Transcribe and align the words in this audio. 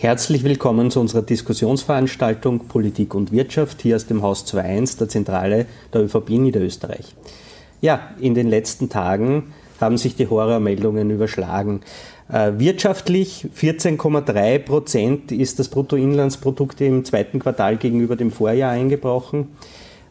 Herzlich 0.00 0.44
willkommen 0.44 0.92
zu 0.92 1.00
unserer 1.00 1.22
Diskussionsveranstaltung 1.22 2.68
Politik 2.68 3.16
und 3.16 3.32
Wirtschaft 3.32 3.82
hier 3.82 3.96
aus 3.96 4.06
dem 4.06 4.22
Haus 4.22 4.46
2.1 4.46 4.96
der 4.96 5.08
Zentrale 5.08 5.66
der 5.92 6.04
ÖVP 6.04 6.30
Niederösterreich. 6.38 7.16
Ja, 7.80 8.10
in 8.20 8.36
den 8.36 8.46
letzten 8.46 8.90
Tagen 8.90 9.54
haben 9.80 9.98
sich 9.98 10.14
die 10.14 10.28
Horrormeldungen 10.28 11.10
überschlagen. 11.10 11.80
Äh, 12.30 12.52
wirtschaftlich 12.58 13.48
14,3 13.56 14.60
Prozent 14.60 15.32
ist 15.32 15.58
das 15.58 15.68
Bruttoinlandsprodukt 15.68 16.80
im 16.80 17.04
zweiten 17.04 17.40
Quartal 17.40 17.76
gegenüber 17.76 18.14
dem 18.14 18.30
Vorjahr 18.30 18.70
eingebrochen. 18.70 19.48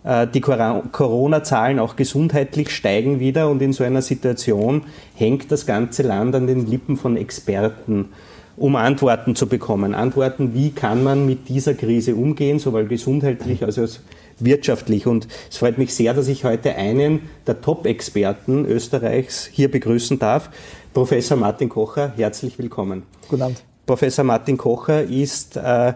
Äh, 0.03 0.27
die 0.27 0.41
Corona-Zahlen 0.41 1.79
auch 1.79 1.95
gesundheitlich 1.95 2.71
steigen 2.71 3.21
wieder 3.21 3.49
und 3.49 3.61
in 3.61 3.71
so 3.71 3.85
einer 3.85 4.01
Situation 4.01 4.83
hängt 5.15 5.49
das 5.49 5.65
ganze 5.65 6.03
Land 6.03 6.35
an 6.35 6.45
den 6.45 6.67
Lippen 6.67 6.97
von 6.97 7.15
Experten 7.15 8.09
um 8.57 8.75
Antworten 8.75 9.35
zu 9.35 9.47
bekommen. 9.47 9.93
Antworten, 9.93 10.53
wie 10.53 10.71
kann 10.71 11.03
man 11.03 11.25
mit 11.25 11.47
dieser 11.47 11.75
Krise 11.75 12.15
umgehen, 12.15 12.59
sowohl 12.59 12.85
gesundheitlich 12.87 13.63
als 13.63 13.77
auch 13.77 13.99
wirtschaftlich. 14.39 15.07
Und 15.07 15.27
es 15.49 15.57
freut 15.57 15.77
mich 15.77 15.93
sehr, 15.93 16.13
dass 16.13 16.27
ich 16.27 16.43
heute 16.43 16.75
einen 16.75 17.21
der 17.45 17.61
Top-Experten 17.61 18.65
Österreichs 18.65 19.45
hier 19.45 19.71
begrüßen 19.71 20.19
darf, 20.19 20.49
Professor 20.93 21.37
Martin 21.37 21.69
Kocher. 21.69 22.13
Herzlich 22.17 22.57
willkommen. 22.57 23.03
Guten 23.29 23.43
Abend. 23.43 23.63
Professor 23.85 24.25
Martin 24.25 24.57
Kocher 24.57 25.03
ist 25.03 25.55
äh, 25.55 25.93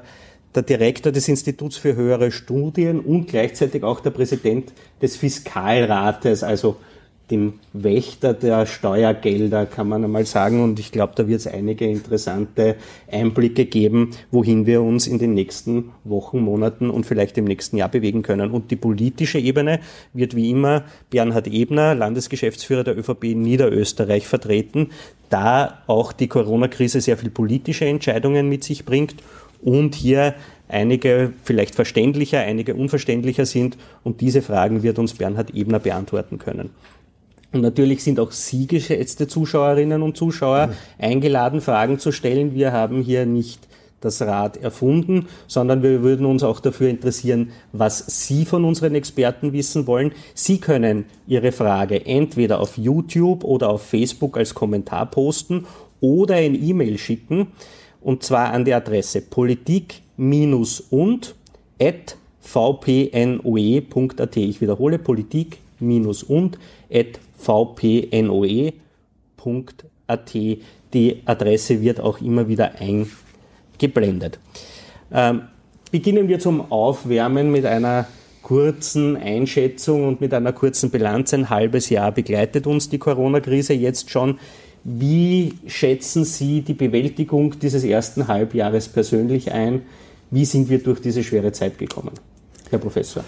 der 0.54 0.64
Direktor 0.64 1.12
des 1.12 1.28
Instituts 1.28 1.78
für 1.78 1.96
höhere 1.96 2.32
Studien 2.32 3.00
und 3.00 3.28
gleichzeitig 3.28 3.84
auch 3.84 4.00
der 4.00 4.12
Präsident 4.12 4.72
des 5.02 5.16
Fiskalrates, 5.18 6.44
also 6.44 6.78
dem 7.32 7.54
Wächter 7.74 8.34
der 8.34 8.66
Steuergelder, 8.66 9.66
kann 9.66 9.88
man 9.88 10.04
einmal 10.04 10.26
sagen. 10.26 10.62
Und 10.64 10.80
ich 10.80 10.92
glaube, 10.92 11.14
da 11.16 11.28
wird 11.28 11.40
es 11.40 11.48
einige 11.48 11.86
interessante 11.86 12.76
Einblicke 13.12 13.66
geben, 13.66 14.12
wohin 14.30 14.66
wir 14.66 14.82
uns 14.82 15.08
in 15.08 15.18
den 15.18 15.34
nächsten 15.34 15.92
Wochen, 16.04 16.40
Monaten 16.40 16.90
und 16.90 17.06
vielleicht 17.06 17.38
im 17.38 17.46
nächsten 17.46 17.78
Jahr 17.78 17.90
bewegen 17.90 18.22
können. 18.22 18.52
Und 18.52 18.70
die 18.70 18.76
politische 18.76 19.40
Ebene 19.40 19.80
wird 20.14 20.36
wie 20.36 20.52
immer 20.52 20.84
Bernhard 21.10 21.48
Ebner, 21.48 21.96
Landesgeschäftsführer 21.96 22.84
der 22.84 22.98
ÖVP 22.98 23.36
Niederösterreich, 23.36 24.28
vertreten, 24.28 24.90
da 25.30 25.80
auch 25.88 26.12
die 26.12 26.28
Corona-Krise 26.28 27.02
sehr 27.02 27.18
viel 27.18 27.30
politische 27.30 27.86
Entscheidungen 27.86 28.50
mit 28.50 28.64
sich 28.64 28.86
bringt 28.86 29.16
und 29.62 29.96
hier 29.96 30.36
einige 30.68 31.34
vielleicht 31.44 31.76
verständlicher, 31.76 32.40
einige 32.40 32.76
unverständlicher 32.76 33.46
sind. 33.46 33.78
Und 34.04 34.22
diese 34.22 34.42
Fragen 34.42 34.84
wird 34.84 35.00
uns 35.00 35.14
Bernhard 35.14 35.54
Ebner 35.54 35.80
beantworten 35.80 36.40
können. 36.40 36.72
Und 37.54 37.62
natürlich 37.62 38.04
sind 38.04 38.20
auch 38.20 38.32
Sie, 38.32 38.68
geschätzte 38.68 39.28
Zuschauerinnen 39.28 40.02
und 40.02 40.16
Zuschauer, 40.16 40.74
eingeladen, 40.98 41.60
Fragen 41.60 42.00
zu 42.00 42.12
stellen. 42.12 42.56
Wir 42.56 42.72
haben 42.72 43.02
hier 43.02 43.26
nicht 43.26 43.68
das 44.00 44.22
Rad 44.22 44.58
erfunden, 44.58 45.28
sondern 45.48 45.84
wir 45.84 46.02
würden 46.02 46.26
uns 46.26 46.44
auch 46.44 46.60
dafür 46.60 46.90
interessieren, 46.90 47.52
was 47.72 48.28
Sie 48.28 48.46
von 48.46 48.66
unseren 48.66 48.96
Experten 48.96 49.54
wissen 49.54 49.86
wollen. 49.88 50.12
Sie 50.34 50.58
können 50.58 51.06
Ihre 51.28 51.52
Frage 51.52 52.06
entweder 52.06 52.60
auf 52.60 52.78
YouTube 52.78 53.44
oder 53.44 53.70
auf 53.70 53.84
Facebook 53.84 54.38
als 54.38 54.54
Kommentar 54.54 55.06
posten 55.06 55.66
oder 56.00 56.36
ein 56.36 56.56
E-Mail 56.56 56.98
schicken, 56.98 57.48
und 58.02 58.24
zwar 58.24 58.52
an 58.52 58.66
die 58.66 58.74
Adresse 58.74 59.22
politik-und 59.22 61.36
at 61.80 62.18
vpnoe.at. 62.42 64.38
Ich 64.38 64.62
wiederhole, 64.62 64.98
politik-und 64.98 66.58
at 66.92 67.20
vpnoe.at. 67.42 68.74
Die 70.94 71.22
Adresse 71.26 71.82
wird 71.82 72.00
auch 72.00 72.22
immer 72.22 72.48
wieder 72.48 72.74
eingeblendet. 72.80 74.40
Ähm, 75.12 75.44
beginnen 75.92 76.28
wir 76.28 76.40
zum 76.40 76.72
Aufwärmen 76.72 77.52
mit 77.52 77.66
einer 77.66 78.08
kurzen 78.42 79.16
Einschätzung 79.16 80.08
und 80.08 80.22
mit 80.22 80.34
einer 80.34 80.52
kurzen 80.52 80.90
Bilanz. 80.90 81.34
Ein 81.34 81.50
halbes 81.50 81.90
Jahr 81.90 82.12
begleitet 82.12 82.68
uns 82.68 82.90
die 82.90 82.98
Corona-Krise 82.98 83.74
jetzt 83.74 84.10
schon. 84.10 84.40
Wie 84.84 85.54
schätzen 85.68 86.26
Sie 86.26 86.62
die 86.62 86.74
Bewältigung 86.74 87.60
dieses 87.60 87.84
ersten 87.84 88.28
Halbjahres 88.28 88.90
persönlich 88.90 89.52
ein? 89.52 89.84
Wie 90.32 90.46
sind 90.46 90.70
wir 90.70 90.80
durch 90.80 91.02
diese 91.02 91.24
schwere 91.24 91.52
Zeit 91.52 91.78
gekommen, 91.78 92.14
Herr 92.70 92.80
Professor? 92.80 93.24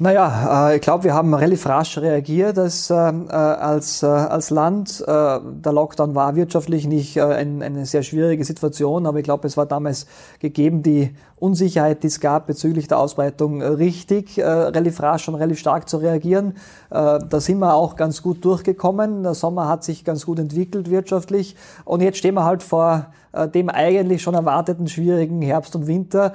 Naja, 0.00 0.70
äh, 0.70 0.76
ich 0.76 0.80
glaube, 0.80 1.02
wir 1.02 1.14
haben 1.14 1.34
relativ 1.34 1.66
rasch 1.66 1.98
reagiert 1.98 2.56
als, 2.56 2.88
äh, 2.88 2.94
als, 2.94 4.04
äh, 4.04 4.06
als 4.06 4.50
Land. 4.50 5.04
Der 5.04 5.72
Lockdown 5.72 6.14
war 6.14 6.36
wirtschaftlich 6.36 6.86
nicht 6.86 7.20
eine 7.20 7.84
sehr 7.84 8.04
schwierige 8.04 8.44
Situation, 8.44 9.06
aber 9.06 9.18
ich 9.18 9.24
glaube, 9.24 9.48
es 9.48 9.56
war 9.56 9.66
damals 9.66 10.06
gegeben, 10.38 10.84
die 10.84 11.14
Unsicherheit, 11.36 12.02
die 12.04 12.08
es 12.08 12.20
gab 12.20 12.46
bezüglich 12.46 12.86
der 12.86 12.98
Ausbreitung, 12.98 13.62
richtig, 13.62 14.38
relativ 14.38 15.00
rasch 15.00 15.28
und 15.28 15.36
relativ 15.36 15.58
stark 15.58 15.88
zu 15.88 15.98
reagieren. 15.98 16.56
Da 16.90 17.40
sind 17.40 17.58
wir 17.58 17.74
auch 17.74 17.96
ganz 17.96 18.22
gut 18.22 18.44
durchgekommen. 18.44 19.22
Der 19.22 19.34
Sommer 19.34 19.68
hat 19.68 19.84
sich 19.84 20.04
ganz 20.04 20.26
gut 20.26 20.38
entwickelt 20.38 20.90
wirtschaftlich 20.90 21.56
und 21.84 22.02
jetzt 22.02 22.18
stehen 22.18 22.34
wir 22.34 22.44
halt 22.44 22.62
vor 22.62 23.06
dem 23.54 23.68
eigentlich 23.68 24.22
schon 24.22 24.34
erwarteten 24.34 24.88
schwierigen 24.88 25.42
Herbst 25.42 25.76
und 25.76 25.86
Winter. 25.86 26.32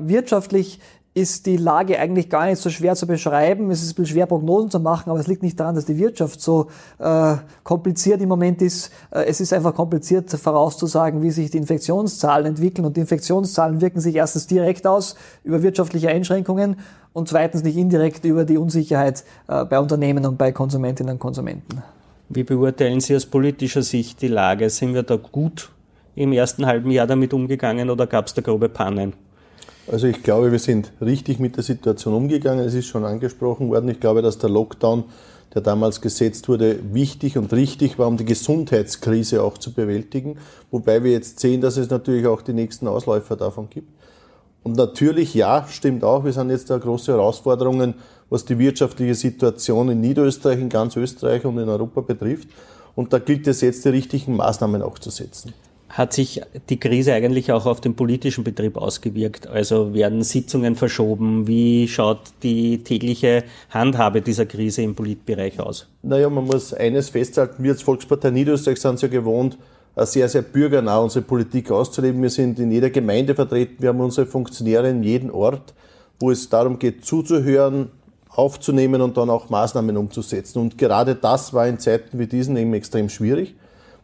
Wirtschaftlich 0.00 0.80
ist 1.20 1.46
die 1.46 1.56
Lage 1.56 1.98
eigentlich 1.98 2.28
gar 2.28 2.46
nicht 2.46 2.60
so 2.60 2.70
schwer 2.70 2.94
zu 2.94 3.06
beschreiben. 3.06 3.70
Es 3.70 3.82
ist 3.82 3.92
ein 3.92 3.94
bisschen 3.96 4.14
schwer, 4.14 4.26
Prognosen 4.26 4.70
zu 4.70 4.80
machen, 4.80 5.10
aber 5.10 5.20
es 5.20 5.26
liegt 5.26 5.42
nicht 5.42 5.60
daran, 5.60 5.74
dass 5.74 5.84
die 5.84 5.98
Wirtschaft 5.98 6.40
so 6.40 6.68
äh, 6.98 7.36
kompliziert 7.62 8.20
im 8.20 8.28
Moment 8.28 8.62
ist. 8.62 8.90
Äh, 9.10 9.24
es 9.24 9.40
ist 9.40 9.52
einfach 9.52 9.74
kompliziert 9.74 10.30
vorauszusagen, 10.30 11.22
wie 11.22 11.30
sich 11.30 11.50
die 11.50 11.58
Infektionszahlen 11.58 12.46
entwickeln. 12.46 12.86
Und 12.86 12.96
die 12.96 13.00
Infektionszahlen 13.00 13.80
wirken 13.80 14.00
sich 14.00 14.16
erstens 14.16 14.46
direkt 14.46 14.86
aus 14.86 15.16
über 15.44 15.62
wirtschaftliche 15.62 16.08
Einschränkungen 16.08 16.76
und 17.12 17.28
zweitens 17.28 17.62
nicht 17.62 17.76
indirekt 17.76 18.24
über 18.24 18.44
die 18.44 18.56
Unsicherheit 18.56 19.24
äh, 19.48 19.64
bei 19.64 19.78
Unternehmen 19.78 20.24
und 20.26 20.38
bei 20.38 20.52
Konsumentinnen 20.52 21.14
und 21.14 21.18
Konsumenten. 21.18 21.82
Wie 22.28 22.44
beurteilen 22.44 23.00
Sie 23.00 23.14
aus 23.14 23.26
politischer 23.26 23.82
Sicht 23.82 24.22
die 24.22 24.28
Lage? 24.28 24.70
Sind 24.70 24.94
wir 24.94 25.02
da 25.02 25.16
gut 25.16 25.70
im 26.14 26.32
ersten 26.32 26.66
halben 26.66 26.90
Jahr 26.90 27.06
damit 27.06 27.34
umgegangen 27.34 27.90
oder 27.90 28.06
gab 28.06 28.26
es 28.26 28.34
da 28.34 28.40
grobe 28.40 28.68
Pannen? 28.68 29.14
Also 29.90 30.06
ich 30.06 30.22
glaube, 30.22 30.52
wir 30.52 30.60
sind 30.60 30.92
richtig 31.00 31.40
mit 31.40 31.56
der 31.56 31.64
Situation 31.64 32.14
umgegangen. 32.14 32.64
Es 32.64 32.74
ist 32.74 32.86
schon 32.86 33.04
angesprochen 33.04 33.70
worden. 33.70 33.88
Ich 33.88 33.98
glaube, 33.98 34.22
dass 34.22 34.38
der 34.38 34.48
Lockdown, 34.48 35.02
der 35.52 35.62
damals 35.62 36.00
gesetzt 36.00 36.48
wurde, 36.48 36.78
wichtig 36.94 37.36
und 37.36 37.52
richtig 37.52 37.98
war, 37.98 38.06
um 38.06 38.16
die 38.16 38.24
Gesundheitskrise 38.24 39.42
auch 39.42 39.58
zu 39.58 39.72
bewältigen. 39.72 40.38
Wobei 40.70 41.02
wir 41.02 41.10
jetzt 41.10 41.40
sehen, 41.40 41.60
dass 41.60 41.76
es 41.76 41.90
natürlich 41.90 42.28
auch 42.28 42.42
die 42.42 42.52
nächsten 42.52 42.86
Ausläufer 42.86 43.34
davon 43.34 43.68
gibt. 43.68 43.90
Und 44.62 44.76
natürlich, 44.76 45.34
ja, 45.34 45.66
stimmt 45.68 46.04
auch, 46.04 46.24
wir 46.24 46.32
sind 46.32 46.50
jetzt 46.50 46.70
da 46.70 46.78
große 46.78 47.10
Herausforderungen, 47.10 47.94
was 48.28 48.44
die 48.44 48.60
wirtschaftliche 48.60 49.16
Situation 49.16 49.88
in 49.88 50.00
Niederösterreich, 50.00 50.60
in 50.60 50.68
ganz 50.68 50.94
Österreich 50.94 51.44
und 51.44 51.58
in 51.58 51.68
Europa 51.68 52.02
betrifft. 52.02 52.48
Und 52.94 53.12
da 53.12 53.18
gilt 53.18 53.48
es 53.48 53.60
jetzt, 53.60 53.84
die 53.84 53.88
richtigen 53.88 54.36
Maßnahmen 54.36 54.82
auch 54.82 55.00
zu 55.00 55.10
setzen 55.10 55.52
hat 55.90 56.12
sich 56.12 56.40
die 56.68 56.78
Krise 56.78 57.12
eigentlich 57.12 57.50
auch 57.50 57.66
auf 57.66 57.80
den 57.80 57.96
politischen 57.96 58.44
Betrieb 58.44 58.76
ausgewirkt? 58.76 59.48
Also 59.48 59.92
werden 59.92 60.22
Sitzungen 60.22 60.76
verschoben? 60.76 61.48
Wie 61.48 61.88
schaut 61.88 62.20
die 62.44 62.84
tägliche 62.84 63.42
Handhabe 63.70 64.22
dieser 64.22 64.46
Krise 64.46 64.82
im 64.82 64.94
Politbereich 64.94 65.58
aus? 65.58 65.88
Naja, 66.02 66.30
man 66.30 66.44
muss 66.44 66.72
eines 66.72 67.10
festhalten, 67.10 67.62
wir 67.64 67.72
als 67.72 67.82
Volkspartei 67.82 68.30
Niederösterreich 68.30 68.80
sind 68.80 68.94
es 68.94 69.02
ja 69.02 69.08
gewohnt, 69.08 69.58
sehr, 69.96 70.28
sehr 70.28 70.42
bürgernah 70.42 70.98
unsere 70.98 71.24
Politik 71.24 71.72
auszuleben. 71.72 72.22
Wir 72.22 72.30
sind 72.30 72.60
in 72.60 72.70
jeder 72.70 72.90
Gemeinde 72.90 73.34
vertreten, 73.34 73.76
wir 73.80 73.88
haben 73.88 74.00
unsere 74.00 74.26
Funktionäre 74.26 74.88
in 74.88 75.02
jedem 75.02 75.34
Ort, 75.34 75.74
wo 76.20 76.30
es 76.30 76.48
darum 76.48 76.78
geht, 76.78 77.04
zuzuhören, 77.04 77.90
aufzunehmen 78.28 79.02
und 79.02 79.16
dann 79.16 79.28
auch 79.28 79.50
Maßnahmen 79.50 79.96
umzusetzen. 79.96 80.60
Und 80.60 80.78
gerade 80.78 81.16
das 81.16 81.52
war 81.52 81.66
in 81.66 81.80
Zeiten 81.80 82.20
wie 82.20 82.28
diesen 82.28 82.56
eben 82.56 82.72
extrem 82.74 83.08
schwierig 83.08 83.56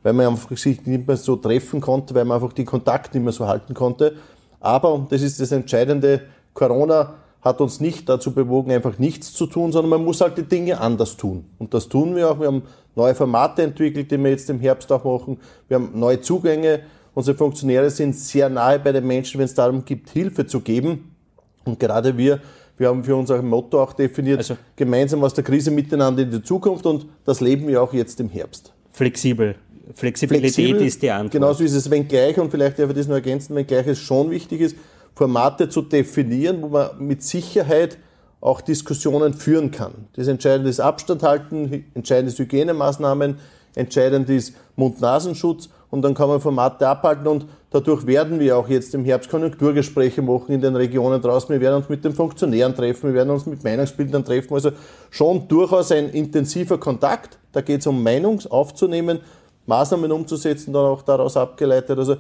weil 0.07 0.13
man 0.13 0.27
einfach 0.29 0.57
sich 0.57 0.87
nicht 0.87 1.09
mehr 1.09 1.17
so 1.17 1.35
treffen 1.35 1.81
konnte, 1.81 2.15
weil 2.15 2.25
man 2.25 2.37
einfach 2.37 2.53
die 2.53 2.65
Kontakte 2.65 3.19
nicht 3.19 3.25
mehr 3.25 3.33
so 3.33 3.49
halten 3.49 3.75
konnte. 3.75 4.15
Aber, 4.61 4.93
und 4.93 5.11
das 5.11 5.21
ist 5.21 5.41
das 5.41 5.51
Entscheidende, 5.51 6.21
Corona 6.55 7.15
hat 7.43 7.61
uns 7.61 7.81
nicht 7.81 8.09
dazu 8.09 8.33
bewogen, 8.33 8.71
einfach 8.71 9.01
nichts 9.01 9.33
zu 9.33 9.47
tun, 9.47 9.73
sondern 9.73 9.91
man 9.91 10.05
muss 10.05 10.21
halt 10.21 10.39
die 10.39 10.45
Dinge 10.45 10.81
anders 10.81 11.17
tun. 11.17 11.47
Und 11.59 11.75
das 11.75 11.89
tun 11.89 12.15
wir 12.15 12.31
auch. 12.31 12.39
Wir 12.39 12.47
haben 12.47 12.63
neue 12.95 13.17
Formate 13.17 13.63
entwickelt, 13.63 14.09
die 14.09 14.17
wir 14.17 14.31
jetzt 14.31 14.49
im 14.49 14.61
Herbst 14.61 14.93
auch 14.93 15.03
machen. 15.03 15.41
Wir 15.67 15.75
haben 15.75 15.91
neue 15.99 16.21
Zugänge. 16.21 16.83
Unsere 17.13 17.37
Funktionäre 17.37 17.91
sind 17.91 18.15
sehr 18.15 18.49
nahe 18.49 18.79
bei 18.79 18.93
den 18.93 19.09
Menschen, 19.09 19.39
wenn 19.41 19.47
es 19.47 19.55
darum 19.55 19.85
geht, 19.85 20.09
Hilfe 20.11 20.47
zu 20.47 20.61
geben. 20.61 21.17
Und 21.65 21.81
gerade 21.81 22.17
wir, 22.17 22.39
wir 22.77 22.91
haben 22.91 23.03
für 23.03 23.17
unser 23.17 23.43
Motto 23.43 23.83
auch 23.83 23.93
definiert, 23.93 24.39
also, 24.39 24.57
gemeinsam 24.77 25.25
aus 25.25 25.35
der 25.35 25.43
Krise 25.43 25.73
miteinander 25.73 26.23
in 26.23 26.31
die 26.31 26.45
Zukunft 26.45 26.87
und 26.87 27.07
das 27.25 27.41
leben 27.41 27.67
wir 27.67 27.83
auch 27.83 27.93
jetzt 27.93 28.21
im 28.21 28.29
Herbst. 28.29 28.73
Flexibel. 28.93 29.57
Flexibilität 29.95 30.55
Flexibel, 30.55 30.87
ist 30.87 31.03
die 31.03 31.11
Antwort. 31.11 31.33
Genauso 31.33 31.65
ist 31.65 31.75
es, 31.75 31.91
wenn 31.91 32.09
gleich, 32.09 32.39
und 32.39 32.51
vielleicht 32.51 32.79
darf 32.79 32.91
ich 32.91 32.97
das 32.97 33.07
nur 33.07 33.17
ergänzen, 33.17 33.55
wenn 33.55 33.67
gleich 33.67 33.87
es 33.87 33.99
schon 33.99 34.31
wichtig 34.31 34.61
ist, 34.61 34.77
Formate 35.15 35.69
zu 35.69 35.83
definieren, 35.83 36.63
wo 36.63 36.69
man 36.69 36.91
mit 36.99 37.23
Sicherheit 37.23 37.99
auch 38.41 38.61
Diskussionen 38.61 39.35
führen 39.35 39.71
kann. 39.71 39.93
Das 40.15 40.29
Entscheidende 40.29 40.71
ist 40.71 40.81
Abstand 40.81 41.23
halten, 41.23 41.85
entscheidend 41.95 42.31
ist 42.31 42.39
Hygienemaßnahmen, 42.39 43.39
entscheidend 43.75 44.29
ist 44.29 44.55
Mund-Nasenschutz 44.77 45.71
und 45.91 46.03
dann 46.03 46.15
kann 46.15 46.29
man 46.29 46.41
Formate 46.41 46.87
abhalten 46.87 47.27
und 47.27 47.47
dadurch 47.71 48.07
werden 48.07 48.39
wir 48.41 48.57
auch 48.59 48.69
jetzt 48.69 48.95
im 48.95 49.05
Herbst 49.05 49.31
Konjunkturgespräche 49.31 50.21
machen 50.21 50.53
in 50.53 50.61
den 50.61 50.77
Regionen 50.77 51.21
draußen. 51.23 51.49
Wir 51.49 51.61
werden 51.61 51.77
uns 51.77 51.89
mit 51.89 52.05
den 52.05 52.13
Funktionären 52.13 52.75
treffen, 52.75 53.09
wir 53.09 53.15
werden 53.15 53.31
uns 53.31 53.47
mit 53.47 53.65
Meinungsbildern 53.65 54.25
treffen. 54.25 54.53
Also 54.53 54.73
schon 55.11 55.49
durchaus 55.49 55.93
ein 55.93 56.11
intensiver 56.11 56.79
Kontakt. 56.79 57.39
Da 57.53 57.63
geht 57.63 57.81
es 57.81 57.87
um 57.87 58.03
Meinung 58.03 58.41
aufzunehmen, 58.51 59.21
Maßnahmen 59.67 60.11
umzusetzen, 60.13 60.73
dann 60.73 60.85
auch 60.85 61.03
daraus 61.03 61.37
abgeleitet. 61.37 61.99
Also 61.99 62.17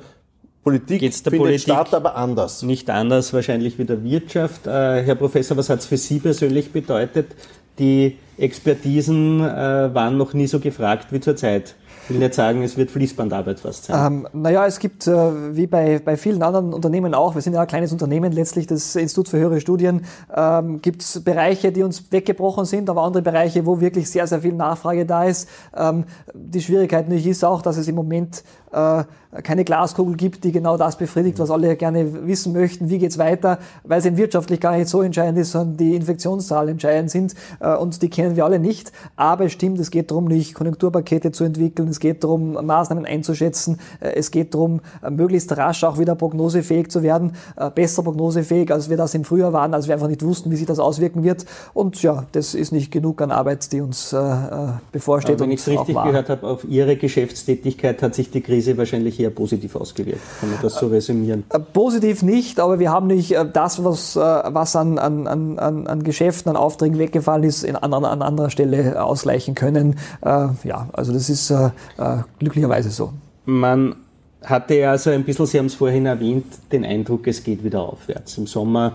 Politik 0.63 0.99
Geht's 0.99 1.23
der 1.23 1.31
findet 1.31 1.47
Politik 1.47 1.63
statt, 1.63 1.95
aber 1.95 2.17
anders. 2.17 2.63
Nicht 2.63 2.91
anders 2.91 3.33
wahrscheinlich 3.33 3.79
wie 3.79 3.85
der 3.85 4.03
Wirtschaft. 4.03 4.67
Äh, 4.67 5.03
Herr 5.05 5.15
Professor, 5.15 5.57
was 5.57 5.71
hat 5.71 5.79
es 5.79 5.87
für 5.87 5.97
Sie 5.97 6.19
persönlich 6.19 6.73
bedeutet? 6.73 7.29
Die 7.79 8.19
Expertisen 8.37 9.41
äh, 9.41 9.95
waren 9.95 10.17
noch 10.17 10.35
nie 10.35 10.49
so 10.49 10.59
gefragt 10.59 11.13
wie 11.13 11.21
zurzeit. 11.21 11.77
Ich 12.07 12.11
will 12.11 12.21
nicht 12.21 12.35
sagen, 12.35 12.63
es 12.63 12.77
wird 12.77 12.93
Fließbandarbeit 12.93 13.59
fast 13.59 13.87
sein. 13.87 14.13
Ähm, 14.13 14.29
naja, 14.33 14.65
es 14.65 14.79
gibt, 14.79 15.09
äh, 15.09 15.57
wie 15.57 15.67
bei, 15.67 15.99
bei 15.99 16.17
vielen 16.17 16.41
anderen 16.41 16.73
Unternehmen 16.73 17.15
auch, 17.15 17.35
wir 17.35 17.43
sind 17.43 17.55
ja 17.55 17.63
ein 17.63 17.67
kleines 17.67 17.91
Unternehmen 17.91 18.31
letztlich, 18.31 18.69
das 18.69 18.95
Institut 18.95 19.29
für 19.29 19.39
höhere 19.39 19.61
Studien, 19.61 20.05
ähm, 20.33 20.81
gibt 20.81 21.03
es 21.03 21.25
Bereiche, 21.25 21.73
die 21.73 21.83
uns 21.83 22.13
weggebrochen 22.13 22.65
sind, 22.65 22.89
aber 22.89 23.03
andere 23.03 23.25
Bereiche, 23.25 23.67
wo 23.67 23.81
wirklich 23.81 24.09
sehr, 24.09 24.29
sehr 24.29 24.41
viel 24.43 24.53
Nachfrage 24.53 25.05
da 25.05 25.25
ist. 25.25 25.49
Ähm, 25.77 26.05
die 26.33 26.61
Schwierigkeit 26.61 27.09
natürlich 27.09 27.27
ist 27.27 27.45
auch, 27.45 27.61
dass 27.61 27.77
es 27.77 27.89
im 27.89 27.97
Moment 27.97 28.45
äh, 28.71 29.03
keine 29.43 29.65
Glaskugel 29.65 30.17
gibt, 30.17 30.45
die 30.45 30.53
genau 30.53 30.77
das 30.77 30.97
befriedigt, 30.97 31.39
was 31.39 31.51
alle 31.51 31.77
gerne 31.77 32.27
wissen 32.27 32.53
möchten, 32.53 32.91
wie 32.91 32.99
geht's 32.99 33.19
weiter, 33.19 33.59
weil 33.85 33.99
es 33.99 34.07
eben 34.07 34.17
wirtschaftlich 34.17 34.61
gar 34.61 34.77
nicht 34.77 34.89
so 34.89 35.03
entscheidend 35.03 35.39
ist, 35.39 35.53
sondern 35.53 35.77
die 35.77 35.95
Infektionszahlen 35.95 36.71
entscheidend 36.71 37.11
sind 37.11 37.35
äh, 37.61 37.75
und 37.77 38.03
die 38.03 38.09
kennen 38.09 38.37
wir 38.37 38.45
alle 38.45 38.59
nicht. 38.59 38.93
Aber 39.17 39.47
es 39.47 39.53
stimmt, 39.53 39.79
es 39.79 39.91
geht 39.91 40.11
darum, 40.11 40.27
nicht 40.27 40.55
Konjunkturpakete 40.55 41.33
zu 41.33 41.45
entwickeln, 41.45 41.89
es 41.89 42.01
geht 42.01 42.25
darum, 42.25 42.53
Maßnahmen 42.53 43.05
einzuschätzen, 43.05 43.79
äh, 44.01 44.13
es 44.15 44.31
geht 44.31 44.55
darum, 44.55 44.81
äh, 45.03 45.11
möglichst 45.11 45.57
rasch 45.57 45.85
auch 45.85 45.99
wieder 45.99 46.15
prognosefähig 46.15 46.89
zu 46.89 47.03
werden, 47.03 47.33
besser 47.75 48.03
prognosefähig, 48.03 48.73
als 48.73 48.91
wir 48.91 48.97
das 48.97 49.15
im 49.15 49.25
Frühjahr 49.25 49.53
waren, 49.53 49.75
als 49.75 49.87
wir 49.87 49.95
einfach 49.95 50.09
nicht 50.09 50.23
wussten, 50.23 50.51
wie 50.51 50.57
sich 50.57 50.67
das 50.67 50.79
auswirken 50.79 51.23
wird. 51.23 51.45
Und 51.75 52.03
ja, 52.03 52.27
das 52.33 52.55
ist 52.55 52.73
nicht 52.73 52.91
genug 52.91 53.21
an 53.23 53.31
Arbeit, 53.31 53.71
die 53.73 53.81
uns 53.81 54.15
bevorsteht. 54.93 55.37
Aber 55.37 55.45
wenn 55.45 55.51
ich 55.51 55.61
es 55.61 55.69
richtig 55.69 55.95
gehört 55.95 56.29
habe, 56.29 56.47
auf 56.47 56.65
Ihre 56.65 56.97
Geschäftstätigkeit 56.97 58.03
hat 58.03 58.15
sich 58.15 58.31
die 58.31 58.41
Krise 58.41 58.77
wahrscheinlich 58.79 59.19
eher 59.27 59.31
positiv 59.31 59.77
ausgewirkt. 59.77 60.21
Kann 60.41 60.51
man 60.51 60.59
das 60.63 60.75
so 60.77 60.87
resümieren? 60.87 61.45
Äh, 61.51 61.59
positiv 61.59 62.23
nicht, 62.23 62.61
aber 62.61 62.79
wir 62.79 62.91
haben 62.91 63.09
nicht 63.09 63.33
äh, 63.33 63.45
das, 63.53 63.85
was, 63.85 64.17
äh, 64.17 64.21
was 64.21 64.77
an, 64.77 64.99
an, 64.99 65.27
an, 65.27 65.87
an 65.87 66.03
Geschäften, 66.05 66.51
an 66.51 66.57
Aufträgen 66.57 66.99
weggefallen 66.99 67.45
ist, 67.45 67.65
in, 67.65 67.77
an, 67.77 67.93
an 67.93 68.23
anderer 68.23 68.51
Stelle 68.51 69.03
ausgleichen 69.03 69.55
können. 69.55 69.97
Ja, 70.23 70.89
also 70.93 71.13
das 71.13 71.29
ist 71.29 71.53
glücklicherweise 72.39 72.91
so. 72.91 73.13
Man 73.45 73.97
hatte 74.45 74.75
ja 74.75 74.97
so 74.99 75.11
ein 75.11 75.25
bisschen, 75.25 75.47
Sie 75.47 75.59
haben 75.59 75.67
es 75.67 75.75
vorhin 75.75 76.07
erwähnt, 76.07 76.47
den 76.73 76.85
Eindruck, 76.85 77.27
es 77.27 77.43
geht 77.43 77.65
wieder 77.65 77.81
aufwärts. 77.83 78.39
Im 78.39 78.47
Sommer 78.47 78.93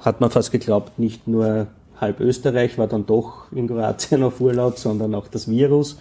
hat 0.00 0.20
man 0.20 0.30
fast 0.30 0.52
geglaubt, 0.52 0.98
nicht 0.98 1.26
nur 1.26 1.66
halb 2.00 2.20
Österreich 2.20 2.78
war 2.78 2.86
dann 2.86 3.06
doch 3.06 3.50
in 3.52 3.66
Kroatien 3.66 4.22
auf 4.22 4.40
Urlaub, 4.40 4.78
sondern 4.78 5.14
auch 5.14 5.28
das 5.28 5.48
Virus. 5.48 5.98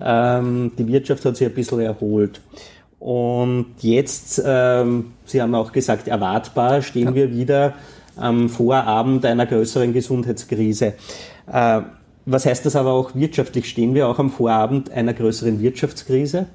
Ähm, 0.00 0.72
die 0.78 0.86
Wirtschaft 0.86 1.24
hat 1.24 1.36
sich 1.36 1.46
ein 1.46 1.54
bisschen 1.54 1.80
erholt. 1.80 2.40
Und 3.04 3.66
jetzt, 3.82 4.42
ähm, 4.46 5.12
Sie 5.26 5.42
haben 5.42 5.54
auch 5.54 5.72
gesagt, 5.72 6.08
erwartbar 6.08 6.80
stehen 6.80 7.08
ja. 7.08 7.14
wir 7.14 7.32
wieder 7.32 7.74
am 8.16 8.48
Vorabend 8.48 9.26
einer 9.26 9.44
größeren 9.44 9.92
Gesundheitskrise. 9.92 10.94
Äh, 11.46 11.82
was 12.24 12.46
heißt 12.46 12.64
das 12.64 12.76
aber 12.76 12.92
auch 12.92 13.14
wirtschaftlich? 13.14 13.68
Stehen 13.68 13.94
wir 13.94 14.08
auch 14.08 14.18
am 14.18 14.30
Vorabend 14.30 14.90
einer 14.90 15.12
größeren 15.12 15.60
Wirtschaftskrise? 15.60 16.46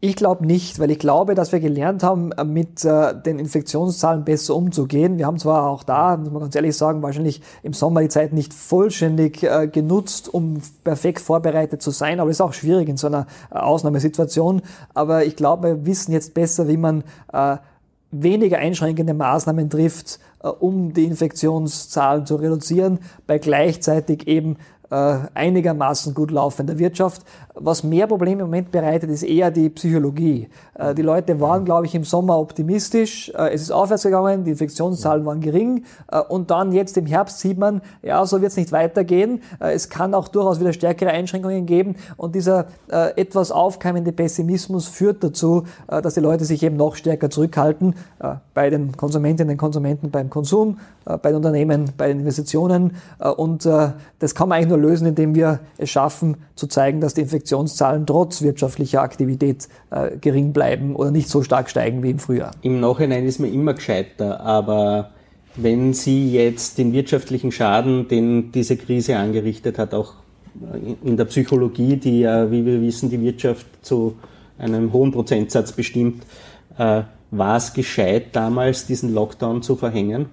Ich 0.00 0.14
glaube 0.14 0.44
nicht, 0.44 0.78
weil 0.78 0.90
ich 0.90 0.98
glaube, 0.98 1.34
dass 1.34 1.52
wir 1.52 1.60
gelernt 1.60 2.02
haben, 2.02 2.30
äh, 2.32 2.44
mit 2.44 2.84
äh, 2.84 3.14
den 3.18 3.38
Infektionszahlen 3.38 4.24
besser 4.24 4.54
umzugehen. 4.54 5.16
Wir 5.16 5.24
haben 5.24 5.38
zwar 5.38 5.70
auch 5.70 5.84
da, 5.84 6.18
muss 6.18 6.30
man 6.30 6.42
ganz 6.42 6.54
ehrlich 6.54 6.76
sagen, 6.76 7.00
wahrscheinlich 7.00 7.40
im 7.62 7.72
Sommer 7.72 8.02
die 8.02 8.10
Zeit 8.10 8.34
nicht 8.34 8.52
vollständig 8.52 9.42
äh, 9.42 9.68
genutzt, 9.68 10.32
um 10.32 10.60
perfekt 10.84 11.20
vorbereitet 11.20 11.80
zu 11.80 11.92
sein, 11.92 12.20
aber 12.20 12.28
es 12.28 12.36
ist 12.36 12.40
auch 12.42 12.52
schwierig 12.52 12.90
in 12.90 12.98
so 12.98 13.06
einer 13.06 13.26
äh, 13.50 13.56
Ausnahmesituation. 13.56 14.60
Aber 14.92 15.24
ich 15.24 15.34
glaube, 15.34 15.68
wir 15.68 15.86
wissen 15.86 16.12
jetzt 16.12 16.34
besser, 16.34 16.68
wie 16.68 16.76
man 16.76 17.02
äh, 17.32 17.56
weniger 18.10 18.58
einschränkende 18.58 19.14
Maßnahmen 19.14 19.70
trifft, 19.70 20.20
um 20.60 20.92
die 20.92 21.04
Infektionszahlen 21.04 22.24
zu 22.24 22.36
reduzieren, 22.36 23.00
bei 23.26 23.38
gleichzeitig 23.38 24.28
eben 24.28 24.56
einigermaßen 24.88 26.14
gut 26.14 26.30
laufender 26.30 26.78
Wirtschaft. 26.78 27.22
Was 27.58 27.82
mehr 27.82 28.06
Probleme 28.06 28.42
im 28.42 28.48
Moment 28.48 28.70
bereitet, 28.70 29.08
ist 29.08 29.22
eher 29.22 29.50
die 29.50 29.70
Psychologie. 29.70 30.50
Äh, 30.74 30.94
die 30.94 31.00
Leute 31.00 31.40
waren, 31.40 31.64
glaube 31.64 31.86
ich, 31.86 31.94
im 31.94 32.04
Sommer 32.04 32.38
optimistisch. 32.38 33.30
Äh, 33.30 33.54
es 33.54 33.62
ist 33.62 33.70
aufwärts 33.70 34.02
gegangen, 34.02 34.44
die 34.44 34.50
Infektionszahlen 34.50 35.24
waren 35.24 35.40
gering. 35.40 35.84
Und 36.28 36.50
dann 36.50 36.72
jetzt 36.72 36.98
im 36.98 37.06
Herbst 37.06 37.40
sieht 37.40 37.56
man, 37.56 37.80
ja, 38.02 38.26
so 38.26 38.42
wird 38.42 38.50
es 38.50 38.58
nicht 38.58 38.72
weitergehen. 38.72 39.40
Es 39.58 39.88
kann 39.88 40.12
auch 40.12 40.28
durchaus 40.28 40.60
wieder 40.60 40.74
stärkere 40.74 41.10
Einschränkungen 41.10 41.64
geben. 41.64 41.96
Und 42.16 42.34
dieser 42.34 42.66
etwas 42.88 43.50
aufkeimende 43.50 44.12
Pessimismus 44.12 44.86
führt 44.86 45.24
dazu, 45.24 45.64
dass 45.86 46.14
die 46.14 46.20
Leute 46.20 46.44
sich 46.44 46.62
eben 46.62 46.76
noch 46.76 46.94
stärker 46.94 47.30
zurückhalten 47.30 47.94
bei 48.54 48.70
den 48.70 48.96
Konsumentinnen 48.96 49.52
und 49.52 49.58
Konsumenten 49.58 50.10
beim 50.10 50.30
Konsum, 50.30 50.78
bei 51.04 51.30
den 51.30 51.36
Unternehmen, 51.36 51.90
bei 51.96 52.08
den 52.08 52.20
Investitionen. 52.20 52.96
Und 53.36 53.66
das 53.66 54.34
kann 54.34 54.48
man 54.48 54.56
eigentlich 54.56 54.68
nur 54.68 54.78
lösen, 54.78 55.06
indem 55.06 55.34
wir 55.34 55.60
es 55.78 55.90
schaffen, 55.90 56.36
zu 56.54 56.66
zeigen, 56.66 57.00
dass 57.00 57.14
die 57.14 57.22
Infektionszahlen 57.46 58.06
trotz 58.06 58.42
wirtschaftlicher 58.42 59.02
Aktivität 59.02 59.68
äh, 59.90 60.16
gering 60.18 60.52
bleiben 60.52 60.96
oder 60.96 61.12
nicht 61.12 61.28
so 61.28 61.42
stark 61.42 61.70
steigen 61.70 62.02
wie 62.02 62.10
im 62.10 62.18
Frühjahr. 62.18 62.50
Im 62.62 62.80
Nachhinein 62.80 63.24
ist 63.24 63.38
man 63.38 63.52
immer 63.52 63.74
gescheiter, 63.74 64.40
aber 64.40 65.10
wenn 65.54 65.94
Sie 65.94 66.32
jetzt 66.32 66.76
den 66.76 66.92
wirtschaftlichen 66.92 67.52
Schaden, 67.52 68.08
den 68.08 68.50
diese 68.50 68.76
Krise 68.76 69.16
angerichtet 69.16 69.78
hat, 69.78 69.94
auch 69.94 70.14
in 71.04 71.16
der 71.16 71.26
Psychologie, 71.26 71.96
die 71.96 72.20
ja, 72.20 72.50
wie 72.50 72.66
wir 72.66 72.80
wissen, 72.80 73.10
die 73.10 73.20
Wirtschaft 73.20 73.66
zu 73.82 74.16
einem 74.58 74.92
hohen 74.92 75.12
Prozentsatz 75.12 75.70
bestimmt, 75.70 76.24
äh, 76.78 77.02
war 77.30 77.56
es 77.56 77.74
gescheit, 77.74 78.34
damals 78.34 78.86
diesen 78.86 79.14
Lockdown 79.14 79.62
zu 79.62 79.76
verhängen? 79.76 80.26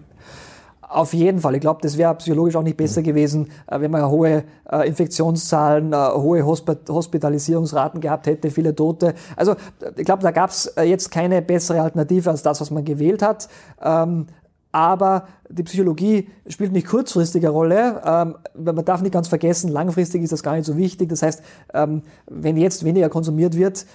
Auf 0.94 1.12
jeden 1.16 1.40
Fall. 1.40 1.56
Ich 1.56 1.62
glaube, 1.62 1.80
das 1.82 1.98
wäre 1.98 2.14
psychologisch 2.16 2.56
auch 2.56 2.62
nicht 2.62 2.78
besser 2.78 3.02
gewesen, 3.02 3.50
äh, 3.66 3.82
wenn 3.82 3.90
man 3.90 4.08
hohe 4.08 4.44
äh, 4.72 4.88
Infektionszahlen, 4.88 5.92
äh, 5.92 5.96
hohe 5.96 6.46
Hospitalisierungsraten 6.46 8.00
gehabt 8.00 8.28
hätte, 8.28 8.52
viele 8.52 8.76
Tote. 8.76 9.16
Also 9.36 9.56
ich 9.98 10.06
glaube, 10.06 10.22
da 10.22 10.30
gab 10.30 10.52
es 10.52 10.72
jetzt 10.84 11.10
keine 11.10 11.42
bessere 11.42 11.82
Alternative 11.82 12.30
als 12.30 12.44
das, 12.44 12.62
was 12.62 12.70
man 12.70 12.86
gewählt 12.86 13.24
hat. 13.24 13.50
Ähm, 13.82 14.28
aber 14.72 15.28
die 15.50 15.64
Psychologie 15.64 16.30
spielt 16.48 16.74
nicht 16.74 16.88
kurzfristige 16.88 17.50
Rolle. 17.50 18.02
Ähm, 18.06 18.36
man 18.56 18.86
darf 18.86 19.02
nicht 19.02 19.14
ganz 19.14 19.28
vergessen, 19.28 19.70
langfristig 19.70 20.22
ist 20.22 20.32
das 20.32 20.44
gar 20.44 20.56
nicht 20.56 20.66
so 20.66 20.78
wichtig. 20.78 21.10
Das 21.10 21.24
heißt, 21.24 21.42
ähm, 21.74 22.04
wenn 22.28 22.56
jetzt 22.58 22.84
weniger 22.84 23.10
konsumiert 23.10 23.58
wird, 23.58 23.88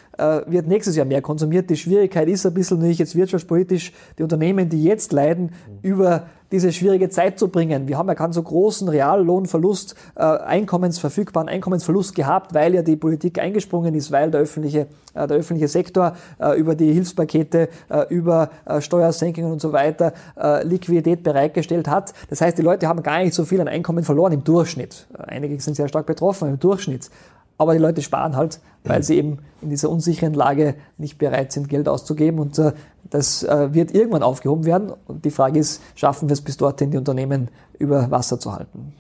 wird 0.47 0.67
nächstes 0.67 0.97
Jahr 0.97 1.07
mehr 1.07 1.23
konsumiert. 1.23 1.71
Die 1.71 1.77
Schwierigkeit 1.77 2.29
ist 2.29 2.45
ein 2.45 2.55
bisschen 2.55 2.81
nicht 2.81 2.99
jetzt 2.99 3.15
wirtschaftspolitisch, 3.15 3.93
die 4.19 4.25
Unternehmen, 4.25 4.69
die 4.69 4.83
jetzt 4.83 5.13
leiden, 5.13 5.53
über 5.81 6.27
diese 6.51 6.73
schwierige 6.73 7.09
Zeit 7.09 7.39
zu 7.39 7.49
bringen. 7.49 7.89
Wir 7.89 7.99
haben 7.99 8.09
ja 8.09 8.15
keinen 8.15 8.33
so 8.33 8.43
großen 8.43 8.89
Reallohnverlust, 8.89 9.95
äh, 10.17 10.23
Einkommensverfügbaren 10.23 11.49
Einkommensverlust 11.49 12.15
gehabt, 12.15 12.55
weil 12.55 12.75
ja 12.75 12.83
die 12.83 12.97
Politik 12.97 13.39
eingesprungen 13.39 13.95
ist, 13.95 14.11
weil 14.11 14.31
der 14.31 14.41
öffentliche, 14.41 14.87
äh, 15.15 15.27
der 15.27 15.37
öffentliche 15.37 15.69
Sektor 15.69 16.17
äh, 16.39 16.59
über 16.59 16.75
die 16.75 16.93
Hilfspakete, 16.93 17.69
äh, 17.91 18.07
über 18.09 18.51
äh, 18.65 18.81
Steuersenkungen 18.81 19.53
und 19.53 19.61
so 19.61 19.73
weiter 19.73 20.13
äh, 20.41 20.65
Liquidität 20.67 21.23
bereitgestellt 21.23 21.89
hat. 21.89 22.15
Das 22.31 22.41
heißt, 22.41 22.57
die 22.57 22.63
Leute 22.63 22.89
haben 22.89 23.03
gar 23.03 23.19
nicht 23.19 23.35
so 23.35 23.45
viel 23.45 23.61
an 23.61 23.69
Einkommen 23.69 24.05
verloren 24.05 24.33
im 24.33 24.45
Durchschnitt. 24.45 25.07
Einige 25.17 25.61
sind 25.61 25.75
sehr 25.75 25.89
stark 25.89 26.07
betroffen 26.07 26.49
im 26.49 26.59
Durchschnitt. 26.59 27.11
Aber 27.59 27.73
die 27.75 27.81
Leute 27.81 28.03
sparen 28.03 28.37
halt, 28.37 28.61
weil 28.85 29.03
sie 29.03 29.17
eben 29.17 29.39
in 29.61 29.71
dieser 29.71 29.91
unsicheren 29.91 30.33
Lage 30.33 30.77
nicht 30.97 31.19
bereit 31.19 31.53
sind, 31.53 31.69
Geld 31.69 31.89
auszugeben. 31.89 32.39
Und 32.39 32.59
äh, 32.59 32.73
das 33.11 33.43
äh, 33.43 33.75
wird 33.75 33.93
irgendwann 33.93 34.23
aufgehoben 34.23 34.65
werden. 34.65 34.93
Und 35.07 35.25
die 35.25 35.31
Frage 35.31 35.59
ist, 35.59 35.83
schaffen 35.97 36.29
wir 36.29 36.35
es 36.35 36.41
bis 36.41 36.57
dorthin, 36.57 36.93
die 36.93 36.97
Unternehmen 36.97 37.49
über 37.79 38.11
Wasser 38.11 38.39
zu 38.39 38.55
halten? 38.55 38.93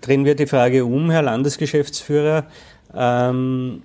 Drehen 0.00 0.24
wir 0.24 0.34
die 0.34 0.46
Frage 0.46 0.86
um, 0.86 1.10
Herr 1.10 1.22
Landesgeschäftsführer. 1.22 2.44
Ähm, 2.94 3.82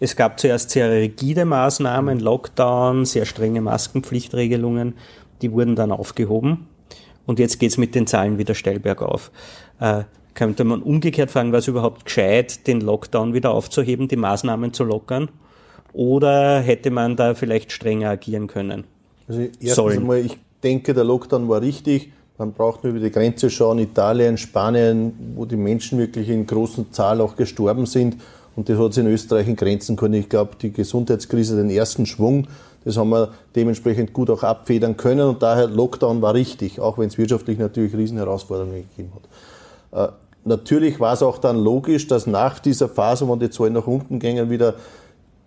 es 0.00 0.16
gab 0.16 0.40
zuerst 0.40 0.70
sehr 0.70 0.90
rigide 0.90 1.44
Maßnahmen, 1.44 2.18
Lockdown, 2.18 3.04
sehr 3.04 3.26
strenge 3.26 3.60
Maskenpflichtregelungen. 3.60 4.94
Die 5.42 5.52
wurden 5.52 5.76
dann 5.76 5.92
aufgehoben. 5.92 6.66
Und 7.26 7.38
jetzt 7.38 7.60
geht 7.60 7.70
es 7.70 7.78
mit 7.78 7.94
den 7.94 8.08
Zahlen 8.08 8.38
wieder 8.38 8.54
steil 8.54 8.80
bergauf. 8.80 9.30
Äh, 9.78 10.04
könnte 10.40 10.64
man 10.64 10.80
umgekehrt 10.80 11.30
fragen, 11.30 11.52
was 11.52 11.68
überhaupt 11.68 12.06
gescheit, 12.06 12.66
den 12.66 12.80
Lockdown 12.80 13.34
wieder 13.34 13.50
aufzuheben, 13.50 14.08
die 14.08 14.16
Maßnahmen 14.16 14.72
zu 14.72 14.84
lockern? 14.84 15.28
Oder 15.92 16.60
hätte 16.60 16.90
man 16.90 17.14
da 17.14 17.34
vielleicht 17.34 17.72
strenger 17.72 18.08
agieren 18.08 18.46
können? 18.46 18.84
Also 19.28 19.42
erstens 19.42 19.74
sollen? 19.74 19.98
einmal, 19.98 20.24
ich 20.24 20.38
denke, 20.62 20.94
der 20.94 21.04
Lockdown 21.04 21.46
war 21.50 21.60
richtig. 21.60 22.10
Man 22.38 22.54
braucht 22.54 22.84
nur 22.84 22.94
über 22.94 23.04
die 23.04 23.10
Grenze 23.10 23.50
schauen, 23.50 23.80
Italien, 23.80 24.38
Spanien, 24.38 25.12
wo 25.34 25.44
die 25.44 25.56
Menschen 25.58 25.98
wirklich 25.98 26.30
in 26.30 26.46
großen 26.46 26.90
Zahl 26.90 27.20
auch 27.20 27.36
gestorben 27.36 27.84
sind. 27.84 28.16
Und 28.56 28.70
das 28.70 28.78
hat 28.78 28.94
sich 28.94 29.04
in 29.04 29.10
Österreich 29.10 29.46
in 29.46 29.56
Grenzen 29.56 29.96
können. 29.96 30.14
Ich 30.14 30.30
glaube, 30.30 30.52
die 30.58 30.72
Gesundheitskrise, 30.72 31.54
den 31.54 31.68
ersten 31.68 32.06
Schwung, 32.06 32.46
das 32.86 32.96
haben 32.96 33.10
wir 33.10 33.34
dementsprechend 33.54 34.14
gut 34.14 34.30
auch 34.30 34.42
abfedern 34.42 34.96
können 34.96 35.28
und 35.28 35.42
daher 35.42 35.66
Lockdown 35.66 36.22
war 36.22 36.32
richtig, 36.32 36.80
auch 36.80 36.96
wenn 36.96 37.08
es 37.08 37.18
wirtschaftlich 37.18 37.58
natürlich 37.58 37.94
Riesenherausforderungen 37.94 38.86
gegeben 38.88 39.12
hat. 39.92 40.14
Natürlich 40.44 41.00
war 41.00 41.12
es 41.12 41.22
auch 41.22 41.38
dann 41.38 41.58
logisch, 41.58 42.06
dass 42.06 42.26
nach 42.26 42.58
dieser 42.58 42.88
Phase, 42.88 43.28
wo 43.28 43.36
die 43.36 43.50
Zahlen 43.50 43.74
nach 43.74 43.86
unten 43.86 44.18
gingen, 44.18 44.48
wieder 44.50 44.74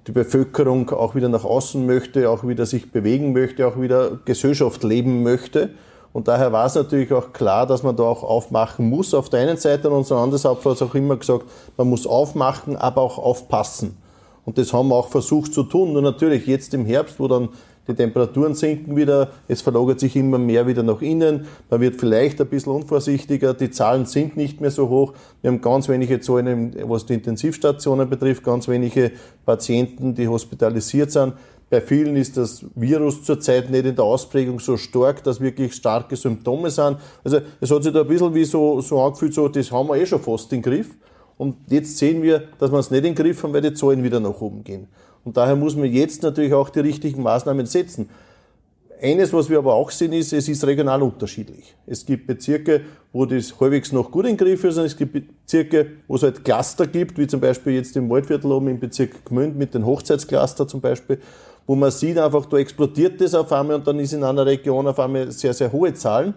die 0.08 0.12
Bevölkerung 0.12 0.90
auch 0.92 1.16
wieder 1.16 1.30
nach 1.30 1.46
außen 1.46 1.86
möchte, 1.86 2.30
auch 2.30 2.46
wieder 2.46 2.66
sich 2.66 2.92
bewegen 2.92 3.34
möchte, 3.34 3.68
auch 3.68 3.80
wieder 3.80 4.20
Gesellschaft 4.26 4.84
leben 4.84 5.24
möchte. 5.24 5.70
Und 6.12 6.28
daher 6.28 6.52
war 6.52 6.68
es 6.68 6.76
natürlich 6.76 7.12
auch 7.12 7.34
klar, 7.34 7.66
dass 7.66 7.82
man 7.82 7.96
da 7.96 8.04
auch 8.04 8.24
aufmachen 8.24 8.88
muss. 8.88 9.16
Auf 9.16 9.30
der 9.30 9.40
einen 9.40 9.58
Seite, 9.58 9.90
und 9.90 9.98
unser 9.98 10.18
Landeshauptmann 10.18 10.76
hat 10.76 10.82
auch 10.84 10.94
immer 10.94 11.18
gesagt, 11.18 11.46
man 11.76 11.90
muss 11.90 12.06
aufmachen, 12.06 12.76
aber 12.76 13.02
auch 13.02 13.18
aufpassen. 13.18 13.98
Und 14.46 14.58
das 14.58 14.74
haben 14.74 14.90
wir 14.90 14.96
auch 14.96 15.08
versucht 15.08 15.54
zu 15.54 15.64
tun. 15.64 15.94
Nur 15.94 16.02
natürlich 16.04 16.46
jetzt 16.46 16.74
im 16.74 16.86
Herbst, 16.86 17.20
wo 17.20 17.28
dann 17.28 17.50
die 17.88 17.94
Temperaturen 17.94 18.56
sinken 18.56 18.96
wieder, 18.96 19.32
es 19.48 19.62
verlagert 19.62 20.00
sich 20.00 20.16
immer 20.16 20.38
mehr 20.38 20.68
wieder 20.68 20.84
nach 20.84 21.02
innen, 21.02 21.48
man 21.70 21.82
wird 21.82 22.00
vielleicht 22.00 22.40
ein 22.40 22.48
bisschen 22.48 22.72
unvorsichtiger, 22.72 23.54
die 23.54 23.72
Zahlen 23.72 24.06
sind 24.06 24.38
nicht 24.38 24.62
mehr 24.62 24.72
so 24.72 24.90
hoch, 24.90 25.14
wir 25.42 25.52
haben 25.52 25.62
ganz 25.62 25.90
wenige 25.90 26.20
Zahlen, 26.20 26.76
was 26.84 27.06
die 27.06 27.16
Intensivstationen 27.16 28.10
betrifft, 28.10 28.44
ganz 28.44 28.68
wenige 28.68 29.12
Patienten, 29.46 30.16
die 30.16 30.28
hospitalisiert 30.28 31.12
sind. 31.12 31.34
Bei 31.70 31.82
vielen 31.82 32.16
ist 32.16 32.38
das 32.38 32.64
Virus 32.76 33.24
zurzeit 33.24 33.72
nicht 33.72 33.86
in 33.86 33.96
der 33.96 34.06
Ausprägung 34.06 34.60
so 34.60 34.78
stark, 34.78 35.24
dass 35.24 35.42
wirklich 35.42 35.74
starke 35.74 36.16
Symptome 36.16 36.70
sind. 36.70 36.98
Also 37.24 37.40
es 37.60 37.72
hat 37.72 37.84
sich 37.84 37.92
da 37.92 38.02
ein 38.02 38.08
bisschen 38.08 38.34
wie 38.36 38.46
so, 38.46 38.80
so 38.80 39.02
angefühlt, 39.02 39.34
so, 39.34 39.48
das 39.48 39.72
haben 39.72 39.88
wir 39.88 39.96
eh 39.96 40.06
schon 40.06 40.20
fast 40.20 40.54
im 40.54 40.62
Griff. 40.62 40.92
Und 41.36 41.56
jetzt 41.68 41.98
sehen 41.98 42.22
wir, 42.22 42.44
dass 42.60 42.72
wir 42.72 42.78
es 42.78 42.92
nicht 42.92 43.00
in 43.00 43.16
den 43.16 43.16
Griff 43.16 43.42
haben, 43.42 43.54
weil 43.54 43.62
die 43.62 43.74
Zahlen 43.74 44.04
wieder 44.04 44.20
nach 44.20 44.40
oben 44.40 44.64
gehen. 44.64 44.88
Und 45.26 45.38
daher 45.38 45.56
muss 45.56 45.76
man 45.76 45.92
jetzt 45.92 46.24
natürlich 46.24 46.54
auch 46.54 46.70
die 46.70 46.80
richtigen 46.80 47.24
Maßnahmen 47.24 47.66
setzen. 47.66 48.10
Eines, 49.02 49.34
was 49.34 49.50
wir 49.50 49.58
aber 49.58 49.74
auch 49.74 49.92
sehen, 49.92 50.14
ist, 50.14 50.32
es 50.32 50.48
ist 50.48 50.66
regional 50.66 51.02
unterschiedlich. 51.02 51.76
Es 51.86 52.06
gibt 52.06 52.26
Bezirke, 52.26 52.82
wo 53.12 53.26
das 53.26 53.60
halbwegs 53.60 53.92
noch 53.92 54.10
gut 54.10 54.26
in 54.26 54.38
Griff 54.38 54.64
ist, 54.64 54.78
und 54.78 54.86
es 54.86 54.96
gibt 54.96 55.14
Bezirke, 55.14 55.88
wo 56.08 56.16
es 56.16 56.24
halt 56.24 56.46
Cluster 56.46 56.88
gibt, 56.88 57.18
wie 57.18 57.28
zum 57.28 57.42
Beispiel 57.42 57.74
jetzt 57.74 57.98
im 57.98 58.10
Waldviertel 58.10 58.50
oben 58.50 58.70
im 58.70 58.80
Bezirk 58.80 59.26
Gmünd 59.26 59.58
mit 59.58 59.74
den 59.74 59.86
Hochzeitscluster 59.86 60.70
zum 60.70 60.80
Beispiel, 60.80 61.20
wo 61.68 61.76
man 61.76 61.92
sieht 61.92 62.18
einfach, 62.18 62.46
da 62.46 62.58
explodiert 62.58 63.20
das 63.20 63.36
auf 63.36 63.52
einmal 63.52 63.76
und 63.76 63.88
dann 63.88 64.00
ist 64.00 64.14
in 64.14 64.24
einer 64.24 64.46
Region 64.46 64.88
auf 64.88 65.00
einmal 65.00 65.32
sehr, 65.32 65.54
sehr 65.54 65.74
hohe 65.74 65.94
Zahlen. 65.94 66.34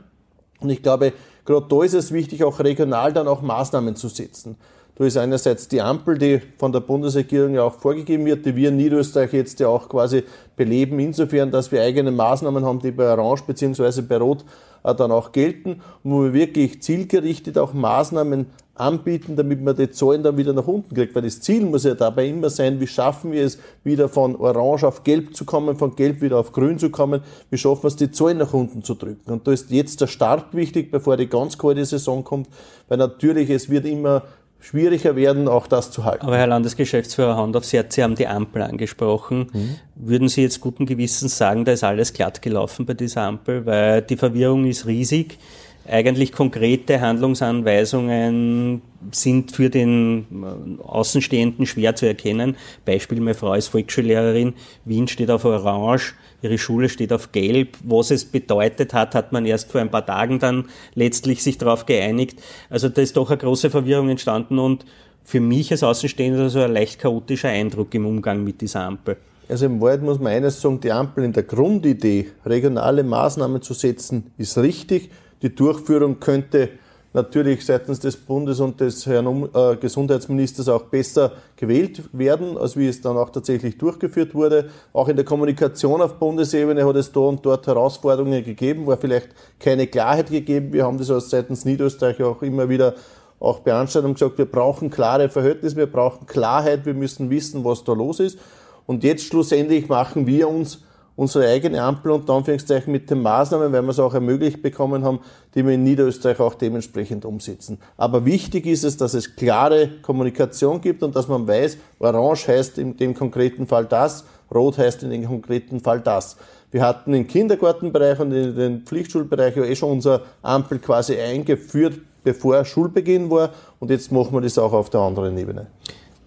Und 0.58 0.70
ich 0.70 0.82
glaube, 0.82 1.12
gerade 1.44 1.66
da 1.68 1.82
ist 1.84 1.94
es 1.94 2.10
wichtig, 2.10 2.42
auch 2.42 2.58
regional 2.58 3.12
dann 3.12 3.28
auch 3.28 3.42
Maßnahmen 3.42 3.94
zu 3.94 4.08
setzen. 4.08 4.56
Da 4.98 5.04
ist 5.04 5.18
einerseits 5.18 5.68
die 5.68 5.82
Ampel, 5.82 6.16
die 6.16 6.40
von 6.58 6.72
der 6.72 6.80
Bundesregierung 6.80 7.54
ja 7.54 7.64
auch 7.64 7.74
vorgegeben 7.74 8.24
wird, 8.24 8.46
die 8.46 8.56
wir 8.56 8.70
in 8.70 8.78
Niederösterreich 8.78 9.32
jetzt 9.34 9.60
ja 9.60 9.68
auch 9.68 9.88
quasi 9.90 10.22
beleben, 10.56 10.98
insofern, 10.98 11.50
dass 11.50 11.70
wir 11.70 11.82
eigene 11.82 12.10
Maßnahmen 12.10 12.64
haben, 12.64 12.80
die 12.80 12.92
bei 12.92 13.12
Orange 13.12 13.44
bzw. 13.46 14.00
bei 14.00 14.16
Rot 14.16 14.44
äh, 14.84 14.94
dann 14.94 15.12
auch 15.12 15.32
gelten 15.32 15.82
wo 16.02 16.24
wir 16.24 16.32
wirklich 16.32 16.82
zielgerichtet 16.82 17.58
auch 17.58 17.74
Maßnahmen 17.74 18.46
anbieten, 18.74 19.36
damit 19.36 19.62
man 19.62 19.76
die 19.76 19.90
Zahlen 19.90 20.22
dann 20.22 20.36
wieder 20.36 20.52
nach 20.52 20.66
unten 20.66 20.94
kriegt. 20.94 21.14
Weil 21.14 21.22
das 21.22 21.40
Ziel 21.40 21.64
muss 21.64 21.84
ja 21.84 21.94
dabei 21.94 22.28
immer 22.28 22.50
sein, 22.50 22.78
wie 22.80 22.86
schaffen 22.86 23.32
wir 23.32 23.44
es, 23.44 23.58
wieder 23.84 24.08
von 24.08 24.36
Orange 24.36 24.84
auf 24.84 25.02
Gelb 25.02 25.34
zu 25.34 25.44
kommen, 25.44 25.76
von 25.76 25.96
Gelb 25.96 26.20
wieder 26.20 26.38
auf 26.38 26.52
Grün 26.52 26.78
zu 26.78 26.90
kommen, 26.90 27.22
wie 27.50 27.58
schaffen 27.58 27.84
wir 27.84 27.88
es, 27.88 27.96
die 27.96 28.10
Zahlen 28.10 28.38
nach 28.38 28.52
unten 28.52 28.82
zu 28.82 28.94
drücken. 28.94 29.30
Und 29.30 29.46
da 29.46 29.52
ist 29.52 29.70
jetzt 29.70 30.00
der 30.00 30.06
Start 30.06 30.54
wichtig, 30.54 30.90
bevor 30.90 31.16
die 31.16 31.28
ganz 31.28 31.58
kalte 31.58 31.84
Saison 31.84 32.22
kommt, 32.24 32.48
weil 32.88 32.98
natürlich 32.98 33.50
es 33.50 33.68
wird 33.68 33.86
immer 33.86 34.22
schwieriger 34.60 35.16
werden, 35.16 35.48
auch 35.48 35.66
das 35.66 35.90
zu 35.90 36.04
halten. 36.04 36.26
Aber 36.26 36.36
Herr 36.36 36.46
Landesgeschäftsführer 36.46 37.36
Hand 37.36 37.56
aufs 37.56 37.72
Herz, 37.72 37.94
Sie 37.94 38.02
haben 38.02 38.14
die 38.14 38.26
Ampel 38.26 38.62
angesprochen. 38.62 39.48
Mhm. 39.52 39.76
Würden 39.94 40.28
Sie 40.28 40.42
jetzt 40.42 40.60
guten 40.60 40.86
Gewissens 40.86 41.36
sagen, 41.36 41.64
da 41.64 41.72
ist 41.72 41.84
alles 41.84 42.12
glatt 42.12 42.42
gelaufen 42.42 42.86
bei 42.86 42.94
dieser 42.94 43.22
Ampel, 43.22 43.66
weil 43.66 44.02
die 44.02 44.16
Verwirrung 44.16 44.66
ist 44.66 44.86
riesig 44.86 45.38
eigentlich 45.88 46.32
konkrete 46.32 47.00
Handlungsanweisungen 47.00 48.82
sind 49.12 49.52
für 49.52 49.70
den 49.70 50.26
äh, 50.32 50.82
Außenstehenden 50.82 51.66
schwer 51.66 51.94
zu 51.94 52.06
erkennen. 52.06 52.56
Beispiel, 52.84 53.20
meine 53.20 53.34
Frau 53.34 53.54
ist 53.54 53.68
Volksschullehrerin, 53.68 54.54
Wien 54.84 55.08
steht 55.08 55.30
auf 55.30 55.44
Orange, 55.44 56.14
ihre 56.42 56.58
Schule 56.58 56.88
steht 56.88 57.12
auf 57.12 57.32
Gelb. 57.32 57.76
Was 57.84 58.10
es 58.10 58.24
bedeutet 58.24 58.94
hat, 58.94 59.14
hat 59.14 59.32
man 59.32 59.46
erst 59.46 59.70
vor 59.70 59.80
ein 59.80 59.90
paar 59.90 60.06
Tagen 60.06 60.38
dann 60.38 60.66
letztlich 60.94 61.42
sich 61.42 61.58
darauf 61.58 61.86
geeinigt. 61.86 62.40
Also 62.68 62.88
da 62.88 63.02
ist 63.02 63.16
doch 63.16 63.30
eine 63.30 63.38
große 63.38 63.70
Verwirrung 63.70 64.08
entstanden 64.08 64.58
und 64.58 64.84
für 65.24 65.40
mich 65.40 65.70
als 65.72 65.82
Außenstehender 65.82 66.50
so 66.50 66.60
ein 66.60 66.72
leicht 66.72 67.00
chaotischer 67.00 67.48
Eindruck 67.48 67.94
im 67.94 68.06
Umgang 68.06 68.44
mit 68.44 68.60
dieser 68.60 68.82
Ampel. 68.82 69.16
Also 69.48 69.66
im 69.66 69.80
Wald 69.80 70.02
muss 70.02 70.18
man 70.18 70.32
eines 70.32 70.60
sagen, 70.60 70.80
die 70.80 70.90
Ampel 70.90 71.24
in 71.24 71.32
der 71.32 71.44
Grundidee, 71.44 72.32
regionale 72.44 73.04
Maßnahmen 73.04 73.62
zu 73.62 73.74
setzen, 73.74 74.32
ist 74.38 74.58
richtig. 74.58 75.10
Die 75.46 75.54
Durchführung 75.54 76.18
könnte 76.18 76.70
natürlich 77.12 77.64
seitens 77.64 78.00
des 78.00 78.16
Bundes 78.16 78.58
und 78.58 78.80
des 78.80 79.06
Herrn 79.06 79.48
äh, 79.54 79.76
Gesundheitsministers 79.76 80.68
auch 80.68 80.82
besser 80.86 81.34
gewählt 81.54 82.02
werden, 82.12 82.58
als 82.58 82.76
wie 82.76 82.88
es 82.88 83.00
dann 83.00 83.16
auch 83.16 83.30
tatsächlich 83.30 83.78
durchgeführt 83.78 84.34
wurde. 84.34 84.70
Auch 84.92 85.06
in 85.06 85.14
der 85.14 85.24
Kommunikation 85.24 86.02
auf 86.02 86.14
Bundesebene 86.14 86.84
hat 86.84 86.96
es 86.96 87.12
da 87.12 87.20
und 87.20 87.46
dort 87.46 87.64
Herausforderungen 87.68 88.42
gegeben, 88.42 88.88
war 88.88 88.96
vielleicht 88.96 89.28
keine 89.60 89.86
Klarheit 89.86 90.30
gegeben. 90.30 90.72
Wir 90.72 90.84
haben 90.84 90.98
das 90.98 91.12
aus 91.12 91.30
seitens 91.30 91.64
Niederösterreich 91.64 92.20
auch 92.24 92.42
immer 92.42 92.68
wieder 92.68 92.94
auch 93.38 93.60
beanstandet 93.60 94.08
und 94.08 94.14
gesagt, 94.14 94.38
wir 94.38 94.46
brauchen 94.46 94.90
klare 94.90 95.28
Verhältnisse, 95.28 95.76
wir 95.76 95.86
brauchen 95.86 96.26
Klarheit, 96.26 96.86
wir 96.86 96.94
müssen 96.94 97.30
wissen, 97.30 97.64
was 97.64 97.84
da 97.84 97.92
los 97.92 98.18
ist. 98.18 98.36
Und 98.84 99.04
jetzt 99.04 99.26
schlussendlich 99.26 99.88
machen 99.88 100.26
wir 100.26 100.48
uns 100.48 100.80
unsere 101.16 101.48
eigene 101.48 101.82
Ampel 101.82 102.12
und 102.12 102.28
Anführungszeichen 102.28 102.92
mit 102.92 103.10
den 103.10 103.22
Maßnahmen, 103.22 103.72
weil 103.72 103.82
wir 103.82 103.88
es 103.88 103.98
auch 103.98 104.14
ermöglicht 104.14 104.62
bekommen 104.62 105.02
haben, 105.02 105.20
die 105.54 105.64
wir 105.64 105.72
in 105.72 105.82
Niederösterreich 105.82 106.38
auch 106.40 106.54
dementsprechend 106.54 107.24
umsetzen. 107.24 107.78
Aber 107.96 108.24
wichtig 108.24 108.66
ist 108.66 108.84
es, 108.84 108.96
dass 108.96 109.14
es 109.14 109.34
klare 109.34 109.88
Kommunikation 110.02 110.80
gibt 110.80 111.02
und 111.02 111.16
dass 111.16 111.26
man 111.26 111.48
weiß, 111.48 111.78
Orange 111.98 112.48
heißt 112.48 112.78
in 112.78 112.96
dem 112.96 113.14
konkreten 113.14 113.66
Fall 113.66 113.86
das, 113.86 114.24
Rot 114.54 114.78
heißt 114.78 115.02
in 115.02 115.10
dem 115.10 115.26
konkreten 115.26 115.80
Fall 115.80 116.00
das. 116.00 116.36
Wir 116.70 116.82
hatten 116.82 117.14
im 117.14 117.26
Kindergartenbereich 117.26 118.20
und 118.20 118.32
in 118.32 118.54
den 118.54 118.80
Pflichtschulbereich 118.82 119.56
ja 119.56 119.64
eh 119.64 119.74
schon 119.74 119.92
unsere 119.92 120.22
Ampel 120.42 120.78
quasi 120.78 121.16
eingeführt, 121.16 121.94
bevor 122.22 122.64
Schulbeginn 122.64 123.30
war 123.30 123.50
und 123.78 123.90
jetzt 123.90 124.12
machen 124.12 124.34
wir 124.34 124.40
das 124.40 124.58
auch 124.58 124.72
auf 124.72 124.90
der 124.90 125.00
anderen 125.00 125.38
Ebene. 125.38 125.68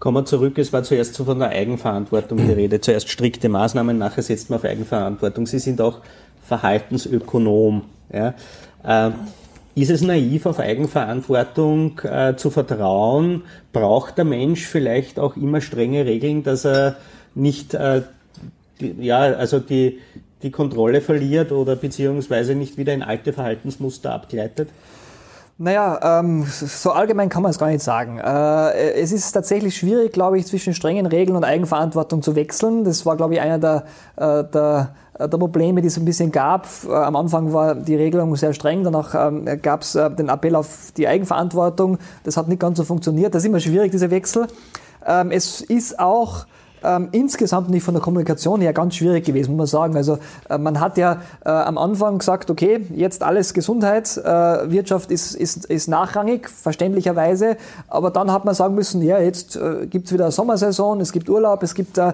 Kommen 0.00 0.16
wir 0.16 0.24
zurück, 0.24 0.56
es 0.56 0.72
war 0.72 0.82
zuerst 0.82 1.14
so 1.14 1.26
von 1.26 1.38
der 1.38 1.50
Eigenverantwortung 1.50 2.38
die 2.38 2.52
Rede. 2.54 2.80
Zuerst 2.80 3.10
strikte 3.10 3.50
Maßnahmen, 3.50 3.98
nachher 3.98 4.22
setzt 4.22 4.48
man 4.48 4.58
auf 4.58 4.64
Eigenverantwortung. 4.64 5.46
Sie 5.46 5.58
sind 5.58 5.80
auch 5.82 5.98
Verhaltensökonom. 6.46 7.82
Ja. 8.10 8.34
Äh, 8.82 9.10
ist 9.74 9.90
es 9.90 10.00
naiv, 10.00 10.46
auf 10.46 10.58
Eigenverantwortung 10.58 12.00
äh, 12.00 12.34
zu 12.34 12.48
vertrauen? 12.48 13.42
Braucht 13.74 14.16
der 14.16 14.24
Mensch 14.24 14.66
vielleicht 14.66 15.18
auch 15.18 15.36
immer 15.36 15.60
strenge 15.60 16.06
Regeln, 16.06 16.42
dass 16.42 16.64
er 16.64 16.96
nicht 17.34 17.74
äh, 17.74 18.02
die, 18.80 18.96
ja, 19.00 19.18
also 19.18 19.60
die, 19.60 19.98
die 20.42 20.50
Kontrolle 20.50 21.02
verliert 21.02 21.52
oder 21.52 21.76
beziehungsweise 21.76 22.54
nicht 22.54 22.78
wieder 22.78 22.94
in 22.94 23.02
alte 23.02 23.34
Verhaltensmuster 23.34 24.14
abgleitet? 24.14 24.70
Naja, 25.62 26.20
ähm, 26.20 26.46
so 26.46 26.92
allgemein 26.92 27.28
kann 27.28 27.42
man 27.42 27.50
es 27.50 27.58
gar 27.58 27.66
nicht 27.66 27.82
sagen. 27.82 28.18
Äh, 28.18 28.92
es 28.92 29.12
ist 29.12 29.30
tatsächlich 29.32 29.76
schwierig, 29.76 30.10
glaube 30.10 30.38
ich, 30.38 30.46
zwischen 30.46 30.72
strengen 30.72 31.04
Regeln 31.04 31.36
und 31.36 31.44
Eigenverantwortung 31.44 32.22
zu 32.22 32.34
wechseln. 32.34 32.82
Das 32.84 33.04
war, 33.04 33.14
glaube 33.14 33.34
ich, 33.34 33.42
einer 33.42 33.58
der, 33.58 33.84
äh, 34.16 34.42
der, 34.42 34.94
der 35.18 35.26
Probleme, 35.26 35.82
die 35.82 35.88
es 35.88 35.98
ein 35.98 36.06
bisschen 36.06 36.32
gab. 36.32 36.66
Äh, 36.88 36.94
am 36.94 37.14
Anfang 37.14 37.52
war 37.52 37.74
die 37.74 37.94
Regelung 37.94 38.34
sehr 38.36 38.54
streng, 38.54 38.84
danach 38.84 39.14
ähm, 39.14 39.44
gab 39.60 39.82
es 39.82 39.94
äh, 39.94 40.10
den 40.10 40.30
Appell 40.30 40.56
auf 40.56 40.92
die 40.96 41.06
Eigenverantwortung. 41.06 41.98
Das 42.24 42.38
hat 42.38 42.48
nicht 42.48 42.60
ganz 42.60 42.78
so 42.78 42.84
funktioniert. 42.84 43.34
Das 43.34 43.42
ist 43.42 43.48
immer 43.48 43.60
schwierig, 43.60 43.90
dieser 43.90 44.10
Wechsel. 44.10 44.46
Ähm, 45.06 45.30
es 45.30 45.60
ist 45.60 46.00
auch 46.00 46.46
ähm, 46.84 47.08
insgesamt 47.12 47.70
nicht 47.70 47.82
von 47.82 47.94
der 47.94 48.02
Kommunikation 48.02 48.60
her 48.60 48.72
ganz 48.72 48.96
schwierig 48.96 49.24
gewesen, 49.24 49.52
muss 49.52 49.58
man 49.58 49.66
sagen. 49.66 49.96
Also 49.96 50.18
äh, 50.48 50.58
man 50.58 50.80
hat 50.80 50.98
ja 50.98 51.20
äh, 51.44 51.50
am 51.50 51.78
Anfang 51.78 52.18
gesagt, 52.18 52.50
okay, 52.50 52.86
jetzt 52.94 53.22
alles 53.22 53.54
Gesundheit, 53.54 54.16
äh, 54.16 54.70
Wirtschaft 54.70 55.10
ist, 55.10 55.34
ist, 55.34 55.66
ist 55.66 55.88
nachrangig, 55.88 56.48
verständlicherweise, 56.48 57.56
aber 57.88 58.10
dann 58.10 58.32
hat 58.32 58.44
man 58.44 58.54
sagen 58.54 58.74
müssen, 58.74 59.02
ja, 59.02 59.18
jetzt 59.18 59.56
äh, 59.56 59.86
gibt 59.86 60.06
es 60.06 60.12
wieder 60.12 60.30
Sommersaison, 60.30 61.00
es 61.00 61.12
gibt 61.12 61.28
Urlaub, 61.28 61.62
es 61.62 61.74
gibt 61.74 61.98
äh, 61.98 62.12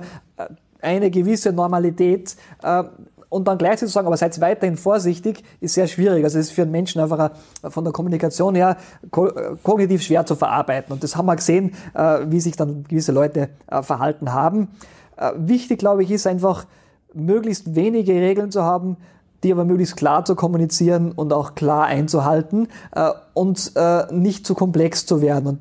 eine 0.81 1.11
gewisse 1.11 1.53
Normalität. 1.53 2.37
Äh, 2.63 2.85
und 3.29 3.49
dann 3.49 3.59
gleichzeitig 3.59 3.89
zu 3.89 3.95
sagen, 3.95 4.07
aber 4.07 4.17
seid 4.17 4.41
weiterhin 4.41 4.77
vorsichtig, 4.77 5.43
ist 5.61 5.75
sehr 5.75 5.87
schwierig. 5.87 6.25
Also 6.25 6.39
es 6.39 6.47
ist 6.47 6.53
für 6.53 6.63
einen 6.63 6.71
Menschen 6.71 7.01
einfach 7.01 7.33
von 7.63 7.85
der 7.85 7.93
Kommunikation 7.93 8.55
her 8.55 8.77
kognitiv 9.11 10.03
schwer 10.03 10.25
zu 10.27 10.37
verarbeiten. 10.37 10.93
Und 10.93 11.03
das 11.03 11.17
haben 11.17 11.27
wir 11.27 11.37
gesehen, 11.37 11.75
äh, 11.95 12.21
wie 12.27 12.41
sich 12.41 12.57
dann 12.57 12.85
gewisse 12.85 13.13
Leute 13.13 13.49
äh, 13.67 13.83
verhalten 13.83 14.33
haben. 14.33 14.69
Äh, 15.17 15.33
wichtig, 15.37 15.79
glaube 15.79 16.03
ich, 16.03 16.11
ist 16.11 16.27
einfach, 16.27 16.67
möglichst 17.15 17.75
wenige 17.75 18.13
Regeln 18.13 18.51
zu 18.51 18.63
haben, 18.63 18.99
die 19.43 19.53
aber 19.53 19.65
möglichst 19.65 19.97
klar 19.97 20.25
zu 20.25 20.35
kommunizieren 20.35 21.13
und 21.13 21.33
auch 21.33 21.55
klar 21.55 21.85
einzuhalten 21.85 22.69
äh, 22.95 23.11
und 23.35 23.73
äh, 23.77 24.05
nicht 24.13 24.47
zu 24.47 24.55
komplex 24.55 25.05
zu 25.07 25.21
werden. 25.21 25.47
Und 25.47 25.61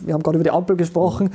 wir 0.00 0.14
haben 0.14 0.22
gerade 0.22 0.36
über 0.36 0.44
die 0.44 0.50
Ampel 0.50 0.76
gesprochen. 0.76 1.30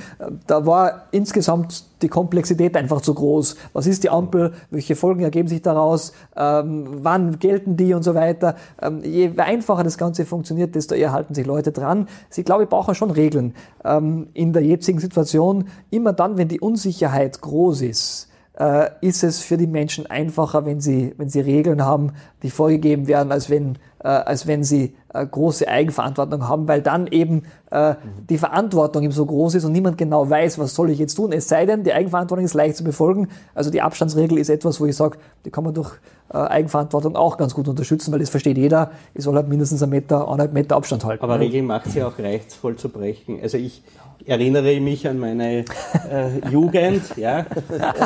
Da 0.46 0.65
war 0.65 1.08
insgesamt 1.12 1.86
die 2.01 2.08
Komplexität 2.08 2.77
einfach 2.77 3.01
zu 3.01 3.13
groß. 3.13 3.55
Was 3.74 3.88
ist 3.88 4.03
die 4.03 4.10
Ampel? 4.10 4.53
Welche 4.69 4.96
Folgen 4.96 5.22
ergeben 5.22 5.48
sich 5.48 5.62
daraus? 5.62 6.13
Ähm, 6.36 6.88
wann 7.01 7.39
gelten 7.39 7.75
die 7.75 7.93
und 7.93 8.03
so 8.03 8.13
weiter? 8.15 8.55
Ähm, 8.81 9.01
je 9.03 9.31
einfacher 9.38 9.84
das 9.84 9.98
Ganze 9.98 10.25
funktioniert, 10.25 10.75
desto 10.75 10.96
eher 10.96 11.12
halten 11.12 11.34
sich 11.34 11.46
Leute 11.46 11.72
dran. 11.72 12.08
Sie, 12.29 12.43
glaube 12.43 12.63
ich, 12.63 12.69
brauchen 12.69 12.96
schon 12.96 13.12
Regeln. 13.12 13.55
Ähm, 13.84 14.27
in 14.34 14.53
der 14.53 14.63
jetzigen 14.63 15.00
Situation, 15.00 15.65
immer 15.89 16.13
dann, 16.13 16.38
wenn 16.38 16.48
die 16.48 16.60
Unsicherheit 16.60 17.41
groß 17.41 17.81
ist, 17.81 18.28
äh, 18.59 18.89
ist 19.01 19.23
es 19.23 19.39
für 19.39 19.57
die 19.57 19.67
Menschen 19.67 20.05
einfacher, 20.07 20.65
wenn 20.65 20.81
sie, 20.81 21.13
wenn 21.17 21.29
sie 21.29 21.39
Regeln 21.39 21.83
haben, 21.83 22.11
die 22.43 22.49
vorgegeben 22.49 23.07
werden, 23.07 23.31
als 23.31 23.49
wenn, 23.49 23.77
äh, 24.03 24.07
als 24.07 24.47
wenn 24.47 24.63
sie 24.63 24.95
äh, 25.13 25.25
große 25.25 25.67
Eigenverantwortung 25.67 26.47
haben, 26.47 26.67
weil 26.67 26.81
dann 26.81 27.07
eben 27.07 27.43
äh, 27.71 27.95
die 28.29 28.37
Verantwortung 28.37 29.03
eben 29.03 29.13
so 29.13 29.25
groß 29.25 29.55
ist 29.55 29.63
und 29.63 29.71
niemand 29.71 29.97
genau 29.97 30.29
weiß, 30.29 30.59
was 30.59 30.75
soll 30.75 30.89
ich 30.89 30.99
jetzt 30.99 31.15
tun. 31.15 31.31
Es 31.31 31.47
sei 31.47 31.65
denn, 31.65 31.83
die 31.83 31.93
Eigenverantwortung 31.93 32.45
ist 32.45 32.53
leicht 32.53 32.75
zu 32.75 32.83
befolgen. 32.83 33.29
Also 33.55 33.71
die 33.71 33.81
Abstandsregel 33.81 34.37
ist 34.37 34.49
etwas, 34.49 34.81
wo 34.81 34.85
ich 34.85 34.95
sage, 34.95 35.17
die 35.45 35.51
kann 35.51 35.63
man 35.63 35.73
durch 35.73 35.93
äh, 36.31 36.37
Eigenverantwortung 36.37 37.15
auch 37.15 37.37
ganz 37.37 37.53
gut 37.53 37.67
unterstützen, 37.69 38.11
weil 38.11 38.19
das 38.19 38.29
versteht 38.29 38.57
jeder. 38.57 38.91
Ich 39.13 39.23
soll 39.23 39.35
halt 39.35 39.47
mindestens 39.47 39.81
einen 39.81 39.91
Meter, 39.91 40.27
eineinhalb 40.27 40.53
Meter 40.53 40.75
Abstand 40.75 41.05
halten. 41.05 41.23
Aber 41.23 41.39
Regeln 41.39 41.65
macht 41.65 41.89
sie 41.89 42.03
auch 42.03 42.19
reizvoll 42.19 42.75
zu 42.75 42.89
brechen. 42.89 43.39
Also 43.41 43.57
ich 43.57 43.83
erinnere 44.29 44.79
mich 44.79 45.07
an 45.07 45.19
meine 45.19 45.59
äh, 45.59 46.50
Jugend, 46.51 47.01
ja, 47.17 47.45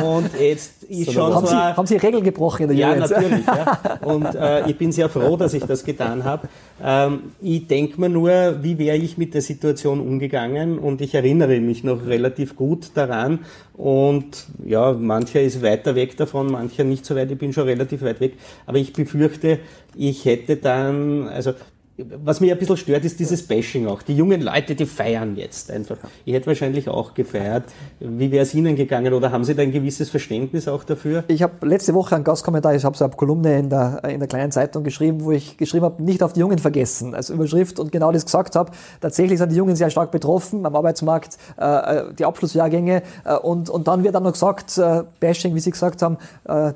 und 0.04 0.30
jetzt 0.40 0.84
ist 0.90 1.06
so, 1.06 1.12
schon 1.12 1.36
haben 1.36 1.46
so... 1.46 1.52
Sie, 1.52 1.56
haben 1.56 1.88
Sie 1.88 1.98
Regeln 1.98 2.24
gebrochen 2.24 2.64
in 2.64 2.70
der 2.70 2.78
ja, 2.78 2.94
Jugend? 2.94 3.10
Ja, 3.10 3.22
natürlich, 3.22 3.46
ja. 3.46 4.00
Und 4.02 4.36
äh, 4.36 4.70
ich 4.70 4.78
bin 4.78 4.92
sehr 4.92 5.10
froh, 5.10 5.38
dass 5.38 5.54
ich 5.54 5.64
das 5.64 5.84
getan 5.84 6.24
habe. 6.24 6.48
Ähm, 6.84 7.32
ich 7.42 7.68
denke 7.68 8.00
mir 8.00 8.10
nur, 8.10 8.32
wie 8.62 8.78
wäre 8.78 8.98
ich 8.98 9.18
mit 9.18 9.34
der 9.34 9.42
Situation 9.42 10.00
umgegangen 10.00 10.80
und 10.80 11.02
ich 11.02 11.16
erinnere 11.16 11.60
mich 11.60 11.84
noch 11.84 12.06
relativ 12.06 12.56
gut 12.56 12.92
daran 12.96 13.40
und 13.74 14.48
ja, 14.66 14.94
mancher 14.94 15.42
ist 15.42 15.64
weiter 15.64 15.96
weg 15.96 16.18
davon, 16.18 16.52
mancher 16.52 16.84
nicht 16.84 17.06
so 17.06 17.16
weit, 17.16 17.32
ich 17.32 17.38
bin 17.38 17.54
schon 17.54 17.66
relativ 17.66 18.02
weit 18.02 18.20
weg, 18.20 18.34
aber 18.66 18.78
ich 18.78 18.94
befürchte, 18.94 19.60
ich 19.96 20.26
hätte 20.26 20.58
dann, 20.58 21.28
also 21.28 21.54
was 21.98 22.40
mich 22.40 22.52
ein 22.52 22.58
bisschen 22.58 22.78
stört, 22.78 23.06
ist 23.06 23.20
dieses 23.20 23.46
Bashing 23.46 23.86
auch. 23.86 24.02
Die 24.02 24.16
jungen 24.16 24.42
Leute, 24.42 24.74
die 24.74 24.88
feiern 24.88 25.36
jetzt 25.36 25.70
einfach. 25.70 25.98
Ich 26.26 26.34
hätte 26.34 26.48
wahrscheinlich 26.48 26.90
auch 26.90 27.14
gefeiert. 27.14 27.66
Wie 28.00 28.32
wäre 28.32 28.42
es 28.42 28.56
Ihnen 28.56 28.76
gegangen 28.76 29.14
oder 29.14 29.32
haben 29.32 29.44
Sie 29.44 29.54
da 29.54 29.62
ein 29.62 29.72
gewisses 29.72 30.10
Verständnis 30.10 30.68
auch 30.68 30.84
dafür? 30.84 31.24
Ich 31.28 31.44
habe 31.44 31.68
letzte 31.68 31.94
Woche 31.94 32.16
einen 32.16 32.24
Gastkommentar, 32.24 32.74
ich 32.74 32.84
habe 32.84 32.98
so 32.98 33.06
eine 33.06 33.14
Kolumne 33.14 33.60
in 33.60 33.70
der, 33.70 34.04
in 34.06 34.18
der 34.18 34.28
kleinen 34.28 34.52
Zeitung 34.52 34.84
geschrieben, 34.84 35.24
wo 35.24 35.32
ich 35.32 35.56
geschrieben 35.56 35.86
habe, 35.86 36.02
nicht 36.02 36.24
auf 36.24 36.34
die 36.34 36.40
Jungen 36.40 36.58
vergessen 36.58 37.14
als 37.14 37.30
Überschrift 37.30 37.80
und 37.80 37.92
genau 37.92 38.12
das 38.12 38.26
gesagt 38.26 38.56
habe. 38.56 38.72
Tatsächlich 39.00 39.38
sind 39.38 39.52
die 39.52 39.58
Jungen 39.58 39.76
sehr 39.76 39.92
stark 39.92 40.10
betroffen 40.10 40.66
am 40.66 40.76
Arbeitsmarkt, 40.76 41.38
äh, 41.60 41.64
äh 42.00 42.14
die 42.18 42.26
Abschlussjahrgänge 42.26 43.04
äh, 43.24 43.36
und, 43.36 43.70
und 43.70 43.88
dann 43.88 44.04
wird 44.04 44.16
dann 44.16 44.24
noch 44.24 44.34
gesagt, 44.34 44.80
äh, 44.80 45.04
Bashing, 45.20 45.54
wie 45.54 45.60
Sie 45.60 45.72
gesagt 45.72 46.02
haben, 46.02 46.18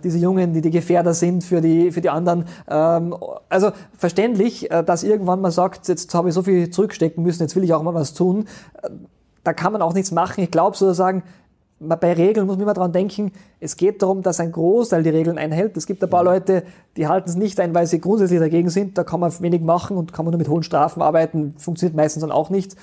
diese 0.03 0.17
Jungen, 0.17 0.53
die 0.53 0.61
die 0.61 0.69
Gefährder 0.69 1.13
sind 1.13 1.43
für 1.43 1.61
die, 1.61 1.91
für 1.91 2.01
die 2.01 2.09
anderen. 2.09 2.45
Ähm, 2.69 3.15
also 3.49 3.71
verständlich, 3.97 4.69
dass 4.85 5.03
irgendwann 5.07 5.41
mal 5.41 5.51
sagt, 5.51 5.87
jetzt 5.87 6.13
habe 6.13 6.29
ich 6.29 6.35
so 6.35 6.43
viel 6.43 6.69
zurückstecken 6.69 7.23
müssen, 7.23 7.43
jetzt 7.43 7.55
will 7.55 7.63
ich 7.63 7.73
auch 7.73 7.81
mal 7.83 7.93
was 7.93 8.13
tun, 8.13 8.45
da 9.43 9.53
kann 9.53 9.73
man 9.73 9.81
auch 9.81 9.93
nichts 9.93 10.11
machen. 10.11 10.43
Ich 10.43 10.51
glaube 10.51 10.75
sozusagen, 10.75 11.23
bei 11.79 12.13
Regeln 12.13 12.47
muss 12.47 12.55
man 12.55 12.63
immer 12.63 12.73
daran 12.73 12.91
denken, 12.91 13.31
es 13.59 13.77
geht 13.77 14.01
darum, 14.01 14.23
dass 14.23 14.39
ein 14.39 14.51
Großteil 14.51 15.03
die 15.03 15.09
Regeln 15.09 15.37
einhält. 15.37 15.77
Es 15.77 15.85
gibt 15.85 16.03
ein 16.03 16.09
paar 16.09 16.23
Leute, 16.23 16.63
die 16.97 17.07
halten 17.07 17.29
es 17.29 17.35
nicht 17.35 17.59
ein, 17.59 17.75
weil 17.75 17.85
sie 17.85 18.01
grundsätzlich 18.01 18.39
dagegen 18.39 18.69
sind. 18.69 18.97
Da 18.97 19.03
kann 19.03 19.19
man 19.19 19.31
wenig 19.41 19.61
machen 19.61 19.95
und 19.95 20.11
kann 20.11 20.25
man 20.25 20.31
nur 20.31 20.39
mit 20.39 20.49
hohen 20.49 20.63
Strafen 20.63 21.01
arbeiten. 21.03 21.53
Funktioniert 21.57 21.95
meistens 21.95 22.21
dann 22.21 22.31
auch 22.31 22.49
nicht. 22.49 22.75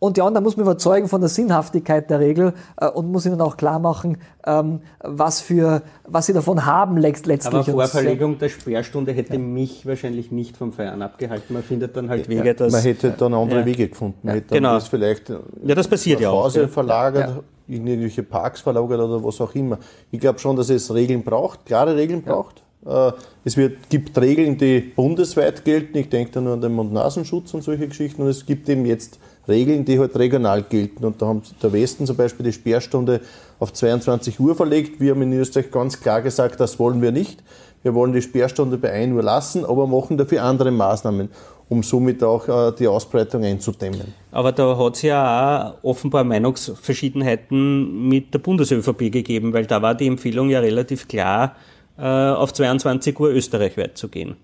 Und 0.00 0.16
die 0.16 0.22
anderen 0.22 0.42
muss 0.42 0.56
man 0.56 0.64
überzeugen 0.64 1.08
von 1.08 1.20
der 1.20 1.28
Sinnhaftigkeit 1.28 2.08
der 2.10 2.18
Regel 2.20 2.54
äh, 2.80 2.88
und 2.88 3.12
muss 3.12 3.26
ihnen 3.26 3.40
auch 3.40 3.56
klar 3.56 3.78
machen, 3.78 4.16
ähm, 4.46 4.80
was, 4.98 5.40
für, 5.40 5.82
was 6.08 6.26
sie 6.26 6.32
davon 6.32 6.64
haben 6.64 6.96
letztlich. 6.96 7.46
Aber 7.46 7.62
Vorverlegung 7.62 8.38
der 8.38 8.48
Sperrstunde 8.48 9.12
hätte 9.12 9.34
ja. 9.34 9.38
mich 9.38 9.86
wahrscheinlich 9.86 10.32
nicht 10.32 10.56
vom 10.56 10.72
Feiern 10.72 11.02
abgehalten. 11.02 11.52
Man 11.52 11.62
findet 11.62 11.96
dann 11.96 12.08
halt 12.08 12.28
Wege, 12.28 12.46
ja, 12.46 12.54
dass... 12.54 12.72
Man 12.72 12.80
hätte 12.80 13.10
dann 13.10 13.34
andere 13.34 13.60
ja. 13.60 13.66
Wege 13.66 13.88
gefunden. 13.88 14.18
Man 14.22 14.34
hätte 14.36 14.54
genau. 14.54 14.74
das 14.74 14.88
vielleicht 14.88 15.28
ja, 15.28 15.74
das 15.74 15.86
passiert 15.86 16.20
ja 16.20 16.30
auch. 16.30 16.44
Hause 16.44 16.66
verlagert, 16.66 17.42
in 17.68 17.86
irgendwelche 17.86 18.22
Parks 18.22 18.62
verlagert 18.62 19.00
oder 19.00 19.22
was 19.22 19.38
auch 19.40 19.54
immer. 19.54 19.78
Ich 20.10 20.18
glaube 20.18 20.38
schon, 20.38 20.56
dass 20.56 20.70
es 20.70 20.92
Regeln 20.92 21.22
braucht, 21.22 21.66
klare 21.66 21.94
Regeln 21.94 22.22
braucht. 22.22 22.62
Äh, 22.86 23.12
es 23.44 23.56
wird, 23.56 23.90
gibt 23.90 24.18
Regeln, 24.18 24.56
die 24.56 24.80
bundesweit 24.80 25.64
gelten. 25.64 25.98
Ich 25.98 26.08
denke 26.08 26.32
da 26.32 26.40
nur 26.40 26.54
an 26.54 26.60
den 26.60 26.72
Mund-Nasenschutz 26.72 27.52
und 27.54 27.62
solche 27.62 27.86
Geschichten. 27.86 28.22
Und 28.22 28.28
es 28.28 28.46
gibt 28.46 28.68
eben 28.68 28.86
jetzt 28.86 29.18
Regeln, 29.48 29.84
die 29.84 29.98
halt 29.98 30.16
regional 30.16 30.62
gelten. 30.62 31.04
Und 31.04 31.20
da 31.20 31.26
haben 31.26 31.42
der 31.62 31.72
Westen 31.72 32.06
zum 32.06 32.16
Beispiel 32.16 32.44
die 32.44 32.52
Sperrstunde 32.52 33.20
auf 33.58 33.72
22 33.72 34.38
Uhr 34.40 34.54
verlegt. 34.54 35.00
Wir 35.00 35.12
haben 35.12 35.22
in 35.22 35.32
Österreich 35.32 35.70
ganz 35.70 36.00
klar 36.00 36.22
gesagt, 36.22 36.60
das 36.60 36.78
wollen 36.78 37.02
wir 37.02 37.12
nicht. 37.12 37.42
Wir 37.82 37.94
wollen 37.94 38.12
die 38.12 38.22
Sperrstunde 38.22 38.76
bei 38.76 38.92
1 38.92 39.14
Uhr 39.14 39.22
lassen, 39.22 39.64
aber 39.64 39.86
machen 39.86 40.18
dafür 40.18 40.42
andere 40.42 40.70
Maßnahmen, 40.70 41.30
um 41.70 41.82
somit 41.82 42.22
auch 42.22 42.46
äh, 42.46 42.72
die 42.78 42.86
Ausbreitung 42.86 43.42
einzudämmen. 43.42 44.14
Aber 44.32 44.52
da 44.52 44.76
hat 44.76 44.96
es 44.96 45.02
ja 45.02 45.70
auch 45.70 45.84
offenbar 45.84 46.24
Meinungsverschiedenheiten 46.24 48.08
mit 48.08 48.34
der 48.34 48.38
Bundes-ÖVP 48.40 49.10
gegeben, 49.10 49.54
weil 49.54 49.64
da 49.64 49.80
war 49.80 49.94
die 49.94 50.06
Empfehlung 50.06 50.50
ja 50.50 50.60
relativ 50.60 51.08
klar, 51.08 51.56
äh, 51.96 52.02
auf 52.02 52.52
22 52.52 53.18
Uhr 53.18 53.30
österreichweit 53.30 53.96
zu 53.96 54.08
gehen. 54.08 54.36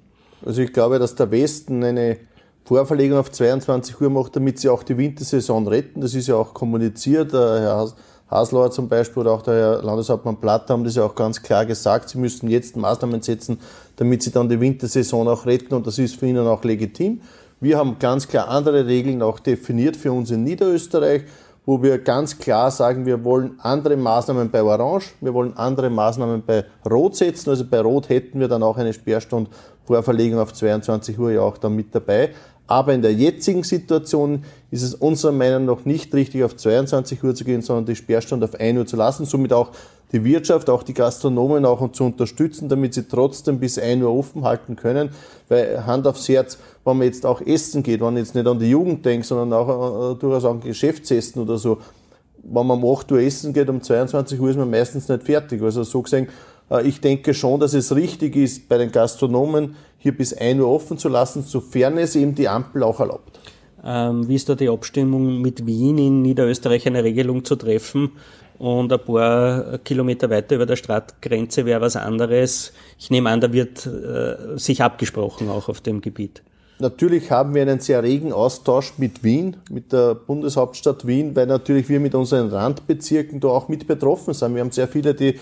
Also 0.44 0.62
ich 0.62 0.72
glaube, 0.72 0.98
dass 0.98 1.14
der 1.14 1.30
Westen 1.30 1.84
eine 1.84 2.18
Vorverlegung 2.66 3.16
auf 3.18 3.30
22 3.30 4.00
Uhr 4.00 4.10
macht, 4.10 4.34
damit 4.34 4.58
sie 4.58 4.68
auch 4.68 4.82
die 4.82 4.98
Wintersaison 4.98 5.68
retten. 5.68 6.00
Das 6.00 6.14
ist 6.14 6.26
ja 6.26 6.34
auch 6.34 6.52
kommuniziert. 6.52 7.32
Der 7.32 7.60
Herr 7.60 7.92
Haslauer 8.28 8.72
zum 8.72 8.88
Beispiel 8.88 9.20
oder 9.20 9.30
auch 9.30 9.42
der 9.42 9.54
Herr 9.54 9.82
Landeshauptmann 9.84 10.40
Platter 10.40 10.74
haben 10.74 10.82
das 10.82 10.96
ja 10.96 11.04
auch 11.04 11.14
ganz 11.14 11.40
klar 11.40 11.64
gesagt. 11.64 12.08
Sie 12.08 12.18
müssten 12.18 12.48
jetzt 12.48 12.76
Maßnahmen 12.76 13.22
setzen, 13.22 13.60
damit 13.94 14.24
sie 14.24 14.32
dann 14.32 14.48
die 14.48 14.60
Wintersaison 14.60 15.28
auch 15.28 15.46
retten 15.46 15.74
und 15.74 15.86
das 15.86 16.00
ist 16.00 16.16
für 16.16 16.26
ihnen 16.26 16.44
auch 16.48 16.64
legitim. 16.64 17.20
Wir 17.60 17.78
haben 17.78 18.00
ganz 18.00 18.26
klar 18.26 18.48
andere 18.48 18.84
Regeln 18.84 19.22
auch 19.22 19.38
definiert 19.38 19.96
für 19.96 20.10
uns 20.10 20.32
in 20.32 20.42
Niederösterreich, 20.42 21.22
wo 21.66 21.80
wir 21.84 21.98
ganz 21.98 22.36
klar 22.36 22.72
sagen, 22.72 23.06
wir 23.06 23.22
wollen 23.22 23.60
andere 23.60 23.96
Maßnahmen 23.96 24.50
bei 24.50 24.64
Orange, 24.64 25.12
wir 25.20 25.32
wollen 25.34 25.56
andere 25.56 25.88
Maßnahmen 25.88 26.42
bei 26.44 26.64
Rot 26.90 27.14
setzen. 27.14 27.50
Also 27.50 27.64
bei 27.64 27.80
Rot 27.80 28.08
hätten 28.08 28.40
wir 28.40 28.48
dann 28.48 28.64
auch 28.64 28.76
eine 28.76 28.92
Sperrstunde 28.92 29.50
Vorverlegung 29.86 30.40
auf 30.40 30.52
22 30.52 31.18
Uhr 31.18 31.30
ja 31.30 31.40
auch 31.42 31.58
dann 31.58 31.74
mit 31.74 31.94
dabei. 31.94 32.30
Aber 32.66 32.92
in 32.94 33.02
der 33.02 33.14
jetzigen 33.14 33.62
Situation 33.62 34.44
ist 34.70 34.82
es 34.82 34.94
unserer 34.94 35.32
Meinung 35.32 35.66
nach 35.66 35.84
nicht 35.84 36.12
richtig, 36.14 36.42
auf 36.42 36.56
22 36.56 37.22
Uhr 37.22 37.34
zu 37.34 37.44
gehen, 37.44 37.62
sondern 37.62 37.86
die 37.86 37.94
Sperrstunde 37.94 38.46
auf 38.46 38.58
1 38.58 38.78
Uhr 38.78 38.86
zu 38.86 38.96
lassen, 38.96 39.24
somit 39.24 39.52
auch 39.52 39.70
die 40.12 40.24
Wirtschaft, 40.24 40.70
auch 40.70 40.82
die 40.82 40.94
Gastronomen 40.94 41.64
auch 41.64 41.90
zu 41.92 42.04
unterstützen, 42.04 42.68
damit 42.68 42.94
sie 42.94 43.08
trotzdem 43.08 43.58
bis 43.58 43.78
1 43.78 44.02
Uhr 44.02 44.12
offen 44.12 44.44
halten 44.44 44.76
können. 44.76 45.10
Weil 45.48 45.86
Hand 45.86 46.06
aufs 46.06 46.28
Herz, 46.28 46.58
wenn 46.84 46.98
man 46.98 47.06
jetzt 47.06 47.26
auch 47.26 47.40
essen 47.40 47.82
geht, 47.82 48.00
wenn 48.00 48.06
man 48.06 48.16
jetzt 48.18 48.34
nicht 48.34 48.46
an 48.46 48.58
die 48.58 48.70
Jugend 48.70 49.04
denkt, 49.04 49.26
sondern 49.26 49.52
auch 49.52 50.12
äh, 50.12 50.14
durchaus 50.16 50.44
an 50.44 50.60
Geschäftsessen 50.60 51.42
oder 51.42 51.58
so, 51.58 51.78
wenn 52.42 52.66
man 52.66 52.82
um 52.82 52.92
8 52.92 53.10
Uhr 53.12 53.20
essen 53.20 53.52
geht, 53.52 53.68
um 53.68 53.82
22 53.82 54.40
Uhr 54.40 54.50
ist 54.50 54.56
man 54.56 54.70
meistens 54.70 55.08
nicht 55.08 55.24
fertig. 55.24 55.62
Also 55.62 55.82
so 55.82 56.02
gesehen, 56.02 56.28
ich 56.84 57.00
denke 57.00 57.34
schon, 57.34 57.60
dass 57.60 57.74
es 57.74 57.94
richtig 57.94 58.36
ist, 58.36 58.68
bei 58.68 58.78
den 58.78 58.90
Gastronomen 58.90 59.76
hier 59.98 60.16
bis 60.16 60.34
1 60.34 60.60
Uhr 60.60 60.68
offen 60.68 60.98
zu 60.98 61.08
lassen, 61.08 61.42
sofern 61.42 61.98
es 61.98 62.16
eben 62.16 62.34
die 62.34 62.48
Ampel 62.48 62.82
auch 62.82 63.00
erlaubt. 63.00 63.40
Ähm, 63.84 64.26
wie 64.28 64.34
ist 64.34 64.48
da 64.48 64.54
die 64.54 64.68
Abstimmung 64.68 65.40
mit 65.40 65.64
Wien 65.64 65.98
in 65.98 66.22
Niederösterreich 66.22 66.86
eine 66.86 67.04
Regelung 67.04 67.44
zu 67.44 67.56
treffen? 67.56 68.12
Und 68.58 68.90
ein 68.90 69.04
paar 69.04 69.78
Kilometer 69.78 70.30
weiter 70.30 70.56
über 70.56 70.66
der 70.66 70.76
Stadtgrenze 70.76 71.66
wäre 71.66 71.82
was 71.82 71.94
anderes. 71.94 72.72
Ich 72.98 73.10
nehme 73.10 73.30
an, 73.30 73.40
da 73.40 73.52
wird 73.52 73.86
äh, 73.86 74.56
sich 74.58 74.82
abgesprochen 74.82 75.50
auch 75.50 75.68
auf 75.68 75.82
dem 75.82 76.00
Gebiet. 76.00 76.42
Natürlich 76.78 77.30
haben 77.30 77.54
wir 77.54 77.62
einen 77.62 77.80
sehr 77.80 78.02
regen 78.02 78.32
Austausch 78.32 78.94
mit 78.98 79.24
Wien, 79.24 79.56
mit 79.70 79.92
der 79.92 80.14
Bundeshauptstadt 80.14 81.06
Wien, 81.06 81.34
weil 81.34 81.46
natürlich 81.46 81.88
wir 81.88 82.00
mit 82.00 82.14
unseren 82.14 82.48
Randbezirken 82.48 83.40
da 83.40 83.48
auch 83.48 83.68
mit 83.68 83.86
betroffen 83.86 84.34
sind. 84.34 84.54
Wir 84.54 84.60
haben 84.60 84.70
sehr 84.70 84.88
viele, 84.88 85.14
die 85.14 85.38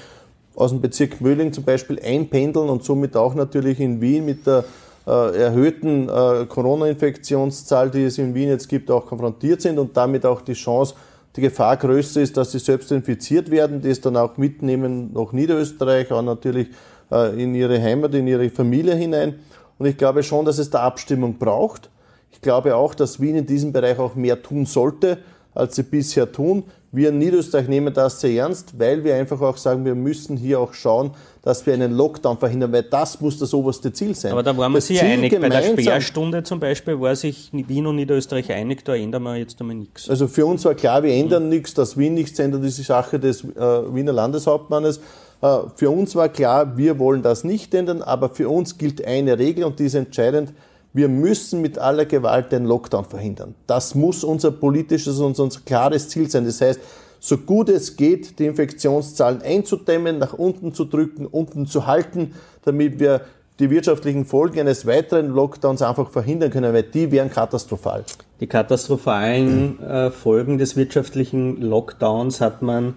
aus 0.54 0.70
dem 0.70 0.80
Bezirk 0.80 1.20
Möhling 1.20 1.52
zum 1.52 1.64
Beispiel 1.64 2.00
einpendeln 2.02 2.68
und 2.68 2.84
somit 2.84 3.16
auch 3.16 3.34
natürlich 3.34 3.80
in 3.80 4.00
Wien 4.00 4.24
mit 4.24 4.46
der 4.46 4.64
äh, 5.06 5.36
erhöhten 5.42 6.08
äh, 6.08 6.46
Corona-Infektionszahl, 6.46 7.90
die 7.90 8.04
es 8.04 8.18
in 8.18 8.34
Wien 8.34 8.48
jetzt 8.48 8.68
gibt, 8.68 8.90
auch 8.90 9.06
konfrontiert 9.06 9.60
sind 9.60 9.78
und 9.78 9.96
damit 9.96 10.24
auch 10.24 10.40
die 10.40 10.54
Chance, 10.54 10.94
die 11.36 11.40
Gefahr 11.40 11.76
größer 11.76 12.20
ist, 12.20 12.36
dass 12.36 12.52
sie 12.52 12.60
selbst 12.60 12.92
infiziert 12.92 13.50
werden, 13.50 13.82
die 13.82 13.90
es 13.90 14.00
dann 14.00 14.16
auch 14.16 14.36
mitnehmen 14.36 15.10
nach 15.12 15.32
Niederösterreich, 15.32 16.12
auch 16.12 16.22
natürlich 16.22 16.68
äh, 17.10 17.42
in 17.42 17.54
ihre 17.54 17.80
Heimat, 17.82 18.14
in 18.14 18.26
ihre 18.26 18.48
Familie 18.50 18.94
hinein. 18.94 19.40
Und 19.78 19.86
ich 19.86 19.96
glaube 19.96 20.22
schon, 20.22 20.44
dass 20.44 20.58
es 20.58 20.70
da 20.70 20.82
Abstimmung 20.82 21.38
braucht. 21.38 21.90
Ich 22.30 22.40
glaube 22.40 22.76
auch, 22.76 22.94
dass 22.94 23.20
Wien 23.20 23.36
in 23.36 23.46
diesem 23.46 23.72
Bereich 23.72 23.98
auch 23.98 24.14
mehr 24.14 24.42
tun 24.42 24.66
sollte, 24.66 25.18
als 25.54 25.76
sie 25.76 25.82
bisher 25.82 26.30
tun. 26.30 26.64
Wir 26.94 27.08
in 27.08 27.18
Niederösterreich 27.18 27.66
nehmen 27.66 27.92
das 27.92 28.20
sehr 28.20 28.42
ernst, 28.42 28.78
weil 28.78 29.02
wir 29.02 29.16
einfach 29.16 29.40
auch 29.40 29.56
sagen, 29.56 29.84
wir 29.84 29.96
müssen 29.96 30.36
hier 30.36 30.60
auch 30.60 30.74
schauen, 30.74 31.10
dass 31.42 31.66
wir 31.66 31.74
einen 31.74 31.92
Lockdown 31.92 32.38
verhindern, 32.38 32.72
weil 32.72 32.84
das 32.84 33.20
muss 33.20 33.38
das 33.38 33.52
oberste 33.52 33.92
Ziel 33.92 34.14
sein. 34.14 34.30
Aber 34.30 34.44
da 34.44 34.56
waren 34.56 34.72
wir 34.72 34.80
sich 34.80 35.00
ja 35.00 35.02
einig. 35.02 35.38
Bei 35.40 35.48
der 35.48 35.62
Sperrstunde 35.62 36.44
zum 36.44 36.60
Beispiel 36.60 37.00
war 37.00 37.16
sich 37.16 37.50
Wien 37.52 37.86
und 37.86 37.96
Niederösterreich 37.96 38.52
einig, 38.52 38.84
da 38.84 38.94
ändern 38.94 39.24
wir 39.24 39.36
jetzt 39.36 39.60
einmal 39.60 39.76
nichts. 39.76 40.08
Also 40.08 40.28
für 40.28 40.46
uns 40.46 40.64
war 40.64 40.74
klar, 40.74 41.02
wir 41.02 41.12
ändern 41.12 41.44
mhm. 41.44 41.48
nichts, 41.48 41.74
dass 41.74 41.98
Wien 41.98 42.14
nichts 42.14 42.38
ändert, 42.38 42.62
ist 42.64 42.78
die 42.78 42.82
Sache 42.82 43.18
des 43.18 43.42
äh, 43.42 43.48
Wiener 43.92 44.12
Landeshauptmannes. 44.12 45.00
Äh, 45.42 45.58
für 45.74 45.90
uns 45.90 46.14
war 46.14 46.28
klar, 46.28 46.76
wir 46.76 47.00
wollen 47.00 47.22
das 47.22 47.42
nicht 47.42 47.74
ändern, 47.74 48.02
aber 48.02 48.28
für 48.28 48.48
uns 48.48 48.78
gilt 48.78 49.04
eine 49.04 49.36
Regel 49.36 49.64
und 49.64 49.80
die 49.80 49.86
ist 49.86 49.94
entscheidend. 49.94 50.52
Wir 50.94 51.08
müssen 51.08 51.60
mit 51.60 51.76
aller 51.76 52.06
Gewalt 52.06 52.52
den 52.52 52.64
Lockdown 52.64 53.04
verhindern. 53.04 53.54
Das 53.66 53.94
muss 53.94 54.24
unser 54.24 54.52
politisches 54.52 55.18
und 55.18 55.38
unser 55.38 55.60
klares 55.60 56.08
Ziel 56.08 56.30
sein. 56.30 56.46
Das 56.46 56.60
heißt, 56.60 56.80
so 57.18 57.36
gut 57.36 57.68
es 57.68 57.96
geht, 57.96 58.38
die 58.38 58.46
Infektionszahlen 58.46 59.42
einzudämmen, 59.42 60.18
nach 60.18 60.34
unten 60.34 60.72
zu 60.72 60.84
drücken, 60.84 61.26
unten 61.26 61.66
zu 61.66 61.86
halten, 61.86 62.34
damit 62.64 63.00
wir 63.00 63.22
die 63.58 63.70
wirtschaftlichen 63.70 64.24
Folgen 64.24 64.60
eines 64.60 64.86
weiteren 64.86 65.28
Lockdowns 65.28 65.82
einfach 65.82 66.10
verhindern 66.10 66.50
können, 66.50 66.72
weil 66.72 66.82
die 66.84 67.10
wären 67.10 67.30
katastrophal. 67.30 68.04
Die 68.40 68.46
katastrophalen 68.46 69.80
äh, 69.82 70.10
Folgen 70.10 70.58
des 70.58 70.76
wirtschaftlichen 70.76 71.60
Lockdowns 71.60 72.40
hat 72.40 72.62
man 72.62 72.94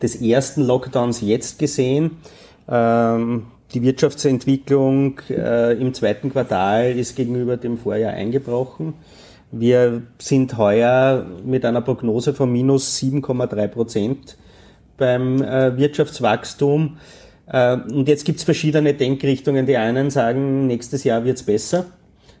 des 0.00 0.16
ersten 0.16 0.62
Lockdowns 0.62 1.20
jetzt 1.20 1.58
gesehen. 1.58 2.18
Ähm, 2.68 3.46
die 3.74 3.82
Wirtschaftsentwicklung 3.82 5.20
äh, 5.30 5.72
im 5.80 5.94
zweiten 5.94 6.30
Quartal 6.30 6.92
ist 6.92 7.16
gegenüber 7.16 7.56
dem 7.56 7.78
Vorjahr 7.78 8.12
eingebrochen. 8.12 8.94
Wir 9.50 10.02
sind 10.18 10.56
heuer 10.56 11.26
mit 11.44 11.64
einer 11.64 11.82
Prognose 11.82 12.34
von 12.34 12.50
minus 12.50 12.98
7,3 12.98 13.68
Prozent 13.68 14.36
beim 14.96 15.42
äh, 15.42 15.76
Wirtschaftswachstum. 15.76 16.96
Äh, 17.46 17.76
und 17.76 18.08
jetzt 18.08 18.24
gibt 18.24 18.38
es 18.38 18.44
verschiedene 18.44 18.94
Denkrichtungen. 18.94 19.66
Die 19.66 19.76
einen 19.76 20.10
sagen, 20.10 20.66
nächstes 20.66 21.04
Jahr 21.04 21.24
wird 21.24 21.38
es 21.38 21.42
besser. 21.42 21.86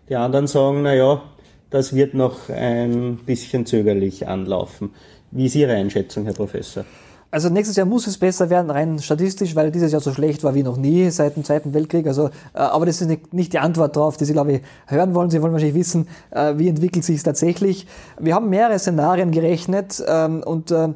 Die 0.08 0.16
anderen 0.16 0.46
sagen, 0.46 0.82
na 0.82 0.94
ja, 0.94 1.22
das 1.70 1.94
wird 1.94 2.14
noch 2.14 2.48
ein 2.50 3.16
bisschen 3.24 3.66
zögerlich 3.66 4.28
anlaufen. 4.28 4.90
Wie 5.30 5.46
ist 5.46 5.54
Ihre 5.54 5.72
Einschätzung, 5.72 6.24
Herr 6.24 6.34
Professor? 6.34 6.84
Also 7.32 7.48
nächstes 7.48 7.76
Jahr 7.76 7.86
muss 7.86 8.06
es 8.06 8.18
besser 8.18 8.50
werden, 8.50 8.70
rein 8.70 8.98
statistisch, 8.98 9.56
weil 9.56 9.70
dieses 9.70 9.90
Jahr 9.90 10.02
so 10.02 10.12
schlecht 10.12 10.44
war 10.44 10.54
wie 10.54 10.62
noch 10.62 10.76
nie 10.76 11.08
seit 11.08 11.34
dem 11.34 11.44
Zweiten 11.44 11.72
Weltkrieg. 11.72 12.06
Also, 12.06 12.26
äh, 12.26 12.58
aber 12.58 12.84
das 12.84 13.00
ist 13.00 13.08
nicht, 13.08 13.32
nicht 13.32 13.54
die 13.54 13.58
Antwort 13.58 13.96
darauf, 13.96 14.18
die 14.18 14.26
Sie, 14.26 14.34
glaube 14.34 14.52
ich, 14.52 14.62
hören 14.86 15.14
wollen. 15.14 15.30
Sie 15.30 15.40
wollen 15.40 15.52
wahrscheinlich 15.52 15.74
wissen, 15.74 16.08
äh, 16.30 16.52
wie 16.58 16.68
entwickelt 16.68 17.06
sich 17.06 17.16
es 17.16 17.22
tatsächlich. 17.22 17.86
Wir 18.20 18.34
haben 18.34 18.50
mehrere 18.50 18.78
Szenarien 18.78 19.30
gerechnet 19.30 20.04
ähm, 20.06 20.42
und 20.44 20.70
äh, 20.72 20.90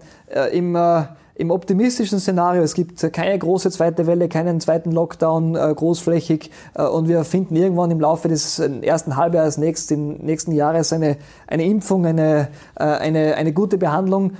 im 0.53 0.77
äh, 0.77 1.05
im 1.39 1.51
optimistischen 1.51 2.19
Szenario, 2.19 2.63
es 2.63 2.75
gibt 2.75 3.13
keine 3.13 3.39
große 3.39 3.71
zweite 3.71 4.07
Welle, 4.07 4.29
keinen 4.29 4.59
zweiten 4.61 4.91
Lockdown 4.91 5.55
äh, 5.55 5.75
großflächig 5.75 6.51
äh, 6.75 6.83
und 6.83 7.09
wir 7.09 7.25
finden 7.25 7.57
irgendwann 7.57 7.91
im 7.91 8.01
Laufe 8.01 8.29
des 8.29 8.59
äh, 8.59 8.71
ersten 8.81 9.17
Halbjahres 9.17 9.59
nächsten, 9.59 10.25
nächsten 10.25 10.53
Jahres 10.53 10.95
eine, 10.95 11.19
eine 11.47 11.67
Impfung, 11.67 12.07
eine, 12.07 12.49
eine, 12.75 13.35
eine 13.35 13.53
gute 13.53 13.79
Behandlung. 13.79 14.33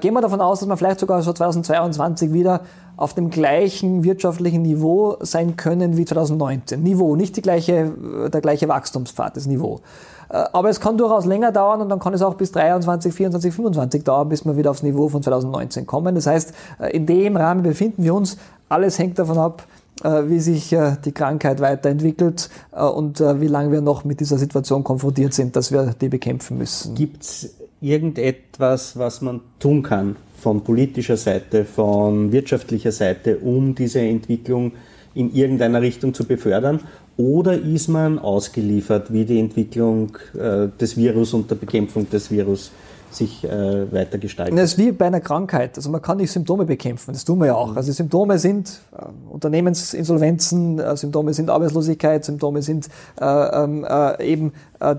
Gehen 0.00 0.14
wir 0.14 0.22
davon 0.22 0.40
aus, 0.40 0.60
dass 0.60 0.68
wir 0.68 0.76
vielleicht 0.76 1.00
sogar 1.00 1.22
so 1.22 1.32
2022 1.32 2.32
wieder 2.32 2.62
auf 2.96 3.12
dem 3.12 3.28
gleichen 3.28 4.04
wirtschaftlichen 4.04 4.62
Niveau 4.62 5.16
sein 5.20 5.56
können 5.56 5.98
wie 5.98 6.06
2019. 6.06 6.82
Niveau, 6.82 7.14
nicht 7.14 7.36
die 7.36 7.42
gleiche, 7.42 7.92
der 8.32 8.40
gleiche 8.40 8.68
Wachstumspfad, 8.68 9.36
das 9.36 9.46
Niveau. 9.46 9.80
Äh, 10.28 10.44
aber 10.52 10.68
es 10.68 10.80
kann 10.80 10.98
durchaus 10.98 11.26
länger 11.26 11.52
dauern 11.52 11.80
und 11.80 11.88
dann 11.88 11.98
kann 11.98 12.14
es 12.14 12.22
auch 12.22 12.34
bis 12.34 12.52
23, 12.52 13.12
24, 13.12 13.54
25 13.54 14.04
dauern, 14.04 14.28
bis 14.28 14.44
wir 14.44 14.56
wieder 14.56 14.70
aufs 14.70 14.82
Niveau 14.82 15.08
von 15.08 15.22
2019 15.22 15.86
kommen. 15.86 16.14
Das 16.14 16.26
heißt, 16.26 16.52
äh, 16.80 16.96
in 16.96 17.06
dem 17.06 17.36
Rahmen 17.36 17.62
befinden 17.62 18.04
wir 18.04 18.14
uns. 18.14 18.36
Alles 18.68 18.98
hängt 18.98 19.18
davon 19.18 19.38
ab, 19.38 19.64
äh, 20.02 20.22
wie 20.26 20.40
sich 20.40 20.76
die 21.04 21.12
Krankheit 21.12 21.60
weiterentwickelt 21.60 22.50
und 22.72 23.20
wie 23.20 23.46
lange 23.46 23.70
wir 23.70 23.80
noch 23.80 24.04
mit 24.04 24.20
dieser 24.20 24.38
Situation 24.38 24.82
konfrontiert 24.82 25.34
sind, 25.34 25.54
dass 25.56 25.70
wir 25.70 25.94
die 26.00 26.08
bekämpfen 26.08 26.58
müssen. 26.58 26.94
Gibt 26.94 27.22
es 27.22 27.54
irgendetwas, 27.80 28.98
was 28.98 29.20
man 29.22 29.40
tun 29.60 29.82
kann 29.82 30.16
von 30.38 30.62
politischer 30.62 31.16
Seite, 31.16 31.64
von 31.64 32.32
wirtschaftlicher 32.32 32.92
Seite, 32.92 33.38
um 33.38 33.74
diese 33.74 34.00
Entwicklung 34.00 34.72
in 35.14 35.32
irgendeiner 35.32 35.80
Richtung 35.80 36.12
zu 36.12 36.24
befördern? 36.24 36.80
Oder 37.16 37.58
ist 37.58 37.88
man 37.88 38.18
ausgeliefert, 38.18 39.12
wie 39.12 39.24
die 39.24 39.38
Entwicklung 39.38 40.18
äh, 40.34 40.68
des 40.78 40.96
Virus 40.96 41.32
und 41.32 41.50
der 41.50 41.54
Bekämpfung 41.54 42.08
des 42.10 42.30
Virus 42.30 42.70
sich 43.16 43.44
äh, 43.44 43.92
weiter 43.92 44.18
gestaltet? 44.18 44.58
Das 44.58 44.72
ist 44.72 44.78
wie 44.78 44.92
bei 44.92 45.06
einer 45.06 45.20
Krankheit. 45.20 45.76
Also 45.76 45.90
man 45.90 46.02
kann 46.02 46.18
nicht 46.18 46.30
Symptome 46.30 46.64
bekämpfen, 46.64 47.12
das 47.12 47.24
tun 47.24 47.38
wir 47.40 47.46
ja 47.46 47.54
auch. 47.54 47.74
Also 47.76 47.92
Symptome 47.92 48.38
sind 48.38 48.80
äh, 48.96 49.04
Unternehmensinsolvenzen, 49.30 50.78
äh, 50.78 50.96
Symptome 50.96 51.34
sind 51.34 51.50
Arbeitslosigkeit, 51.50 52.24
Symptome 52.24 52.62
sind 52.62 52.88
äh, 53.20 53.24
ähm, 53.24 53.84
äh, 53.88 54.24
eben 54.24 54.52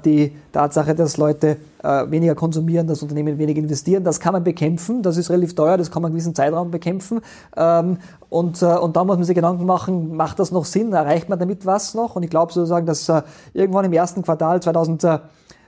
die 0.04 0.32
Tatsache, 0.52 0.96
dass 0.96 1.18
Leute 1.18 1.58
weniger 1.84 2.34
konsumieren, 2.34 2.88
dass 2.88 3.04
Unternehmen 3.04 3.38
weniger 3.38 3.60
investieren. 3.60 4.04
Das 4.04 4.20
kann 4.20 4.34
man 4.34 4.44
bekämpfen, 4.44 5.04
das 5.04 5.18
ist 5.18 5.30
relativ 5.30 5.54
teuer, 5.54 5.78
das 5.78 5.92
kann 5.92 6.02
man 6.02 6.10
einen 6.10 6.16
gewissen 6.16 6.34
Zeitraum 6.34 6.72
bekämpfen. 6.72 7.22
Ähm, 7.56 8.00
und, 8.30 8.62
äh, 8.62 8.66
und 8.66 8.96
da 8.96 9.04
muss 9.04 9.18
man 9.18 9.24
sich 9.24 9.36
Gedanken 9.36 9.66
machen, 9.66 10.16
macht 10.16 10.40
das 10.40 10.52
noch 10.52 10.66
Sinn? 10.66 10.92
Erreicht 10.92 11.30
man 11.30 11.40
damit 11.40 11.66
was 11.66 11.94
noch? 11.94 12.16
Und 12.16 12.24
ich 12.24 12.30
glaube 12.30 12.52
sozusagen, 12.52 12.86
dass 12.86 13.08
äh, 13.08 13.22
irgendwann 13.54 13.86
im 13.86 13.94
ersten 13.94 14.22
Quartal 14.22 14.60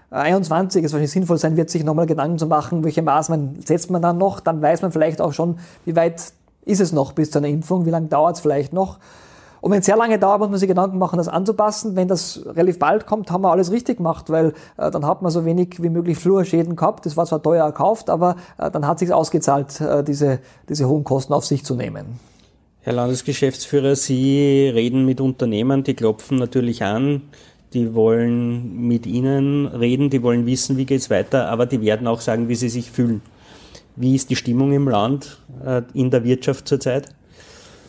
2021 0.09 0.83
es 0.83 0.91
wahrscheinlich 0.91 1.11
sinnvoll 1.11 1.37
sein 1.37 1.55
wird, 1.55 1.69
sich 1.69 1.83
nochmal 1.83 2.07
Gedanken 2.07 2.39
zu 2.39 2.47
machen, 2.47 2.83
welche 2.83 3.01
Maßnahmen 3.01 3.61
setzt 3.63 3.91
man 3.91 4.01
dann 4.01 4.17
noch. 4.17 4.39
Dann 4.39 4.61
weiß 4.61 4.81
man 4.81 4.91
vielleicht 4.91 5.21
auch 5.21 5.33
schon, 5.33 5.59
wie 5.85 5.95
weit 5.95 6.33
ist 6.65 6.81
es 6.81 6.91
noch 6.91 7.13
bis 7.13 7.31
zu 7.31 7.37
einer 7.37 7.47
Impfung, 7.47 7.85
wie 7.85 7.91
lange 7.91 8.07
dauert 8.07 8.35
es 8.35 8.41
vielleicht 8.41 8.73
noch. 8.73 8.97
Und 9.61 9.71
wenn 9.71 9.79
es 9.79 9.85
sehr 9.85 9.97
lange 9.97 10.17
dauert, 10.17 10.39
muss 10.39 10.49
man 10.49 10.59
sich 10.59 10.69
Gedanken 10.69 10.97
machen, 10.97 11.17
das 11.17 11.27
anzupassen. 11.27 11.95
Wenn 11.95 12.07
das 12.07 12.41
relativ 12.45 12.79
bald 12.79 13.05
kommt, 13.05 13.29
haben 13.29 13.41
wir 13.41 13.51
alles 13.51 13.71
richtig 13.71 13.97
gemacht, 13.97 14.29
weil 14.29 14.53
äh, 14.77 14.89
dann 14.89 15.05
hat 15.05 15.21
man 15.21 15.31
so 15.31 15.43
wenig 15.45 15.81
wie 15.81 15.89
möglich 15.89 16.17
Flurschäden 16.17 16.75
gehabt. 16.75 17.05
Das 17.05 17.17
war 17.17 17.25
zwar 17.25 17.43
teuer 17.43 17.65
erkauft, 17.65 18.09
aber 18.09 18.37
äh, 18.57 18.71
dann 18.71 18.87
hat 18.87 18.99
sich 18.99 19.11
ausgezahlt, 19.11 19.81
äh, 19.81 20.03
diese, 20.03 20.39
diese 20.69 20.87
hohen 20.87 21.03
Kosten 21.03 21.33
auf 21.33 21.45
sich 21.45 21.65
zu 21.65 21.75
nehmen. 21.75 22.19
Herr 22.81 22.93
Landesgeschäftsführer, 22.93 23.95
Sie 23.95 24.71
reden 24.73 25.05
mit 25.05 25.19
Unternehmern, 25.19 25.83
die 25.83 25.93
klopfen 25.93 26.37
natürlich 26.37 26.83
an, 26.83 27.23
die 27.73 27.93
wollen 27.93 28.87
mit 28.87 29.05
Ihnen 29.05 29.67
reden, 29.67 30.09
die 30.09 30.23
wollen 30.23 30.45
wissen, 30.45 30.77
wie 30.77 30.85
geht 30.85 31.01
es 31.01 31.09
weiter, 31.09 31.49
aber 31.49 31.65
die 31.65 31.81
werden 31.81 32.07
auch 32.07 32.21
sagen, 32.21 32.49
wie 32.49 32.55
sie 32.55 32.69
sich 32.69 32.89
fühlen. 32.91 33.21
Wie 33.95 34.15
ist 34.15 34.29
die 34.29 34.35
Stimmung 34.35 34.71
im 34.71 34.87
Land, 34.87 35.39
äh, 35.63 35.81
in 35.93 36.09
der 36.09 36.23
Wirtschaft 36.23 36.67
zurzeit? 36.67 37.09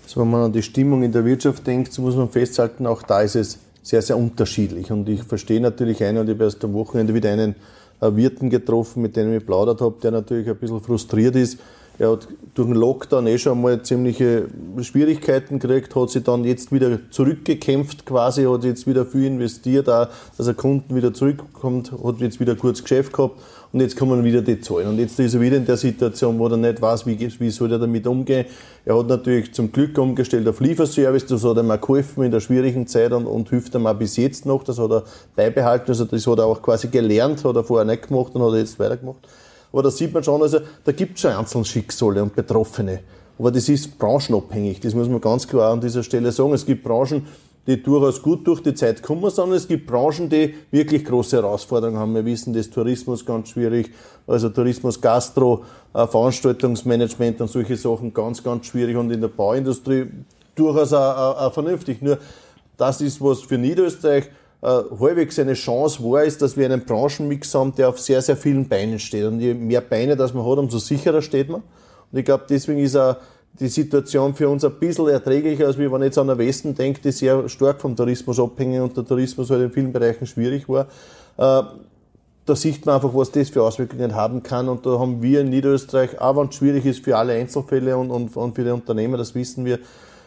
Also 0.05 0.21
wenn 0.21 0.31
man 0.31 0.43
an 0.43 0.53
die 0.53 0.63
Stimmung 0.63 1.03
in 1.03 1.13
der 1.13 1.25
Wirtschaft 1.25 1.67
denkt, 1.67 1.93
so 1.93 2.03
muss 2.03 2.17
man 2.17 2.29
festhalten, 2.29 2.87
auch 2.87 3.03
da 3.03 3.23
ist 3.23 3.37
es 3.37 3.59
sehr, 3.83 4.03
sehr 4.03 4.19
unterschiedlich. 4.19 4.91
Und 4.91 5.09
ich 5.09 5.23
verstehe 5.23 5.61
natürlich 5.61 6.03
einen, 6.03 6.19
und 6.19 6.29
ich 6.29 6.35
habe 6.35 6.45
erst 6.45 6.65
am 6.65 6.73
Wochenende 6.75 7.15
wieder 7.15 7.31
einen 7.31 7.55
äh, 8.01 8.15
Wirten 8.15 8.51
getroffen, 8.51 9.03
mit 9.03 9.17
dem 9.17 9.35
ich 9.35 9.47
plaudert 9.47 9.81
habe, 9.81 9.97
der 10.03 10.11
natürlich 10.11 10.49
ein 10.49 10.57
bisschen 10.57 10.81
frustriert 10.81 11.37
ist, 11.37 11.59
er 12.01 12.13
hat 12.13 12.29
durch 12.55 12.67
den 12.67 12.77
Lockdown 12.77 13.27
eh 13.27 13.37
schon 13.37 13.61
mal 13.61 13.83
ziemliche 13.83 14.47
Schwierigkeiten 14.81 15.59
gekriegt, 15.59 15.95
hat 15.95 16.09
sich 16.09 16.25
dann 16.25 16.45
jetzt 16.45 16.73
wieder 16.73 16.99
zurückgekämpft 17.11 18.07
quasi, 18.07 18.45
hat 18.45 18.65
jetzt 18.65 18.87
wieder 18.87 19.05
viel 19.05 19.27
investiert, 19.27 19.87
auch, 19.91 20.09
dass 20.39 20.47
er 20.47 20.55
Kunden 20.55 20.97
wieder 20.97 21.13
zurückkommt, 21.13 21.93
hat 21.93 22.21
jetzt 22.21 22.41
wieder 22.41 22.57
kurz 22.57 22.83
Geschäft 22.83 23.13
gehabt 23.13 23.39
und 23.73 23.81
jetzt 23.81 23.99
kommen 23.99 24.25
wieder 24.25 24.41
die 24.41 24.59
Zahlen. 24.63 24.89
Und 24.89 24.99
jetzt 24.99 25.21
ist 25.21 25.35
er 25.35 25.43
wieder 25.43 25.59
in 25.59 25.67
der 25.67 25.77
Situation, 25.77 26.39
wo 26.39 26.47
er 26.47 26.57
nicht 26.57 26.81
weiß, 26.81 27.05
wie, 27.05 27.19
wie 27.39 27.51
soll 27.51 27.71
er 27.71 27.79
damit 27.79 28.07
umgehen. 28.07 28.47
Er 28.87 28.99
hat 28.99 29.07
natürlich 29.07 29.53
zum 29.53 29.71
Glück 29.71 29.99
umgestellt 29.99 30.49
auf 30.49 30.61
Lieferservice, 30.61 31.27
das 31.27 31.45
hat 31.45 31.59
ihm 31.59 31.71
auch 31.71 31.83
geholfen 31.83 32.25
in 32.25 32.31
der 32.31 32.41
schwierigen 32.41 32.87
Zeit 32.87 33.13
und, 33.13 33.27
und 33.27 33.51
hilft 33.51 33.75
ihm 33.75 33.87
auch 33.87 33.93
bis 33.93 34.17
jetzt 34.17 34.47
noch, 34.47 34.65
das 34.65 34.79
hat 34.79 34.91
er 34.91 35.05
beibehalten, 35.37 35.89
also 35.89 36.07
das 36.07 36.27
hat 36.27 36.39
er 36.39 36.47
auch 36.47 36.63
quasi 36.63 36.89
gelernt, 36.89 37.45
hat 37.45 37.57
er 37.57 37.63
vorher 37.63 37.85
nicht 37.85 38.09
gemacht 38.09 38.35
und 38.35 38.43
hat 38.43 38.55
er 38.55 38.59
jetzt 38.61 38.79
weitergemacht. 38.79 39.29
Aber 39.73 39.83
da 39.83 39.91
sieht 39.91 40.13
man 40.13 40.23
schon, 40.23 40.43
also 40.43 40.61
da 40.85 40.93
gibt 40.93 41.15
es 41.15 41.21
schon 41.21 41.33
einzelne 41.33 41.65
Schicksale 41.65 42.23
und 42.23 42.35
Betroffene. 42.35 43.01
Aber 43.39 43.51
das 43.51 43.69
ist 43.69 43.99
branchenabhängig, 43.99 44.81
das 44.81 44.95
muss 44.95 45.09
man 45.09 45.21
ganz 45.21 45.47
klar 45.47 45.73
an 45.73 45.81
dieser 45.81 46.03
Stelle 46.03 46.31
sagen. 46.33 46.53
Es 46.53 46.67
gibt 46.67 46.85
Branchen, 46.85 47.27
die 47.67 47.83
durchaus 47.83 48.21
gut 48.21 48.47
durch 48.47 48.63
die 48.63 48.75
Zeit 48.75 49.03
kommen, 49.03 49.31
sondern 49.31 49.57
es 49.57 49.69
gibt 49.69 49.87
Branchen, 49.87 50.29
die 50.29 50.55
wirklich 50.71 51.05
große 51.05 51.37
Herausforderungen 51.37 51.99
haben. 51.99 52.15
Wir 52.15 52.25
wissen, 52.25 52.53
das 52.53 52.69
Tourismus 52.69 53.25
ganz 53.25 53.51
schwierig, 53.51 53.91
also 54.27 54.49
Tourismus, 54.49 55.01
Gastro, 55.01 55.65
äh, 55.95 56.07
Veranstaltungsmanagement 56.07 57.41
und 57.41 57.49
solche 57.49 57.77
Sachen 57.77 58.13
ganz, 58.13 58.43
ganz 58.43 58.67
schwierig 58.67 58.97
und 58.97 59.11
in 59.11 59.21
der 59.21 59.29
Bauindustrie 59.29 60.07
durchaus 60.55 60.93
auch, 60.93 61.17
auch, 61.17 61.41
auch 61.41 61.53
vernünftig. 61.53 62.03
Nur 62.03 62.19
das 62.77 63.01
ist 63.01 63.21
was 63.21 63.41
für 63.41 63.59
Niederösterreich 63.59 64.31
halbwegs 64.63 65.39
eine 65.39 65.55
Chance 65.55 66.03
war, 66.03 66.23
ist, 66.25 66.43
dass 66.43 66.57
wir 66.57 66.67
einen 66.67 66.85
Branchenmix 66.85 67.55
haben, 67.55 67.75
der 67.75 67.89
auf 67.89 67.99
sehr, 67.99 68.21
sehr 68.21 68.37
vielen 68.37 68.69
Beinen 68.69 68.99
steht. 68.99 69.25
Und 69.25 69.41
je 69.41 69.55
mehr 69.55 69.81
Beine 69.81 70.17
das 70.17 70.35
man 70.35 70.45
hat, 70.45 70.59
umso 70.59 70.79
sicherer 70.79 71.23
steht 71.23 71.49
man. 71.49 71.63
Und 72.13 72.19
ich 72.19 72.25
glaube, 72.25 72.45
deswegen 72.49 72.81
ist 72.81 72.97
auch 72.97 73.17
die 73.59 73.69
Situation 73.69 74.35
für 74.35 74.49
uns 74.49 74.65
ein 74.65 74.73
bisschen 74.79 75.09
erträglicher, 75.09 75.67
als 75.67 75.79
wenn 75.79 75.91
man 75.91 76.03
jetzt 76.03 76.19
an 76.19 76.27
der 76.27 76.39
Westen 76.39 76.75
denkt, 76.75 77.05
die 77.05 77.13
sehr 77.13 77.49
stark 77.49 77.81
vom 77.81 77.97
Tourismus 77.97 78.39
abhängen 78.39 78.83
und 78.83 78.97
der 78.97 79.05
Tourismus 79.05 79.51
halt 79.51 79.63
in 79.63 79.73
vielen 79.73 79.93
Bereichen 79.93 80.27
schwierig 80.27 80.69
war. 80.69 80.87
Äh, 81.37 81.63
da 82.47 82.57
sieht 82.57 82.85
man 82.85 82.97
einfach, 82.97 83.15
was 83.15 83.31
das 83.31 83.49
für 83.49 83.63
Auswirkungen 83.63 84.15
haben 84.15 84.43
kann. 84.43 84.69
Und 84.69 84.85
da 84.85 84.99
haben 84.99 85.23
wir 85.23 85.41
in 85.41 85.51
Niederösterreich, 85.51 86.21
auch 86.21 86.37
wenn 86.37 86.49
es 86.49 86.55
schwierig 86.57 86.85
ist 86.85 87.05
für 87.05 87.17
alle 87.17 87.35
Einzelfälle 87.35 87.97
und, 87.97 88.11
und, 88.11 88.37
und 88.37 88.55
für 88.55 88.65
die 88.65 88.71
Unternehmer, 88.71 89.17
das 89.17 89.35
wissen 89.35 89.65
wir, 89.65 89.79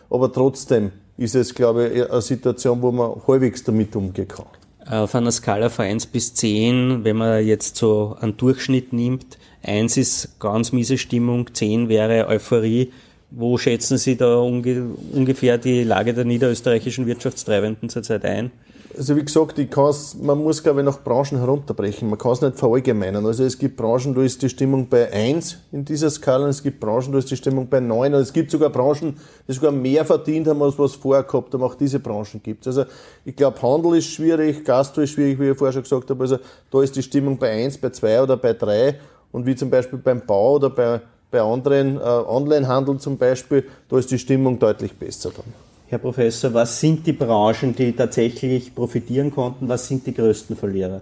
aber 0.10 0.32
trotzdem 0.32 0.92
ist 1.18 1.36
es, 1.36 1.54
glaube 1.54 1.88
ich, 1.88 2.10
eine 2.10 2.22
Situation, 2.22 2.82
wo 2.82 2.92
man 2.92 3.22
halbwegs 3.28 3.64
damit 3.64 3.96
umgehen 3.96 4.28
kann. 4.28 4.46
Auf 4.86 5.16
einer 5.16 5.32
Skala 5.32 5.70
von 5.70 5.86
1 5.86 6.08
bis 6.08 6.34
10, 6.34 7.04
wenn 7.04 7.16
man 7.16 7.46
jetzt 7.46 7.78
so 7.78 8.18
einen 8.20 8.36
Durchschnitt 8.36 8.92
nimmt, 8.92 9.38
1 9.64 9.96
ist 9.98 10.40
ganz 10.40 10.74
miese 10.74 10.98
Stimmung, 10.98 11.54
10 11.54 11.88
wäre 11.88 12.28
Euphorie. 12.28 12.92
Wo 13.32 13.58
schätzen 13.58 13.98
Sie 13.98 14.16
da 14.16 14.38
unge 14.38 14.90
ungefähr 15.14 15.58
die 15.58 15.84
Lage 15.84 16.14
der 16.14 16.26
niederösterreichischen 16.26 17.08
Wirtschaftstreibenden 17.08 17.90
zurzeit 17.90 18.26
ein? 18.26 18.52
Also 18.96 19.16
wie 19.16 19.24
gesagt, 19.24 19.58
ich 19.58 19.72
kann's, 19.72 20.16
man 20.16 20.38
muss 20.38 20.62
glaube 20.62 20.82
ich 20.82 20.86
nach 20.86 21.04
Branchen 21.04 21.40
herunterbrechen. 21.40 22.10
Man 22.10 22.20
kann 22.20 22.34
es 22.34 22.42
nicht 22.42 22.60
verallgemeinern. 22.60 23.26
Also 23.26 23.44
es 23.44 23.58
gibt 23.58 23.76
Branchen, 23.76 24.14
da 24.14 24.22
ist 24.22 24.42
die 24.42 24.50
Stimmung 24.50 24.88
bei 24.88 25.12
1 25.12 25.58
in 25.72 25.84
dieser 25.84 26.12
Skala, 26.12 26.44
und 26.44 26.52
es 26.52 26.62
gibt 26.62 26.80
Branchen, 26.80 27.12
da 27.12 27.18
ist 27.18 27.32
die 27.32 27.36
Stimmung 27.36 27.68
bei 27.68 27.80
9 27.80 28.14
und 28.14 28.22
es 28.22 28.32
gibt 28.32 28.52
sogar 28.52 28.70
Branchen, 28.70 29.18
die 29.48 29.54
sogar 29.54 29.72
mehr 29.72 30.06
verdient 30.06 30.48
haben, 30.48 30.62
als 30.62 30.78
was 30.78 30.94
vorher 30.94 31.24
gehabt 31.24 31.54
haben. 31.54 31.64
Auch 31.64 31.74
diese 31.76 32.00
Branchen 32.00 32.42
gibt 32.44 32.68
Also 32.68 32.86
ich 33.26 33.36
glaube, 33.36 33.62
Handel 33.62 33.98
ist 33.98 34.08
schwierig, 34.08 34.64
Gastro 34.64 35.02
ist 35.02 35.12
schwierig, 35.12 35.40
wie 35.40 35.50
ich 35.50 35.58
vorher 35.58 35.74
schon 35.74 35.84
gesagt 35.84 36.10
habe. 36.12 36.22
Also 36.22 36.38
da 36.70 36.82
ist 36.82 36.96
die 36.96 37.04
Stimmung 37.04 37.38
bei 37.38 37.50
1, 37.50 37.80
bei 37.80 37.90
2 37.90 38.22
oder 38.22 38.38
bei 38.38 38.54
3 38.54 39.00
und 39.32 39.46
wie 39.48 39.56
zum 39.56 39.72
Beispiel 39.72 39.98
beim 39.98 40.22
Bau 40.22 40.56
oder 40.56 40.70
bei, 40.70 41.02
bei 41.32 41.42
anderen 41.42 41.98
äh, 41.98 42.00
Onlinehandel 42.00 43.00
zum 43.00 43.18
Beispiel, 43.18 43.66
da 43.90 43.98
ist 43.98 44.12
die 44.12 44.20
Stimmung 44.20 44.60
deutlich 44.60 44.94
besser 44.94 45.32
dann. 45.36 45.63
Herr 45.94 46.00
Professor, 46.00 46.52
was 46.56 46.80
sind 46.80 47.06
die 47.06 47.14
Branchen, 47.14 47.76
die 47.76 47.96
tatsächlich 47.96 48.74
profitieren 48.74 49.30
konnten? 49.30 49.70
Was 49.70 49.88
sind 49.88 50.08
die 50.08 50.14
größten 50.16 50.56
Verlierer? 50.56 51.02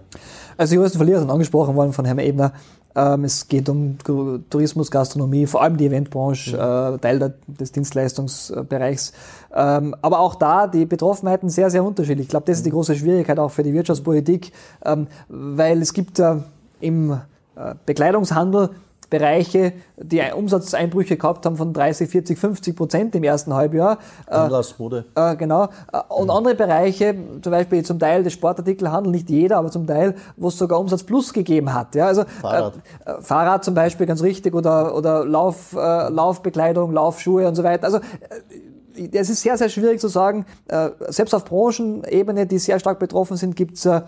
Also 0.58 0.72
die 0.72 0.76
größten 0.76 0.98
Verlierer 0.98 1.20
sind 1.20 1.30
angesprochen 1.30 1.74
worden 1.74 1.94
von 1.94 2.04
Herrn 2.04 2.18
Ebner. 2.18 2.52
Ähm, 2.94 3.24
es 3.24 3.48
geht 3.48 3.70
um 3.70 3.96
Tourismus, 4.50 4.90
Gastronomie, 4.90 5.46
vor 5.46 5.62
allem 5.62 5.78
die 5.78 5.86
Eventbranche, 5.86 6.50
mhm. 6.50 6.96
äh, 6.96 6.98
Teil 6.98 7.34
des 7.46 7.72
Dienstleistungsbereichs. 7.72 9.14
Ähm, 9.54 9.96
aber 10.02 10.20
auch 10.20 10.34
da 10.34 10.66
die 10.66 10.84
Betroffenheiten 10.84 11.48
sehr, 11.48 11.70
sehr 11.70 11.82
unterschiedlich. 11.82 12.26
Ich 12.26 12.30
glaube, 12.30 12.44
das 12.44 12.58
ist 12.58 12.66
die 12.66 12.70
mhm. 12.70 12.74
große 12.74 12.94
Schwierigkeit 12.94 13.38
auch 13.38 13.50
für 13.50 13.62
die 13.62 13.72
Wirtschaftspolitik, 13.72 14.52
ähm, 14.84 15.06
weil 15.30 15.80
es 15.80 15.94
gibt 15.94 16.18
äh, 16.18 16.36
im 16.80 17.18
Bekleidungshandel 17.86 18.70
Bereiche, 19.12 19.74
die 19.98 20.22
Umsatzeinbrüche 20.34 21.18
gehabt 21.18 21.44
haben 21.44 21.58
von 21.58 21.74
30, 21.74 22.08
40, 22.08 22.38
50 22.38 22.74
Prozent 22.74 23.14
im 23.14 23.22
ersten 23.22 23.52
Halbjahr. 23.52 23.98
Äh, 24.26 24.34
Anlassmode. 24.34 25.04
Äh, 25.14 25.36
genau. 25.36 25.64
Äh, 25.92 25.98
und 26.08 26.30
andere 26.30 26.54
Bereiche, 26.54 27.14
zum 27.42 27.52
Beispiel 27.52 27.84
zum 27.84 27.98
Teil 27.98 28.22
des 28.22 28.32
Sportartikelhandels, 28.32 29.12
nicht 29.12 29.28
jeder, 29.28 29.58
aber 29.58 29.70
zum 29.70 29.86
Teil, 29.86 30.14
wo 30.38 30.48
es 30.48 30.56
sogar 30.56 30.80
Umsatz 30.80 31.02
plus 31.02 31.34
gegeben 31.34 31.74
hat. 31.74 31.94
Ja, 31.94 32.06
also 32.06 32.24
Fahrrad. 32.40 32.74
Äh, 33.04 33.20
Fahrrad 33.20 33.64
zum 33.64 33.74
Beispiel, 33.74 34.06
ganz 34.06 34.22
richtig, 34.22 34.54
oder, 34.54 34.96
oder 34.96 35.26
Lauf, 35.26 35.74
äh, 35.74 36.08
Laufbekleidung, 36.08 36.92
Laufschuhe 36.92 37.46
und 37.46 37.54
so 37.54 37.62
weiter. 37.62 37.84
Also 37.84 38.00
es 39.12 39.30
ist 39.30 39.42
sehr, 39.42 39.56
sehr 39.56 39.68
schwierig 39.68 40.00
zu 40.00 40.08
sagen. 40.08 40.44
Selbst 41.08 41.34
auf 41.34 41.44
Branchenebene, 41.44 42.46
die 42.46 42.58
sehr 42.58 42.78
stark 42.78 42.98
betroffen 42.98 43.36
sind, 43.36 43.56
gibt 43.56 43.76
es 43.76 43.86
äh, 43.86 44.02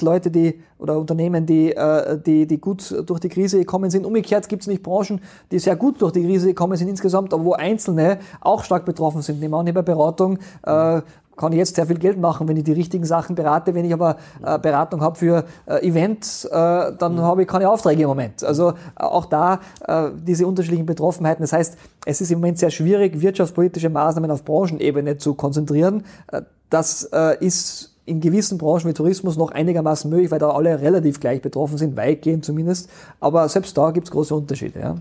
Leute, 0.00 0.30
die 0.30 0.60
oder 0.78 0.98
Unternehmen, 0.98 1.46
die, 1.46 1.72
äh, 1.72 2.18
die, 2.18 2.46
die 2.46 2.58
gut 2.58 2.94
durch 3.06 3.20
die 3.20 3.28
Krise 3.28 3.58
gekommen 3.58 3.90
sind. 3.90 4.06
Umgekehrt 4.06 4.48
gibt 4.48 4.62
es 4.62 4.68
nicht 4.68 4.82
Branchen, 4.82 5.20
die 5.50 5.58
sehr 5.58 5.76
gut 5.76 6.00
durch 6.00 6.12
die 6.12 6.24
Krise 6.24 6.48
gekommen 6.48 6.76
sind 6.76 6.88
insgesamt, 6.88 7.34
aber 7.34 7.44
wo 7.44 7.52
Einzelne 7.52 8.18
auch 8.40 8.64
stark 8.64 8.84
betroffen 8.84 9.22
sind. 9.22 9.40
Nehmen 9.40 9.52
wir 9.52 9.58
an, 9.58 9.74
bei 9.74 9.82
Beratung 9.82 10.38
äh, 10.64 11.02
kann 11.38 11.52
ich 11.52 11.58
jetzt 11.58 11.76
sehr 11.76 11.86
viel 11.86 11.98
Geld 11.98 12.18
machen, 12.18 12.48
wenn 12.48 12.56
ich 12.56 12.64
die 12.64 12.72
richtigen 12.72 13.04
Sachen 13.04 13.34
berate. 13.34 13.74
Wenn 13.74 13.84
ich 13.84 13.92
aber 13.92 14.16
äh, 14.44 14.58
Beratung 14.58 15.00
habe 15.00 15.16
für 15.16 15.44
äh, 15.66 15.86
Events, 15.86 16.44
äh, 16.44 16.50
dann 16.50 17.14
mhm. 17.14 17.20
habe 17.20 17.42
ich 17.42 17.48
keine 17.48 17.70
Aufträge 17.70 18.02
im 18.02 18.08
Moment. 18.08 18.44
Also 18.44 18.70
äh, 18.70 18.74
auch 18.96 19.24
da 19.24 19.60
äh, 19.86 20.10
diese 20.14 20.46
unterschiedlichen 20.46 20.84
Betroffenheiten. 20.84 21.42
Das 21.42 21.52
heißt, 21.52 21.78
es 22.04 22.20
ist 22.20 22.30
im 22.30 22.40
Moment 22.40 22.58
sehr 22.58 22.70
schwierig, 22.70 23.20
wirtschaftspolitische 23.20 23.88
Maßnahmen 23.88 24.30
auf 24.30 24.44
Branchenebene 24.44 25.16
zu 25.16 25.34
konzentrieren. 25.34 26.04
Äh, 26.32 26.42
das 26.70 27.08
ist 27.40 27.94
in 28.04 28.20
gewissen 28.20 28.58
Branchen 28.58 28.90
wie 28.90 28.92
Tourismus 28.92 29.38
noch 29.38 29.52
einigermaßen 29.52 30.10
möglich, 30.10 30.30
weil 30.30 30.38
da 30.38 30.50
alle 30.50 30.82
relativ 30.82 31.18
gleich 31.18 31.40
betroffen 31.40 31.78
sind, 31.78 31.96
weitgehend 31.96 32.44
zumindest. 32.44 32.90
Aber 33.20 33.48
selbst 33.48 33.78
da 33.78 33.90
gibt 33.90 34.08
es 34.08 34.10
große 34.10 34.34
Unterschiede. 34.34 34.78
Ja. 34.78 34.96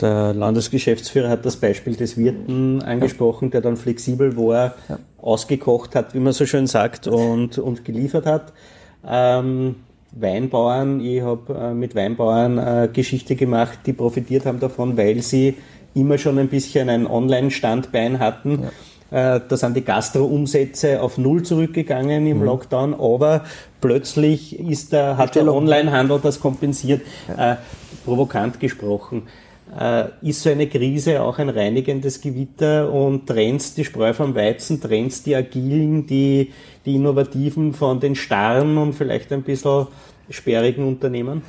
Der 0.00 0.32
Landesgeschäftsführer 0.32 1.28
hat 1.28 1.44
das 1.44 1.56
Beispiel 1.56 1.94
des 1.94 2.16
Wirten 2.16 2.82
angesprochen, 2.82 3.50
der 3.50 3.60
dann 3.60 3.76
flexibel 3.76 4.36
war, 4.36 4.74
ja. 4.88 4.98
ausgekocht 5.18 5.94
hat, 5.94 6.14
wie 6.14 6.20
man 6.20 6.32
so 6.32 6.46
schön 6.46 6.66
sagt, 6.66 7.06
und, 7.06 7.58
und 7.58 7.84
geliefert 7.84 8.26
hat. 8.26 8.52
Ähm, 9.06 9.76
Weinbauern, 10.12 11.00
ich 11.00 11.22
habe 11.22 11.54
äh, 11.54 11.74
mit 11.74 11.94
Weinbauern 11.94 12.58
äh, 12.58 12.88
Geschichte 12.92 13.36
gemacht, 13.36 13.80
die 13.86 13.92
profitiert 13.92 14.46
haben 14.46 14.58
davon, 14.58 14.96
weil 14.96 15.22
sie 15.22 15.56
immer 15.94 16.18
schon 16.18 16.38
ein 16.38 16.48
bisschen 16.48 16.88
ein 16.88 17.06
Online-Standbein 17.06 18.18
hatten. 18.18 18.62
Ja 18.62 18.70
äh, 19.10 19.40
da 19.46 19.56
sind 19.56 19.76
die 19.76 19.84
Gastro-Umsätze 19.84 21.02
auf 21.02 21.18
Null 21.18 21.42
zurückgegangen 21.42 22.26
im 22.28 22.38
mhm. 22.38 22.44
Lockdown, 22.44 22.94
aber 22.94 23.44
plötzlich 23.80 24.58
ist 24.58 24.92
der, 24.92 25.16
hat 25.16 25.34
der 25.34 25.52
Onlinehandel 25.52 26.20
das 26.22 26.38
kompensiert. 26.38 27.02
Äh, 27.36 27.56
provokant 28.04 28.60
gesprochen. 28.60 29.24
Äh, 29.78 30.08
ist 30.22 30.42
so 30.42 30.50
eine 30.50 30.66
Krise 30.66 31.22
auch 31.22 31.38
ein 31.38 31.48
reinigendes 31.48 32.20
Gewitter 32.20 32.92
und 32.92 33.26
trennt 33.26 33.76
die 33.76 33.84
Spreu 33.84 34.12
vom 34.12 34.34
Weizen, 34.34 34.80
trennt 34.80 35.24
die 35.26 35.36
agilen, 35.36 36.06
die, 36.06 36.52
die 36.84 36.96
innovativen 36.96 37.72
von 37.72 38.00
den 38.00 38.16
starren 38.16 38.78
und 38.78 38.94
vielleicht 38.94 39.32
ein 39.32 39.42
bisschen 39.42 39.86
sperrigen 40.28 40.86
Unternehmen? 40.86 41.42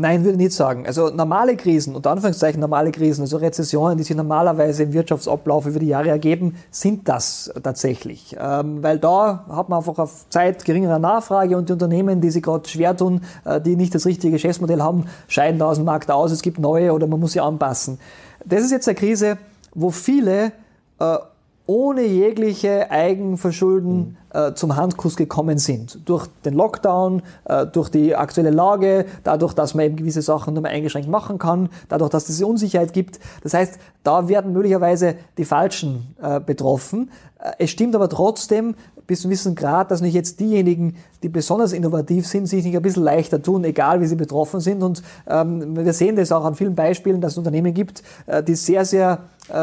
Nein, 0.00 0.22
würde 0.22 0.34
ich 0.34 0.38
nicht 0.38 0.52
sagen. 0.52 0.86
Also 0.86 1.08
normale 1.08 1.56
Krisen, 1.56 1.96
unter 1.96 2.12
Anführungszeichen 2.12 2.60
normale 2.60 2.92
Krisen, 2.92 3.22
also 3.22 3.36
Rezessionen, 3.38 3.98
die 3.98 4.04
sich 4.04 4.16
normalerweise 4.16 4.84
im 4.84 4.92
Wirtschaftsablauf 4.92 5.66
über 5.66 5.80
die 5.80 5.88
Jahre 5.88 6.10
ergeben, 6.10 6.54
sind 6.70 7.08
das 7.08 7.52
tatsächlich. 7.64 8.36
Ähm, 8.38 8.80
weil 8.80 9.00
da 9.00 9.44
hat 9.48 9.68
man 9.68 9.78
einfach 9.78 9.98
auf 9.98 10.28
Zeit 10.28 10.64
geringerer 10.64 11.00
Nachfrage 11.00 11.56
und 11.56 11.68
die 11.68 11.72
Unternehmen, 11.72 12.20
die 12.20 12.30
sich 12.30 12.44
gerade 12.44 12.68
schwer 12.68 12.96
tun, 12.96 13.22
äh, 13.44 13.60
die 13.60 13.74
nicht 13.74 13.92
das 13.92 14.06
richtige 14.06 14.34
Geschäftsmodell 14.34 14.80
haben, 14.80 15.06
scheiden 15.26 15.58
da 15.58 15.66
aus 15.66 15.78
dem 15.78 15.86
Markt 15.86 16.12
aus, 16.12 16.30
es 16.30 16.42
gibt 16.42 16.60
neue 16.60 16.92
oder 16.92 17.08
man 17.08 17.18
muss 17.18 17.32
sie 17.32 17.40
anpassen. 17.40 17.98
Das 18.44 18.60
ist 18.60 18.70
jetzt 18.70 18.86
eine 18.86 18.94
Krise, 18.94 19.36
wo 19.74 19.90
viele 19.90 20.52
äh, 21.00 21.16
ohne 21.68 22.02
jegliche 22.02 22.90
Eigenverschulden 22.90 23.98
mhm. 23.98 24.16
äh, 24.32 24.54
zum 24.54 24.74
Handkuss 24.74 25.16
gekommen 25.16 25.58
sind. 25.58 26.00
Durch 26.08 26.26
den 26.42 26.54
Lockdown, 26.54 27.20
äh, 27.44 27.66
durch 27.66 27.90
die 27.90 28.16
aktuelle 28.16 28.50
Lage, 28.50 29.04
dadurch, 29.22 29.52
dass 29.52 29.74
man 29.74 29.84
eben 29.84 29.96
gewisse 29.96 30.22
Sachen 30.22 30.54
nur 30.54 30.62
mehr 30.62 30.72
eingeschränkt 30.72 31.10
machen 31.10 31.38
kann, 31.38 31.68
dadurch, 31.90 32.08
dass 32.08 32.22
es 32.22 32.28
diese 32.28 32.46
Unsicherheit 32.46 32.94
gibt. 32.94 33.20
Das 33.42 33.52
heißt, 33.52 33.78
da 34.02 34.28
werden 34.28 34.54
möglicherweise 34.54 35.16
die 35.36 35.44
Falschen 35.44 36.14
äh, 36.22 36.40
betroffen. 36.40 37.10
Äh, 37.38 37.52
es 37.58 37.70
stimmt 37.70 37.94
aber 37.94 38.08
trotzdem 38.08 38.74
bis 39.06 39.20
zu 39.20 39.28
einem 39.28 39.32
gewissen 39.32 39.54
Grad, 39.54 39.90
dass 39.90 40.00
nicht 40.00 40.14
jetzt 40.14 40.40
diejenigen, 40.40 40.96
die 41.22 41.28
besonders 41.28 41.72
innovativ 41.72 42.26
sind, 42.26 42.46
sich 42.46 42.64
nicht 42.64 42.76
ein 42.76 42.82
bisschen 42.82 43.02
leichter 43.02 43.42
tun, 43.42 43.64
egal 43.64 44.00
wie 44.00 44.06
sie 44.06 44.16
betroffen 44.16 44.60
sind. 44.60 44.82
Und 44.82 45.02
ähm, 45.26 45.76
wir 45.76 45.92
sehen 45.92 46.16
das 46.16 46.32
auch 46.32 46.44
an 46.44 46.54
vielen 46.54 46.74
Beispielen, 46.74 47.20
dass 47.20 47.32
es 47.32 47.38
Unternehmen 47.38 47.74
gibt, 47.74 48.02
äh, 48.26 48.42
die 48.42 48.54
sehr, 48.54 48.86
sehr 48.86 49.20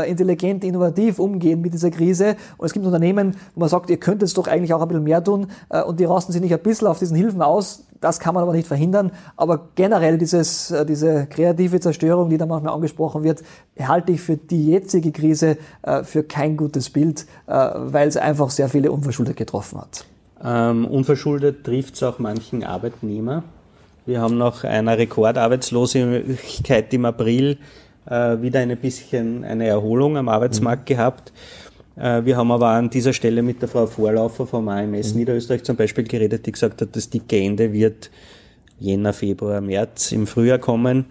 intelligent, 0.08 0.64
innovativ 0.64 1.20
umgehen 1.20 1.62
mit 1.62 1.74
dieser 1.74 1.92
Krise. 1.92 2.36
Und 2.58 2.66
es 2.66 2.74
gibt 2.74 2.86
Unternehmen, 2.86 3.36
wo 3.54 3.62
man 3.62 3.70
sagt, 3.70 3.90
ihr 3.90 3.98
könnt 3.98 4.22
jetzt 4.22 4.38
doch 4.38 4.48
eigentlich 4.48 4.74
auch 4.74 4.82
ein 4.82 4.88
bisschen 4.88 5.04
mehr 5.04 5.24
tun 5.24 5.48
äh, 5.70 5.82
und 5.82 6.00
die 6.00 6.06
rasten 6.06 6.32
sich 6.32 6.42
nicht 6.42 6.54
ein 6.54 6.62
bisschen 6.62 6.88
auf 6.88 7.00
diesen 7.00 7.16
Hilfen 7.16 7.42
aus. 7.42 7.86
Das 8.02 8.20
kann 8.20 8.34
man 8.34 8.44
aber 8.44 8.54
nicht 8.54 8.68
verhindern. 8.68 9.12
Aber 9.36 9.70
generell 9.76 10.18
dieses, 10.18 10.72
äh, 10.72 10.86
diese 10.86 11.28
kreative 11.28 11.80
Zerstörung, 11.80 12.30
die 12.30 12.38
da 12.38 12.46
manchmal 12.46 12.74
angesprochen 12.74 13.24
wird, 13.24 13.44
halte 13.80 14.12
ich 14.12 14.22
für 14.22 14.38
die 14.38 14.72
jetzige 14.72 15.12
Krise 15.12 15.58
äh, 15.82 16.04
für 16.04 16.24
kein 16.24 16.58
gutes 16.58 16.90
Bild, 16.90 17.26
äh, 17.48 17.54
weil 17.76 18.08
es 18.08 18.18
einfach 18.18 18.50
sehr 18.50 18.70
viele 18.70 18.92
unverschuldet 18.92 19.38
getroffen 19.38 19.80
hat. 19.80 20.06
Ähm, 20.44 20.86
unverschuldet 20.86 21.64
trifft 21.64 21.96
es 21.96 22.04
auch 22.04 22.20
manchen 22.20 22.64
Arbeitnehmer. 22.64 23.44
Wir 24.06 24.22
haben 24.22 24.38
nach 24.38 24.64
einer 24.64 24.98
Rekordarbeitslosigkeit 25.00 26.94
im 26.94 27.06
April 27.06 27.58
äh, 28.10 28.42
wieder 28.42 28.60
ein 28.60 28.76
bisschen 28.78 29.44
eine 29.44 29.68
Erholung 29.68 30.18
am 30.18 30.30
Arbeitsmarkt 30.30 30.90
mhm. 30.90 30.94
gehabt. 30.94 31.34
Äh, 31.96 32.26
wir 32.26 32.38
haben 32.38 32.52
aber 32.52 32.70
an 32.70 32.90
dieser 32.90 33.14
Stelle 33.14 33.42
mit 33.42 33.62
der 33.62 33.70
Frau 33.70 33.88
Vorlaufer 33.88 34.46
vom 34.46 34.68
AMS 34.68 35.14
mhm. 35.14 35.20
Niederösterreich 35.20 35.64
zum 35.64 35.76
Beispiel 35.76 36.04
geredet, 36.04 36.46
die 36.46 36.52
gesagt 36.52 36.82
hat, 36.82 36.96
das 36.96 37.10
dicke 37.10 37.38
Ende 37.38 37.72
wird 37.74 38.10
Jänner, 38.80 39.14
Februar, 39.14 39.62
März 39.62 40.12
im 40.12 40.28
Frühjahr 40.28 40.60
kommen. 40.60 41.06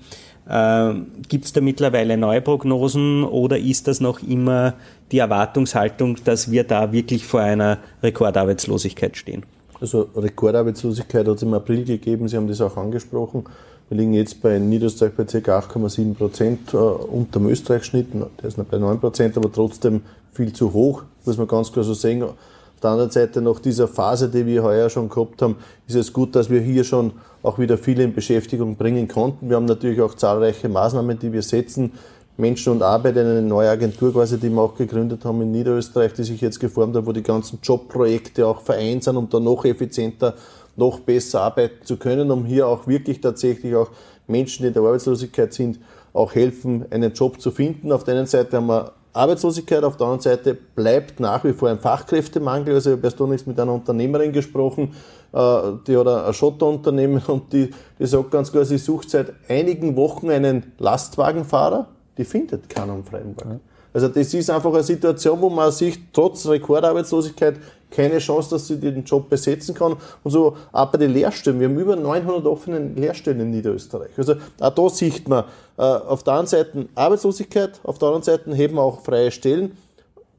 Äh, 0.48 0.94
Gibt 1.28 1.46
es 1.46 1.52
da 1.52 1.60
mittlerweile 1.60 2.16
neue 2.16 2.42
Prognosen 2.42 3.24
oder 3.24 3.58
ist 3.58 3.88
das 3.88 4.00
noch 4.00 4.22
immer 4.22 4.74
die 5.10 5.18
Erwartungshaltung, 5.18 6.18
dass 6.24 6.50
wir 6.50 6.64
da 6.64 6.92
wirklich 6.92 7.24
vor 7.24 7.40
einer 7.40 7.78
Rekordarbeitslosigkeit 8.02 9.16
stehen? 9.16 9.44
Also 9.80 10.08
Rekordarbeitslosigkeit 10.14 11.26
hat 11.26 11.36
es 11.36 11.42
im 11.42 11.54
April 11.54 11.84
gegeben, 11.84 12.28
Sie 12.28 12.36
haben 12.36 12.48
das 12.48 12.60
auch 12.60 12.76
angesprochen. 12.76 13.44
Wir 13.90 13.98
liegen 13.98 14.14
jetzt 14.14 14.40
bei 14.40 14.58
Niederösterreich 14.58 15.12
bei 15.12 15.24
ca. 15.24 15.58
8,7 15.58 16.14
Prozent 16.14 16.72
äh, 16.72 16.76
unter 16.76 17.38
dem 17.38 17.48
Österreich-Schnitt. 17.48 18.08
Der 18.14 18.48
ist 18.48 18.56
noch 18.56 18.64
bei 18.64 18.78
9 18.78 18.98
Prozent, 18.98 19.36
aber 19.36 19.52
trotzdem 19.52 20.00
viel 20.32 20.54
zu 20.54 20.72
hoch, 20.72 21.02
muss 21.26 21.36
man 21.36 21.46
ganz 21.46 21.70
klar 21.70 21.84
so 21.84 21.92
sehen. 21.92 22.22
Auf 22.22 22.34
der 22.82 22.90
anderen 22.90 23.10
Seite, 23.10 23.42
nach 23.42 23.60
dieser 23.60 23.86
Phase, 23.86 24.30
die 24.30 24.46
wir 24.46 24.62
heuer 24.62 24.88
schon 24.88 25.10
gehabt 25.10 25.42
haben, 25.42 25.56
ist 25.86 25.96
es 25.96 26.12
gut, 26.14 26.34
dass 26.34 26.48
wir 26.48 26.60
hier 26.60 26.82
schon 26.84 27.12
auch 27.42 27.58
wieder 27.58 27.76
viele 27.76 28.04
in 28.04 28.14
Beschäftigung 28.14 28.76
bringen 28.76 29.06
konnten. 29.06 29.50
Wir 29.50 29.56
haben 29.56 29.66
natürlich 29.66 30.00
auch 30.00 30.14
zahlreiche 30.14 30.70
Maßnahmen, 30.70 31.18
die 31.18 31.32
wir 31.32 31.42
setzen. 31.42 31.92
Menschen 32.36 32.72
und 32.72 32.82
Arbeit, 32.82 33.16
eine 33.18 33.42
neue 33.42 33.68
Agentur 33.68 34.12
quasi, 34.12 34.38
die 34.38 34.48
wir 34.48 34.60
auch 34.60 34.74
gegründet 34.76 35.24
haben 35.24 35.42
in 35.42 35.52
Niederösterreich, 35.52 36.14
die 36.14 36.24
sich 36.24 36.40
jetzt 36.40 36.58
geformt 36.58 36.96
hat, 36.96 37.06
wo 37.06 37.12
die 37.12 37.22
ganzen 37.22 37.58
Jobprojekte 37.62 38.46
auch 38.46 38.62
vereint 38.62 39.04
sind, 39.04 39.16
um 39.16 39.28
da 39.28 39.38
noch 39.38 39.64
effizienter, 39.64 40.34
noch 40.76 41.00
besser 41.00 41.42
arbeiten 41.42 41.84
zu 41.84 41.96
können, 41.96 42.30
um 42.30 42.44
hier 42.44 42.66
auch 42.66 42.86
wirklich 42.86 43.20
tatsächlich 43.20 43.74
auch 43.74 43.90
Menschen, 44.26 44.62
die 44.62 44.68
in 44.68 44.74
der 44.74 44.82
Arbeitslosigkeit 44.82 45.52
sind, 45.52 45.78
auch 46.12 46.34
helfen, 46.34 46.86
einen 46.90 47.12
Job 47.12 47.40
zu 47.40 47.50
finden. 47.50 47.92
Auf 47.92 48.04
der 48.04 48.14
einen 48.14 48.26
Seite 48.26 48.56
haben 48.56 48.66
wir 48.66 48.92
Arbeitslosigkeit, 49.12 49.84
auf 49.84 49.96
der 49.96 50.06
anderen 50.06 50.22
Seite 50.22 50.54
bleibt 50.54 51.20
nach 51.20 51.44
wie 51.44 51.52
vor 51.52 51.68
ein 51.68 51.78
Fachkräftemangel. 51.78 52.74
Also 52.74 52.90
ich 52.90 52.96
habe 52.96 53.06
erst 53.06 53.20
nichts 53.20 53.46
mit 53.46 53.58
einer 53.60 53.72
Unternehmerin 53.72 54.32
gesprochen, 54.32 54.94
äh, 55.32 55.72
die 55.86 55.96
hat 55.96 56.08
ein 56.08 56.34
Schotterunternehmen 56.34 57.22
und 57.26 57.52
die, 57.52 57.70
die 57.98 58.06
sagt 58.06 58.30
ganz 58.32 58.50
klar, 58.50 58.64
sie 58.64 58.78
sucht 58.78 59.10
seit 59.10 59.32
einigen 59.48 59.96
Wochen 59.96 60.30
einen 60.30 60.72
Lastwagenfahrer, 60.78 61.88
die 62.18 62.24
findet 62.24 62.68
keinen 62.68 62.90
am 62.90 63.04
freien 63.04 63.34
Markt. 63.36 63.60
Also 63.94 64.08
das 64.08 64.34
ist 64.34 64.50
einfach 64.50 64.72
eine 64.72 64.82
Situation, 64.82 65.40
wo 65.40 65.48
man 65.48 65.70
sich 65.70 65.98
trotz 66.12 66.46
Rekordarbeitslosigkeit 66.46 67.54
keine 67.92 68.18
Chance, 68.18 68.50
dass 68.50 68.66
sie 68.66 68.78
den 68.78 69.04
Job 69.04 69.30
besetzen 69.30 69.72
kann. 69.72 69.96
Und 70.24 70.30
so 70.30 70.56
auch 70.72 70.90
bei 70.90 70.98
den 70.98 71.12
Lehrstellen. 71.12 71.60
Wir 71.60 71.68
haben 71.68 71.78
über 71.78 71.94
900 71.94 72.44
offene 72.44 72.80
Lehrstellen 72.80 73.40
in 73.40 73.50
Niederösterreich. 73.52 74.10
Also 74.16 74.34
auch 74.58 74.74
da 74.74 74.88
sieht 74.90 75.28
man 75.28 75.44
äh, 75.78 75.82
auf 75.82 76.24
der 76.24 76.34
einen 76.34 76.48
Seite 76.48 76.88
Arbeitslosigkeit, 76.96 77.80
auf 77.84 77.98
der 77.98 78.08
anderen 78.08 78.24
Seite 78.24 78.52
heben 78.54 78.74
wir 78.74 78.82
auch 78.82 79.00
freie 79.04 79.30
Stellen. 79.30 79.76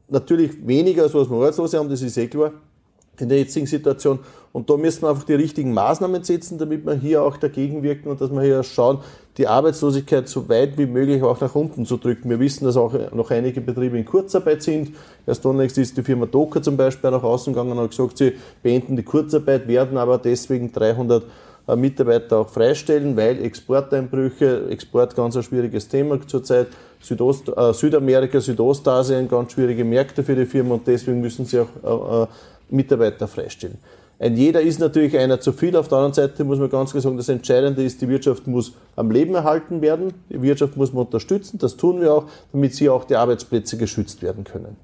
Natürlich 0.08 0.66
weniger, 0.66 1.04
als 1.04 1.14
was 1.14 1.30
wir 1.30 1.36
Arbeitslose 1.36 1.78
haben, 1.78 1.88
das 1.88 2.02
ist 2.02 2.16
eh 2.18 2.28
klar 2.28 2.52
in 3.20 3.28
der 3.28 3.38
jetzigen 3.38 3.66
Situation. 3.66 4.18
Und 4.52 4.70
da 4.70 4.76
müssen 4.76 5.02
wir 5.02 5.10
einfach 5.10 5.24
die 5.24 5.34
richtigen 5.34 5.74
Maßnahmen 5.74 6.24
setzen, 6.24 6.58
damit 6.58 6.86
wir 6.86 6.94
hier 6.94 7.22
auch 7.22 7.36
dagegen 7.36 7.82
wirken 7.82 8.08
und 8.08 8.20
dass 8.20 8.30
wir 8.30 8.42
hier 8.42 8.62
schauen, 8.62 9.00
die 9.36 9.46
Arbeitslosigkeit 9.46 10.28
so 10.28 10.48
weit 10.48 10.78
wie 10.78 10.86
möglich 10.86 11.22
auch 11.22 11.40
nach 11.40 11.54
unten 11.54 11.84
zu 11.84 11.98
drücken. 11.98 12.30
Wir 12.30 12.40
wissen, 12.40 12.64
dass 12.64 12.76
auch 12.76 12.94
noch 13.12 13.30
einige 13.30 13.60
Betriebe 13.60 13.98
in 13.98 14.06
Kurzarbeit 14.06 14.62
sind. 14.62 14.94
Erst 15.26 15.44
unlängst 15.44 15.76
ist 15.76 15.96
die 15.96 16.02
Firma 16.02 16.24
Doka 16.24 16.62
zum 16.62 16.76
Beispiel 16.76 17.10
nach 17.10 17.22
außen 17.22 17.52
gegangen 17.52 17.72
und 17.72 17.80
hat 17.80 17.90
gesagt, 17.90 18.16
sie 18.16 18.32
beenden 18.62 18.96
die 18.96 19.02
Kurzarbeit, 19.02 19.68
werden 19.68 19.98
aber 19.98 20.16
deswegen 20.16 20.72
300 20.72 21.24
äh, 21.68 21.76
Mitarbeiter 21.76 22.38
auch 22.38 22.48
freistellen, 22.48 23.16
weil 23.16 23.44
Exporteinbrüche, 23.44 24.68
Export 24.70 25.14
ganz 25.16 25.36
ein 25.36 25.42
schwieriges 25.42 25.88
Thema 25.88 26.18
zurzeit, 26.26 26.68
Südost, 27.00 27.48
äh, 27.54 27.72
Südamerika, 27.74 28.40
Südostasien 28.40 29.28
ganz 29.28 29.52
schwierige 29.52 29.84
Märkte 29.84 30.22
für 30.22 30.34
die 30.34 30.46
Firma 30.46 30.74
und 30.74 30.86
deswegen 30.86 31.20
müssen 31.20 31.44
sie 31.44 31.60
auch 31.60 31.68
äh, 31.84 32.22
äh 32.22 32.26
Mitarbeiter 32.70 33.28
freistellen. 33.28 33.78
Ein 34.18 34.36
jeder 34.36 34.62
ist 34.62 34.80
natürlich 34.80 35.16
einer 35.18 35.40
zu 35.40 35.52
viel. 35.52 35.76
Auf 35.76 35.88
der 35.88 35.98
anderen 35.98 36.14
Seite 36.14 36.44
muss 36.44 36.58
man 36.58 36.70
ganz 36.70 36.92
klar 36.92 37.02
sagen, 37.02 37.18
das 37.18 37.28
Entscheidende 37.28 37.84
ist, 37.84 38.00
die 38.00 38.08
Wirtschaft 38.08 38.46
muss 38.46 38.72
am 38.96 39.10
Leben 39.10 39.34
erhalten 39.34 39.82
werden. 39.82 40.14
Die 40.30 40.40
Wirtschaft 40.40 40.76
muss 40.76 40.92
man 40.92 41.04
unterstützen. 41.04 41.58
Das 41.58 41.76
tun 41.76 42.00
wir 42.00 42.14
auch, 42.14 42.24
damit 42.52 42.74
sie 42.74 42.88
auch 42.88 43.04
die 43.04 43.16
Arbeitsplätze 43.16 43.76
geschützt 43.76 44.22
werden 44.22 44.44
können. 44.44 44.76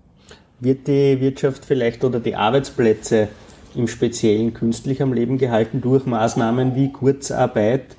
Wird 0.61 0.87
die 0.87 1.19
Wirtschaft 1.21 1.65
vielleicht 1.65 2.05
oder 2.05 2.21
die 2.21 2.37
Arbeitsplätze 2.37 3.29
im 3.75 3.89
Speziellen 3.89 4.53
künstlich 4.53 5.01
am 5.01 5.15
Leben 5.15 5.39
gehalten 5.39 5.81
durch 5.81 6.05
Maßnahmen 6.05 6.75
wie 6.75 6.93
Kurzarbeit? 6.93 7.97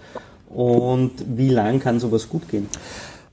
Und 0.50 1.14
wie 1.26 1.50
lang 1.50 1.80
kann 1.80 2.00
sowas 2.00 2.30
gut 2.30 2.48
gehen? 2.48 2.70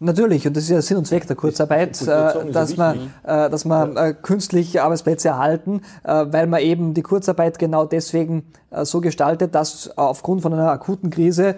Natürlich, 0.03 0.47
und 0.47 0.57
das 0.57 0.65
ist 0.65 0.71
ja 0.71 0.81
Sinn 0.81 0.97
und 0.97 1.07
Zweck 1.07 1.27
der 1.27 1.37
Kurzarbeit, 1.37 2.01
äh, 2.01 2.51
dass, 2.51 2.79
man, 2.79 3.13
äh, 3.23 3.51
dass 3.51 3.67
man 3.67 3.99
äh, 3.99 4.15
künstliche 4.15 4.83
Arbeitsplätze 4.83 5.29
erhalten, 5.29 5.83
weil 6.03 6.47
man 6.47 6.61
eben 6.61 6.95
die 6.95 7.03
Kurzarbeit 7.03 7.59
genau 7.59 7.85
deswegen 7.85 8.45
so 8.83 9.01
gestaltet, 9.01 9.55
dass 9.55 9.91
aufgrund 9.99 10.43
von 10.43 10.55
einer 10.55 10.71
akuten 10.71 11.11
Krise 11.11 11.57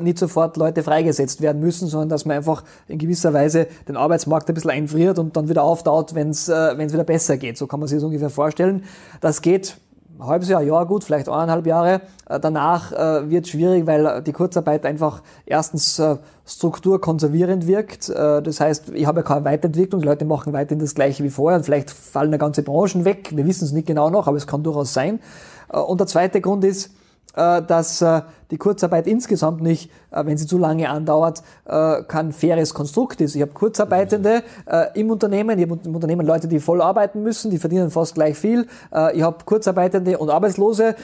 nicht 0.00 0.18
sofort 0.18 0.56
Leute 0.56 0.82
freigesetzt 0.82 1.40
werden 1.40 1.60
müssen, 1.60 1.88
sondern 1.88 2.08
dass 2.08 2.24
man 2.24 2.36
einfach 2.36 2.64
in 2.88 2.98
gewisser 2.98 3.32
Weise 3.32 3.68
den 3.86 3.96
Arbeitsmarkt 3.96 4.48
ein 4.48 4.54
bisschen 4.54 4.72
einfriert 4.72 5.18
und 5.18 5.36
dann 5.36 5.48
wieder 5.48 5.62
auftaut, 5.62 6.14
wenn 6.14 6.30
es 6.30 6.48
wieder 6.48 7.04
besser 7.04 7.36
geht. 7.36 7.56
So 7.56 7.66
kann 7.66 7.80
man 7.80 7.88
sich 7.88 7.96
das 7.96 8.04
ungefähr 8.04 8.30
vorstellen. 8.30 8.84
Das 9.20 9.40
geht 9.40 9.78
halbes 10.20 10.48
Jahr, 10.48 10.62
Jahr 10.62 10.86
gut, 10.86 11.04
vielleicht 11.04 11.28
eineinhalb 11.28 11.66
Jahre. 11.66 12.00
Äh, 12.28 12.40
danach 12.40 12.92
äh, 12.92 13.30
wird 13.30 13.48
schwierig, 13.48 13.86
weil 13.86 14.22
die 14.22 14.32
Kurzarbeit 14.32 14.84
einfach 14.84 15.22
erstens 15.46 15.98
äh, 15.98 16.16
strukturkonservierend 16.46 17.66
wirkt. 17.66 18.08
Das 18.08 18.60
heißt, 18.60 18.90
ich 18.94 19.04
habe 19.04 19.20
ja 19.20 19.22
keine 19.22 19.44
Weiterentwicklung, 19.44 20.00
die 20.00 20.06
Leute 20.06 20.24
machen 20.24 20.54
weiterhin 20.54 20.78
das 20.78 20.94
Gleiche 20.94 21.22
wie 21.22 21.28
vorher 21.28 21.58
und 21.58 21.64
vielleicht 21.64 21.90
fallen 21.90 22.28
eine 22.28 22.38
ganze 22.38 22.62
Branchen 22.62 23.04
weg. 23.04 23.30
Wir 23.34 23.46
wissen 23.46 23.64
es 23.64 23.72
nicht 23.72 23.86
genau 23.86 24.08
noch, 24.08 24.26
aber 24.26 24.38
es 24.38 24.46
kann 24.46 24.62
durchaus 24.62 24.94
sein. 24.94 25.20
Und 25.68 26.00
der 26.00 26.06
zweite 26.06 26.40
Grund 26.40 26.64
ist, 26.64 26.90
dass 27.34 28.02
die 28.50 28.56
Kurzarbeit 28.56 29.06
insgesamt 29.06 29.62
nicht, 29.62 29.90
äh, 30.10 30.24
wenn 30.24 30.36
sie 30.38 30.46
zu 30.46 30.58
lange 30.58 30.88
andauert, 30.88 31.42
äh, 31.66 32.02
kein 32.04 32.32
faires 32.32 32.74
Konstrukt 32.74 33.20
ist. 33.20 33.34
Ich 33.34 33.42
habe 33.42 33.52
Kurzarbeitende 33.52 34.42
äh, 34.66 34.86
im 34.98 35.10
Unternehmen, 35.10 35.58
ich 35.58 35.68
habe 35.68 35.78
im 35.84 35.94
Unternehmen 35.94 36.26
Leute, 36.26 36.48
die 36.48 36.60
voll 36.60 36.80
arbeiten 36.80 37.22
müssen, 37.22 37.50
die 37.50 37.58
verdienen 37.58 37.90
fast 37.90 38.14
gleich 38.14 38.36
viel. 38.36 38.66
Ich 39.14 39.22
habe 39.22 39.38
Kurzarbeitende 39.44 40.18
und 40.18 40.30
Arbeitslose. 40.30 40.94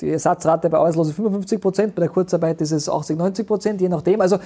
Die 0.00 0.10
Ersatzrate 0.10 0.70
bei 0.70 0.78
Arbeitslosen 0.78 1.14
55 1.14 1.60
Prozent, 1.60 1.94
bei 1.94 2.00
der 2.00 2.08
Kurzarbeit 2.08 2.60
ist 2.60 2.72
es 2.72 2.88
80, 2.88 3.18
90 3.18 3.46
Prozent, 3.46 3.80
je 3.80 3.88
nachdem. 3.88 4.20
Also 4.20 4.38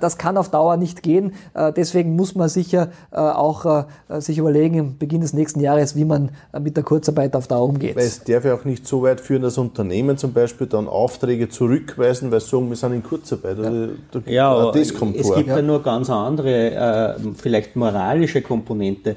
das 0.00 0.18
kann 0.18 0.36
auf 0.36 0.50
Dauer 0.50 0.76
nicht 0.76 1.02
gehen. 1.02 1.32
Deswegen 1.76 2.16
muss 2.16 2.34
man 2.34 2.48
sicher 2.48 2.88
auch 3.10 3.86
sich 4.18 4.38
überlegen, 4.38 4.74
im 4.78 4.98
Beginn 4.98 5.20
des 5.20 5.32
nächsten 5.32 5.60
Jahres, 5.60 5.96
wie 5.96 6.04
man 6.04 6.30
mit 6.58 6.76
der 6.76 6.84
Kurzarbeit 6.84 7.36
auf 7.36 7.46
Dauer 7.46 7.68
umgeht. 7.68 7.96
Weil 7.96 8.04
es 8.04 8.22
darf 8.24 8.44
ja 8.44 8.54
auch 8.54 8.64
nicht 8.64 8.86
so 8.86 9.02
weit 9.02 9.20
führen, 9.20 9.42
dass 9.42 9.58
Unternehmen 9.58 10.16
zum 10.16 10.32
Beispiel 10.32 10.66
dann 10.66 10.88
Aufträge 10.88 11.48
zurück 11.48 11.83
zurückweisen, 11.84 12.30
weil 12.30 12.40
sie 12.40 12.48
sagen, 12.48 12.68
wir 12.68 12.76
sind 12.76 12.92
in 12.92 13.02
Kurzarbeit. 13.02 13.58
Also, 13.58 13.88
ja, 14.26 14.50
aber 14.50 14.72
das 14.72 14.94
kommt 14.94 15.16
es 15.16 15.26
vor. 15.26 15.36
gibt 15.36 15.48
ja 15.48 15.62
nur 15.62 15.82
ganz 15.82 16.10
andere, 16.10 17.16
äh, 17.18 17.32
vielleicht 17.36 17.76
moralische 17.76 18.42
Komponente. 18.42 19.16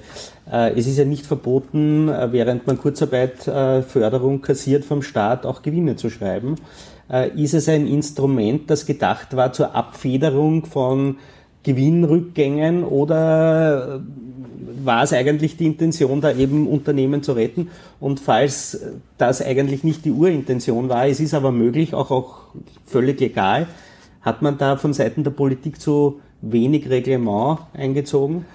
Äh, 0.52 0.78
es 0.78 0.88
ist 0.88 0.98
ja 0.98 1.06
nicht 1.06 1.26
verboten, 1.26 2.10
äh, 2.10 2.32
während 2.32 2.68
man 2.68 2.78
Kurzarbeitförderung 2.78 4.42
kassiert 4.42 4.86
vom 4.86 5.02
Staat, 5.02 5.46
auch 5.46 5.62
Gewinne 5.62 5.96
zu 5.96 6.10
schreiben. 6.10 6.56
Äh, 7.10 7.42
ist 7.42 7.54
es 7.54 7.70
ein 7.70 7.88
Instrument, 7.88 8.70
das 8.70 8.86
gedacht 8.86 9.36
war 9.36 9.54
zur 9.54 9.76
Abfederung 9.76 10.66
von 10.66 11.18
Gewinnrückgängen 11.68 12.86
oder 12.86 14.02
war 14.86 15.04
es 15.04 15.12
eigentlich 15.12 15.58
die 15.58 15.66
Intention, 15.66 16.22
da 16.22 16.32
eben 16.32 16.66
Unternehmen 16.66 17.24
zu 17.24 17.34
retten? 17.34 17.70
Und 18.00 18.22
falls 18.22 18.80
das 19.18 19.42
eigentlich 19.42 19.84
nicht 19.84 20.06
die 20.06 20.12
Urintention 20.12 20.88
war, 20.88 21.08
es 21.08 21.20
ist 21.20 21.34
aber 21.34 21.52
möglich, 21.52 21.94
auch, 21.94 22.10
auch 22.10 22.38
völlig 22.86 23.20
legal, 23.20 23.68
hat 24.22 24.42
man 24.42 24.58
da 24.58 24.78
von 24.78 24.94
Seiten 24.94 25.26
der 25.26 25.32
Politik 25.32 25.82
zu 25.82 26.22
wenig 26.42 26.90
Reglement 26.90 27.60
eingezogen? 27.74 28.46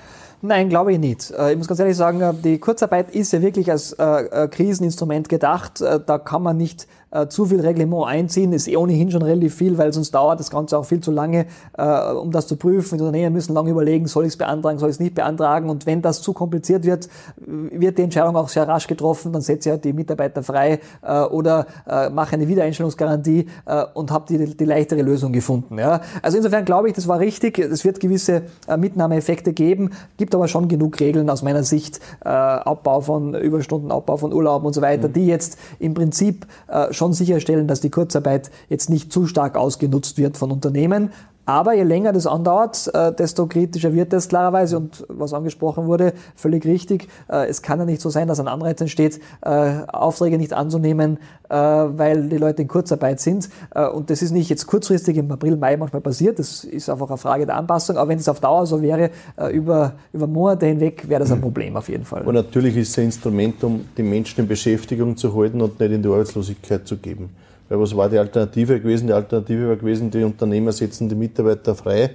Nein, 0.41 0.71
glaube 0.71 0.93
ich 0.93 0.99
nicht. 0.99 1.31
Äh, 1.33 1.53
ich 1.53 1.59
muss 1.59 1.69
ganz 1.69 1.81
ehrlich 1.81 1.97
sagen, 1.97 2.21
äh, 2.23 2.33
die 2.35 2.59
Kurzarbeit 2.59 3.15
ist 3.15 3.33
ja 3.33 3.43
wirklich 3.43 3.71
als 3.71 3.93
äh, 3.93 4.49
Kriseninstrument 4.51 5.29
gedacht. 5.29 5.81
Da 5.81 6.19
kann 6.19 6.43
man 6.43 6.57
nicht 6.57 6.89
äh, 7.13 7.29
zu 7.29 7.47
viel 7.47 7.61
Reglement 7.61 8.07
einziehen, 8.07 8.53
ist 8.53 8.69
eh 8.69 8.77
ohnehin 8.77 9.11
schon 9.11 9.23
relativ 9.23 9.55
viel, 9.55 9.79
weil 9.79 9.93
sonst 9.93 10.13
dauert 10.13 10.41
das 10.41 10.51
Ganze 10.51 10.79
auch 10.79 10.85
viel 10.85 11.01
zu 11.01 11.11
lange, 11.11 11.47
äh, 11.77 12.13
um 12.13 12.33
das 12.33 12.47
zu 12.47 12.57
prüfen. 12.57 12.99
Die 12.99 13.05
Unternehmen 13.05 13.35
müssen 13.35 13.55
lange 13.55 13.71
überlegen, 13.71 14.07
soll 14.07 14.25
ich 14.25 14.33
es 14.33 14.37
beantragen, 14.37 14.79
soll 14.79 14.89
ich 14.89 14.97
es 14.97 15.01
nicht 15.01 15.15
beantragen. 15.15 15.71
Und 15.71 15.87
wenn 15.87 16.03
das 16.03 16.23
zu 16.23 16.33
kompliziert 16.33 16.85
wird, 16.85 17.09
wird 17.37 17.99
die 17.99 18.03
Entscheidung 18.03 18.37
auch 18.37 18.49
sehr 18.49 18.67
rasch 18.67 18.87
getroffen, 18.87 19.33
dann 19.33 19.43
setze 19.43 19.69
ich 19.69 19.73
halt 19.73 19.85
die 19.85 19.93
Mitarbeiter 19.93 20.43
frei 20.43 20.81
äh, 21.03 21.23
oder 21.25 21.67
äh, 21.87 22.09
mache 22.11 22.35
eine 22.35 22.49
Wiedereinstellungsgarantie 22.49 23.47
äh, 23.67 23.85
und 23.95 24.11
habe 24.11 24.25
die, 24.29 24.57
die 24.57 24.65
leichtere 24.65 25.03
Lösung 25.03 25.33
gefunden. 25.33 25.79
Ja? 25.79 26.01
Also 26.23 26.39
insofern 26.39 26.65
glaube 26.65 26.89
ich, 26.89 26.95
das 26.95 27.09
war 27.09 27.19
richtig. 27.19 27.59
Es 27.59 27.85
wird 27.85 28.01
gewisse 28.01 28.43
äh, 28.67 28.77
Mitnahmeeffekte 28.77 29.53
geben, 29.53 29.91
gibt 30.17 30.35
aber 30.35 30.49
schon 30.49 30.69
genug 30.69 30.99
Regeln 31.01 31.29
aus 31.29 31.43
meiner 31.43 31.63
Sicht, 31.63 32.01
äh, 32.25 32.29
Abbau 32.29 33.01
von 33.01 33.35
Überstunden, 33.35 33.91
Abbau 33.91 34.17
von 34.17 34.33
Urlauben 34.33 34.67
und 34.67 34.73
so 34.73 34.81
weiter, 34.81 35.09
mhm. 35.09 35.13
die 35.13 35.27
jetzt 35.27 35.59
im 35.79 35.95
Prinzip 35.95 36.47
äh, 36.69 36.93
schon 36.93 37.02
schon 37.03 37.13
sicherstellen, 37.15 37.67
dass 37.67 37.81
die 37.81 37.91
Kurzarbeit 37.91 38.53
jetzt 38.69 38.89
nicht 38.89 39.13
zu 39.13 39.27
stark 39.27 39.57
ausgenutzt 39.57 40.19
wird 40.19 40.37
von 40.37 40.53
Unternehmen. 40.53 41.11
Aber 41.45 41.75
je 41.75 41.83
länger 41.83 42.13
das 42.13 42.27
andauert, 42.27 42.89
äh, 42.95 43.13
desto 43.13 43.47
kritischer 43.47 43.93
wird 43.93 44.13
es 44.13 44.29
klarerweise. 44.29 44.77
Und 44.77 45.05
was 45.09 45.35
angesprochen 45.35 45.87
wurde, 45.87 46.13
völlig 46.37 46.65
richtig. 46.65 47.09
Äh, 47.29 47.49
es 47.49 47.63
kann 47.63 47.81
ja 47.81 47.85
nicht 47.85 48.01
so 48.01 48.11
sein, 48.11 48.29
dass 48.29 48.39
ein 48.39 48.47
Anreiz 48.47 48.81
entsteht, 48.81 49.21
äh, 49.41 49.81
Aufträge 49.89 50.39
nicht 50.39 50.53
anzunehmen, 50.53 51.19
weil 51.49 52.31
die 52.31 52.39
Leute 52.39 52.63
in 52.63 52.69
Kurzarbeit 52.69 53.21
sind. 53.21 53.51
Und 53.93 54.09
das 54.09 54.23
ist 54.23 54.31
nicht 54.31 54.49
jetzt 54.49 54.67
kurzfristig 54.67 55.19
im 55.19 55.31
April, 55.31 55.59
Mai 55.59 55.77
manchmal 55.77 56.01
passiert. 56.01 56.39
Das 56.39 56.65
ist 56.65 56.89
einfach 56.89 57.11
eine 57.11 57.19
Frage 57.19 57.45
der 57.45 57.57
Anpassung. 57.57 57.99
Aber 57.99 58.09
wenn 58.09 58.19
es 58.19 58.27
auf 58.27 58.41
Dauer 58.41 58.65
so 58.65 58.81
wäre, 58.81 59.11
über, 59.53 59.93
über 60.15 60.27
Monate 60.27 60.65
hinweg, 60.65 61.07
wäre 61.11 61.21
das 61.21 61.31
ein 61.31 61.43
Problem 61.43 61.77
auf 61.77 61.91
jeden 61.91 62.07
Fall. 62.07 62.23
Und 62.23 62.37
natürlich 62.37 62.75
ist 62.79 62.93
es 62.93 62.99
ein 62.99 63.05
Instrument, 63.05 63.63
um 63.65 63.85
die 63.99 64.03
Menschen 64.03 64.41
in 64.41 64.49
Beschäftigung 64.49 65.15
zu 65.15 65.37
halten 65.37 65.61
und 65.61 65.79
nicht 65.79 65.93
in 65.93 66.03
die 66.03 66.09
Arbeitslosigkeit 66.09 66.89
zu 66.89 66.97
geben. 66.97 67.29
Weil 67.73 67.81
was 67.81 67.97
war 67.97 68.07
die 68.11 68.19
Alternative 68.19 68.79
gewesen? 68.81 69.07
Die 69.07 69.15
Alternative 69.15 69.69
war 69.69 69.77
gewesen, 69.77 70.11
die 70.11 70.23
Unternehmer 70.23 70.73
setzen 70.73 71.09
die 71.09 71.15
Mitarbeiter 71.15 71.75
frei 71.75 72.11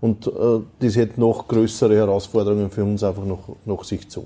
und 0.00 0.26
äh, 0.26 0.30
das 0.78 0.96
hätte 0.96 1.20
noch 1.20 1.46
größere 1.46 1.94
Herausforderungen 1.94 2.70
für 2.70 2.82
uns 2.82 3.04
einfach 3.04 3.26
noch, 3.26 3.56
noch 3.66 3.84
sich 3.84 4.08
zu. 4.08 4.24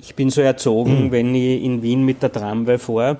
Ich 0.00 0.16
bin 0.16 0.30
so 0.30 0.40
erzogen, 0.40 1.04
mhm. 1.04 1.12
wenn 1.12 1.32
ich 1.36 1.62
in 1.62 1.80
Wien 1.80 2.04
mit 2.04 2.24
der 2.24 2.32
Tramway 2.32 2.76
fahre 2.76 3.18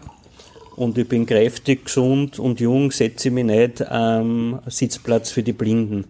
und 0.74 0.98
ich 0.98 1.08
bin 1.08 1.26
kräftig, 1.26 1.84
gesund 1.84 2.40
und 2.40 2.58
jung, 2.58 2.90
setze 2.90 3.28
ich 3.28 3.34
mich 3.34 3.44
nicht 3.44 3.88
am 3.88 4.58
Sitzplatz 4.66 5.30
für 5.30 5.44
die 5.44 5.52
Blinden. 5.52 6.06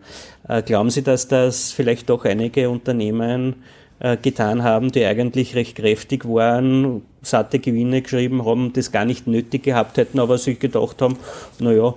Äh, 0.48 0.62
glauben 0.62 0.88
Sie, 0.88 1.02
dass 1.02 1.28
das 1.28 1.72
vielleicht 1.72 2.08
doch 2.08 2.24
einige 2.24 2.70
Unternehmen 2.70 3.56
äh, 4.00 4.16
getan 4.16 4.62
haben, 4.62 4.90
die 4.92 5.04
eigentlich 5.04 5.54
recht 5.54 5.76
kräftig 5.76 6.24
waren, 6.26 7.02
satte 7.22 7.58
Gewinne 7.58 8.02
geschrieben 8.02 8.44
haben, 8.44 8.72
das 8.72 8.92
gar 8.92 9.04
nicht 9.04 9.26
nötig 9.26 9.62
gehabt 9.62 9.98
hätten, 9.98 10.18
aber 10.18 10.38
sich 10.38 10.58
gedacht 10.58 11.02
haben, 11.02 11.16
naja, 11.58 11.94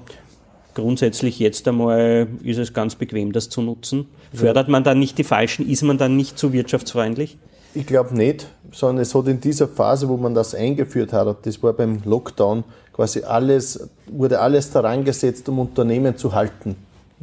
grundsätzlich 0.74 1.39
jetzt 1.39 1.68
einmal 1.68 2.28
ist 2.43 2.58
es 2.58 2.74
ganz 2.74 2.95
bequem, 2.95 3.32
das 3.32 3.49
zu 3.49 3.62
nutzen. 3.62 4.08
Fördert 4.34 4.68
man 4.68 4.84
dann 4.84 4.99
nicht 4.99 5.18
die 5.18 5.24
Falschen? 5.24 5.70
Ist 5.70 5.84
man 5.84 5.97
dann 5.97 6.18
nicht 6.18 6.38
zu 6.38 6.51
wirtschaftsfreundlich? 6.51 7.38
Ich 7.76 7.86
glaube 7.88 8.16
nicht, 8.16 8.47
sondern 8.72 9.01
es 9.01 9.16
hat 9.16 9.28
in 9.28 9.39
dieser 9.39 9.68
Phase, 9.68 10.10
wo 10.10 10.18
man 10.18 10.36
das 10.36 10.54
eingeführt 10.54 11.14
hat, 11.14 11.45
das 11.45 11.64
war 11.64 11.74
beim 11.74 11.99
Lockdown, 12.06 12.64
quasi 12.91 13.24
alles, 13.24 13.89
wurde 14.08 14.39
alles 14.39 14.70
daran 14.72 15.04
gesetzt, 15.04 15.49
um 15.49 15.60
Unternehmen 15.60 16.18
zu 16.18 16.34
halten 16.34 16.76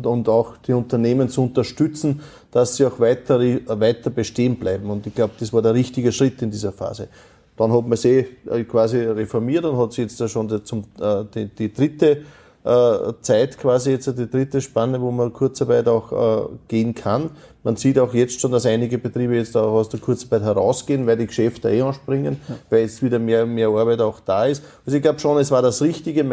und 0.06 0.28
auch 0.28 0.56
die 0.66 0.72
Unternehmen 0.72 1.28
zu 1.28 1.42
unterstützen, 1.42 2.20
dass 2.50 2.76
sie 2.76 2.84
auch 2.86 2.98
weiter, 2.98 3.38
weiter 3.40 4.10
bestehen 4.10 4.56
bleiben. 4.56 4.90
Und 4.90 5.06
ich 5.06 5.14
glaube, 5.14 5.34
das 5.38 5.52
war 5.52 5.62
der 5.62 5.74
richtige 5.74 6.12
Schritt 6.12 6.42
in 6.42 6.50
dieser 6.50 6.72
Phase. 6.72 7.08
Dann 7.56 7.72
hat 7.72 7.86
man 7.86 7.98
sie 7.98 8.26
äh, 8.50 8.64
quasi 8.64 8.98
reformiert 8.98 9.64
und 9.66 9.76
hat 9.76 9.92
sie 9.92 10.02
jetzt 10.02 10.30
schon 10.30 10.64
zum, 10.64 10.84
äh, 10.98 11.24
die, 11.34 11.46
die 11.46 11.72
dritte 11.72 12.22
äh, 12.64 13.12
Zeit 13.20 13.58
quasi 13.58 13.90
jetzt 13.90 14.06
die 14.06 14.30
dritte 14.30 14.62
Spanne, 14.62 15.00
wo 15.00 15.10
man 15.10 15.32
Kurzarbeit 15.32 15.86
auch 15.86 16.50
gehen 16.68 16.94
kann. 16.94 17.30
Man 17.62 17.76
sieht 17.76 17.98
auch 17.98 18.14
jetzt 18.14 18.40
schon, 18.40 18.52
dass 18.52 18.64
einige 18.64 18.96
Betriebe 18.96 19.34
jetzt 19.36 19.54
auch 19.56 19.72
aus 19.72 19.90
der 19.90 20.00
Kurzarbeit 20.00 20.42
herausgehen, 20.42 21.06
weil 21.06 21.18
die 21.18 21.26
Geschäfte 21.26 21.70
eh 21.70 21.82
anspringen, 21.82 22.40
ja. 22.48 22.54
weil 22.70 22.80
jetzt 22.80 23.02
wieder 23.02 23.18
mehr, 23.18 23.44
mehr 23.44 23.68
Arbeit 23.68 24.00
auch 24.00 24.20
da 24.20 24.46
ist. 24.46 24.62
Also 24.86 24.96
ich 24.96 25.02
glaube 25.02 25.18
schon, 25.18 25.36
es 25.36 25.50
war 25.50 25.60
das 25.60 25.82
richtige 25.82 26.24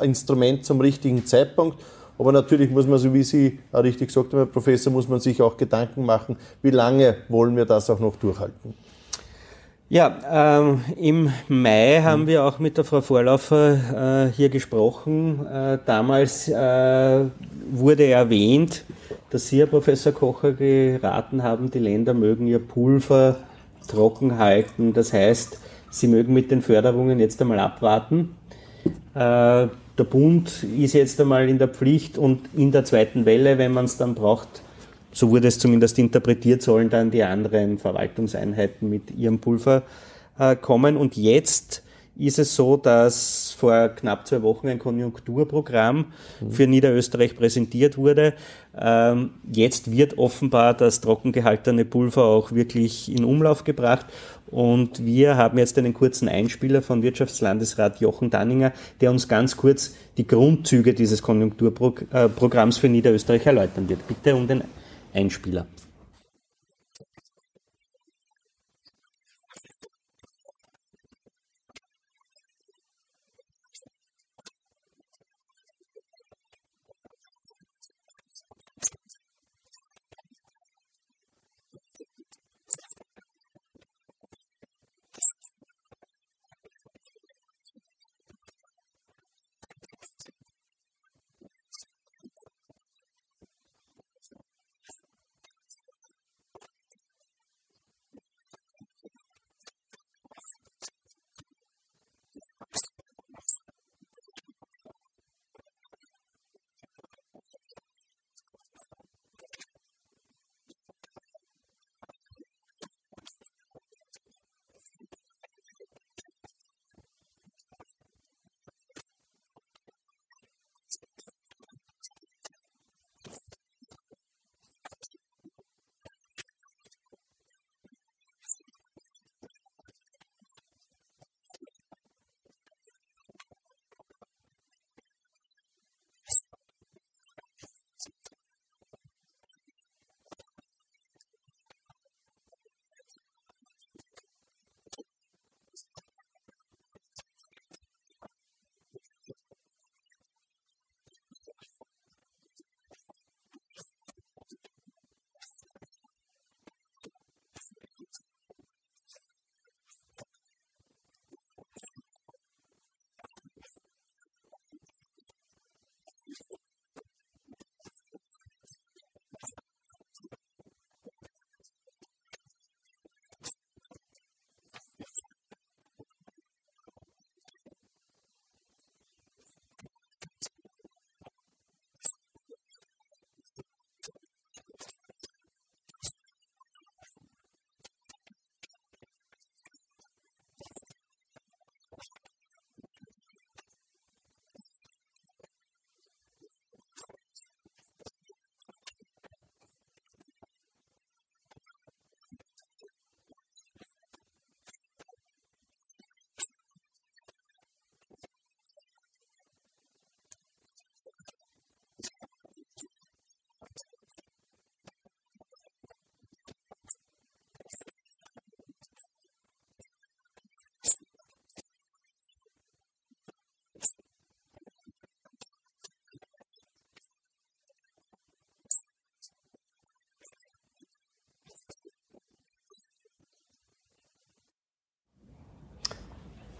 Instrument 0.00 0.64
zum 0.64 0.80
richtigen 0.80 1.26
Zeitpunkt. 1.26 1.78
Aber 2.18 2.32
natürlich 2.32 2.70
muss 2.70 2.86
man, 2.86 2.98
so 2.98 3.14
wie 3.14 3.22
Sie 3.22 3.58
auch 3.72 3.82
richtig 3.82 4.08
gesagt 4.08 4.32
haben, 4.32 4.40
Herr 4.40 4.46
Professor, 4.46 4.92
muss 4.92 5.08
man 5.08 5.20
sich 5.20 5.40
auch 5.40 5.56
Gedanken 5.56 6.04
machen, 6.04 6.36
wie 6.62 6.70
lange 6.70 7.16
wollen 7.28 7.56
wir 7.56 7.64
das 7.64 7.88
auch 7.88 8.00
noch 8.00 8.16
durchhalten. 8.16 8.74
Ja, 9.90 10.58
ähm, 10.60 10.84
im 10.96 11.32
Mai 11.48 12.02
haben 12.02 12.26
wir 12.26 12.44
auch 12.44 12.58
mit 12.58 12.76
der 12.76 12.84
Frau 12.84 13.00
Vorlaufer 13.00 14.26
äh, 14.26 14.32
hier 14.36 14.50
gesprochen. 14.50 15.46
Äh, 15.46 15.78
damals 15.86 16.46
äh, 16.48 17.24
wurde 17.70 18.04
erwähnt, 18.04 18.84
dass 19.30 19.48
Sie, 19.48 19.60
Herr 19.60 19.66
Professor 19.66 20.12
Kocher, 20.12 20.52
geraten 20.52 21.42
haben, 21.42 21.70
die 21.70 21.78
Länder 21.78 22.12
mögen 22.12 22.46
ihr 22.46 22.58
Pulver 22.58 23.36
trocken 23.88 24.38
halten. 24.38 24.92
Das 24.92 25.12
heißt, 25.12 25.58
sie 25.90 26.06
mögen 26.06 26.34
mit 26.34 26.50
den 26.50 26.62
Förderungen 26.62 27.18
jetzt 27.18 27.40
einmal 27.40 27.58
abwarten. 27.58 28.36
Der 29.98 30.04
Bund 30.04 30.62
ist 30.62 30.92
jetzt 30.92 31.20
einmal 31.20 31.48
in 31.48 31.58
der 31.58 31.68
Pflicht 31.68 32.18
und 32.18 32.48
in 32.56 32.70
der 32.70 32.84
zweiten 32.84 33.26
Welle, 33.26 33.58
wenn 33.58 33.72
man 33.72 33.86
es 33.86 33.96
dann 33.96 34.14
braucht, 34.14 34.62
so 35.10 35.30
wurde 35.30 35.48
es 35.48 35.58
zumindest 35.58 35.98
interpretiert, 35.98 36.62
sollen 36.62 36.88
dann 36.88 37.10
die 37.10 37.24
anderen 37.24 37.78
Verwaltungseinheiten 37.78 38.88
mit 38.88 39.10
ihrem 39.10 39.40
Pulver 39.40 39.82
äh, 40.38 40.54
kommen. 40.54 40.96
Und 40.96 41.16
jetzt 41.16 41.82
ist 42.18 42.38
es 42.38 42.54
so, 42.54 42.76
dass 42.76 43.54
vor 43.58 43.88
knapp 43.90 44.26
zwei 44.26 44.42
Wochen 44.42 44.68
ein 44.68 44.78
Konjunkturprogramm 44.78 46.06
für 46.50 46.66
Niederösterreich 46.66 47.36
präsentiert 47.36 47.96
wurde. 47.96 48.34
Ähm, 48.76 49.30
jetzt 49.52 49.90
wird 49.90 50.18
offenbar 50.18 50.74
das 50.74 51.00
trockengehaltene 51.00 51.84
Pulver 51.84 52.24
auch 52.24 52.52
wirklich 52.52 53.10
in 53.10 53.24
Umlauf 53.24 53.64
gebracht. 53.64 54.06
Und 54.50 55.04
wir 55.04 55.36
haben 55.36 55.58
jetzt 55.58 55.76
einen 55.78 55.94
kurzen 55.94 56.28
Einspieler 56.28 56.80
von 56.80 57.02
Wirtschaftslandesrat 57.02 58.00
Jochen 58.00 58.30
Danninger, 58.30 58.72
der 59.00 59.10
uns 59.10 59.28
ganz 59.28 59.56
kurz 59.56 59.94
die 60.16 60.26
Grundzüge 60.26 60.94
dieses 60.94 61.22
Konjunkturprogramms 61.22 62.78
für 62.78 62.88
Niederösterreich 62.88 63.44
erläutern 63.46 63.88
wird. 63.88 64.06
Bitte 64.08 64.34
um 64.34 64.48
den 64.48 64.64
Einspieler. 65.12 65.66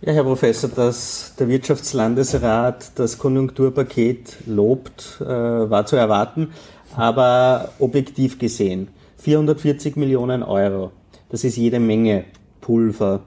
Ja, 0.09 0.14
Herr 0.14 0.24
Professor, 0.24 0.70
dass 0.70 1.34
der 1.38 1.48
Wirtschaftslandesrat 1.48 2.92
das 2.94 3.18
Konjunkturpaket 3.18 4.38
lobt, 4.46 5.18
äh, 5.20 5.26
war 5.26 5.84
zu 5.84 5.96
erwarten. 5.96 6.48
Aber 6.96 7.72
objektiv 7.78 8.38
gesehen, 8.38 8.88
440 9.18 9.96
Millionen 9.96 10.42
Euro, 10.42 10.92
das 11.28 11.44
ist 11.44 11.59
jede 11.59 11.78
Menge 11.78 12.24
Pulver. 12.62 13.20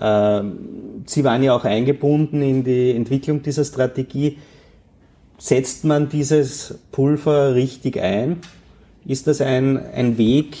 Ähm, 0.00 1.02
Sie 1.06 1.24
waren 1.24 1.42
ja 1.42 1.56
auch 1.56 1.64
eingebunden 1.64 2.40
in 2.40 2.62
die 2.62 2.92
Entwicklung 2.92 3.42
dieser 3.42 3.64
Strategie. 3.64 4.38
Setzt 5.38 5.84
man 5.84 6.08
dieses 6.08 6.78
Pulver 6.92 7.56
richtig 7.56 7.98
ein? 8.00 8.42
Ist 9.04 9.26
das 9.26 9.40
ein, 9.40 9.76
ein 9.76 10.18
Weg, 10.18 10.56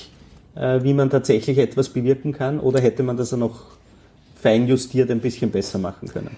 äh, 0.56 0.82
wie 0.82 0.92
man 0.92 1.08
tatsächlich 1.08 1.58
etwas 1.58 1.90
bewirken 1.90 2.32
kann? 2.32 2.58
Oder 2.58 2.80
hätte 2.80 3.04
man 3.04 3.16
das 3.16 3.30
noch 3.30 3.71
feinjustiert 4.42 5.10
ein 5.10 5.20
bisschen 5.20 5.50
besser 5.50 5.78
machen 5.78 6.08
können? 6.08 6.36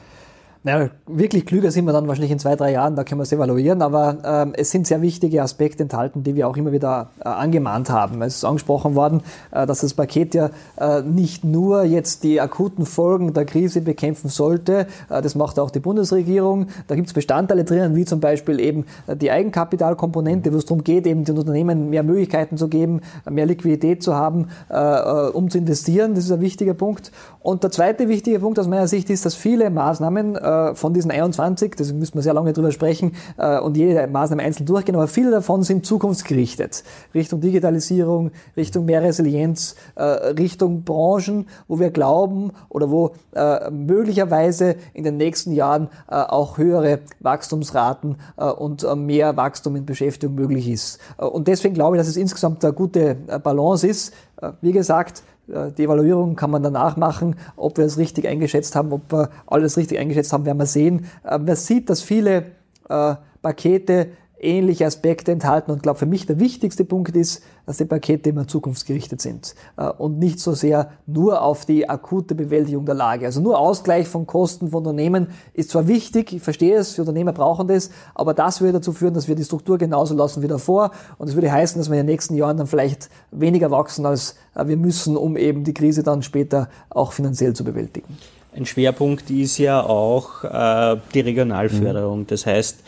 Naja, 0.67 0.89
wirklich 1.07 1.45
klüger 1.45 1.71
sind 1.71 1.85
wir 1.85 1.93
dann 1.93 2.09
wahrscheinlich 2.09 2.31
in 2.31 2.39
zwei, 2.39 2.57
drei 2.57 2.73
Jahren, 2.73 2.97
da 2.97 3.05
können 3.05 3.19
wir 3.19 3.25
es 3.25 3.33
evaluieren, 3.33 3.83
aber 3.83 4.17
ähm, 4.25 4.55
es 4.57 4.71
sind 4.71 4.87
sehr 4.87 5.03
wichtige 5.03 5.43
Aspekte 5.43 5.83
enthalten, 5.83 6.23
die 6.23 6.37
wir 6.37 6.49
auch 6.49 6.57
immer 6.57 6.73
wieder 6.73 7.11
äh, 7.21 7.29
angemahnt 7.29 7.91
haben. 7.91 8.23
Es 8.23 8.37
ist 8.37 8.45
angesprochen 8.47 8.95
worden, 8.95 9.21
äh, 9.51 9.67
dass 9.67 9.83
das 9.83 9.93
Paket 9.93 10.35
ja 10.35 10.49
äh, 10.79 11.03
nicht 11.03 11.45
nur 11.45 11.85
jetzt 11.85 12.25
die 12.25 12.41
akuten 12.41 12.87
Folgen 12.87 13.35
der 13.35 13.45
Krise 13.45 13.83
bekämpfen 13.83 14.31
sollte, 14.31 14.87
äh, 15.11 15.21
das 15.21 15.35
macht 15.35 15.59
auch 15.59 15.71
die 15.71 15.81
Bundesregierung. 15.81 16.69
Da 16.89 16.95
gibt 16.95 17.09
es 17.09 17.13
Bestandteile 17.13 17.65
drinnen, 17.65 17.95
wie 17.95 18.07
zum 18.07 18.21
Beispiel 18.21 18.59
eben 18.59 18.87
äh, 19.07 19.17
die 19.17 19.31
Eigenkapitalkomponente, 19.31 20.51
wo 20.51 20.57
es 20.57 20.65
darum 20.65 20.83
geht, 20.83 21.07
eben 21.07 21.27
den 21.27 21.37
Unternehmen 21.37 21.91
mehr 21.91 22.03
Möglichkeiten 22.03 22.57
zu 22.57 22.69
geben, 22.69 23.03
mehr 23.29 23.45
Liquidität 23.45 24.03
zu 24.03 24.15
haben, 24.15 24.49
äh, 24.71 25.29
um 25.29 25.51
zu 25.51 25.59
investieren. 25.59 26.15
Das 26.15 26.25
ist 26.25 26.33
ein 26.33 26.41
wichtiger 26.41 26.73
Punkt. 26.73 27.13
Und 27.43 27.63
der 27.63 27.71
zweite 27.71 28.09
wichtige 28.09 28.39
Punkt 28.39 28.59
aus 28.59 28.67
meiner 28.67 28.89
Sicht 28.89 29.11
ist, 29.11 29.27
dass 29.27 29.35
viele 29.35 29.69
Maßnahmen 29.69 30.39
von 30.75 30.95
diesen 30.95 31.11
21, 31.11 31.75
deswegen 31.79 31.99
müssen 31.99 32.15
wir 32.15 32.23
sehr 32.23 32.35
lange 32.35 32.53
drüber 32.53 32.73
sprechen 32.73 33.13
äh, 33.37 33.59
und 33.59 33.77
jede 33.77 34.07
Maßnahme 34.07 34.43
einzeln 34.43 34.67
durchgehen, 34.67 34.95
aber 34.95 35.09
viele 35.09 35.31
davon 35.31 35.63
sind 35.63 35.87
zukunftsgerichtet. 35.87 36.85
Richtung 37.15 37.41
Digitalisierung, 37.41 38.31
Richtung 38.57 38.85
mehr 38.85 39.03
Resilienz, 39.03 39.77
äh, 39.95 40.03
Richtung 40.03 40.83
Branchen, 40.85 41.47
wo 41.69 41.79
wir 41.79 41.91
glauben 41.91 42.53
oder 42.69 42.91
wo 42.91 43.13
äh, 43.35 43.71
möglicherweise 43.71 44.77
in 44.93 45.05
den 45.05 45.17
nächsten 45.17 45.53
Jahren 45.53 45.89
äh, 46.09 46.15
auch 46.15 46.59
höhere 46.59 47.01
Wachstumsraten 47.21 48.17
äh, 48.37 48.45
und 48.45 48.87
mehr 48.97 49.37
Wachstum 49.37 49.77
in 49.77 49.87
Beschäftigung 49.87 50.35
möglich 50.35 50.69
ist. 50.69 51.01
und 51.19 51.49
deswegen 51.49 51.75
glaube 51.75 51.97
ich, 51.97 52.01
dass 52.01 52.09
es 52.09 52.17
insgesamt 52.17 52.65
eine 52.65 52.73
gute 52.73 53.15
Balance 53.43 53.87
ist. 53.87 54.15
wie 54.61 54.73
gesagt, 54.73 55.21
äh, 55.21 55.34
die 55.47 55.85
Evaluierung 55.85 56.37
kann 56.37 56.51
man 56.51 56.63
danach 56.63 56.97
machen, 56.97 57.37
ob 57.57 57.79
wir 57.79 57.85
es 57.85 57.99
richtig 57.99 58.27
eingeschätzt 58.27 58.75
haben, 58.77 58.93
ob 58.93 59.13
wir 59.13 59.31
alles 59.47 59.77
richtig 59.77 59.99
eingeschätzt 59.99 60.33
haben, 60.33 60.47
werden 60.47 60.59
wir 60.59 60.67
sehen. 60.67 61.07
Äh, 61.25 61.39
man 61.39 61.57
sieht, 61.57 61.91
dass 61.91 62.01
viele 62.01 62.47
äh, 62.89 63.15
Pakete 63.43 64.09
ähnliche 64.41 64.87
Aspekte 64.87 65.33
enthalten. 65.33 65.71
Und 65.71 65.83
glaube, 65.83 65.99
für 65.99 66.07
mich 66.07 66.27
der 66.27 66.39
wichtigste 66.39 66.85
Punkt 66.85 67.17
ist, 67.17 67.43
dass 67.67 67.79
die 67.79 67.85
Pakete 67.85 68.31
immer 68.31 68.47
zukunftsgerichtet 68.47 69.21
sind 69.21 69.55
äh, 69.77 69.89
und 69.89 70.19
nicht 70.19 70.41
so 70.41 70.53
sehr 70.53 70.91
nur 71.07 71.43
auf 71.43 71.65
die 71.65 71.89
akute 71.89 72.35
Bewältigung 72.35 72.87
der 72.87 72.95
Lage. 72.95 73.27
Also 73.27 73.41
nur 73.41 73.59
Ausgleich 73.59 74.09
von 74.09 74.27
Kosten 74.27 74.69
von 74.69 74.79
Unternehmen 74.79 75.29
ist 75.53 75.71
zwar 75.71 75.89
wichtig, 75.89 76.33
ich 76.33 76.43
verstehe 76.43 76.77
es, 76.77 76.95
die 76.95 77.01
Unternehmer 77.01 77.33
brauchen 77.33 77.69
das, 77.69 77.91
aber 78.15 78.35
das 78.35 78.61
würde 78.61 78.75
dazu 78.75 78.93
führen, 78.93 79.15
dass 79.15 79.29
wir 79.29 79.35
die 79.35 79.45
Struktur 79.45 79.79
genauso 79.79 80.15
lassen 80.15 80.43
wie 80.43 80.49
davor. 80.49 80.91
Und 81.19 81.29
es 81.29 81.35
würde 81.35 81.51
heißen, 81.51 81.81
dass 81.81 81.91
wir 81.91 81.99
in 81.99 82.07
den 82.07 82.13
nächsten 82.13 82.35
Jahren 82.35 82.57
dann 82.57 82.67
vielleicht 82.67 83.09
weniger 83.31 83.71
wachsen, 83.71 84.07
als 84.07 84.37
äh, 84.55 84.67
wir 84.67 84.77
müssen, 84.77 85.17
um 85.17 85.37
eben 85.37 85.65
die 85.65 85.75
Krise 85.75 86.03
dann 86.03 86.23
später 86.23 86.69
auch 86.91 87.13
finanziell 87.13 87.55
zu 87.55 87.65
bewältigen. 87.65 88.19
Ein 88.55 88.67
Schwerpunkt 88.67 89.31
ist 89.31 89.59
ja 89.59 89.83
auch 89.83 90.45
äh, 90.45 91.01
die 91.13 91.21
Regionalförderung. 91.21 92.21
Mhm. 92.21 92.27
Das 92.29 92.47
heißt, 92.47 92.79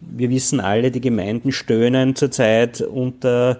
wir 0.00 0.28
wissen 0.28 0.60
alle, 0.60 0.90
die 0.90 1.00
Gemeinden 1.00 1.50
stöhnen 1.50 2.14
zurzeit 2.14 2.82
unter 2.82 3.52
äh, 3.52 3.56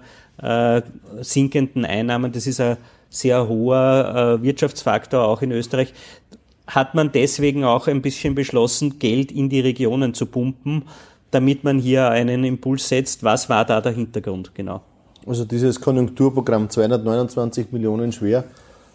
sinkenden 1.20 1.84
Einnahmen. 1.84 2.32
Das 2.32 2.46
ist 2.46 2.60
ein 2.60 2.76
sehr 3.08 3.48
hoher 3.48 4.38
äh, 4.40 4.42
Wirtschaftsfaktor 4.42 5.24
auch 5.24 5.42
in 5.42 5.52
Österreich. 5.52 5.94
Hat 6.66 6.94
man 6.94 7.12
deswegen 7.12 7.64
auch 7.64 7.86
ein 7.86 8.02
bisschen 8.02 8.34
beschlossen, 8.34 8.98
Geld 8.98 9.30
in 9.30 9.48
die 9.48 9.60
Regionen 9.60 10.14
zu 10.14 10.26
pumpen, 10.26 10.82
damit 11.30 11.62
man 11.62 11.78
hier 11.78 12.08
einen 12.08 12.44
Impuls 12.44 12.88
setzt? 12.88 13.22
Was 13.22 13.48
war 13.48 13.64
da 13.64 13.80
der 13.80 13.92
Hintergrund 13.92 14.54
genau? 14.54 14.80
Also 15.26 15.44
dieses 15.44 15.80
Konjunkturprogramm 15.80 16.68
229 16.68 17.72
Millionen 17.72 18.12
schwer 18.12 18.44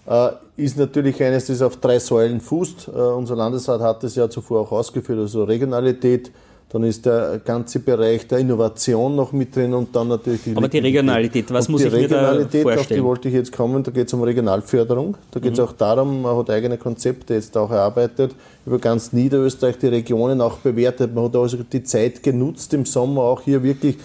äh, 0.08 0.30
ist 0.58 0.78
natürlich 0.78 1.22
eines, 1.24 1.48
das 1.48 1.62
auf 1.62 1.78
drei 1.78 2.00
Säulen 2.00 2.42
fußt. 2.42 2.88
Äh, 2.88 2.92
unser 2.92 3.36
Landesrat 3.36 3.82
hat 3.82 4.04
es 4.04 4.16
ja 4.16 4.30
zuvor 4.30 4.62
auch 4.62 4.72
ausgeführt, 4.72 5.20
also 5.20 5.44
Regionalität, 5.44 6.32
dann 6.72 6.84
ist 6.84 7.06
der 7.06 7.42
ganze 7.44 7.80
Bereich 7.80 8.28
der 8.28 8.38
Innovation 8.40 9.16
noch 9.16 9.32
mit 9.32 9.56
drin 9.56 9.74
und 9.74 9.96
dann 9.96 10.08
natürlich 10.08 10.44
die 10.44 10.56
Aber 10.56 10.68
die 10.68 10.78
Regionalität, 10.78 11.52
was 11.52 11.68
und 11.68 11.74
muss 11.74 11.84
ich 11.84 11.92
mir 11.92 12.08
da 12.08 12.36
vorstellen? 12.36 12.78
Auf 12.78 12.88
die 12.88 13.04
wollte 13.04 13.28
ich 13.28 13.34
jetzt 13.34 13.52
kommen, 13.52 13.82
da 13.82 13.90
geht 13.90 14.08
es 14.08 14.14
um 14.14 14.22
Regionalförderung, 14.22 15.18
da 15.32 15.40
geht 15.40 15.54
es 15.54 15.60
mhm. 15.60 15.66
auch 15.66 15.72
darum, 15.72 16.22
man 16.22 16.38
hat 16.38 16.50
eigene 16.52 16.78
Konzepte 16.78 17.34
jetzt 17.34 17.58
auch 17.58 17.72
erarbeitet, 17.72 18.36
über 18.68 18.78
ganz 18.78 19.14
Niederösterreich 19.14 19.80
die 19.80 19.88
Regionen 19.88 20.42
auch 20.42 20.58
bewertet, 20.58 21.14
man 21.14 21.26
hat 21.26 21.36
also 21.36 21.58
die 21.58 21.84
Zeit 21.84 22.22
genutzt 22.22 22.72
im 22.76 22.86
Sommer 22.86 23.24
auch 23.24 23.42
hier 23.42 23.64
wirklich 23.64 23.98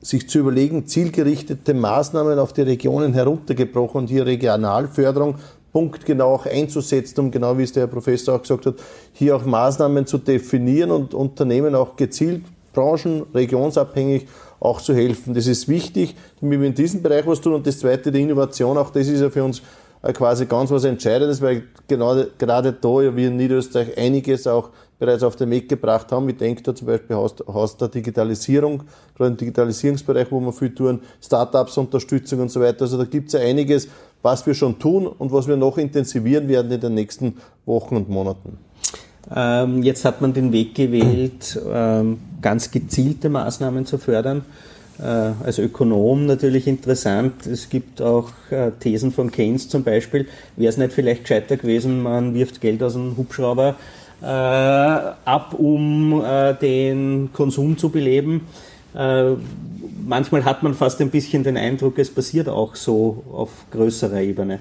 sich 0.00 0.28
zu 0.28 0.38
überlegen, 0.38 0.86
zielgerichtete 0.86 1.74
Maßnahmen 1.74 2.38
auf 2.38 2.52
die 2.52 2.62
Regionen 2.62 3.14
heruntergebrochen 3.14 4.02
und 4.02 4.06
hier 4.08 4.26
Regionalförderung 4.26 5.36
punktgenau 5.72 6.34
auch 6.34 6.46
einzusetzen, 6.46 7.20
um 7.20 7.30
genau 7.30 7.56
wie 7.58 7.62
es 7.62 7.72
der 7.72 7.82
Herr 7.82 7.88
Professor 7.88 8.34
auch 8.34 8.42
gesagt 8.42 8.66
hat, 8.66 8.74
hier 9.12 9.36
auch 9.36 9.44
Maßnahmen 9.44 10.06
zu 10.06 10.18
definieren 10.18 10.90
und 10.90 11.14
Unternehmen 11.14 11.74
auch 11.74 11.96
gezielt, 11.96 12.42
branchen-, 12.72 13.24
regionsabhängig 13.34 14.26
auch 14.60 14.80
zu 14.80 14.94
helfen. 14.94 15.34
Das 15.34 15.46
ist 15.46 15.68
wichtig, 15.68 16.16
damit 16.40 16.60
wir 16.60 16.66
in 16.66 16.74
diesem 16.74 17.02
Bereich 17.02 17.26
was 17.26 17.40
tun. 17.40 17.54
Und 17.54 17.66
das 17.66 17.78
Zweite, 17.78 18.10
die 18.10 18.22
Innovation, 18.22 18.76
auch 18.76 18.90
das 18.90 19.06
ist 19.06 19.20
ja 19.20 19.30
für 19.30 19.44
uns 19.44 19.62
äh, 20.02 20.12
quasi 20.12 20.46
ganz 20.46 20.70
was 20.70 20.84
Entscheidendes, 20.84 21.40
weil 21.40 21.64
genau, 21.86 22.22
gerade 22.38 22.72
da 22.72 23.02
ja 23.02 23.14
wir 23.14 23.28
in 23.28 23.36
Niederösterreich 23.36 23.96
einiges 23.98 24.46
auch 24.46 24.70
bereits 24.98 25.22
auf 25.22 25.36
den 25.36 25.50
Weg 25.50 25.68
gebracht 25.68 26.10
haben. 26.10 26.28
Ich 26.28 26.36
denke 26.36 26.62
da 26.62 26.74
zum 26.74 26.88
Beispiel 26.88 27.16
Haus 27.16 27.76
der 27.76 27.88
Digitalisierung, 27.88 28.82
gerade 29.16 29.30
im 29.30 29.36
Digitalisierungsbereich, 29.36 30.30
wo 30.30 30.40
wir 30.40 30.52
viel 30.52 30.74
tun, 30.74 31.00
Startups, 31.22 31.76
Unterstützung 31.78 32.40
und 32.40 32.50
so 32.50 32.60
weiter. 32.60 32.82
Also 32.82 32.98
da 32.98 33.04
gibt 33.04 33.28
es 33.28 33.34
ja 33.34 33.40
einiges, 33.40 33.88
was 34.22 34.46
wir 34.46 34.54
schon 34.54 34.78
tun 34.78 35.06
und 35.06 35.32
was 35.32 35.48
wir 35.48 35.56
noch 35.56 35.78
intensivieren 35.78 36.48
werden 36.48 36.70
in 36.70 36.80
den 36.80 36.94
nächsten 36.94 37.36
Wochen 37.66 37.96
und 37.96 38.08
Monaten. 38.08 38.58
Ähm, 39.34 39.82
jetzt 39.82 40.04
hat 40.04 40.20
man 40.20 40.32
den 40.32 40.52
Weg 40.52 40.74
gewählt, 40.74 41.60
ähm, 41.70 42.18
ganz 42.40 42.70
gezielte 42.70 43.28
Maßnahmen 43.28 43.84
zu 43.86 43.98
fördern. 43.98 44.44
Äh, 45.00 45.02
als 45.44 45.58
Ökonom 45.58 46.26
natürlich 46.26 46.66
interessant. 46.66 47.46
Es 47.46 47.68
gibt 47.68 48.02
auch 48.02 48.30
äh, 48.50 48.72
Thesen 48.80 49.12
von 49.12 49.30
Keynes 49.30 49.68
zum 49.68 49.84
Beispiel. 49.84 50.26
Wäre 50.56 50.70
es 50.70 50.76
nicht 50.76 50.92
vielleicht 50.92 51.22
gescheiter 51.22 51.56
gewesen, 51.56 52.02
man 52.02 52.34
wirft 52.34 52.60
Geld 52.60 52.82
aus 52.82 52.94
dem 52.94 53.16
Hubschrauber 53.16 53.76
äh, 54.20 54.26
ab, 54.26 55.54
um 55.56 56.20
äh, 56.24 56.54
den 56.54 57.30
Konsum 57.32 57.78
zu 57.78 57.90
beleben? 57.90 58.48
Äh, 58.98 59.36
manchmal 60.04 60.44
hat 60.44 60.62
man 60.62 60.74
fast 60.74 61.00
ein 61.00 61.10
bisschen 61.10 61.44
den 61.44 61.56
Eindruck, 61.56 61.98
es 61.98 62.12
passiert 62.12 62.48
auch 62.48 62.74
so 62.74 63.22
auf 63.32 63.50
größerer 63.70 64.20
Ebene. 64.20 64.58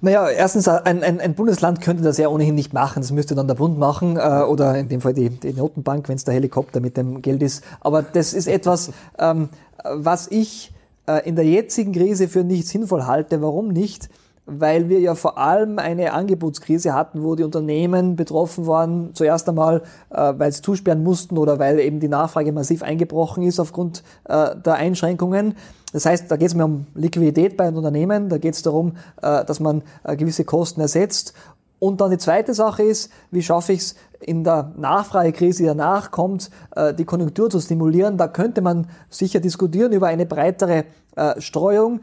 Naja, 0.00 0.28
erstens, 0.28 0.66
ein, 0.68 1.02
ein, 1.02 1.20
ein, 1.20 1.34
Bundesland 1.34 1.80
könnte 1.80 2.02
das 2.02 2.18
ja 2.18 2.28
ohnehin 2.28 2.54
nicht 2.54 2.74
machen. 2.74 3.00
Das 3.00 3.10
müsste 3.10 3.34
dann 3.34 3.46
der 3.46 3.54
Bund 3.54 3.78
machen 3.78 4.16
äh, 4.16 4.42
oder 4.42 4.76
in 4.76 4.88
dem 4.88 5.00
Fall 5.00 5.14
die, 5.14 5.30
die 5.30 5.52
Notenbank, 5.52 6.08
wenn 6.08 6.16
es 6.16 6.24
der 6.24 6.34
Helikopter 6.34 6.80
mit 6.80 6.96
dem 6.96 7.22
Geld 7.22 7.42
ist. 7.42 7.64
Aber 7.80 8.02
das 8.02 8.34
ist 8.34 8.46
etwas, 8.46 8.92
ähm, 9.18 9.48
was 9.82 10.30
ich 10.30 10.72
äh, 11.06 11.26
in 11.26 11.36
der 11.36 11.46
jetzigen 11.46 11.92
Krise 11.92 12.28
für 12.28 12.44
nicht 12.44 12.68
sinnvoll 12.68 13.06
halte. 13.06 13.40
Warum 13.40 13.68
nicht? 13.68 14.10
Weil 14.46 14.88
wir 14.88 15.00
ja 15.00 15.14
vor 15.14 15.38
allem 15.38 15.78
eine 15.78 16.12
Angebotskrise 16.12 16.92
hatten, 16.94 17.22
wo 17.22 17.34
die 17.34 17.44
Unternehmen 17.44 18.16
betroffen 18.16 18.66
waren, 18.66 19.14
zuerst 19.14 19.48
einmal, 19.48 19.82
äh, 20.10 20.34
weil 20.36 20.52
sie 20.52 20.62
zusperren 20.62 21.02
mussten 21.02 21.38
oder 21.38 21.58
weil 21.58 21.80
eben 21.80 22.00
die 22.00 22.08
Nachfrage 22.08 22.52
massiv 22.52 22.82
eingebrochen 22.82 23.42
ist 23.42 23.58
aufgrund 23.58 24.02
äh, 24.24 24.54
der 24.56 24.74
Einschränkungen. 24.74 25.54
Das 25.92 26.06
heißt, 26.06 26.30
da 26.30 26.36
geht 26.36 26.48
es 26.48 26.54
mir 26.54 26.64
um 26.64 26.86
Liquidität 26.94 27.56
bei 27.56 27.66
den 27.66 27.76
Unternehmen, 27.76 28.28
da 28.28 28.38
geht 28.38 28.54
es 28.54 28.62
darum, 28.62 28.96
äh, 29.22 29.44
dass 29.44 29.60
man 29.60 29.82
äh, 30.02 30.16
gewisse 30.16 30.44
Kosten 30.44 30.80
ersetzt. 30.80 31.34
Und 31.78 32.00
dann 32.00 32.10
die 32.10 32.18
zweite 32.18 32.54
Sache 32.54 32.82
ist, 32.82 33.12
wie 33.30 33.42
schaffe 33.42 33.74
ich 33.74 33.80
es 33.80 33.94
in 34.20 34.42
der 34.42 34.72
Nachfragekrise, 34.76 35.64
die 35.64 35.66
danach 35.66 36.10
kommt, 36.10 36.50
äh, 36.74 36.94
die 36.94 37.04
Konjunktur 37.04 37.50
zu 37.50 37.60
stimulieren. 37.60 38.16
Da 38.16 38.26
könnte 38.26 38.60
man 38.62 38.86
sicher 39.10 39.40
diskutieren 39.40 39.92
über 39.92 40.06
eine 40.06 40.26
breitere 40.26 40.84
äh, 41.16 41.40
Streuung. 41.40 42.00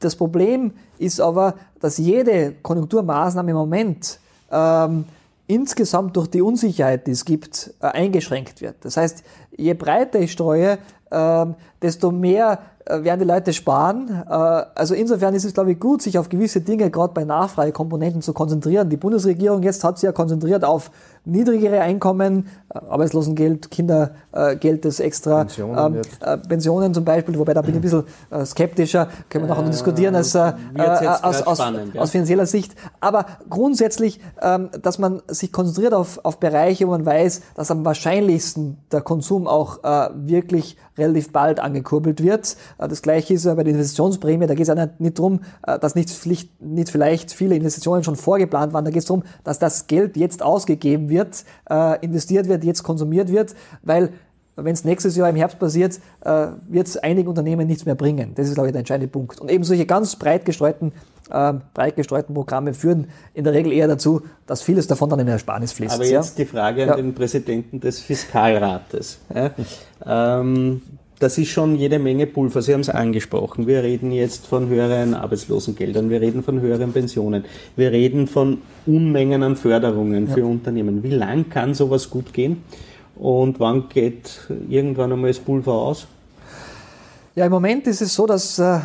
Das 0.00 0.16
Problem 0.16 0.72
ist 0.98 1.20
aber, 1.20 1.54
dass 1.80 1.98
jede 1.98 2.54
Konjunkturmaßnahme 2.62 3.50
im 3.50 3.56
Moment 3.56 4.20
ähm, 4.50 5.04
insgesamt 5.46 6.16
durch 6.16 6.28
die 6.28 6.42
Unsicherheit, 6.42 7.06
die 7.06 7.12
es 7.12 7.24
gibt, 7.24 7.74
äh, 7.80 7.86
eingeschränkt 7.86 8.60
wird. 8.60 8.76
Das 8.82 8.96
heißt, 8.96 9.24
je 9.56 9.74
breiter 9.74 10.20
ich 10.20 10.32
streue, 10.32 10.78
ähm, 11.10 11.54
desto 11.80 12.10
mehr 12.10 12.60
äh, 12.84 13.02
werden 13.02 13.20
die 13.20 13.26
Leute 13.26 13.52
sparen. 13.52 14.24
Äh, 14.28 14.32
also 14.32 14.94
insofern 14.94 15.34
ist 15.34 15.44
es, 15.44 15.54
glaube 15.54 15.72
ich, 15.72 15.80
gut, 15.80 16.02
sich 16.02 16.18
auf 16.18 16.28
gewisse 16.28 16.60
Dinge, 16.60 16.90
gerade 16.90 17.14
bei 17.14 17.24
Nachfragekomponenten, 17.24 18.22
zu 18.22 18.32
konzentrieren. 18.32 18.90
Die 18.90 18.96
Bundesregierung 18.96 19.62
jetzt 19.62 19.82
hat 19.84 19.98
sich 19.98 20.06
ja 20.06 20.12
konzentriert 20.12 20.64
auf 20.64 20.90
niedrigere 21.28 21.80
Einkommen, 21.80 22.46
äh, 22.74 22.78
Arbeitslosengeld, 22.78 23.70
Kindergeld, 23.70 24.84
das 24.84 25.00
extra, 25.00 25.44
Pensionen, 25.44 25.94
ähm, 25.96 26.02
äh, 26.20 26.38
Pensionen 26.38 26.94
zum 26.94 27.04
Beispiel, 27.04 27.38
wobei 27.38 27.54
da 27.54 27.62
bin 27.62 27.70
ich 27.70 27.76
ein 27.76 27.82
bisschen 27.82 28.04
äh, 28.30 28.44
skeptischer, 28.44 29.08
können 29.28 29.44
wir 29.44 29.48
nachher 29.48 29.62
noch 29.62 29.70
diskutieren 29.70 30.14
als, 30.14 30.34
äh, 30.34 30.52
aus, 31.22 31.42
aus, 31.42 31.58
spannend, 31.58 31.94
ja. 31.94 32.02
aus, 32.02 32.10
finanzieller 32.10 32.46
Sicht. 32.46 32.74
Aber 33.00 33.26
grundsätzlich, 33.48 34.20
ähm, 34.42 34.70
dass 34.82 34.98
man 34.98 35.22
sich 35.28 35.52
konzentriert 35.52 35.94
auf, 35.94 36.20
auf 36.24 36.38
Bereiche, 36.38 36.86
wo 36.86 36.90
man 36.92 37.04
weiß, 37.04 37.42
dass 37.54 37.70
am 37.70 37.84
wahrscheinlichsten 37.84 38.78
der 38.90 39.02
Konsum 39.02 39.46
auch 39.46 39.84
äh, 39.84 40.10
wirklich 40.14 40.76
relativ 40.98 41.32
bald 41.32 41.60
angekurbelt 41.60 42.22
wird. 42.22 42.56
Äh, 42.78 42.88
das 42.88 43.02
gleiche 43.02 43.34
ist 43.34 43.44
bei 43.44 43.62
der 43.62 43.72
Investitionsprämie, 43.72 44.46
da 44.46 44.54
geht 44.54 44.68
es 44.68 44.68
ja 44.68 44.88
nicht, 44.98 45.18
äh, 45.18 45.78
dass 45.78 45.94
nicht, 45.94 46.10
nicht 46.60 46.90
vielleicht 46.90 47.32
viele 47.32 47.54
Investitionen 47.54 48.04
schon 48.04 48.16
vorgeplant 48.16 48.72
waren, 48.72 48.84
da 48.84 48.90
geht 48.90 49.00
es 49.00 49.06
darum, 49.06 49.22
dass 49.44 49.58
das 49.58 49.86
Geld 49.86 50.16
jetzt 50.16 50.42
ausgegeben 50.42 51.08
wird, 51.08 51.17
äh, 51.70 52.04
investiert 52.04 52.48
wird, 52.48 52.64
jetzt 52.64 52.82
konsumiert 52.82 53.30
wird, 53.30 53.54
weil 53.82 54.10
wenn 54.56 54.72
es 54.72 54.84
nächstes 54.84 55.16
Jahr 55.16 55.28
im 55.28 55.36
Herbst 55.36 55.60
passiert, 55.60 56.00
wird 56.20 56.88
es 56.88 56.96
einigen 56.96 57.28
Unternehmen 57.28 57.64
nichts 57.68 57.86
mehr 57.86 57.94
bringen. 57.94 58.32
Das 58.34 58.48
ist, 58.48 58.54
glaube 58.54 58.66
ich, 58.66 58.72
der 58.72 58.80
entscheidende 58.80 59.06
Punkt. 59.06 59.40
Und 59.40 59.52
eben 59.52 59.62
solche 59.62 59.86
ganz 59.86 60.16
breit 60.16 60.44
gestreuten, 60.44 60.92
äh, 61.30 61.54
breit 61.74 61.96
gestreuten 61.96 62.34
Programme 62.34 62.74
führen 62.74 63.08
in 63.34 63.44
der 63.44 63.52
Regel 63.52 63.72
eher 63.72 63.86
dazu, 63.86 64.22
dass 64.46 64.62
vieles 64.62 64.86
davon 64.86 65.10
dann 65.10 65.20
in 65.20 65.28
Ersparnis 65.28 65.72
fließt. 65.72 65.94
Aber 65.94 66.04
jetzt 66.04 66.38
ja? 66.38 66.44
die 66.44 66.50
Frage 66.50 66.82
an 66.82 66.88
ja. 66.88 66.96
den 66.96 67.14
Präsidenten 67.14 67.80
des 67.80 68.00
Fiskalrates. 68.00 69.18
Ja? 69.34 69.50
Ähm, 70.40 70.82
das 71.18 71.38
ist 71.38 71.48
schon 71.48 71.76
jede 71.76 71.98
Menge 71.98 72.26
Pulver. 72.26 72.62
Sie 72.62 72.72
haben 72.72 72.80
es 72.80 72.90
angesprochen. 72.90 73.66
Wir 73.66 73.82
reden 73.82 74.12
jetzt 74.12 74.46
von 74.46 74.68
höheren 74.68 75.14
Arbeitslosengeldern, 75.14 76.10
wir 76.10 76.20
reden 76.20 76.42
von 76.42 76.60
höheren 76.60 76.92
Pensionen, 76.92 77.44
wir 77.76 77.92
reden 77.92 78.26
von 78.26 78.58
Unmengen 78.86 79.42
an 79.42 79.56
Förderungen 79.56 80.28
ja. 80.28 80.34
für 80.34 80.46
Unternehmen. 80.46 81.02
Wie 81.02 81.10
lang 81.10 81.48
kann 81.50 81.74
sowas 81.74 82.08
gut 82.10 82.32
gehen? 82.32 82.62
Und 83.16 83.58
wann 83.58 83.88
geht 83.88 84.40
irgendwann 84.68 85.12
einmal 85.12 85.30
das 85.30 85.40
Pulver 85.40 85.72
aus? 85.72 86.06
Ja, 87.34 87.46
im 87.46 87.52
Moment 87.52 87.86
ist 87.86 88.00
es 88.00 88.14
so, 88.14 88.26
dass 88.26 88.58
äh, 88.58 88.78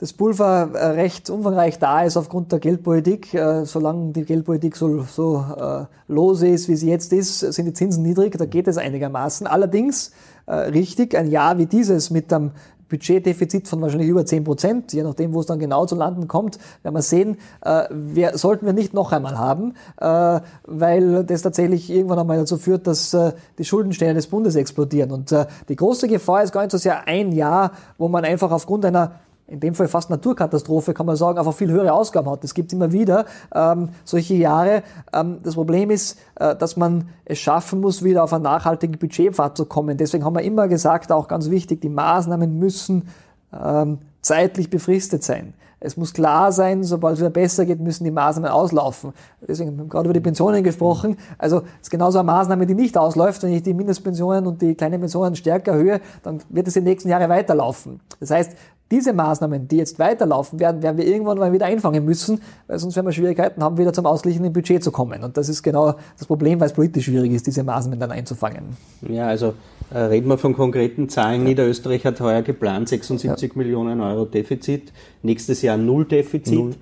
das 0.00 0.12
Pulver 0.12 0.70
äh, 0.74 0.86
recht 0.90 1.28
umfangreich 1.28 1.80
da 1.80 2.02
ist 2.02 2.16
aufgrund 2.16 2.52
der 2.52 2.60
Geldpolitik. 2.60 3.34
Äh, 3.34 3.64
solange 3.64 4.12
die 4.12 4.24
Geldpolitik 4.24 4.76
so, 4.76 5.02
so 5.02 5.44
äh, 5.58 5.86
lose 6.06 6.46
ist, 6.46 6.68
wie 6.68 6.76
sie 6.76 6.88
jetzt 6.88 7.12
ist, 7.12 7.40
sind 7.40 7.66
die 7.66 7.72
Zinsen 7.72 8.04
niedrig. 8.04 8.38
Da 8.38 8.46
geht 8.46 8.68
es 8.68 8.78
einigermaßen. 8.78 9.46
Allerdings 9.46 10.12
richtig. 10.50 11.14
Ein 11.14 11.30
Jahr 11.30 11.58
wie 11.58 11.66
dieses 11.66 12.08
mit 12.08 12.32
einem 12.32 12.52
Budgetdefizit 12.88 13.68
von 13.68 13.80
wahrscheinlich 13.80 14.08
über 14.08 14.24
10 14.24 14.44
Prozent, 14.44 14.92
je 14.92 15.02
nachdem, 15.02 15.34
wo 15.34 15.40
es 15.40 15.46
dann 15.46 15.58
genau 15.58 15.86
zu 15.86 15.94
landen 15.94 16.26
kommt, 16.26 16.58
werden 16.82 16.94
wir 16.94 17.02
sehen, 17.02 17.36
äh, 17.60 17.84
wir, 17.90 18.38
sollten 18.38 18.66
wir 18.66 18.72
nicht 18.72 18.94
noch 18.94 19.12
einmal 19.12 19.38
haben, 19.38 19.74
äh, 20.00 20.40
weil 20.64 21.24
das 21.24 21.42
tatsächlich 21.42 21.90
irgendwann 21.90 22.18
einmal 22.18 22.38
dazu 22.38 22.56
führt, 22.56 22.86
dass 22.86 23.12
äh, 23.14 23.32
die 23.58 23.64
Schuldenstände 23.64 24.14
des 24.14 24.28
Bundes 24.28 24.56
explodieren. 24.56 25.10
Und 25.10 25.34
die 25.68 25.76
große 25.76 26.08
Gefahr 26.08 26.42
ist 26.42 26.52
gar 26.52 26.62
nicht 26.62 26.70
so 26.70 26.78
sehr 26.78 27.06
ein 27.06 27.32
Jahr, 27.32 27.72
wo 27.98 28.08
man 28.08 28.24
einfach 28.24 28.50
aufgrund 28.50 28.84
einer 28.84 29.12
in 29.48 29.60
dem 29.60 29.74
Fall 29.74 29.88
fast 29.88 30.10
Naturkatastrophe, 30.10 30.92
kann 30.94 31.06
man 31.06 31.16
sagen, 31.16 31.38
einfach 31.38 31.54
viel 31.54 31.70
höhere 31.70 31.92
Ausgaben 31.92 32.30
hat. 32.30 32.44
Es 32.44 32.54
gibt 32.54 32.72
immer 32.72 32.92
wieder 32.92 33.24
ähm, 33.54 33.88
solche 34.04 34.34
Jahre. 34.34 34.82
Ähm, 35.12 35.38
das 35.42 35.54
Problem 35.54 35.90
ist, 35.90 36.18
äh, 36.36 36.54
dass 36.54 36.76
man 36.76 37.08
es 37.24 37.38
schaffen 37.38 37.80
muss, 37.80 38.04
wieder 38.04 38.24
auf 38.24 38.32
einen 38.32 38.44
nachhaltigen 38.44 38.98
Budgetpfad 38.98 39.56
zu 39.56 39.64
kommen. 39.64 39.96
Deswegen 39.96 40.24
haben 40.24 40.34
wir 40.34 40.42
immer 40.42 40.68
gesagt, 40.68 41.10
auch 41.10 41.28
ganz 41.28 41.48
wichtig, 41.48 41.80
die 41.80 41.88
Maßnahmen 41.88 42.58
müssen 42.58 43.08
ähm, 43.52 43.98
zeitlich 44.20 44.68
befristet 44.68 45.24
sein. 45.24 45.54
Es 45.80 45.96
muss 45.96 46.12
klar 46.12 46.50
sein, 46.50 46.82
sobald 46.82 47.14
es 47.14 47.20
wieder 47.20 47.30
besser 47.30 47.64
geht, 47.64 47.78
müssen 47.78 48.02
die 48.02 48.10
Maßnahmen 48.10 48.50
auslaufen. 48.50 49.12
Deswegen 49.46 49.70
haben 49.70 49.78
wir 49.78 49.84
gerade 49.84 50.06
über 50.06 50.14
die 50.14 50.20
Pensionen 50.20 50.64
gesprochen. 50.64 51.16
Also 51.38 51.58
es 51.58 51.82
ist 51.82 51.90
genauso 51.90 52.18
eine 52.18 52.26
Maßnahme, 52.26 52.66
die 52.66 52.74
nicht 52.74 52.98
ausläuft. 52.98 53.44
Wenn 53.44 53.52
ich 53.52 53.62
die 53.62 53.74
Mindestpensionen 53.74 54.46
und 54.46 54.60
die 54.60 54.74
kleinen 54.74 55.00
Pensionen 55.00 55.36
stärker 55.36 55.72
erhöhe, 55.72 56.00
dann 56.24 56.40
wird 56.48 56.66
es 56.66 56.74
in 56.74 56.84
den 56.84 56.90
nächsten 56.90 57.08
Jahren 57.08 57.30
weiterlaufen. 57.30 58.00
Das 58.18 58.32
heißt, 58.32 58.56
diese 58.90 59.12
Maßnahmen, 59.12 59.68
die 59.68 59.76
jetzt 59.76 59.98
weiterlaufen 59.98 60.58
werden, 60.60 60.82
werden 60.82 60.96
wir 60.96 61.06
irgendwann 61.06 61.38
mal 61.38 61.52
wieder 61.52 61.66
einfangen 61.66 62.04
müssen, 62.04 62.40
weil 62.66 62.78
sonst 62.78 62.96
werden 62.96 63.06
wir 63.06 63.12
Schwierigkeiten 63.12 63.62
haben, 63.62 63.76
wieder 63.76 63.92
zum 63.92 64.06
ausgleichenden 64.06 64.52
Budget 64.52 64.82
zu 64.82 64.90
kommen. 64.90 65.22
Und 65.22 65.36
das 65.36 65.48
ist 65.48 65.62
genau 65.62 65.94
das 66.16 66.26
Problem, 66.26 66.60
weil 66.60 66.68
es 66.68 66.72
politisch 66.72 67.04
schwierig 67.04 67.32
ist, 67.32 67.46
diese 67.46 67.64
Maßnahmen 67.64 68.00
dann 68.00 68.12
einzufangen. 68.12 68.76
Ja, 69.08 69.26
also 69.26 69.54
äh, 69.92 69.98
reden 69.98 70.28
wir 70.28 70.38
von 70.38 70.54
konkreten 70.54 71.08
Zahlen. 71.08 71.42
Ja. 71.42 71.48
Niederösterreich 71.48 72.04
hat 72.06 72.20
heuer 72.20 72.42
geplant 72.42 72.88
76 72.88 73.52
ja. 73.52 73.58
Millionen 73.58 74.00
Euro 74.00 74.24
Defizit, 74.24 74.92
nächstes 75.22 75.62
Jahr 75.62 75.76
Null 75.76 76.06
Defizit. 76.06 76.54
Null. 76.54 76.74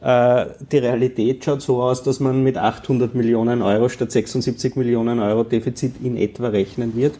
Äh, 0.00 0.46
die 0.70 0.78
Realität 0.78 1.44
schaut 1.44 1.62
so 1.62 1.82
aus, 1.82 2.02
dass 2.02 2.20
man 2.20 2.42
mit 2.42 2.58
800 2.58 3.14
Millionen 3.14 3.62
Euro 3.62 3.88
statt 3.88 4.12
76 4.12 4.76
Millionen 4.76 5.18
Euro 5.18 5.42
Defizit 5.44 5.94
in 6.02 6.16
etwa 6.16 6.48
rechnen 6.48 6.94
wird 6.94 7.14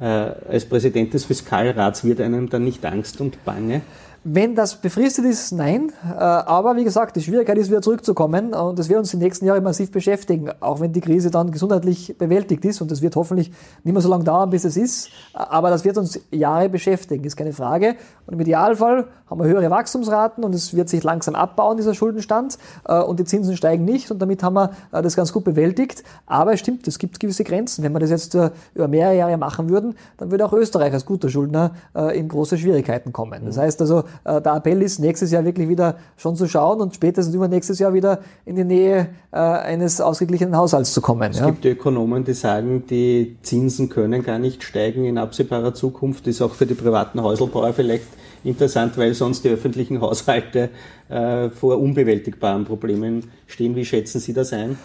als 0.00 0.64
Präsident 0.64 1.12
des 1.12 1.24
Fiskalrats 1.24 2.04
wird 2.04 2.20
einem 2.20 2.48
dann 2.48 2.64
nicht 2.64 2.84
Angst 2.86 3.20
und 3.20 3.44
Bange? 3.44 3.82
Wenn 4.30 4.54
das 4.54 4.76
befristet 4.76 5.24
ist, 5.24 5.52
nein. 5.52 5.90
Äh, 6.04 6.18
aber 6.18 6.76
wie 6.76 6.84
gesagt, 6.84 7.16
die 7.16 7.22
Schwierigkeit 7.22 7.56
ist 7.56 7.70
wieder 7.70 7.80
zurückzukommen 7.80 8.52
und 8.52 8.78
das 8.78 8.90
wird 8.90 8.98
uns 8.98 9.10
die 9.10 9.16
nächsten 9.16 9.46
Jahre 9.46 9.62
massiv 9.62 9.90
beschäftigen, 9.90 10.50
auch 10.60 10.80
wenn 10.80 10.92
die 10.92 11.00
Krise 11.00 11.30
dann 11.30 11.50
gesundheitlich 11.50 12.14
bewältigt 12.18 12.62
ist 12.66 12.82
und 12.82 12.90
das 12.90 13.00
wird 13.00 13.16
hoffentlich 13.16 13.50
nicht 13.84 13.92
mehr 13.94 14.02
so 14.02 14.10
lange 14.10 14.24
dauern, 14.24 14.50
bis 14.50 14.64
es 14.64 14.76
ist. 14.76 15.08
Aber 15.32 15.70
das 15.70 15.86
wird 15.86 15.96
uns 15.96 16.20
Jahre 16.30 16.68
beschäftigen, 16.68 17.24
ist 17.24 17.36
keine 17.36 17.54
Frage. 17.54 17.96
Und 18.26 18.34
im 18.34 18.40
Idealfall 18.40 19.06
haben 19.30 19.40
wir 19.40 19.46
höhere 19.46 19.70
Wachstumsraten 19.70 20.44
und 20.44 20.54
es 20.54 20.76
wird 20.76 20.90
sich 20.90 21.02
langsam 21.02 21.34
abbauen, 21.34 21.78
dieser 21.78 21.94
Schuldenstand, 21.94 22.58
äh, 22.86 23.00
und 23.00 23.18
die 23.20 23.24
Zinsen 23.24 23.56
steigen 23.56 23.86
nicht 23.86 24.10
und 24.10 24.20
damit 24.20 24.42
haben 24.42 24.54
wir 24.54 24.72
äh, 24.92 25.00
das 25.00 25.16
ganz 25.16 25.32
gut 25.32 25.44
bewältigt. 25.44 26.04
Aber 26.26 26.52
es 26.52 26.60
stimmt, 26.60 26.86
es 26.86 26.98
gibt 26.98 27.18
gewisse 27.18 27.44
Grenzen. 27.44 27.82
Wenn 27.82 27.92
wir 27.92 28.00
das 28.00 28.10
jetzt 28.10 28.36
über 28.74 28.88
mehrere 28.88 29.16
Jahre 29.16 29.38
machen 29.38 29.70
würden, 29.70 29.94
dann 30.18 30.30
würde 30.30 30.44
auch 30.44 30.52
Österreich 30.52 30.92
als 30.92 31.06
guter 31.06 31.30
Schuldner 31.30 31.72
in 32.12 32.28
große 32.28 32.58
Schwierigkeiten 32.58 33.12
kommen. 33.12 33.44
Das 33.46 33.56
heißt 33.56 33.80
also, 33.80 34.04
äh, 34.24 34.40
der 34.40 34.54
Appell 34.54 34.82
ist, 34.82 34.98
nächstes 34.98 35.30
Jahr 35.30 35.44
wirklich 35.44 35.68
wieder 35.68 35.96
schon 36.16 36.36
zu 36.36 36.46
schauen 36.46 36.80
und 36.80 36.94
spätestens 36.94 37.34
übernächstes 37.34 37.78
Jahr 37.78 37.92
wieder 37.94 38.20
in 38.44 38.56
die 38.56 38.64
Nähe 38.64 39.08
äh, 39.32 39.36
eines 39.38 40.00
ausgeglichenen 40.00 40.56
Haushalts 40.56 40.92
zu 40.92 41.00
kommen. 41.00 41.30
Es 41.30 41.38
ja. 41.38 41.46
gibt 41.46 41.64
Ökonomen, 41.64 42.24
die 42.24 42.34
sagen, 42.34 42.84
die 42.88 43.36
Zinsen 43.42 43.88
können 43.88 44.22
gar 44.22 44.38
nicht 44.38 44.62
steigen 44.62 45.04
in 45.04 45.18
absehbarer 45.18 45.74
Zukunft. 45.74 46.26
Das 46.26 46.36
ist 46.36 46.42
auch 46.42 46.54
für 46.54 46.66
die 46.66 46.74
privaten 46.74 47.22
Häuselbauer 47.22 47.72
vielleicht 47.72 48.06
interessant, 48.44 48.96
weil 48.96 49.14
sonst 49.14 49.44
die 49.44 49.48
öffentlichen 49.48 50.00
Haushalte 50.00 50.70
äh, 51.08 51.50
vor 51.50 51.78
unbewältigbaren 51.78 52.64
Problemen 52.64 53.24
stehen. 53.46 53.74
Wie 53.76 53.84
schätzen 53.84 54.20
Sie 54.20 54.32
das 54.32 54.52
ein? 54.52 54.78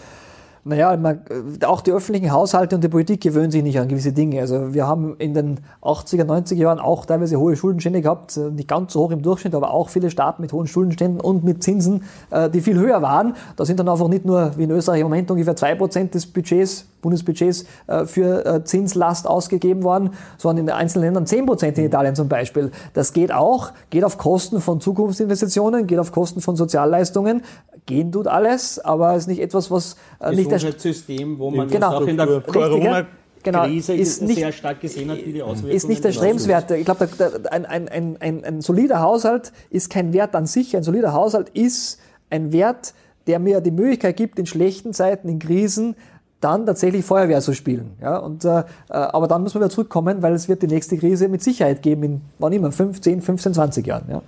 Naja, 0.66 0.96
man, 0.96 1.20
äh, 1.28 1.64
auch 1.66 1.82
die 1.82 1.92
öffentlichen 1.92 2.32
Haushalte 2.32 2.74
und 2.74 2.82
die 2.82 2.88
Politik 2.88 3.20
gewöhnen 3.20 3.50
sich 3.50 3.62
nicht 3.62 3.78
an 3.78 3.86
gewisse 3.86 4.12
Dinge. 4.12 4.40
Also 4.40 4.72
wir 4.72 4.86
haben 4.86 5.14
in 5.18 5.34
den 5.34 5.60
80er, 5.82 6.24
90er 6.24 6.54
Jahren 6.54 6.78
auch 6.78 7.04
teilweise 7.04 7.38
hohe 7.38 7.54
Schuldenstände 7.54 8.00
gehabt, 8.00 8.38
äh, 8.38 8.50
nicht 8.50 8.68
ganz 8.68 8.94
so 8.94 9.00
hoch 9.00 9.10
im 9.10 9.20
Durchschnitt, 9.20 9.54
aber 9.54 9.74
auch 9.74 9.90
viele 9.90 10.10
Staaten 10.10 10.40
mit 10.40 10.54
hohen 10.54 10.66
Schuldenständen 10.66 11.20
und 11.20 11.44
mit 11.44 11.62
Zinsen, 11.62 12.04
äh, 12.30 12.48
die 12.48 12.62
viel 12.62 12.78
höher 12.78 13.02
waren. 13.02 13.34
Da 13.56 13.66
sind 13.66 13.78
dann 13.78 13.90
einfach 13.90 14.08
nicht 14.08 14.24
nur 14.24 14.52
wie 14.56 14.64
in 14.64 14.70
Österreich 14.70 15.00
im 15.00 15.08
Moment 15.08 15.30
ungefähr 15.30 15.54
zwei 15.54 15.74
Prozent 15.74 16.14
des 16.14 16.26
Budgets 16.26 16.86
Bundesbudgets 17.04 17.66
für 18.06 18.62
Zinslast 18.64 19.26
ausgegeben 19.26 19.82
worden, 19.82 20.12
sondern 20.38 20.68
in 20.68 20.72
einzelnen 20.72 21.04
Ländern 21.04 21.26
10 21.26 21.44
Prozent 21.44 21.76
in 21.76 21.84
Italien 21.84 22.14
zum 22.14 22.30
Beispiel. 22.30 22.70
Das 22.94 23.12
geht 23.12 23.30
auch, 23.30 23.72
geht 23.90 24.04
auf 24.04 24.16
Kosten 24.16 24.62
von 24.62 24.80
Zukunftsinvestitionen, 24.80 25.86
geht 25.86 25.98
auf 25.98 26.12
Kosten 26.12 26.40
von 26.40 26.56
Sozialleistungen. 26.56 27.42
Gehen 27.84 28.10
tut 28.10 28.26
alles, 28.26 28.78
aber 28.78 29.16
ist 29.16 29.28
nicht 29.28 29.42
etwas, 29.42 29.70
was 29.70 29.96
nicht 30.30 30.48
das 30.62 30.82
System, 30.82 31.38
wo 31.38 31.50
man 31.50 31.68
genau, 31.68 31.96
auch 31.96 32.06
in 32.06 32.16
der 32.16 32.40
Corona 32.40 33.06
genau, 33.42 33.64
Krise 33.64 33.94
ist 33.94 34.22
nicht, 34.22 34.38
sehr 34.38 34.52
stark 34.52 34.80
gesehen 34.80 35.10
hat, 35.10 35.24
wie 35.24 35.32
die 35.32 35.42
Auswirkungen 35.42 35.74
Ist 35.74 35.88
nicht 35.88 36.02
der 36.02 36.12
Strebenswerte. 36.12 36.76
Ich 36.76 36.84
glaube, 36.84 37.08
ein, 37.50 37.66
ein, 37.66 37.88
ein, 37.88 38.16
ein, 38.20 38.44
ein 38.44 38.60
solider 38.60 39.00
Haushalt 39.00 39.52
ist 39.70 39.90
kein 39.90 40.12
Wert 40.12 40.34
an 40.34 40.46
sich. 40.46 40.76
Ein 40.76 40.82
solider 40.82 41.12
Haushalt 41.12 41.50
ist 41.50 41.98
ein 42.30 42.52
Wert, 42.52 42.94
der 43.26 43.38
mir 43.38 43.60
die 43.60 43.70
Möglichkeit 43.70 44.16
gibt, 44.16 44.38
in 44.38 44.46
schlechten 44.46 44.92
Zeiten, 44.92 45.28
in 45.28 45.38
Krisen 45.38 45.96
dann 46.40 46.66
tatsächlich 46.66 47.04
Feuerwehr 47.04 47.40
zu 47.40 47.54
spielen. 47.54 47.92
Ja, 48.02 48.18
und, 48.18 48.44
äh, 48.44 48.58
äh, 48.58 48.64
aber 48.88 49.28
dann 49.28 49.42
muss 49.42 49.54
man 49.54 49.62
wieder 49.62 49.70
zurückkommen, 49.70 50.22
weil 50.22 50.34
es 50.34 50.48
wird 50.48 50.62
die 50.62 50.66
nächste 50.66 50.98
Krise 50.98 51.28
mit 51.28 51.42
Sicherheit 51.42 51.80
geben 51.80 52.02
in 52.02 52.20
wann 52.38 52.52
immer, 52.52 52.70
5, 52.70 53.00
10, 53.00 53.22
15, 53.22 53.54
20 53.54 53.86
Jahren. 53.86 54.04
Ja. 54.10 54.22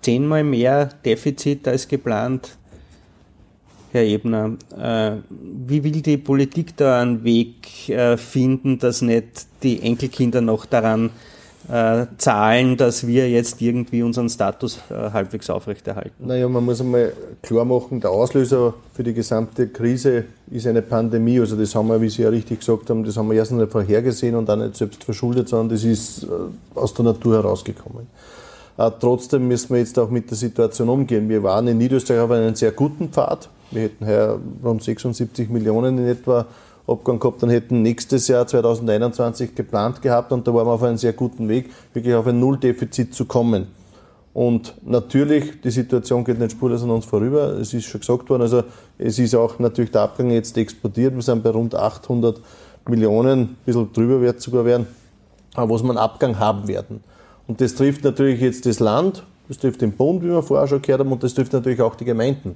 Zehnmal 0.00 0.44
mehr 0.44 0.88
Defizit 1.04 1.68
als 1.68 1.86
geplant. 1.86 2.56
Herr 3.90 4.04
Ebner, 4.04 4.56
äh, 4.78 5.12
wie 5.30 5.82
will 5.82 6.02
die 6.02 6.18
Politik 6.18 6.76
da 6.76 7.00
einen 7.00 7.24
Weg 7.24 7.88
äh, 7.88 8.18
finden, 8.18 8.78
dass 8.78 9.00
nicht 9.00 9.46
die 9.62 9.80
Enkelkinder 9.80 10.42
noch 10.42 10.66
daran 10.66 11.08
äh, 11.70 12.04
Zahlen, 12.18 12.76
dass 12.76 13.06
wir 13.06 13.30
jetzt 13.30 13.62
irgendwie 13.62 14.02
unseren 14.02 14.28
Status 14.28 14.78
halbwegs 14.90 15.48
aufrechterhalten? 15.48 16.26
Naja, 16.26 16.48
man 16.48 16.64
muss 16.64 16.82
einmal 16.82 17.14
klar 17.42 17.64
machen, 17.64 18.00
der 18.00 18.10
Auslöser 18.10 18.74
für 18.92 19.02
die 19.02 19.14
gesamte 19.14 19.68
Krise 19.68 20.24
ist 20.50 20.66
eine 20.66 20.82
Pandemie. 20.82 21.40
Also 21.40 21.56
das 21.56 21.74
haben 21.74 21.88
wir, 21.88 22.00
wie 22.00 22.10
Sie 22.10 22.22
ja 22.22 22.28
richtig 22.28 22.60
gesagt 22.60 22.90
haben, 22.90 23.04
das 23.04 23.16
haben 23.16 23.30
wir 23.30 23.36
erstens 23.36 23.60
nicht 23.60 23.72
vorhergesehen 23.72 24.34
und 24.34 24.50
auch 24.50 24.56
nicht 24.56 24.76
selbst 24.76 25.02
verschuldet, 25.04 25.48
sondern 25.48 25.70
das 25.70 25.84
ist 25.84 26.26
aus 26.74 26.92
der 26.92 27.06
Natur 27.06 27.36
herausgekommen. 27.36 28.06
Trotzdem 29.00 29.48
müssen 29.48 29.70
wir 29.70 29.78
jetzt 29.78 29.98
auch 29.98 30.08
mit 30.08 30.30
der 30.30 30.36
Situation 30.36 30.88
umgehen. 30.88 31.28
Wir 31.28 31.42
waren 31.42 31.66
in 31.68 31.78
Niederösterreich 31.78 32.20
auf 32.20 32.30
einem 32.30 32.54
sehr 32.54 32.70
guten 32.72 33.08
Pfad. 33.08 33.48
Wir 33.70 33.82
hätten 33.82 34.06
heuer 34.06 34.40
rund 34.64 34.82
76 34.82 35.48
Millionen 35.50 35.98
in 35.98 36.06
etwa 36.06 36.46
Abgang 36.86 37.18
gehabt, 37.20 37.42
dann 37.42 37.50
hätten 37.50 37.82
nächstes 37.82 38.28
Jahr 38.28 38.46
2021 38.46 39.54
geplant 39.54 40.00
gehabt 40.00 40.32
und 40.32 40.48
da 40.48 40.54
waren 40.54 40.66
wir 40.66 40.72
auf 40.72 40.82
einem 40.82 40.96
sehr 40.96 41.12
guten 41.12 41.48
Weg, 41.48 41.70
wirklich 41.92 42.14
auf 42.14 42.26
ein 42.26 42.40
Nulldefizit 42.40 43.14
zu 43.14 43.26
kommen. 43.26 43.66
Und 44.32 44.74
natürlich, 44.86 45.60
die 45.60 45.70
Situation 45.70 46.24
geht 46.24 46.38
nicht 46.38 46.52
spurlos 46.52 46.82
an 46.84 46.90
uns 46.90 47.04
vorüber. 47.04 47.58
Es 47.58 47.74
ist 47.74 47.86
schon 47.86 48.00
gesagt 48.00 48.30
worden, 48.30 48.42
also 48.42 48.62
es 48.96 49.18
ist 49.18 49.34
auch 49.34 49.58
natürlich 49.58 49.90
der 49.90 50.02
Abgang 50.02 50.30
jetzt 50.30 50.56
explodiert. 50.56 51.14
Wir 51.14 51.22
sind 51.22 51.42
bei 51.42 51.50
rund 51.50 51.74
800 51.74 52.40
Millionen, 52.88 53.40
ein 53.40 53.56
bisschen 53.66 53.92
drüber 53.92 54.20
wird 54.20 54.40
sogar 54.40 54.64
werden, 54.64 54.86
was 55.54 55.82
wir 55.82 55.90
einen 55.90 55.98
Abgang 55.98 56.38
haben 56.38 56.68
werden. 56.68 57.02
Und 57.46 57.60
das 57.60 57.74
trifft 57.74 58.04
natürlich 58.04 58.40
jetzt 58.40 58.64
das 58.64 58.78
Land, 58.78 59.24
das 59.48 59.58
trifft 59.58 59.82
den 59.82 59.92
Bund, 59.92 60.22
wie 60.22 60.28
wir 60.28 60.42
vorher 60.42 60.68
schon 60.68 60.82
gehört 60.82 61.00
haben, 61.00 61.12
und 61.12 61.22
das 61.22 61.34
trifft 61.34 61.52
natürlich 61.52 61.80
auch 61.82 61.96
die 61.96 62.04
Gemeinden. 62.04 62.54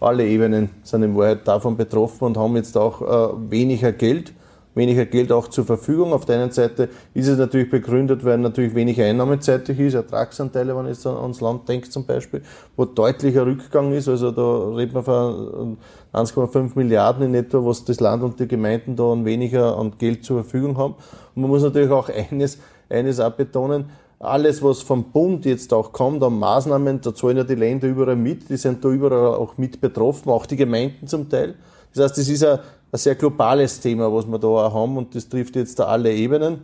Alle 0.00 0.26
Ebenen 0.26 0.70
sind 0.82 1.02
in 1.02 1.16
Wahrheit 1.16 1.46
davon 1.46 1.76
betroffen 1.76 2.24
und 2.24 2.38
haben 2.38 2.56
jetzt 2.56 2.76
auch 2.76 3.02
äh, 3.02 3.50
weniger 3.50 3.92
Geld 3.92 4.32
weniger 4.74 5.04
Geld 5.04 5.32
auch 5.32 5.48
zur 5.48 5.64
Verfügung. 5.64 6.12
Auf 6.12 6.24
der 6.24 6.40
einen 6.40 6.52
Seite 6.52 6.88
ist 7.14 7.28
es 7.28 7.38
natürlich 7.38 7.70
begründet, 7.70 8.24
weil 8.24 8.38
natürlich 8.38 8.74
weniger 8.74 9.04
einnahmezeitig 9.04 9.78
ist, 9.78 9.94
Ertragsanteile, 9.94 10.76
wenn 10.76 10.86
ich 10.86 10.92
jetzt 10.92 11.06
ans 11.06 11.40
Land 11.40 11.68
denke 11.68 11.88
zum 11.90 12.04
Beispiel, 12.04 12.42
wo 12.76 12.84
deutlicher 12.84 13.46
Rückgang 13.46 13.92
ist. 13.92 14.08
Also 14.08 14.30
da 14.30 14.76
reden 14.76 14.94
wir 14.94 15.02
von 15.02 15.78
1,5 16.12 16.70
Milliarden 16.74 17.26
in 17.26 17.34
etwa, 17.34 17.64
was 17.64 17.84
das 17.84 18.00
Land 18.00 18.22
und 18.22 18.38
die 18.38 18.48
Gemeinden 18.48 18.96
da 18.96 19.12
an 19.12 19.24
weniger 19.24 19.76
an 19.76 19.92
Geld 19.98 20.24
zur 20.24 20.42
Verfügung 20.42 20.76
haben. 20.78 20.94
Und 21.34 21.42
man 21.42 21.50
muss 21.50 21.62
natürlich 21.62 21.90
auch 21.90 22.08
eines, 22.08 22.58
eines 22.88 23.20
auch 23.20 23.32
betonen, 23.32 23.86
alles, 24.20 24.62
was 24.62 24.82
vom 24.82 25.04
Bund 25.10 25.44
jetzt 25.44 25.72
auch 25.72 25.92
kommt 25.92 26.22
an 26.22 26.38
Maßnahmen, 26.38 27.00
da 27.00 27.14
zahlen 27.14 27.38
ja 27.38 27.44
die 27.44 27.56
Länder 27.56 27.88
überall 27.88 28.16
mit, 28.16 28.48
die 28.48 28.56
sind 28.56 28.84
da 28.84 28.90
überall 28.90 29.34
auch 29.34 29.58
mit 29.58 29.80
betroffen, 29.80 30.30
auch 30.30 30.46
die 30.46 30.56
Gemeinden 30.56 31.08
zum 31.08 31.28
Teil. 31.28 31.54
Das 31.92 32.04
heißt, 32.04 32.18
das 32.18 32.28
ist 32.28 32.44
ein 32.44 32.60
ein 32.92 32.98
sehr 32.98 33.14
globales 33.14 33.80
Thema, 33.80 34.12
was 34.12 34.26
wir 34.26 34.38
da 34.38 34.48
auch 34.48 34.74
haben 34.74 34.96
und 34.96 35.14
das 35.14 35.28
trifft 35.28 35.56
jetzt 35.56 35.78
da 35.78 35.84
alle 35.84 36.12
Ebenen. 36.12 36.58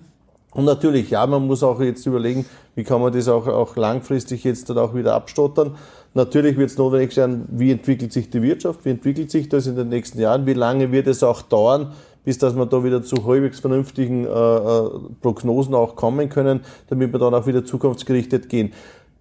Und 0.52 0.64
natürlich, 0.64 1.10
ja, 1.10 1.26
man 1.26 1.46
muss 1.46 1.62
auch 1.62 1.80
jetzt 1.80 2.06
überlegen, 2.06 2.46
wie 2.74 2.82
kann 2.82 3.00
man 3.00 3.12
das 3.12 3.28
auch, 3.28 3.46
auch 3.46 3.76
langfristig 3.76 4.42
jetzt 4.44 4.70
dann 4.70 4.78
auch 4.78 4.94
wieder 4.94 5.14
abstottern. 5.14 5.76
Natürlich 6.14 6.56
wird 6.56 6.70
es 6.70 6.78
notwendig 6.78 7.12
sein, 7.12 7.44
wie 7.50 7.70
entwickelt 7.70 8.12
sich 8.12 8.30
die 8.30 8.42
Wirtschaft, 8.42 8.84
wie 8.84 8.90
entwickelt 8.90 9.30
sich 9.30 9.48
das 9.48 9.66
in 9.66 9.76
den 9.76 9.90
nächsten 9.90 10.18
Jahren, 10.18 10.46
wie 10.46 10.54
lange 10.54 10.90
wird 10.90 11.06
es 11.06 11.22
auch 11.22 11.42
dauern, 11.42 11.92
bis 12.26 12.38
dass 12.38 12.56
wir 12.56 12.66
da 12.66 12.82
wieder 12.82 13.04
zu 13.04 13.24
halbwegs 13.24 13.60
vernünftigen 13.60 14.26
äh, 14.26 14.28
äh 14.28 14.90
Prognosen 15.22 15.74
auch 15.74 15.94
kommen 15.94 16.28
können, 16.28 16.60
damit 16.88 17.12
wir 17.12 17.20
dann 17.20 17.32
auch 17.32 17.46
wieder 17.46 17.64
zukunftsgerichtet 17.64 18.48
gehen. 18.48 18.72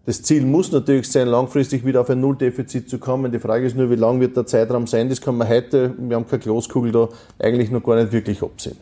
Das 0.07 0.23
Ziel 0.23 0.43
muss 0.43 0.71
natürlich 0.71 1.09
sein, 1.09 1.27
langfristig 1.27 1.85
wieder 1.85 2.01
auf 2.01 2.09
ein 2.09 2.19
Nulldefizit 2.19 2.89
zu 2.89 2.97
kommen. 2.97 3.31
Die 3.31 3.39
Frage 3.39 3.67
ist 3.67 3.77
nur, 3.77 3.91
wie 3.91 3.95
lang 3.95 4.19
wird 4.19 4.35
der 4.35 4.47
Zeitraum 4.47 4.87
sein? 4.87 5.07
Das 5.07 5.21
kann 5.21 5.37
man 5.37 5.47
heute, 5.47 5.93
wir 5.97 6.15
haben 6.15 6.27
keine 6.27 6.41
Glaskugel 6.41 6.91
da, 6.91 7.09
eigentlich 7.37 7.69
noch 7.69 7.83
gar 7.83 7.95
nicht 7.95 8.11
wirklich 8.11 8.41
absehen. 8.41 8.77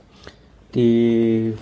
Die 0.73 1.53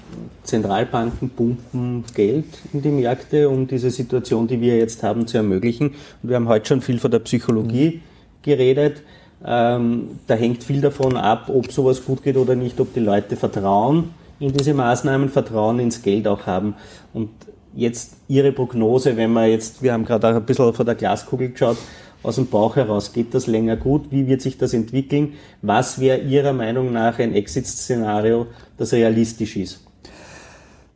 Zentralbanken 0.44 1.32
pumpen 1.32 2.04
Geld 2.14 2.46
in 2.74 2.84
die 2.84 2.90
Märkte, 2.90 3.50
um 3.50 3.68
diese 3.68 3.90
Situation, 3.90 4.48
die 4.48 4.62
wir 4.62 4.78
jetzt 4.78 5.02
haben, 5.02 5.26
zu 5.26 5.38
ermöglichen. 5.38 5.96
Und 6.22 6.30
wir 6.30 6.36
haben 6.36 6.48
heute 6.48 6.68
schon 6.68 6.82
viel 6.82 7.00
von 7.00 7.10
der 7.10 7.20
Psychologie 7.20 8.02
geredet. 8.44 9.02
Ähm, 9.46 10.20
da 10.28 10.36
hängt 10.36 10.64
viel 10.64 10.82
davon 10.82 11.18
ab, 11.18 11.50
ob 11.54 11.72
sowas 11.72 12.06
gut 12.06 12.24
geht 12.24 12.38
oder 12.38 12.56
nicht, 12.56 12.80
ob 12.80 12.94
die 12.94 13.00
Leute 13.00 13.36
Vertrauen 13.36 14.14
in 14.40 14.52
diese 14.52 14.74
Maßnahmen, 14.74 15.30
Vertrauen 15.30 15.80
ins 15.80 16.02
Geld 16.02 16.28
auch 16.28 16.46
haben. 16.46 16.76
Und 17.14 17.30
jetzt 17.76 18.18
Ihre 18.28 18.52
Prognose, 18.52 19.18
wenn 19.18 19.32
man 19.32 19.50
jetzt, 19.50 19.82
wir 19.82 19.94
haben 19.94 20.06
gerade 20.06 20.30
auch 20.30 20.36
ein 20.36 20.46
bisschen 20.46 20.74
von 20.74 20.86
der 20.86 20.96
Glaskugel 20.96 21.50
geschaut, 21.50 21.78
aus 22.24 22.36
dem 22.36 22.48
Bauch 22.48 22.76
heraus, 22.76 23.14
geht 23.14 23.34
das 23.34 23.48
länger 23.48 23.78
gut? 23.78 24.12
Wie 24.12 24.28
wird 24.28 24.42
sich 24.42 24.58
das 24.58 24.74
entwickeln? 24.74 25.34
Was 25.62 26.00
wäre 26.00 26.20
Ihrer 26.20 26.54
Meinung 26.54 26.94
nach 26.94 27.18
ein 27.18 27.34
Exit-Szenario, 27.34 28.48
das 28.78 28.94
realistisch 28.94 29.58
ist? 29.58 29.91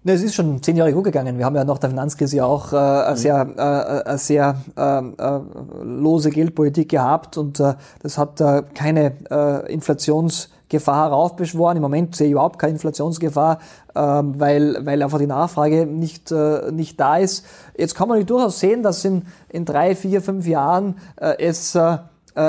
Ne, 0.07 0.13
es 0.13 0.21
ist 0.21 0.35
schon 0.35 0.61
zehn 0.61 0.77
Jahre 0.77 0.93
gut 0.93 1.05
gegangen. 1.05 1.39
Wir 1.39 1.45
haben 1.45 1.55
ja 1.55 1.63
nach 1.63 1.79
der 1.79 1.89
Finanzkrise 1.89 2.45
auch 2.45 2.71
äh, 2.71 2.75
eine 2.75 3.11
mhm. 3.11 3.15
sehr, 3.15 3.47
äh, 3.57 4.07
eine 4.07 4.17
sehr 4.19 4.55
äh, 4.77 4.99
äh, 4.99 5.41
lose 5.83 6.29
Geldpolitik 6.29 6.89
gehabt 6.89 7.37
und 7.37 7.59
äh, 7.59 7.73
das 8.03 8.19
hat 8.19 8.39
äh, 8.39 8.61
keine 8.75 9.13
äh, 9.31 9.73
Inflations- 9.73 10.49
Gefahr 10.67 11.09
heraufbeschworen. 11.09 11.77
Im 11.77 11.83
Moment 11.83 12.15
sehe 12.15 12.25
ich 12.25 12.31
überhaupt 12.31 12.57
keine 12.57 12.73
Inflationsgefahr, 12.73 13.59
ähm, 13.95 14.39
weil, 14.39 14.83
weil 14.83 15.03
einfach 15.03 15.19
die 15.19 15.27
Nachfrage 15.27 15.85
nicht, 15.85 16.31
äh, 16.31 16.71
nicht 16.71 16.99
da 16.99 17.17
ist. 17.17 17.45
Jetzt 17.77 17.93
kann 17.93 18.09
man 18.09 18.25
durchaus 18.25 18.59
sehen, 18.59 18.81
dass 18.81 19.05
in, 19.05 19.27
in 19.49 19.63
drei, 19.63 19.95
vier, 19.95 20.23
fünf 20.23 20.47
Jahren 20.47 20.97
äh, 21.17 21.35
es, 21.37 21.75
äh, 21.75 21.97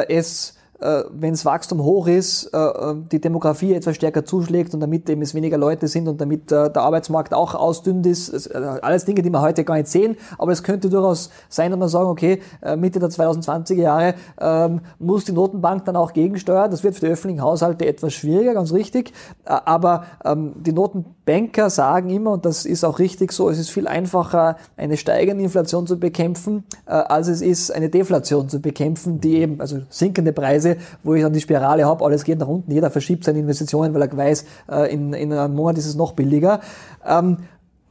es 0.08 0.55
äh, 0.80 1.04
wenn 1.10 1.30
das 1.30 1.44
Wachstum 1.44 1.82
hoch 1.82 2.06
ist, 2.06 2.50
äh, 2.52 2.58
äh, 2.58 2.94
die 3.10 3.20
Demografie 3.20 3.72
etwas 3.72 3.96
stärker 3.96 4.24
zuschlägt 4.24 4.74
und 4.74 4.80
damit 4.80 5.08
eben 5.08 5.22
es 5.22 5.34
weniger 5.34 5.56
Leute 5.56 5.88
sind 5.88 6.06
und 6.06 6.20
damit 6.20 6.50
der 6.50 6.76
Arbeitsmarkt 6.76 7.32
auch 7.32 7.54
ausdünnt 7.54 8.06
ist. 8.06 8.54
Alles 8.54 9.04
Dinge, 9.04 9.22
die 9.22 9.30
wir 9.30 9.40
heute 9.40 9.64
gar 9.64 9.76
nicht 9.76 9.88
sehen, 9.88 10.16
aber 10.38 10.52
es 10.52 10.62
könnte 10.62 10.90
durchaus 10.90 11.30
sein, 11.48 11.70
dass 11.70 11.80
wir 11.80 11.88
sagen, 11.88 12.08
okay, 12.08 12.40
Mitte 12.76 12.98
der 12.98 13.08
2020er 13.08 13.74
Jahre 13.74 14.14
ähm, 14.40 14.80
muss 14.98 15.24
die 15.24 15.32
Notenbank 15.32 15.84
dann 15.84 15.96
auch 15.96 16.12
gegensteuern. 16.12 16.70
Das 16.70 16.84
wird 16.84 16.94
für 16.94 17.06
die 17.06 17.12
öffentlichen 17.12 17.42
Haushalte 17.42 17.86
etwas 17.86 18.12
schwieriger, 18.12 18.54
ganz 18.54 18.72
richtig. 18.72 19.12
Aber 19.44 20.04
ähm, 20.24 20.52
die 20.56 20.72
Notenbanker 20.72 21.70
sagen 21.70 22.10
immer, 22.10 22.32
und 22.32 22.44
das 22.44 22.66
ist 22.66 22.84
auch 22.84 22.98
richtig 22.98 23.32
so, 23.32 23.48
es 23.48 23.58
ist 23.58 23.70
viel 23.70 23.88
einfacher, 23.88 24.56
eine 24.76 24.96
steigende 24.96 25.44
Inflation 25.44 25.86
zu 25.86 25.98
bekämpfen, 25.98 26.64
als 26.84 27.28
es 27.28 27.40
ist, 27.40 27.70
eine 27.70 27.88
Deflation 27.88 28.48
zu 28.48 28.60
bekämpfen, 28.60 29.20
die 29.20 29.36
eben, 29.36 29.60
also 29.60 29.78
sinkende 29.88 30.32
Preise 30.32 30.65
Preise, 30.66 30.76
wo 31.02 31.14
ich 31.14 31.22
dann 31.22 31.32
die 31.32 31.40
Spirale 31.40 31.84
habe, 31.84 32.04
alles 32.04 32.24
geht 32.24 32.38
nach 32.38 32.48
unten, 32.48 32.70
jeder 32.72 32.90
verschiebt 32.90 33.24
seine 33.24 33.38
Investitionen, 33.38 33.94
weil 33.94 34.02
er 34.02 34.16
weiß, 34.16 34.44
äh, 34.70 34.92
in, 34.92 35.12
in 35.12 35.32
einem 35.32 35.54
Monat 35.54 35.78
ist 35.78 35.86
es 35.86 35.94
noch 35.94 36.12
billiger. 36.12 36.60
Ähm, 37.06 37.38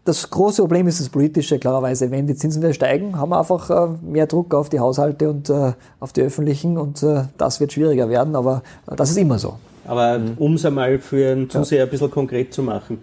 das 0.03 0.29
große 0.29 0.61
Problem 0.61 0.87
ist 0.87 0.99
das 0.99 1.09
politische, 1.09 1.57
klarerweise. 1.57 2.11
Wenn 2.11 2.27
die 2.27 2.35
Zinsen 2.35 2.61
wieder 2.61 2.73
steigen, 2.73 3.17
haben 3.17 3.29
wir 3.29 3.39
einfach 3.39 3.69
äh, 3.69 3.87
mehr 4.03 4.27
Druck 4.27 4.53
auf 4.53 4.69
die 4.69 4.79
Haushalte 4.79 5.29
und 5.29 5.49
äh, 5.49 5.73
auf 5.99 6.13
die 6.13 6.21
öffentlichen 6.21 6.77
und 6.77 7.03
das 7.37 7.59
wird 7.59 7.73
schwieriger 7.73 8.09
werden, 8.09 8.35
aber 8.35 8.61
das 8.85 9.09
ist 9.09 9.17
immer 9.17 9.39
so. 9.39 9.55
Aber 9.87 10.19
um 10.37 10.55
es 10.55 10.65
einmal 10.65 10.99
für 10.99 11.31
einen 11.31 11.49
Zuseher 11.49 11.83
ein 11.83 11.89
bisschen 11.89 12.09
konkret 12.09 12.53
zu 12.53 12.63
machen, 12.63 12.99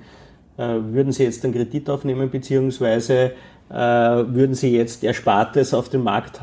würden 0.56 1.12
Sie 1.12 1.24
jetzt 1.24 1.44
einen 1.44 1.54
Kredit 1.54 1.88
aufnehmen, 1.88 2.28
beziehungsweise 2.30 3.32
würden 3.68 4.54
Sie 4.54 4.76
jetzt 4.76 5.02
Erspartes 5.02 5.74
auf 5.74 5.88
den 5.88 6.02
Markt 6.02 6.40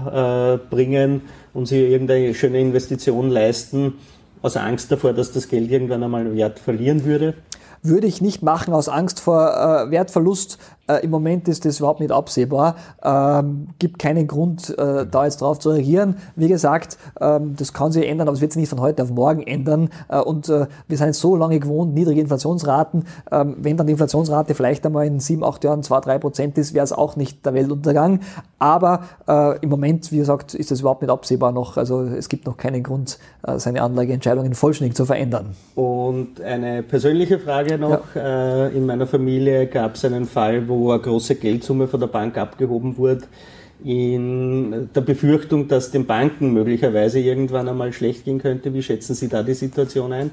bringen, 0.69 1.21
und 1.53 1.67
sie 1.67 1.79
irgendeine 1.85 2.33
schöne 2.33 2.59
Investition 2.59 3.29
leisten, 3.29 3.93
aus 4.41 4.55
Angst 4.57 4.91
davor, 4.91 5.13
dass 5.13 5.31
das 5.31 5.49
Geld 5.49 5.69
irgendwann 5.69 6.03
einmal 6.03 6.33
Wert 6.35 6.59
verlieren 6.59 7.05
würde? 7.05 7.33
Würde 7.81 8.07
ich 8.07 8.21
nicht 8.21 8.41
machen 8.41 8.73
aus 8.73 8.89
Angst 8.89 9.19
vor 9.19 9.49
äh, 9.87 9.91
Wertverlust, 9.91 10.57
äh, 10.89 11.03
Im 11.03 11.11
Moment 11.11 11.47
ist 11.47 11.65
das 11.65 11.79
überhaupt 11.79 11.99
nicht 11.99 12.11
absehbar. 12.11 12.75
Ähm, 13.03 13.67
gibt 13.77 13.99
keinen 13.99 14.27
Grund, 14.27 14.77
äh, 14.77 15.05
da 15.05 15.25
jetzt 15.25 15.41
drauf 15.41 15.59
zu 15.59 15.69
reagieren. 15.69 16.15
Wie 16.35 16.47
gesagt, 16.47 16.97
ähm, 17.21 17.55
das 17.55 17.73
kann 17.73 17.91
sich 17.91 18.07
ändern, 18.07 18.27
aber 18.27 18.35
es 18.35 18.41
wird 18.41 18.53
sich 18.53 18.61
nicht 18.61 18.69
von 18.69 18.81
heute 18.81 19.03
auf 19.03 19.11
morgen 19.11 19.43
ändern. 19.43 19.89
Äh, 20.09 20.19
und 20.19 20.49
äh, 20.49 20.65
wir 20.87 20.97
sind 20.97 21.15
so 21.15 21.35
lange 21.35 21.59
gewohnt, 21.59 21.93
niedrige 21.93 22.21
Inflationsraten. 22.21 23.05
Ähm, 23.31 23.57
wenn 23.59 23.77
dann 23.77 23.85
die 23.85 23.91
Inflationsrate 23.91 24.55
vielleicht 24.55 24.85
einmal 24.85 25.05
in 25.05 25.19
sieben, 25.19 25.43
acht 25.43 25.63
Jahren 25.63 25.83
zwei, 25.83 25.99
drei 25.99 26.17
Prozent 26.17 26.57
ist, 26.57 26.73
wäre 26.73 26.83
es 26.83 26.91
auch 26.91 27.15
nicht 27.15 27.45
der 27.45 27.53
Weltuntergang. 27.53 28.21
Aber 28.57 29.03
äh, 29.27 29.59
im 29.59 29.69
Moment, 29.69 30.11
wie 30.11 30.17
gesagt, 30.17 30.55
ist 30.55 30.71
das 30.71 30.79
überhaupt 30.79 31.03
nicht 31.03 31.11
absehbar 31.11 31.51
noch. 31.51 31.77
Also 31.77 32.01
es 32.01 32.29
gibt 32.29 32.47
noch 32.47 32.57
keinen 32.57 32.81
Grund, 32.81 33.19
äh, 33.45 33.59
seine 33.59 33.83
Anlageentscheidungen 33.83 34.55
vollständig 34.55 34.95
zu 34.95 35.05
verändern. 35.05 35.55
Und 35.75 36.41
eine 36.41 36.81
persönliche 36.81 37.37
Frage 37.39 37.77
noch. 37.77 37.99
Ja. 38.15 38.67
in 38.67 38.85
meiner 38.85 39.07
Familie 39.07 39.67
gab 39.67 39.95
es 39.95 40.05
einen 40.05 40.25
Fall, 40.25 40.67
wo 40.67 40.78
wo 40.80 40.91
eine 40.91 41.01
große 41.01 41.36
Geldsumme 41.36 41.88
von 41.88 41.99
der 41.99 42.07
Bank 42.07 42.38
abgehoben 42.38 42.97
wurde, 42.97 43.25
in 43.84 44.89
der 44.93 45.01
Befürchtung, 45.01 45.67
dass 45.67 45.91
den 45.91 46.05
Banken 46.05 46.53
möglicherweise 46.53 47.19
irgendwann 47.19 47.69
einmal 47.69 47.93
schlecht 47.93 48.25
gehen 48.25 48.39
könnte. 48.39 48.73
Wie 48.73 48.84
schätzen 48.84 49.15
Sie 49.15 49.30
da 49.30 49.43
die 49.43 49.53
Situation 49.53 50.11
ein? 50.11 50.32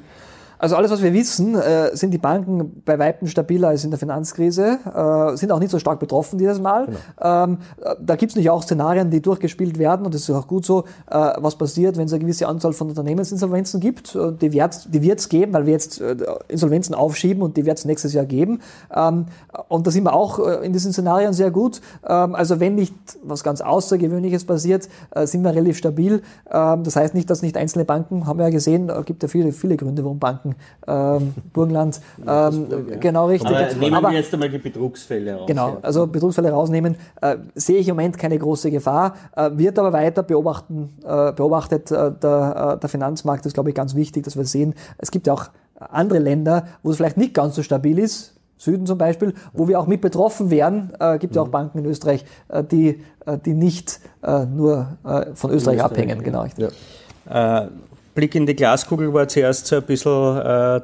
Also 0.58 0.76
alles, 0.76 0.90
was 0.90 1.02
wir 1.02 1.12
wissen, 1.12 1.54
äh, 1.54 1.94
sind 1.94 2.12
die 2.12 2.18
Banken 2.18 2.82
bei 2.84 2.98
Weitem 2.98 3.28
stabiler 3.28 3.68
als 3.68 3.84
in 3.84 3.90
der 3.90 3.98
Finanzkrise, 3.98 4.78
äh, 4.86 5.36
sind 5.36 5.52
auch 5.52 5.58
nicht 5.58 5.70
so 5.70 5.78
stark 5.78 6.00
betroffen 6.00 6.38
dieses 6.38 6.60
Mal. 6.60 6.86
Genau. 6.86 7.46
Ähm, 7.46 7.58
da 8.00 8.16
gibt 8.16 8.32
es 8.32 8.36
nicht 8.36 8.48
auch 8.50 8.62
Szenarien, 8.62 9.10
die 9.10 9.20
durchgespielt 9.20 9.78
werden 9.78 10.06
und 10.06 10.14
das 10.14 10.22
ist 10.22 10.30
auch 10.30 10.46
gut 10.46 10.64
so, 10.64 10.84
äh, 11.10 11.32
was 11.38 11.56
passiert, 11.56 11.96
wenn 11.96 12.06
es 12.06 12.12
eine 12.12 12.20
gewisse 12.20 12.48
Anzahl 12.48 12.72
von 12.72 12.88
Unternehmensinsolvenzen 12.88 13.80
gibt. 13.80 14.14
Äh, 14.14 14.32
die 14.32 14.52
wird 14.52 15.18
es 15.18 15.28
geben, 15.28 15.52
weil 15.52 15.66
wir 15.66 15.72
jetzt 15.72 16.00
äh, 16.00 16.16
Insolvenzen 16.48 16.94
aufschieben 16.94 17.42
und 17.42 17.56
die 17.56 17.66
wird 17.66 17.78
es 17.78 17.84
nächstes 17.84 18.12
Jahr 18.12 18.24
geben. 18.24 18.60
Ähm, 18.94 19.26
und 19.68 19.86
da 19.86 19.90
sind 19.90 20.04
wir 20.04 20.14
auch 20.14 20.38
äh, 20.38 20.64
in 20.64 20.72
diesen 20.72 20.92
Szenarien 20.92 21.32
sehr 21.32 21.50
gut. 21.50 21.80
Ähm, 22.08 22.34
also 22.34 22.60
wenn 22.60 22.76
nicht 22.76 22.94
was 23.22 23.44
ganz 23.44 23.60
Außergewöhnliches 23.60 24.44
passiert, 24.44 24.88
sind 25.24 25.42
wir 25.42 25.54
relativ 25.54 25.78
stabil. 25.78 26.22
Ähm, 26.50 26.82
das 26.82 26.96
heißt 26.96 27.14
nicht, 27.14 27.28
dass 27.30 27.42
nicht 27.42 27.56
einzelne 27.56 27.84
Banken, 27.84 28.26
haben 28.26 28.38
wir 28.38 28.46
ja 28.46 28.50
gesehen, 28.50 28.90
gibt 29.04 29.22
ja 29.22 29.28
viele, 29.28 29.52
viele 29.52 29.76
Gründe, 29.76 30.04
warum 30.04 30.18
Banken 30.18 30.45
Banken, 30.46 30.56
ähm, 30.86 31.34
Burgenland, 31.52 32.00
ähm, 32.26 33.00
genau 33.00 33.26
richtig. 33.26 33.50
Aber 33.50 33.74
nehmen 33.74 33.94
Aber, 33.94 34.10
wir 34.10 34.18
jetzt 34.18 34.32
einmal 34.32 34.48
die 34.48 34.58
Betrugsfälle 34.58 35.34
raus. 35.34 35.46
Genau, 35.46 35.78
also 35.82 36.06
Betrugsfälle 36.06 36.50
rausnehmen, 36.50 36.96
äh, 37.20 37.36
sehe 37.54 37.78
ich 37.78 37.88
im 37.88 37.96
Moment 37.96 38.18
keine 38.18 38.38
große 38.38 38.70
Gefahr, 38.70 39.14
äh, 39.34 39.50
wird 39.54 39.78
aber 39.78 39.92
weiter 39.92 40.22
beobachten, 40.22 40.90
äh, 41.04 41.32
beobachtet. 41.32 41.90
Äh, 41.90 42.12
der, 42.12 42.74
äh, 42.76 42.80
der 42.80 42.88
Finanzmarkt 42.88 43.46
ist, 43.46 43.54
glaube 43.54 43.70
ich, 43.70 43.74
ganz 43.74 43.94
wichtig, 43.94 44.24
dass 44.24 44.36
wir 44.36 44.44
sehen, 44.44 44.74
es 44.98 45.10
gibt 45.10 45.26
ja 45.26 45.32
auch 45.32 45.46
andere 45.78 46.18
Länder, 46.18 46.66
wo 46.82 46.90
es 46.90 46.96
vielleicht 46.96 47.16
nicht 47.16 47.34
ganz 47.34 47.54
so 47.54 47.62
stabil 47.62 47.98
ist, 47.98 48.34
Süden 48.58 48.86
zum 48.86 48.96
Beispiel, 48.96 49.34
wo 49.52 49.68
wir 49.68 49.78
auch 49.78 49.86
mit 49.86 50.00
betroffen 50.00 50.50
wären. 50.50 50.90
Äh, 50.98 51.18
gibt 51.18 51.36
ja 51.36 51.42
auch 51.42 51.48
mhm. 51.48 51.50
Banken 51.50 51.78
in 51.80 51.84
Österreich, 51.84 52.24
äh, 52.48 52.64
die, 52.64 53.02
äh, 53.26 53.36
die 53.44 53.52
nicht 53.52 54.00
äh, 54.22 54.46
nur 54.46 54.96
äh, 55.04 55.34
von 55.34 55.50
Österreich, 55.50 55.52
Österreich 55.52 55.82
abhängen. 55.82 56.22
Genau. 56.22 56.46
Ja. 56.56 57.68
Äh, 58.16 58.20
Blick 58.20 58.34
in 58.34 58.46
die 58.46 58.56
Glaskugel 58.56 59.12
war 59.12 59.28
zuerst 59.28 59.66
so 59.66 59.76
ein 59.76 59.82
bisschen 59.82 60.36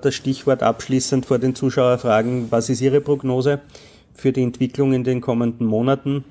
das 0.02 0.14
Stichwort 0.14 0.62
abschließend 0.62 1.26
vor 1.26 1.38
den 1.38 1.54
Zuschauerfragen. 1.54 2.46
Was 2.50 2.68
ist 2.68 2.80
Ihre 2.80 3.00
Prognose 3.00 3.60
für 4.14 4.32
die 4.32 4.42
Entwicklung 4.42 4.92
in 4.92 5.02
den 5.02 5.20
kommenden 5.20 5.66
Monaten? 5.66 6.24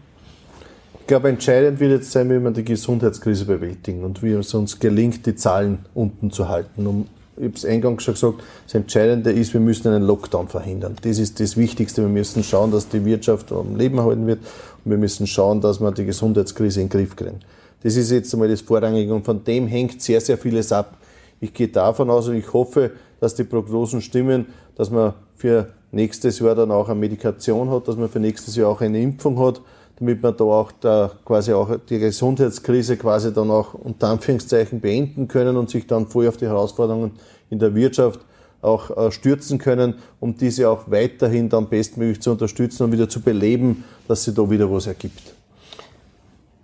Ich 0.99 1.07
glaube, 1.07 1.29
entscheidend 1.29 1.79
wird 1.79 1.91
jetzt 1.91 2.11
sein, 2.11 2.29
wie 2.29 2.39
wir 2.39 2.51
die 2.51 2.63
Gesundheitskrise 2.63 3.45
bewältigen 3.45 4.03
und 4.03 4.23
wie 4.23 4.31
es 4.31 4.53
uns 4.53 4.79
gelingt, 4.79 5.25
die 5.25 5.35
Zahlen 5.35 5.79
unten 5.93 6.31
zu 6.31 6.47
halten, 6.47 6.87
um 6.87 7.07
ich 7.37 7.45
habe 7.45 7.55
es 7.55 7.65
eingangs 7.65 8.03
schon 8.03 8.13
gesagt, 8.13 8.43
das 8.65 8.75
Entscheidende 8.75 9.31
ist, 9.31 9.53
wir 9.53 9.61
müssen 9.61 9.87
einen 9.87 10.03
Lockdown 10.03 10.47
verhindern. 10.47 10.95
Das 11.01 11.17
ist 11.17 11.39
das 11.39 11.57
Wichtigste. 11.57 12.03
Wir 12.03 12.09
müssen 12.09 12.43
schauen, 12.43 12.71
dass 12.71 12.89
die 12.89 13.03
Wirtschaft 13.03 13.51
am 13.51 13.77
Leben 13.77 13.97
erhalten 13.97 14.27
wird 14.27 14.39
und 14.83 14.91
wir 14.91 14.97
müssen 14.97 15.25
schauen, 15.25 15.59
dass 15.59 15.79
wir 15.79 15.91
die 15.91 16.05
Gesundheitskrise 16.05 16.81
in 16.81 16.89
den 16.89 16.91
Griff 16.91 17.15
kriegen. 17.15 17.39
Das 17.83 17.95
ist 17.95 18.11
jetzt 18.11 18.33
einmal 18.33 18.49
das 18.49 18.61
Vorrangige 18.61 19.13
und 19.13 19.25
von 19.25 19.43
dem 19.43 19.67
hängt 19.67 20.01
sehr, 20.01 20.21
sehr 20.21 20.37
vieles 20.37 20.71
ab. 20.71 20.97
Ich 21.39 21.53
gehe 21.53 21.67
davon 21.67 22.09
aus 22.09 22.27
und 22.27 22.35
ich 22.35 22.53
hoffe, 22.53 22.91
dass 23.19 23.35
die 23.35 23.43
Prognosen 23.43 24.01
stimmen, 24.01 24.47
dass 24.75 24.91
man 24.91 25.13
für 25.35 25.73
nächstes 25.91 26.39
Jahr 26.39 26.55
dann 26.55 26.71
auch 26.71 26.89
eine 26.89 26.99
Medikation 26.99 27.69
hat, 27.69 27.87
dass 27.87 27.95
man 27.95 28.09
für 28.09 28.19
nächstes 28.19 28.55
Jahr 28.55 28.69
auch 28.69 28.81
eine 28.81 29.01
Impfung 29.01 29.39
hat 29.39 29.61
damit 30.01 30.23
wir 30.23 30.31
da 30.31 30.43
auch 30.45 30.71
da 30.71 31.11
quasi 31.23 31.53
auch 31.53 31.77
die 31.87 31.99
Gesundheitskrise 31.99 32.97
quasi 32.97 33.31
dann 33.31 33.51
auch 33.51 33.75
unter 33.75 34.07
Anführungszeichen 34.07 34.81
beenden 34.81 35.27
können 35.27 35.55
und 35.55 35.69
sich 35.69 35.85
dann 35.85 36.07
voll 36.07 36.27
auf 36.27 36.37
die 36.37 36.47
Herausforderungen 36.47 37.11
in 37.51 37.59
der 37.59 37.75
Wirtschaft 37.75 38.19
auch 38.63 38.97
äh, 38.97 39.11
stürzen 39.11 39.59
können, 39.59 39.93
um 40.19 40.35
diese 40.35 40.69
auch 40.69 40.89
weiterhin 40.89 41.49
dann 41.49 41.69
bestmöglich 41.69 42.19
zu 42.19 42.31
unterstützen 42.31 42.83
und 42.83 42.91
wieder 42.91 43.09
zu 43.09 43.21
beleben, 43.21 43.83
dass 44.07 44.23
sie 44.23 44.33
da 44.33 44.49
wieder 44.49 44.71
was 44.71 44.87
ergibt. 44.87 45.35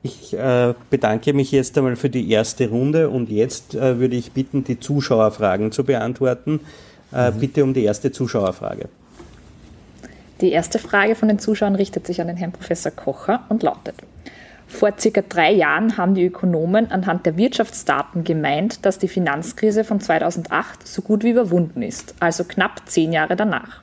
Ich 0.04 0.34
äh, 0.34 0.74
bedanke 0.90 1.34
mich 1.34 1.52
jetzt 1.52 1.78
einmal 1.78 1.96
für 1.96 2.10
die 2.10 2.30
erste 2.32 2.70
Runde 2.70 3.10
und 3.10 3.30
jetzt 3.30 3.76
äh, 3.76 4.00
würde 4.00 4.16
ich 4.16 4.32
bitten, 4.32 4.64
die 4.64 4.80
Zuschauerfragen 4.80 5.72
zu 5.72 5.84
beantworten. 5.84 6.62
Äh, 7.12 7.32
mhm. 7.32 7.40
Bitte 7.40 7.64
um 7.64 7.74
die 7.74 7.84
erste 7.84 8.12
Zuschauerfrage. 8.12 8.90
Die 10.42 10.52
erste 10.52 10.78
Frage 10.78 11.16
von 11.16 11.28
den 11.28 11.40
Zuschauern 11.40 11.76
richtet 11.76 12.06
sich 12.06 12.22
an 12.22 12.28
den 12.28 12.38
Herrn 12.38 12.52
Professor 12.52 12.92
Kocher 12.92 13.44
und 13.50 13.64
lautet, 13.64 13.96
vor 14.68 14.94
circa 15.00 15.22
drei 15.28 15.54
Jahren 15.54 15.98
haben 15.98 16.14
die 16.14 16.26
Ökonomen 16.26 16.92
anhand 16.92 17.26
der 17.26 17.38
Wirtschaftsdaten 17.38 18.26
gemeint, 18.26 18.86
dass 18.86 19.00
die 19.00 19.08
Finanzkrise 19.08 19.86
von 19.86 20.02
2008 20.02 20.86
so 20.86 21.02
gut 21.02 21.24
wie 21.24 21.32
überwunden 21.32 21.82
ist, 21.82 22.14
also 22.20 22.44
knapp 22.44 22.82
zehn 22.86 23.14
Jahre 23.14 23.38
danach. 23.38 23.82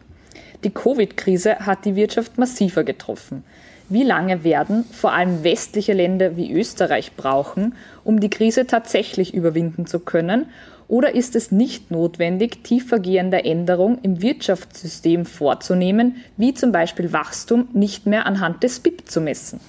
Die 0.62 0.70
Covid-Krise 0.70 1.60
hat 1.60 1.86
die 1.86 1.96
Wirtschaft 1.96 2.38
massiver 2.38 2.84
getroffen. 2.84 3.44
Wie 3.88 4.02
lange 4.02 4.44
werden 4.44 4.84
vor 4.92 5.12
allem 5.12 5.44
westliche 5.44 5.92
Länder 5.92 6.36
wie 6.36 6.52
Österreich 6.52 7.12
brauchen, 7.16 7.74
um 8.02 8.18
die 8.18 8.30
Krise 8.30 8.66
tatsächlich 8.66 9.34
überwinden 9.34 9.86
zu 9.86 10.00
können 10.00 10.46
oder 10.88 11.14
ist 11.14 11.36
es 11.36 11.50
nicht 11.50 11.90
notwendig, 11.90 12.62
tiefergehende 12.62 13.44
Änderungen 13.44 13.98
im 14.02 14.22
Wirtschaftssystem 14.22 15.26
vorzunehmen, 15.26 16.16
wie 16.36 16.54
zum 16.54 16.72
Beispiel 16.72 17.12
Wachstum 17.12 17.68
nicht 17.72 18.06
mehr 18.06 18.26
anhand 18.26 18.62
des 18.62 18.80
BIP 18.80 19.08
zu 19.08 19.20
messen? 19.20 19.60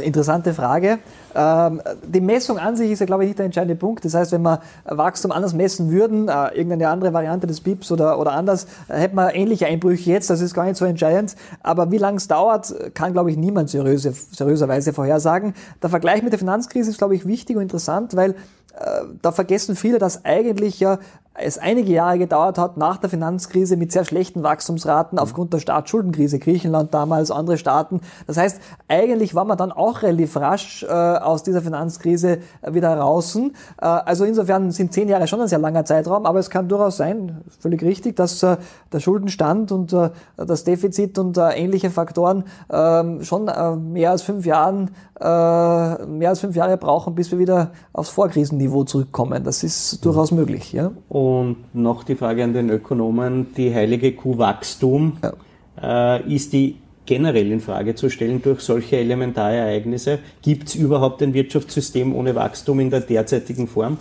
Interessante 0.00 0.54
Frage. 0.54 0.98
Ähm, 1.34 1.82
die 2.06 2.20
Messung 2.20 2.58
an 2.58 2.74
sich 2.74 2.90
ist 2.90 3.00
ja, 3.00 3.06
glaube 3.06 3.24
ich, 3.24 3.28
nicht 3.28 3.38
der 3.38 3.46
entscheidende 3.46 3.74
Punkt. 3.74 4.04
Das 4.04 4.14
heißt, 4.14 4.32
wenn 4.32 4.42
wir 4.42 4.60
Wachstum 4.84 5.30
anders 5.30 5.52
messen 5.52 5.90
würden, 5.90 6.28
äh, 6.28 6.48
irgendeine 6.54 6.88
andere 6.88 7.12
Variante 7.12 7.46
des 7.46 7.60
BIPs 7.60 7.92
oder, 7.92 8.18
oder 8.18 8.32
anders, 8.32 8.66
äh, 8.88 8.98
hätten 8.98 9.16
wir 9.16 9.34
ähnliche 9.34 9.66
Einbrüche 9.66 10.10
jetzt. 10.10 10.30
Das 10.30 10.40
ist 10.40 10.54
gar 10.54 10.64
nicht 10.64 10.76
so 10.76 10.86
entscheidend. 10.86 11.36
Aber 11.62 11.90
wie 11.90 11.98
lange 11.98 12.16
es 12.16 12.28
dauert, 12.28 12.74
kann, 12.94 13.12
glaube 13.12 13.30
ich, 13.30 13.36
niemand 13.36 13.68
seriöse, 13.68 14.12
seriöserweise 14.12 14.92
vorhersagen. 14.94 15.54
Der 15.82 15.90
Vergleich 15.90 16.22
mit 16.22 16.32
der 16.32 16.38
Finanzkrise 16.38 16.90
ist, 16.90 16.98
glaube 16.98 17.14
ich, 17.14 17.26
wichtig 17.26 17.56
und 17.56 17.62
interessant, 17.62 18.16
weil 18.16 18.30
äh, 18.30 19.02
da 19.22 19.32
vergessen 19.32 19.76
viele, 19.76 19.98
dass 19.98 20.24
eigentlich 20.24 20.80
ja 20.80 20.98
es 21.36 21.58
einige 21.58 21.92
Jahre 21.92 22.18
gedauert 22.18 22.58
hat 22.58 22.76
nach 22.76 22.96
der 22.98 23.10
Finanzkrise 23.10 23.76
mit 23.76 23.90
sehr 23.90 24.04
schlechten 24.04 24.44
Wachstumsraten 24.44 25.18
aufgrund 25.18 25.52
der 25.52 25.58
Staatsschuldenkrise, 25.58 26.38
Griechenland 26.38 26.94
damals, 26.94 27.32
andere 27.32 27.58
Staaten. 27.58 28.00
Das 28.28 28.36
heißt, 28.36 28.60
eigentlich 28.86 29.34
war 29.34 29.44
man 29.44 29.58
dann 29.58 29.72
auch 29.72 30.02
relativ 30.02 30.36
rasch 30.36 30.84
äh, 30.84 30.86
aus 30.86 31.42
dieser 31.42 31.60
Finanzkrise 31.60 32.38
wieder 32.70 32.96
raus. 32.96 33.34
Äh, 33.34 33.50
also 33.80 34.24
insofern 34.24 34.70
sind 34.70 34.92
zehn 34.92 35.08
Jahre 35.08 35.26
schon 35.26 35.40
ein 35.40 35.48
sehr 35.48 35.58
langer 35.58 35.84
Zeitraum, 35.84 36.24
aber 36.24 36.38
es 36.38 36.50
kann 36.50 36.68
durchaus 36.68 36.98
sein, 36.98 37.42
völlig 37.58 37.82
richtig, 37.82 38.14
dass 38.14 38.40
äh, 38.44 38.56
der 38.92 39.00
Schuldenstand 39.00 39.72
und 39.72 39.92
äh, 39.92 40.10
das 40.36 40.62
Defizit 40.62 41.18
und 41.18 41.36
äh, 41.36 41.50
ähnliche 41.50 41.90
Faktoren 41.90 42.44
ähm, 42.70 43.24
schon 43.24 43.48
äh, 43.48 43.74
mehr 43.74 44.12
als 44.12 44.22
fünf 44.22 44.46
Jahren 44.46 44.90
mehr 45.20 46.28
als 46.28 46.40
fünf 46.40 46.56
Jahre 46.56 46.76
brauchen, 46.76 47.14
bis 47.14 47.30
wir 47.30 47.38
wieder 47.38 47.70
aufs 47.92 48.10
Vorkrisenniveau 48.10 48.82
zurückkommen. 48.82 49.44
Das 49.44 49.62
ist 49.62 50.04
durchaus 50.04 50.32
möglich. 50.32 50.72
Ja? 50.72 50.90
Und 51.08 51.23
noch 51.72 52.04
die 52.04 52.14
Frage 52.14 52.44
an 52.44 52.52
den 52.52 52.70
Ökonomen, 52.70 53.54
die 53.54 53.74
heilige 53.74 54.12
Kuh 54.12 54.38
Wachstum, 54.38 55.18
ja. 55.22 56.16
äh, 56.16 56.34
ist 56.34 56.52
die 56.52 56.76
generell 57.06 57.50
in 57.52 57.60
Frage 57.60 57.94
zu 57.94 58.08
stellen 58.10 58.40
durch 58.42 58.60
solche 58.60 58.96
Elementarereignisse? 58.96 60.18
Gibt 60.42 60.68
es 60.68 60.74
überhaupt 60.74 61.22
ein 61.22 61.34
Wirtschaftssystem 61.34 62.14
ohne 62.14 62.34
Wachstum 62.34 62.80
in 62.80 62.90
der 62.90 63.00
derzeitigen 63.00 63.68
Form? 63.68 63.98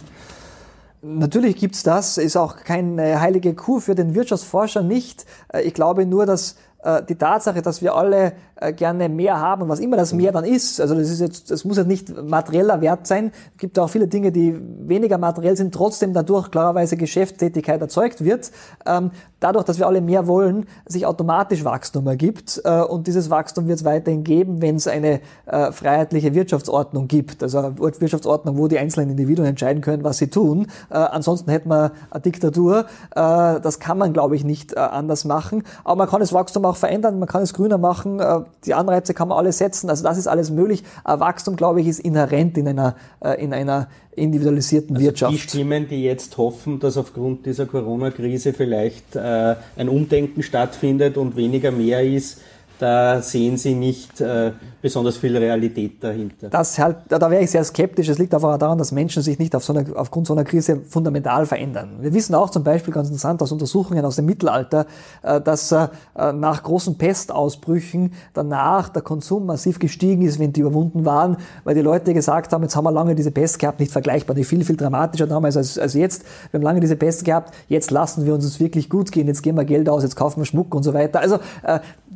Natürlich 1.02 1.58
gibt 1.58 1.76
es 1.76 1.84
das, 1.84 2.18
ist 2.18 2.38
auch 2.38 2.56
keine 2.56 3.20
heilige 3.20 3.54
Kuh 3.54 3.82
für 3.82 3.94
den 3.94 4.16
Wirtschaftsforscher 4.16 4.84
nicht. 4.84 5.26
Äh, 5.50 5.64
ich 5.64 5.74
glaube 5.74 6.06
nur, 6.06 6.26
dass 6.26 6.56
äh, 6.84 7.02
die 7.04 7.16
Tatsache, 7.16 7.62
dass 7.62 7.82
wir 7.82 7.96
alle 7.96 8.34
gerne 8.72 9.10
mehr 9.10 9.40
haben 9.40 9.68
was 9.68 9.80
immer 9.80 9.98
das 9.98 10.14
mehr 10.14 10.32
dann 10.32 10.46
ist, 10.46 10.80
also 10.80 10.96
das 10.96 11.10
ist 11.10 11.20
jetzt, 11.20 11.52
das 11.52 11.66
muss 11.66 11.78
jetzt 11.78 11.88
nicht 11.88 12.16
materieller 12.24 12.82
Wert 12.82 13.08
sein. 13.08 13.32
Es 13.54 13.58
gibt 13.58 13.78
auch 13.80 13.90
viele 13.90 14.08
Dinge, 14.08 14.32
die 14.32 14.56
weniger 14.80 15.18
materiell 15.18 15.58
sind, 15.58 15.74
trotzdem 15.74 16.14
dadurch 16.14 16.52
klarerweise 16.52 16.98
Geschäftstätigkeit 16.98 17.82
erzeugt 17.82 18.24
wird. 18.24 18.52
Ähm, 18.86 19.12
dadurch, 19.40 19.66
dass 19.66 19.80
wir 19.80 19.88
alle 19.88 20.02
mehr 20.02 20.28
wollen, 20.28 20.66
sich 20.86 21.06
automatisch 21.06 21.66
Wachstum 21.66 22.08
ergibt 22.08 22.62
äh, 22.64 22.82
und 22.82 23.08
dieses 23.08 23.30
Wachstum 23.30 23.68
wird 23.68 23.80
es 23.80 23.86
weiterhin 23.86 24.24
geben, 24.24 24.62
wenn 24.62 24.76
es 24.76 24.88
eine 24.88 25.22
freiheitliche 25.46 26.34
Wirtschaftsordnung 26.34 27.08
gibt, 27.08 27.44
also 27.44 27.60
eine 27.60 27.76
Wirtschaftsordnung, 27.78 28.58
wo 28.58 28.68
die 28.68 28.80
einzelnen 28.80 29.12
Individuen 29.12 29.48
entscheiden 29.48 29.82
können, 29.82 30.04
was 30.04 30.18
sie 30.18 30.28
tun. 30.28 30.68
ansonsten 30.90 31.52
hätten 31.52 31.70
wir 31.70 31.92
eine 32.12 32.22
Diktatur. 32.22 32.86
das 33.14 33.80
kann 33.80 33.98
man, 33.98 34.14
glaube 34.14 34.36
ich, 34.36 34.44
nicht 34.44 34.78
anders 34.78 35.26
machen. 35.26 35.64
Aber 35.84 35.96
man 35.96 36.10
kann 36.10 36.20
das 36.20 36.34
Wachstum 36.34 36.66
auch 36.66 36.76
verändern, 36.76 37.20
man 37.20 37.28
kann 37.28 37.44
es 37.44 37.54
grüner 37.54 37.78
machen, 37.78 38.20
äh, 38.20 38.42
die 38.66 38.74
Anreize 38.74 39.14
kann 39.14 39.28
man 39.28 39.38
alle 39.38 39.52
setzen, 39.52 39.90
also 39.90 40.04
das 40.04 40.18
ist 40.18 40.28
alles 40.28 40.50
möglich. 40.52 40.84
Wachstum, 41.04 41.56
glaube 41.56 41.82
ich, 41.82 41.88
ist 41.88 42.00
inhärent 42.00 42.58
in 42.58 42.68
einer, 42.68 42.96
äh, 43.24 43.42
in 43.44 43.54
einer 43.54 43.88
individualisierten 44.16 44.96
also 44.96 45.06
Wirtschaft. 45.06 45.34
Die 45.34 45.40
Stimmen, 45.40 45.88
die 45.88 46.04
jetzt 46.04 46.38
hoffen, 46.38 46.80
dass 46.80 46.98
aufgrund 46.98 47.46
dieser 47.46 47.66
Corona-Krise 47.66 48.54
vielleicht 48.54 49.16
äh, 49.16 49.56
ein 49.76 49.90
Umdenken 49.90 50.44
stattfindet 50.44 51.18
und 51.18 51.36
weniger 51.36 51.72
mehr 51.72 52.04
ist, 52.04 52.40
da 52.84 53.22
sehen 53.22 53.56
Sie 53.56 53.76
nicht 53.76 54.20
äh, 54.20 54.52
besonders 54.82 55.16
viel 55.16 55.38
Realität 55.38 56.04
dahinter. 56.04 56.50
Das 56.50 56.78
halt, 56.78 56.98
da 57.08 57.32
wäre 57.32 57.42
ich 57.42 57.50
sehr 57.50 57.64
skeptisch. 57.64 58.10
Es 58.10 58.20
liegt 58.20 58.34
einfach 58.34 58.58
daran, 58.58 58.78
dass 58.78 58.92
Menschen 58.92 59.24
sich 59.24 59.40
nicht 59.40 59.56
auf 59.56 59.64
so 59.64 59.74
einer, 59.74 59.86
aufgrund 59.96 60.28
so 60.28 60.34
einer 60.34 60.44
Krise 60.44 60.82
fundamental 60.90 61.46
verändern. 61.46 62.00
Wir 62.02 62.14
wissen 62.14 62.36
auch 62.36 62.50
zum 62.50 62.66
Beispiel 62.66 62.94
ganz 62.94 63.08
interessant 63.08 63.42
aus 63.42 63.54
Untersuchungen 63.54 64.04
aus 64.04 64.18
dem 64.18 64.26
Mittelalter, 64.26 64.86
äh, 65.22 65.40
dass 65.40 65.72
äh, 65.72 65.88
nach 66.14 66.62
großen 66.62 66.98
Pestausbrüchen 66.98 68.12
danach 68.34 68.90
der 68.90 69.02
Konsum 69.02 69.46
massiv 69.46 69.80
gestiegen 69.80 70.24
ist, 70.24 70.38
wenn 70.38 70.52
die 70.52 70.60
überwunden 70.60 71.06
waren, 71.06 71.38
weil 71.64 71.76
die 71.76 71.82
Leute 71.82 72.14
gesagt 72.14 72.52
haben, 72.52 72.64
jetzt 72.64 72.76
haben 72.76 72.84
wir 72.84 72.92
lange 72.92 73.16
diese 73.16 73.32
Pest 73.32 73.60
gehabt, 73.60 73.80
nicht 73.80 73.94
vergleichbar, 73.94 74.36
nicht 74.36 74.48
viel, 74.48 74.66
viel 74.66 74.76
dramatischer 74.76 75.28
damals 75.28 75.56
als, 75.56 75.80
als 75.80 75.94
jetzt. 75.94 76.26
Wir 76.52 76.58
haben 76.58 76.64
lange 76.64 76.82
diese 76.82 76.98
Pest 76.98 77.24
gehabt, 77.24 77.54
jetzt 77.70 77.92
lassen 77.92 78.26
wir 78.26 78.34
uns 78.34 78.44
es 78.44 78.60
wirklich 78.60 78.90
gut 78.90 79.14
gehen, 79.14 79.28
jetzt 79.28 79.42
geben 79.42 79.58
wir 79.58 79.64
Geld 79.64 79.88
aus, 79.88 80.04
jetzt 80.04 80.18
kaufen 80.18 80.42
wir 80.42 80.46
Schmuck 80.46 80.76
und 80.76 80.84
so 80.84 80.94
weiter. 80.94 81.22
Also 81.22 81.40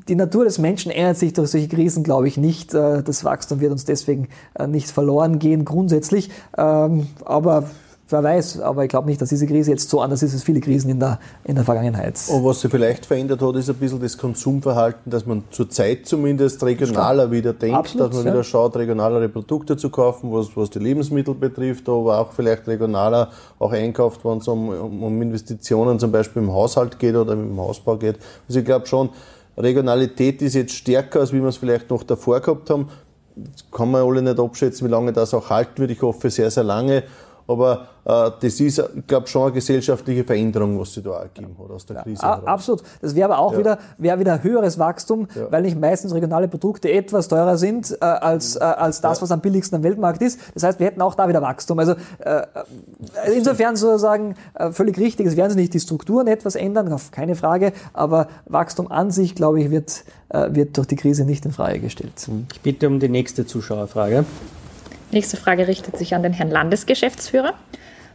die 0.08 0.16
Natur 0.16 0.45
des 0.45 0.58
Menschen 0.58 0.91
ändert 0.91 1.18
sich 1.18 1.34
durch 1.34 1.51
solche 1.51 1.68
Krisen, 1.68 2.03
glaube 2.03 2.28
ich, 2.28 2.38
nicht. 2.38 2.74
Äh, 2.74 3.03
das 3.03 3.24
Wachstum 3.24 3.60
wird 3.60 3.72
uns 3.72 3.86
deswegen 3.86 4.30
äh, 4.58 4.68
nicht 4.68 4.89
verloren 4.89 5.39
gehen, 5.39 5.66
grundsätzlich. 5.66 6.30
Ähm, 6.58 7.08
aber 7.26 7.66
wer 8.10 8.24
weiß, 8.24 8.62
aber 8.62 8.84
ich 8.84 8.89
glaube 8.89 9.08
nicht, 9.08 9.22
dass 9.22 9.30
diese 9.30 9.45
Krise 9.47 9.72
jetzt 9.72 9.89
so 9.89 10.01
anders 10.01 10.24
ist 10.24 10.34
als 10.34 10.43
viele 10.43 10.60
Krisen 10.60 10.89
in 10.89 10.99
der, 10.99 11.20
in 11.43 11.55
der 11.55 11.66
Vergangenheit. 11.66 12.20
Und 12.30 12.43
was 12.43 12.62
sich 12.62 12.72
vielleicht 12.72 13.05
verändert 13.05 13.41
hat, 13.41 13.55
ist 13.55 13.70
ein 13.70 13.76
bisschen 13.76 13.99
das 13.99 14.18
Konsumverhalten, 14.18 15.12
dass 15.12 15.26
man 15.26 15.43
zurzeit 15.51 16.05
zumindest 16.05 16.64
regionaler 16.64 17.30
wieder 17.32 17.53
denkt, 17.53 17.78
Absolut, 17.78 18.10
dass 18.10 18.18
man 18.18 18.28
ja. 18.28 18.34
wieder 18.34 18.43
schaut, 18.43 18.76
regionalere 18.76 19.30
Produkte 19.30 19.76
zu 19.78 19.89
kaufen, 19.89 20.32
was, 20.32 20.55
was 20.55 20.70
die 20.70 20.80
Lebensmittel 20.80 21.34
betrifft, 21.34 21.89
aber 21.89 22.20
auch 22.20 22.32
vielleicht 22.32 22.68
regionaler 22.68 23.30
auch 23.60 23.72
einkauft, 23.72 24.24
wenn 24.24 24.38
es 24.38 24.47
um, 24.47 24.70
um 24.70 25.22
Investitionen 25.22 25.99
zum 25.99 26.12
Beispiel 26.12 26.41
im 26.41 26.51
Haushalt 26.51 26.97
geht 26.99 27.16
oder 27.16 27.34
im 27.34 27.60
Hausbau 27.60 27.97
geht. 27.97 28.18
Also 28.47 28.60
ich 28.60 28.66
glaube 28.66 28.86
schon, 28.86 29.10
Regionalität 29.58 30.41
ist 30.41 30.55
jetzt 30.55 30.74
stärker, 30.74 31.20
als 31.20 31.34
wie 31.34 31.41
wir 31.41 31.47
es 31.47 31.58
vielleicht 31.58 31.89
noch 31.89 32.03
davor 32.03 32.39
gehabt 32.39 32.70
haben. 32.70 32.89
Das 33.36 33.66
kann 33.72 33.91
man 33.91 34.03
alle 34.03 34.22
nicht 34.22 34.39
abschätzen, 34.39 34.88
wie 34.88 34.91
lange 34.91 35.14
das 35.14 35.34
auch 35.34 35.49
halten 35.49 35.78
wird. 35.80 35.91
Ich 35.91 36.01
hoffe 36.01 36.30
sehr, 36.30 36.49
sehr 36.49 36.64
lange. 36.64 37.03
Aber 37.47 37.87
äh, 38.05 38.31
das 38.41 38.59
ist, 38.59 38.79
ich 38.79 39.07
glaube, 39.07 39.27
schon 39.27 39.43
eine 39.43 39.51
gesellschaftliche 39.53 40.23
Veränderung, 40.23 40.79
was 40.79 40.93
sich 40.93 41.03
da 41.03 41.21
ergeben 41.21 41.55
hat 41.61 41.71
aus 41.71 41.85
der 41.85 41.97
Krise. 41.97 42.21
Ja, 42.21 42.41
absolut. 42.45 42.83
Das 43.01 43.15
wäre 43.15 43.31
aber 43.31 43.39
auch 43.39 43.53
ja. 43.53 43.59
wieder, 43.59 43.77
wäre 43.97 44.19
wieder 44.19 44.43
höheres 44.43 44.77
Wachstum, 44.77 45.27
ja. 45.35 45.51
weil 45.51 45.61
nicht 45.61 45.79
meistens 45.79 46.13
regionale 46.13 46.47
Produkte 46.47 46.91
etwas 46.91 47.27
teurer 47.27 47.57
sind 47.57 47.97
äh, 48.01 48.05
als, 48.05 48.55
äh, 48.55 48.59
als 48.59 49.01
das, 49.01 49.21
was 49.21 49.31
am 49.31 49.41
billigsten 49.41 49.77
am 49.77 49.83
Weltmarkt 49.83 50.21
ist. 50.21 50.39
Das 50.53 50.63
heißt, 50.63 50.79
wir 50.79 50.87
hätten 50.87 51.01
auch 51.01 51.15
da 51.15 51.27
wieder 51.29 51.41
Wachstum. 51.41 51.79
Also 51.79 51.93
äh, 52.19 52.43
insofern 53.33 53.75
sozusagen 53.75 54.35
äh, 54.53 54.71
völlig 54.71 54.97
richtig. 54.97 55.27
Es 55.27 55.37
werden 55.37 55.51
sich 55.51 55.59
nicht 55.59 55.73
die 55.73 55.79
Strukturen 55.79 56.27
etwas 56.27 56.55
ändern, 56.55 56.93
keine 57.11 57.35
Frage. 57.35 57.71
Aber 57.93 58.27
Wachstum 58.45 58.91
an 58.91 59.11
sich, 59.11 59.35
glaube 59.35 59.61
ich, 59.61 59.69
wird, 59.69 60.03
äh, 60.29 60.49
wird 60.51 60.77
durch 60.77 60.87
die 60.87 60.95
Krise 60.95 61.25
nicht 61.25 61.45
in 61.45 61.51
Frage 61.51 61.79
gestellt. 61.79 62.27
Ich 62.53 62.61
bitte 62.61 62.87
um 62.87 62.99
die 62.99 63.09
nächste 63.09 63.45
Zuschauerfrage. 63.45 64.25
Nächste 65.12 65.38
Frage 65.38 65.68
richtet 65.68 65.97
sich 65.97 66.14
an 66.16 66.24
den 66.24 66.34
Herrn 66.34 66.51
Landesgeschäftsführer. 66.51 67.53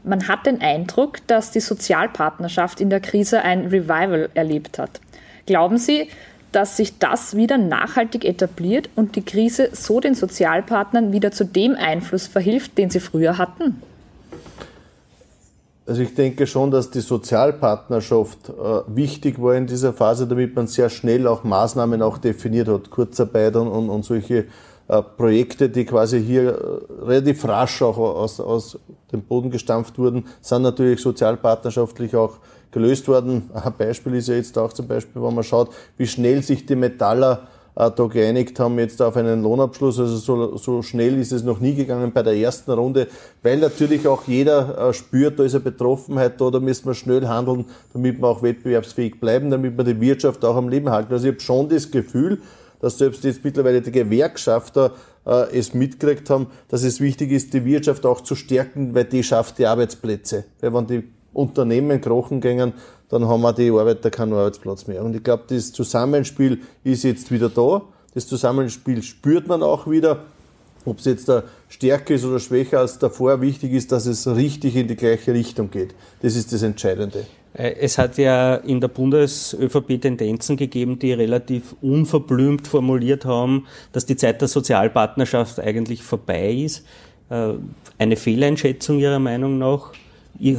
Man 0.04 0.28
hat 0.28 0.46
den 0.46 0.60
Eindruck, 0.60 1.26
dass 1.26 1.52
die 1.52 1.60
Sozialpartnerschaft 1.60 2.80
in 2.80 2.90
der 2.90 3.00
Krise 3.00 3.42
ein 3.42 3.66
Revival 3.66 4.30
erlebt 4.34 4.78
hat. 4.78 5.00
Glauben 5.46 5.78
Sie, 5.78 6.08
dass 6.50 6.76
sich 6.76 6.98
das 6.98 7.36
wieder 7.36 7.56
nachhaltig 7.56 8.24
etabliert 8.24 8.90
und 8.94 9.16
die 9.16 9.24
Krise 9.24 9.70
so 9.72 10.00
den 10.00 10.14
Sozialpartnern 10.14 11.12
wieder 11.12 11.32
zu 11.32 11.44
dem 11.44 11.74
Einfluss 11.74 12.26
verhilft, 12.26 12.76
den 12.78 12.90
sie 12.90 13.00
früher 13.00 13.38
hatten? 13.38 13.80
Also 15.86 16.02
ich 16.02 16.14
denke 16.14 16.46
schon, 16.46 16.70
dass 16.70 16.90
die 16.90 17.00
Sozialpartnerschaft 17.00 18.48
äh, 18.48 18.52
wichtig 18.86 19.42
war 19.42 19.56
in 19.56 19.66
dieser 19.66 19.92
Phase, 19.92 20.28
damit 20.28 20.54
man 20.54 20.68
sehr 20.68 20.90
schnell 20.90 21.26
auch 21.26 21.42
Maßnahmen 21.42 22.02
auch 22.02 22.18
definiert 22.18 22.68
hat, 22.68 22.90
Kurzarbeit 22.90 23.56
und, 23.56 23.68
und, 23.68 23.90
und 23.90 24.04
solche 24.04 24.44
Projekte, 25.00 25.68
die 25.68 25.84
quasi 25.84 26.22
hier 26.22 26.50
äh, 26.50 27.04
relativ 27.04 27.44
rasch 27.46 27.80
auch 27.82 27.96
aus, 27.96 28.40
aus 28.40 28.78
dem 29.12 29.22
Boden 29.22 29.50
gestampft 29.50 29.98
wurden, 29.98 30.24
sind 30.40 30.62
natürlich 30.62 31.00
sozialpartnerschaftlich 31.00 32.14
auch 32.16 32.38
gelöst 32.70 33.08
worden. 33.08 33.50
Ein 33.54 33.72
Beispiel 33.78 34.14
ist 34.16 34.28
ja 34.28 34.34
jetzt 34.34 34.58
auch 34.58 34.72
zum 34.72 34.88
Beispiel, 34.88 35.22
wenn 35.22 35.34
man 35.34 35.44
schaut, 35.44 35.70
wie 35.96 36.06
schnell 36.06 36.42
sich 36.42 36.66
die 36.66 36.76
Metaller 36.76 37.48
äh, 37.74 37.90
da 37.90 38.06
geeinigt 38.06 38.58
haben 38.60 38.78
jetzt 38.78 39.00
auf 39.00 39.16
einen 39.16 39.42
Lohnabschluss. 39.42 39.98
Also 39.98 40.16
so, 40.16 40.56
so 40.56 40.82
schnell 40.82 41.18
ist 41.18 41.32
es 41.32 41.42
noch 41.42 41.60
nie 41.60 41.74
gegangen 41.74 42.12
bei 42.12 42.22
der 42.22 42.34
ersten 42.34 42.70
Runde, 42.72 43.08
weil 43.42 43.58
natürlich 43.58 44.06
auch 44.06 44.24
jeder 44.26 44.88
äh, 44.88 44.92
spürt, 44.92 45.38
da 45.38 45.44
ist 45.44 45.54
eine 45.54 45.64
Betroffenheit 45.64 46.40
da, 46.40 46.50
da 46.50 46.60
müssen 46.60 46.86
wir 46.86 46.94
schnell 46.94 47.26
handeln, 47.26 47.66
damit 47.92 48.20
wir 48.20 48.28
auch 48.28 48.42
wettbewerbsfähig 48.42 49.20
bleiben, 49.20 49.50
damit 49.50 49.76
wir 49.76 49.84
die 49.84 50.00
Wirtschaft 50.00 50.44
auch 50.44 50.56
am 50.56 50.68
Leben 50.68 50.90
halten. 50.90 51.12
Also 51.12 51.26
ich 51.28 51.34
habe 51.34 51.40
schon 51.40 51.68
das 51.68 51.90
Gefühl, 51.90 52.40
dass 52.82 52.98
selbst 52.98 53.24
jetzt 53.24 53.42
mittlerweile 53.42 53.80
die 53.80 53.92
Gewerkschafter 53.92 54.92
äh, 55.24 55.56
es 55.56 55.72
mitgekriegt 55.72 56.28
haben, 56.28 56.48
dass 56.68 56.82
es 56.82 57.00
wichtig 57.00 57.30
ist, 57.30 57.54
die 57.54 57.64
Wirtschaft 57.64 58.04
auch 58.04 58.20
zu 58.20 58.34
stärken, 58.34 58.94
weil 58.94 59.04
die 59.04 59.22
schafft 59.22 59.56
die 59.58 59.66
Arbeitsplätze. 59.66 60.44
Weil 60.60 60.74
wenn 60.74 60.86
die 60.86 61.04
Unternehmen 61.32 62.00
krochen 62.00 62.40
gingen, 62.40 62.74
dann 63.08 63.26
haben 63.26 63.40
wir 63.40 63.52
die 63.52 63.70
Arbeiter 63.70 64.10
keinen 64.10 64.32
Arbeitsplatz 64.32 64.86
mehr. 64.86 65.04
Und 65.04 65.14
ich 65.14 65.22
glaube, 65.22 65.44
das 65.46 65.72
Zusammenspiel 65.72 66.60
ist 66.82 67.04
jetzt 67.04 67.30
wieder 67.30 67.48
da. 67.48 67.82
Das 68.14 68.26
Zusammenspiel 68.26 69.02
spürt 69.02 69.46
man 69.46 69.62
auch 69.62 69.88
wieder. 69.88 70.24
Ob 70.84 70.98
es 70.98 71.04
jetzt 71.04 71.28
da 71.28 71.44
stärker 71.68 72.14
ist 72.14 72.24
oder 72.24 72.40
schwächer 72.40 72.80
als 72.80 72.98
davor, 72.98 73.40
wichtig 73.40 73.72
ist, 73.72 73.92
dass 73.92 74.06
es 74.06 74.26
richtig 74.26 74.74
in 74.74 74.88
die 74.88 74.96
gleiche 74.96 75.32
Richtung 75.32 75.70
geht. 75.70 75.94
Das 76.20 76.34
ist 76.34 76.52
das 76.52 76.62
Entscheidende. 76.62 77.24
Äh, 77.54 77.74
es 77.80 77.98
hat 77.98 78.18
ja 78.18 78.54
in 78.56 78.80
der 78.80 78.88
Bundes-ÖVP 78.88 80.00
Tendenzen 80.00 80.56
gegeben, 80.56 80.98
die 80.98 81.12
relativ 81.12 81.74
unverblümt 81.80 82.66
formuliert 82.66 83.24
haben, 83.24 83.66
dass 83.92 84.06
die 84.06 84.16
Zeit 84.16 84.40
der 84.40 84.48
Sozialpartnerschaft 84.48 85.60
eigentlich 85.60 86.02
vorbei 86.02 86.52
ist. 86.52 86.84
Äh, 87.30 87.54
eine 87.98 88.16
Fehleinschätzung 88.16 88.98
Ihrer 88.98 89.18
Meinung 89.18 89.58
nach? 89.58 89.92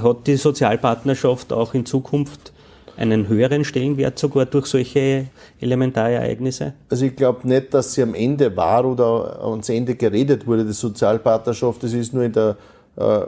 Hat 0.02 0.28
die 0.28 0.36
Sozialpartnerschaft 0.36 1.52
auch 1.52 1.74
in 1.74 1.86
Zukunft 1.86 2.54
einen 2.96 3.28
höheren 3.28 3.66
Stellenwert 3.66 4.20
sogar 4.20 4.46
durch 4.46 4.68
solche 4.68 5.28
Elementarereignisse? 5.60 6.74
Also 6.90 7.06
ich 7.06 7.16
glaube 7.16 7.48
nicht, 7.48 7.74
dass 7.74 7.94
sie 7.94 8.04
am 8.04 8.14
Ende 8.14 8.56
war 8.56 8.86
oder 8.86 9.44
ans 9.44 9.70
Ende 9.70 9.96
geredet 9.96 10.46
wurde, 10.46 10.64
die 10.64 10.74
Sozialpartnerschaft. 10.74 11.84
Das 11.84 11.94
ist 11.94 12.14
nur 12.14 12.24
in 12.24 12.34
der 12.34 12.58
äh, 12.96 13.22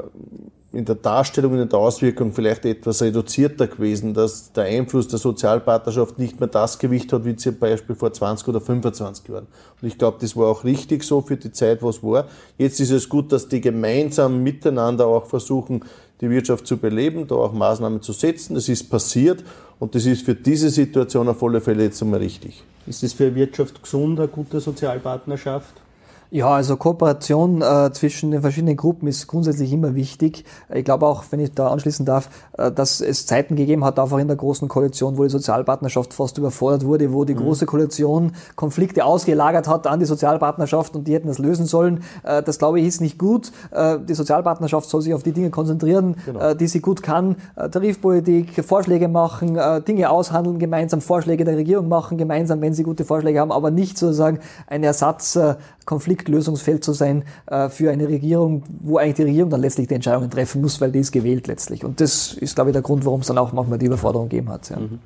in 0.75 0.83
der 0.83 0.95
Darstellung 0.95 1.57
in 1.57 1.69
der 1.69 1.79
Auswirkung 1.79 2.33
vielleicht 2.33 2.65
etwas 2.65 3.01
reduzierter 3.01 3.67
gewesen, 3.67 4.13
dass 4.13 4.51
der 4.51 4.65
Einfluss 4.65 5.07
der 5.07 5.19
Sozialpartnerschaft 5.19 6.19
nicht 6.19 6.39
mehr 6.39 6.49
das 6.49 6.79
Gewicht 6.79 7.13
hat, 7.13 7.23
wie 7.23 7.35
zum 7.37 7.57
Beispiel 7.57 7.95
vor 7.95 8.11
20 8.11 8.47
oder 8.49 8.59
25 8.59 9.29
Jahren. 9.29 9.47
Und 9.81 9.87
ich 9.87 9.97
glaube, 9.97 10.17
das 10.19 10.35
war 10.35 10.47
auch 10.47 10.65
richtig 10.65 11.03
so 11.03 11.21
für 11.21 11.37
die 11.37 11.53
Zeit, 11.53 11.81
was 11.81 12.03
war. 12.03 12.27
Jetzt 12.57 12.81
ist 12.81 12.91
es 12.91 13.07
gut, 13.07 13.31
dass 13.31 13.47
die 13.47 13.61
gemeinsam 13.61 14.43
miteinander 14.43 15.07
auch 15.07 15.27
versuchen, 15.27 15.85
die 16.19 16.29
Wirtschaft 16.29 16.67
zu 16.67 16.77
beleben, 16.77 17.25
da 17.25 17.35
auch 17.35 17.53
Maßnahmen 17.53 18.01
zu 18.01 18.11
setzen. 18.11 18.55
Das 18.55 18.67
ist 18.67 18.89
passiert 18.89 19.43
und 19.79 19.95
das 19.95 20.05
ist 20.05 20.25
für 20.25 20.35
diese 20.35 20.69
Situation 20.69 21.29
auf 21.29 21.41
alle 21.41 21.61
Fälle 21.61 21.83
jetzt 21.83 22.01
einmal 22.01 22.19
richtig. 22.19 22.63
Ist 22.85 23.01
das 23.01 23.13
für 23.13 23.33
Wirtschaft 23.33 23.81
gesund, 23.81 24.19
eine 24.19 24.27
gute 24.27 24.59
Sozialpartnerschaft? 24.59 25.84
Ja, 26.31 26.49
also 26.49 26.75
Kooperation 26.77 27.61
äh, 27.61 27.91
zwischen 27.93 28.31
den 28.31 28.41
verschiedenen 28.41 28.75
Gruppen 28.75 29.07
ist 29.07 29.27
grundsätzlich 29.27 29.71
immer 29.71 29.95
wichtig. 29.95 30.43
Ich 30.73 30.83
glaube 30.83 31.05
auch, 31.05 31.23
wenn 31.29 31.39
ich 31.39 31.53
da 31.53 31.67
anschließen 31.69 32.05
darf, 32.05 32.29
äh, 32.57 32.71
dass 32.71 33.01
es 33.01 33.25
Zeiten 33.25 33.55
gegeben 33.55 33.85
hat, 33.85 33.99
einfach 33.99 34.17
in 34.17 34.27
der 34.27 34.37
großen 34.37 34.67
Koalition, 34.67 35.17
wo 35.17 35.23
die 35.23 35.29
Sozialpartnerschaft 35.29 36.13
fast 36.13 36.37
überfordert 36.37 36.85
wurde, 36.85 37.13
wo 37.13 37.25
die 37.25 37.35
mhm. 37.35 37.39
große 37.39 37.65
Koalition 37.65 38.33
Konflikte 38.55 39.05
ausgelagert 39.05 39.67
hat 39.67 39.87
an 39.87 39.99
die 39.99 40.05
Sozialpartnerschaft 40.05 40.95
und 40.95 41.07
die 41.07 41.13
hätten 41.13 41.27
das 41.27 41.39
lösen 41.39 41.65
sollen. 41.65 42.03
Äh, 42.23 42.41
das 42.43 42.59
glaube 42.59 42.79
ich 42.79 42.87
ist 42.87 43.01
nicht 43.01 43.17
gut. 43.17 43.51
Äh, 43.71 43.99
die 43.99 44.13
Sozialpartnerschaft 44.13 44.89
soll 44.89 45.01
sich 45.01 45.13
auf 45.13 45.23
die 45.23 45.31
Dinge 45.31 45.49
konzentrieren, 45.49 46.15
genau. 46.25 46.39
Äh, 46.39 46.55
die 46.55 46.67
sie 46.67 46.81
gut 46.81 47.03
kann. 47.03 47.35
Äh, 47.55 47.69
Tarifpolitik, 47.69 48.63
Vorschläge 48.65 49.07
machen, 49.07 49.57
Dinge 49.87 50.09
aushandeln, 50.09 50.59
gemeinsam 50.59 51.01
Vorschläge 51.01 51.43
der 51.43 51.57
Regierung 51.57 51.87
machen, 51.87 52.17
gemeinsam, 52.17 52.61
wenn 52.61 52.73
sie 52.73 52.83
gute 52.83 53.05
Vorschläge 53.05 53.39
haben, 53.39 53.51
aber 53.51 53.71
nicht 53.71 53.97
sozusagen 53.97 54.39
ein 54.67 54.83
Ersatz 54.83 55.37
Konfliktlösungsfeld 55.85 56.83
zu 56.83 56.93
sein 56.93 57.23
äh, 57.47 57.69
für 57.69 57.91
eine 57.91 58.07
Regierung, 58.07 58.63
wo 58.81 58.97
eigentlich 58.97 59.15
die 59.15 59.23
Regierung 59.23 59.49
dann 59.49 59.61
letztlich 59.61 59.87
die 59.87 59.95
Entscheidungen 59.95 60.29
treffen 60.29 60.61
muss, 60.61 60.81
weil 60.81 60.91
die 60.91 60.99
ist 60.99 61.11
gewählt 61.11 61.47
letztlich. 61.47 61.85
Und 61.85 62.01
das 62.01 62.33
ist, 62.33 62.55
glaube 62.55 62.71
ich, 62.71 62.73
der 62.73 62.81
Grund, 62.81 63.05
warum 63.05 63.21
es 63.21 63.27
dann 63.27 63.37
auch 63.37 63.53
manchmal 63.53 63.79
die 63.79 63.85
Überforderung 63.85 64.29
gegeben 64.29 64.49
hat. 64.49 64.69
Ja. 64.69 64.77
Mhm. 64.77 64.99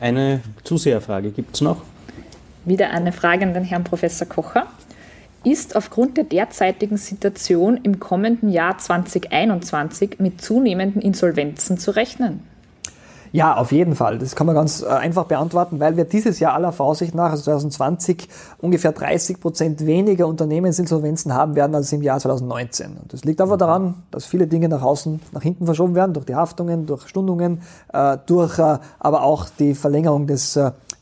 Eine 0.00 0.40
Zuseherfrage 0.64 1.30
gibt 1.30 1.54
es 1.54 1.60
noch? 1.60 1.78
Wieder 2.64 2.90
eine 2.90 3.12
Frage 3.12 3.44
an 3.44 3.54
den 3.54 3.64
Herrn 3.64 3.84
Professor 3.84 4.26
Kocher. 4.26 4.66
Ist 5.44 5.76
aufgrund 5.76 6.16
der 6.16 6.24
derzeitigen 6.24 6.96
Situation 6.96 7.76
im 7.82 8.00
kommenden 8.00 8.48
Jahr 8.48 8.78
2021 8.78 10.18
mit 10.18 10.40
zunehmenden 10.40 11.02
Insolvenzen 11.02 11.76
zu 11.76 11.90
rechnen? 11.90 12.40
Ja, 13.34 13.56
auf 13.56 13.72
jeden 13.72 13.96
Fall. 13.96 14.18
Das 14.18 14.36
kann 14.36 14.46
man 14.46 14.54
ganz 14.54 14.80
äh, 14.80 14.86
einfach 14.86 15.24
beantworten, 15.24 15.80
weil 15.80 15.96
wir 15.96 16.04
dieses 16.04 16.38
Jahr 16.38 16.54
aller 16.54 16.70
Vorsicht 16.70 17.16
nach, 17.16 17.32
also 17.32 17.42
2020, 17.42 18.28
ungefähr 18.58 18.92
30 18.92 19.40
Prozent 19.40 19.84
weniger 19.84 20.28
Unternehmensinsolvenzen 20.28 21.34
haben 21.34 21.56
werden 21.56 21.74
als 21.74 21.92
im 21.92 22.00
Jahr 22.00 22.20
2019. 22.20 22.96
Und 22.96 23.12
das 23.12 23.24
liegt 23.24 23.40
einfach 23.40 23.56
daran, 23.56 24.04
dass 24.12 24.24
viele 24.24 24.46
Dinge 24.46 24.68
nach 24.68 24.82
außen, 24.82 25.20
nach 25.32 25.42
hinten 25.42 25.66
verschoben 25.66 25.96
werden, 25.96 26.12
durch 26.12 26.26
die 26.26 26.36
Haftungen, 26.36 26.86
durch 26.86 27.08
Stundungen, 27.08 27.62
äh, 27.92 28.18
durch 28.24 28.60
äh, 28.60 28.78
aber 29.00 29.24
auch 29.24 29.48
die 29.58 29.74
Verlängerung 29.74 30.28
des 30.28 30.56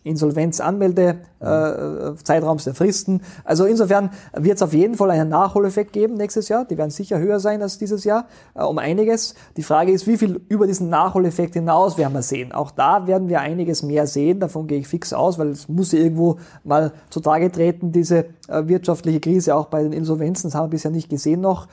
Insolvenzanmeldezeitraums 0.05 2.63
äh, 2.63 2.71
der 2.71 2.75
Fristen. 2.75 3.21
Also 3.45 3.67
insofern 3.67 4.11
wird 4.35 4.57
es 4.57 4.63
auf 4.63 4.73
jeden 4.73 4.97
Fall 4.97 5.11
einen 5.11 5.29
Nachholeffekt 5.29 5.93
geben 5.93 6.15
nächstes 6.15 6.49
Jahr. 6.49 6.65
Die 6.65 6.77
werden 6.77 6.91
sicher 6.91 7.19
höher 7.19 7.39
sein 7.41 7.63
als 7.63 7.79
dieses 7.79 8.03
Jahr, 8.05 8.27
äh, 8.55 8.65
um 8.65 8.79
einiges. 8.79 9.35
Die 9.57 9.63
Frage 9.63 9.93
ist, 9.93 10.07
wie 10.07 10.17
viel 10.17 10.41
über 10.49 10.67
diesen 10.67 10.89
Nachholeffekt 10.89 11.55
hinaus 11.55 11.99
werden 11.99 12.15
wir 12.15 12.23
sehen. 12.23 12.53
Auch 12.53 12.73
da 12.73 13.07
werden 13.07 13.29
wir 13.29 13.41
einiges 13.41 13.83
mehr 13.83 14.07
sehen. 14.07 14.41
Davon 14.41 14.67
gehe 14.67 14.81
ich 14.81 14.89
fix 14.89 15.13
aus, 15.13 15.39
weil 15.39 15.51
es 15.51 15.69
muss 15.69 15.93
irgendwo 15.93 16.39
mal 16.65 16.93
zutage 17.11 17.53
treten, 17.53 17.93
diese 17.93 18.27
äh, 18.49 18.67
wirtschaftliche 18.67 19.21
Krise 19.21 19.55
auch 19.55 19.67
bei 19.67 19.83
den 19.83 19.93
Insolvenzen. 19.93 20.51
Das 20.51 20.57
haben 20.57 20.67
wir 20.67 20.71
bisher 20.71 20.91
nicht 20.91 21.09
gesehen 21.09 21.41
noch. 21.41 21.69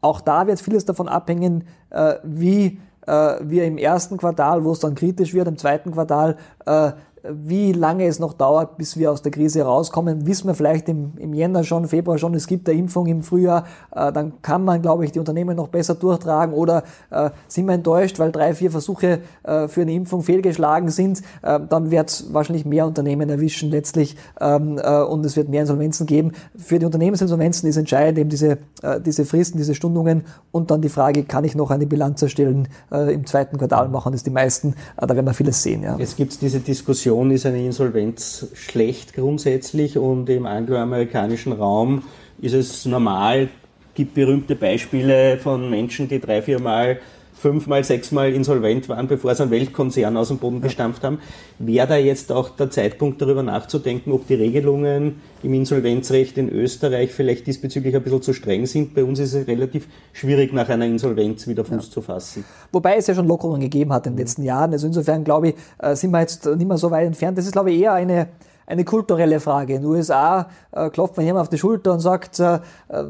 Auch 0.00 0.20
da 0.20 0.46
wird 0.46 0.60
vieles 0.60 0.84
davon 0.84 1.08
abhängen, 1.08 1.64
äh, 1.90 2.14
wie 2.22 2.78
äh, 3.08 3.38
wir 3.40 3.64
im 3.64 3.78
ersten 3.78 4.16
Quartal, 4.16 4.64
wo 4.64 4.72
es 4.72 4.80
dann 4.80 4.94
kritisch 4.94 5.34
wird, 5.34 5.48
im 5.48 5.56
zweiten 5.56 5.92
Quartal, 5.92 6.36
äh, 6.66 6.92
wie 7.32 7.72
lange 7.72 8.06
es 8.06 8.18
noch 8.18 8.32
dauert, 8.32 8.76
bis 8.76 8.96
wir 8.96 9.12
aus 9.12 9.22
der 9.22 9.32
Krise 9.32 9.62
rauskommen, 9.62 10.26
wissen 10.26 10.46
wir 10.46 10.54
vielleicht 10.54 10.88
im, 10.88 11.12
im 11.18 11.34
Jänner 11.34 11.64
schon, 11.64 11.86
Februar 11.88 12.18
schon, 12.18 12.34
es 12.34 12.46
gibt 12.46 12.68
eine 12.68 12.78
Impfung 12.78 13.06
im 13.06 13.22
Frühjahr, 13.22 13.64
äh, 13.94 14.12
dann 14.12 14.40
kann 14.42 14.64
man, 14.64 14.82
glaube 14.82 15.04
ich, 15.04 15.12
die 15.12 15.18
Unternehmen 15.18 15.56
noch 15.56 15.68
besser 15.68 15.94
durchtragen 15.94 16.54
oder 16.54 16.84
äh, 17.10 17.30
sind 17.48 17.66
wir 17.66 17.74
enttäuscht, 17.74 18.18
weil 18.18 18.32
drei, 18.32 18.54
vier 18.54 18.70
Versuche 18.70 19.20
äh, 19.42 19.68
für 19.68 19.82
eine 19.82 19.92
Impfung 19.92 20.22
fehlgeschlagen 20.22 20.90
sind, 20.90 21.22
äh, 21.42 21.60
dann 21.68 21.90
wird 21.90 22.10
es 22.10 22.32
wahrscheinlich 22.32 22.64
mehr 22.64 22.86
Unternehmen 22.86 23.28
erwischen 23.28 23.70
letztlich 23.70 24.16
ähm, 24.40 24.78
äh, 24.82 25.02
und 25.02 25.24
es 25.24 25.36
wird 25.36 25.48
mehr 25.48 25.62
Insolvenzen 25.62 26.06
geben. 26.06 26.32
Für 26.56 26.78
die 26.78 26.86
Unternehmensinsolvenzen 26.86 27.68
ist 27.68 27.76
entscheidend 27.76 28.18
eben 28.18 28.30
diese, 28.30 28.58
äh, 28.82 29.00
diese 29.00 29.24
Fristen, 29.24 29.58
diese 29.58 29.74
Stundungen 29.74 30.24
und 30.52 30.70
dann 30.70 30.80
die 30.80 30.88
Frage, 30.88 31.24
kann 31.24 31.44
ich 31.44 31.54
noch 31.54 31.70
eine 31.70 31.86
Bilanz 31.86 32.22
erstellen 32.22 32.68
im 32.90 33.26
zweiten 33.26 33.58
Quartal 33.58 33.88
machen 33.88 34.12
das 34.12 34.22
die 34.22 34.30
meisten, 34.30 34.74
da 34.96 35.08
werden 35.08 35.26
wir 35.26 35.34
vieles 35.34 35.62
sehen. 35.62 35.82
Ja. 35.82 35.96
Jetzt 35.96 36.16
gibt 36.16 36.32
es 36.32 36.38
diese 36.38 36.60
Diskussion, 36.60 37.17
Definition 37.18 37.30
ist 37.32 37.46
eine 37.46 37.64
Insolvenz 37.64 38.46
schlecht 38.54 39.14
grundsätzlich 39.14 39.98
und 39.98 40.30
im 40.30 40.46
angloamerikanischen 40.46 41.52
Raum 41.52 42.04
ist 42.40 42.54
es 42.54 42.86
normal, 42.86 43.48
gibt 43.94 44.14
berühmte 44.14 44.54
Beispiele 44.54 45.38
von 45.38 45.68
Menschen, 45.68 46.08
die 46.08 46.20
drei, 46.20 46.42
vier 46.42 46.60
Mal 46.60 47.00
fünfmal, 47.38 47.84
sechsmal 47.84 48.32
insolvent 48.32 48.88
waren, 48.88 49.06
bevor 49.06 49.34
sie 49.34 49.42
einen 49.42 49.52
Weltkonzern 49.52 50.16
aus 50.16 50.28
dem 50.28 50.38
Boden 50.38 50.60
gestampft 50.60 51.04
haben. 51.04 51.18
Wäre 51.58 51.86
da 51.86 51.96
jetzt 51.96 52.32
auch 52.32 52.50
der 52.50 52.70
Zeitpunkt, 52.70 53.22
darüber 53.22 53.42
nachzudenken, 53.42 54.12
ob 54.12 54.26
die 54.26 54.34
Regelungen 54.34 55.20
im 55.42 55.54
Insolvenzrecht 55.54 56.36
in 56.36 56.48
Österreich 56.48 57.12
vielleicht 57.12 57.46
diesbezüglich 57.46 57.94
ein 57.94 58.02
bisschen 58.02 58.22
zu 58.22 58.32
streng 58.32 58.66
sind? 58.66 58.94
Bei 58.94 59.04
uns 59.04 59.20
ist 59.20 59.34
es 59.34 59.46
relativ 59.46 59.86
schwierig, 60.12 60.52
nach 60.52 60.68
einer 60.68 60.86
Insolvenz 60.86 61.46
wieder 61.46 61.64
Fuß 61.64 61.86
ja. 61.86 61.92
zu 61.92 62.02
fassen. 62.02 62.44
Wobei 62.72 62.96
es 62.96 63.06
ja 63.06 63.14
schon 63.14 63.28
Lockerungen 63.28 63.60
gegeben 63.60 63.92
hat 63.92 64.06
in 64.06 64.14
den 64.14 64.18
letzten 64.18 64.42
Jahren. 64.42 64.72
Also 64.72 64.86
insofern, 64.86 65.22
glaube 65.22 65.50
ich, 65.50 65.54
äh, 65.78 65.94
sind 65.94 66.10
wir 66.10 66.20
jetzt 66.20 66.44
nicht 66.44 66.66
mehr 66.66 66.78
so 66.78 66.90
weit 66.90 67.06
entfernt. 67.06 67.38
Das 67.38 67.46
ist, 67.46 67.52
glaube 67.52 67.70
ich, 67.70 67.80
eher 67.80 67.92
eine 67.92 68.28
eine 68.68 68.84
kulturelle 68.84 69.40
Frage. 69.40 69.74
In 69.74 69.82
den 69.82 69.90
USA 69.90 70.48
äh, 70.72 70.90
klopft 70.90 71.16
man 71.16 71.24
jemand 71.24 71.42
auf 71.42 71.48
die 71.48 71.58
Schulter 71.58 71.94
und 71.94 72.00
sagt, 72.00 72.38
äh, 72.38 72.60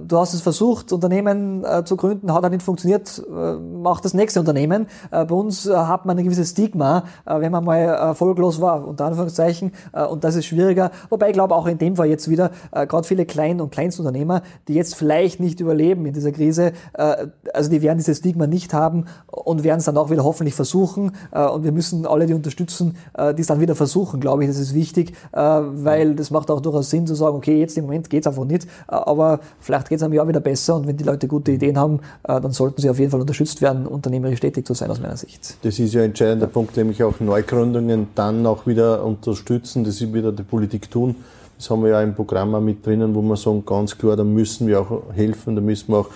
du 0.06 0.18
hast 0.18 0.32
es 0.32 0.40
versucht, 0.40 0.92
Unternehmen 0.92 1.64
äh, 1.64 1.84
zu 1.84 1.96
gründen, 1.96 2.32
hat 2.32 2.48
nicht 2.48 2.62
funktioniert, 2.62 3.22
äh, 3.28 3.54
mach 3.54 4.00
das 4.00 4.14
nächste 4.14 4.38
Unternehmen. 4.38 4.86
Äh, 5.10 5.24
bei 5.24 5.34
uns 5.34 5.66
äh, 5.66 5.74
hat 5.74 6.06
man 6.06 6.16
ein 6.16 6.24
gewisses 6.24 6.50
Stigma, 6.50 7.04
wenn 7.26 7.50
man 7.50 7.64
mal 7.64 7.78
erfolglos 7.78 8.60
war, 8.60 8.86
unter 8.86 9.06
Anführungszeichen, 9.06 9.72
und 10.10 10.24
das 10.24 10.36
ist 10.36 10.46
schwieriger. 10.46 10.90
Wobei 11.10 11.28
ich 11.28 11.32
glaube 11.32 11.54
auch 11.54 11.66
in 11.66 11.78
dem 11.78 11.96
Fall 11.96 12.06
jetzt 12.06 12.28
wieder, 12.30 12.50
gerade 12.72 13.06
viele 13.06 13.26
Klein- 13.26 13.60
und 13.60 13.70
Kleinstunternehmer, 13.70 14.42
die 14.68 14.74
jetzt 14.74 14.94
vielleicht 14.94 15.40
nicht 15.40 15.60
überleben 15.60 16.06
in 16.06 16.14
dieser 16.14 16.32
Krise, 16.32 16.72
also 16.94 17.70
die 17.70 17.82
werden 17.82 17.98
dieses 17.98 18.18
Stigma 18.18 18.46
nicht 18.46 18.72
haben 18.72 19.06
und 19.26 19.64
werden 19.64 19.78
es 19.78 19.84
dann 19.84 19.96
auch 19.96 20.10
wieder 20.10 20.24
hoffentlich 20.24 20.54
versuchen. 20.54 21.12
Und 21.32 21.64
wir 21.64 21.72
müssen 21.72 22.06
alle 22.06 22.26
die 22.26 22.34
unterstützen, 22.34 22.96
die 23.36 23.40
es 23.40 23.46
dann 23.46 23.60
wieder 23.60 23.74
versuchen, 23.74 24.20
glaube 24.20 24.44
ich, 24.44 24.50
das 24.50 24.58
ist 24.58 24.74
wichtig. 24.74 25.14
Äh, 25.48 25.84
weil 25.84 26.14
das 26.14 26.30
macht 26.30 26.50
auch 26.50 26.60
durchaus 26.60 26.90
Sinn 26.90 27.06
zu 27.06 27.14
sagen, 27.14 27.36
okay, 27.36 27.58
jetzt 27.58 27.76
im 27.78 27.84
Moment 27.84 28.10
geht 28.10 28.22
es 28.22 28.26
einfach 28.26 28.44
nicht, 28.44 28.66
aber 28.86 29.40
vielleicht 29.60 29.88
geht 29.88 29.96
es 29.96 30.02
einem 30.02 30.14
Jahr 30.14 30.28
wieder 30.28 30.40
besser 30.40 30.76
und 30.76 30.86
wenn 30.86 30.96
die 30.96 31.04
Leute 31.04 31.28
gute 31.28 31.52
Ideen 31.52 31.78
haben, 31.78 32.00
äh, 32.24 32.40
dann 32.40 32.52
sollten 32.52 32.80
sie 32.80 32.90
auf 32.90 32.98
jeden 32.98 33.10
Fall 33.10 33.20
unterstützt 33.20 33.62
werden, 33.62 33.86
unternehmerisch 33.86 34.40
tätig 34.40 34.66
zu 34.66 34.74
sein 34.74 34.90
aus 34.90 35.00
meiner 35.00 35.16
Sicht. 35.16 35.56
Das 35.62 35.78
ist 35.78 35.94
ja 35.94 36.02
ein 36.02 36.10
entscheidender. 36.10 36.48
Punkt, 36.48 36.76
nämlich 36.76 37.02
auch 37.02 37.20
Neugründungen 37.20 38.08
dann 38.14 38.46
auch 38.46 38.66
wieder 38.66 39.04
unterstützen, 39.04 39.84
das 39.84 40.00
ist 40.00 40.12
wieder 40.12 40.32
die 40.32 40.42
Politik 40.42 40.90
tun. 40.90 41.16
Das 41.56 41.68
haben 41.70 41.82
wir 41.82 41.90
ja 41.90 42.02
im 42.02 42.14
Programm 42.14 42.54
auch 42.54 42.60
mit 42.60 42.86
drinnen, 42.86 43.14
wo 43.14 43.20
wir 43.22 43.36
sagen, 43.36 43.64
ganz 43.66 43.96
klar, 43.98 44.16
da 44.16 44.24
müssen 44.24 44.66
wir 44.66 44.80
auch 44.80 45.02
helfen, 45.12 45.56
da 45.56 45.60
müssen 45.60 45.92
wir 45.92 45.98
auch 45.98 46.08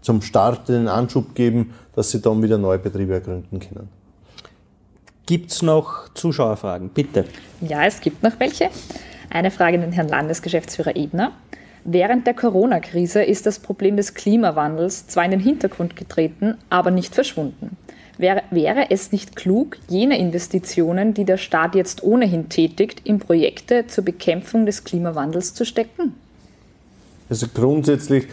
zum 0.00 0.22
Start 0.22 0.68
den 0.68 0.88
Anschub 0.88 1.34
geben, 1.34 1.72
dass 1.94 2.10
sie 2.10 2.20
dann 2.20 2.42
wieder 2.42 2.58
neue 2.58 2.78
Betriebe 2.78 3.14
ergründen 3.14 3.58
können. 3.58 3.99
Gibt 5.30 5.52
es 5.52 5.62
noch 5.62 6.12
Zuschauerfragen? 6.14 6.88
Bitte. 6.88 7.24
Ja, 7.60 7.84
es 7.84 8.00
gibt 8.00 8.24
noch 8.24 8.32
welche. 8.40 8.68
Eine 9.30 9.52
Frage 9.52 9.76
an 9.76 9.82
den 9.82 9.92
Herrn 9.92 10.08
Landesgeschäftsführer 10.08 10.96
Ebner. 10.96 11.30
Während 11.84 12.26
der 12.26 12.34
Corona-Krise 12.34 13.22
ist 13.22 13.46
das 13.46 13.60
Problem 13.60 13.96
des 13.96 14.14
Klimawandels 14.14 15.06
zwar 15.06 15.24
in 15.24 15.30
den 15.30 15.38
Hintergrund 15.38 15.94
getreten, 15.94 16.58
aber 16.68 16.90
nicht 16.90 17.14
verschwunden. 17.14 17.76
Wäre, 18.18 18.42
wäre, 18.50 18.90
es 18.90 19.12
nicht 19.12 19.36
klug, 19.36 19.76
jene 19.88 20.18
Investitionen, 20.18 21.14
die 21.14 21.24
der 21.24 21.36
Staat 21.36 21.76
jetzt 21.76 22.02
ohnehin 22.02 22.48
tätigt, 22.48 23.02
in 23.04 23.20
Projekte 23.20 23.86
zur 23.86 24.04
Bekämpfung 24.04 24.66
des 24.66 24.82
Klimawandels 24.82 25.54
zu 25.54 25.64
stecken? 25.64 26.16
Also 27.28 27.46
grundsätzlich, 27.54 28.26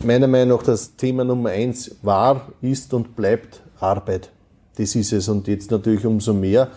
meiner 0.00 0.26
Meinung 0.26 0.58
nach, 0.58 0.66
das 0.66 0.96
Thema 0.96 1.24
Nummer 1.24 1.48
eins 1.48 1.96
war, 2.02 2.52
ist 2.60 2.92
und 2.92 3.16
bleibt 3.16 3.62
Arbeit. 3.80 4.28
Das 4.76 4.94
ist 4.94 5.12
es. 5.12 5.28
Und 5.28 5.48
jetzt 5.48 5.70
natürlich 5.70 6.04
umso 6.06 6.32
mehr. 6.32 6.68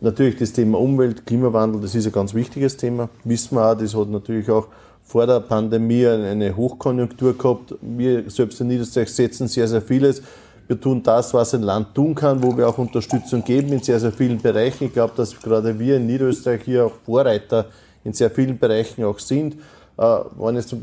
Natürlich 0.00 0.36
das 0.36 0.52
Thema 0.52 0.78
Umwelt, 0.78 1.26
Klimawandel, 1.26 1.80
das 1.80 1.94
ist 1.94 2.06
ein 2.06 2.12
ganz 2.12 2.32
wichtiges 2.32 2.76
Thema. 2.76 3.08
Wissen 3.24 3.56
wir 3.56 3.72
auch, 3.72 3.76
das 3.76 3.96
hat 3.96 4.08
natürlich 4.08 4.48
auch 4.48 4.68
vor 5.02 5.26
der 5.26 5.40
Pandemie 5.40 6.06
eine 6.06 6.56
Hochkonjunktur 6.56 7.36
gehabt. 7.36 7.74
Wir 7.80 8.30
selbst 8.30 8.60
in 8.60 8.68
Niederösterreich 8.68 9.08
setzen 9.08 9.48
sehr, 9.48 9.66
sehr 9.66 9.82
vieles. 9.82 10.22
Wir 10.68 10.78
tun 10.78 11.02
das, 11.02 11.32
was 11.32 11.54
ein 11.54 11.62
Land 11.62 11.94
tun 11.94 12.14
kann, 12.14 12.42
wo 12.42 12.56
wir 12.56 12.68
auch 12.68 12.78
Unterstützung 12.78 13.42
geben 13.42 13.72
in 13.72 13.82
sehr, 13.82 13.98
sehr 13.98 14.12
vielen 14.12 14.40
Bereichen. 14.40 14.84
Ich 14.84 14.92
glaube, 14.92 15.14
dass 15.16 15.40
gerade 15.40 15.78
wir 15.78 15.96
in 15.96 16.06
Niederösterreich 16.06 16.60
hier 16.62 16.86
auch 16.86 16.92
Vorreiter 17.04 17.66
in 18.04 18.12
sehr 18.12 18.30
vielen 18.30 18.58
Bereichen 18.58 19.02
auch 19.02 19.18
sind. 19.18 19.54
Äh, 19.96 20.18
wenn 20.38 20.56
es 20.56 20.66
zum 20.66 20.80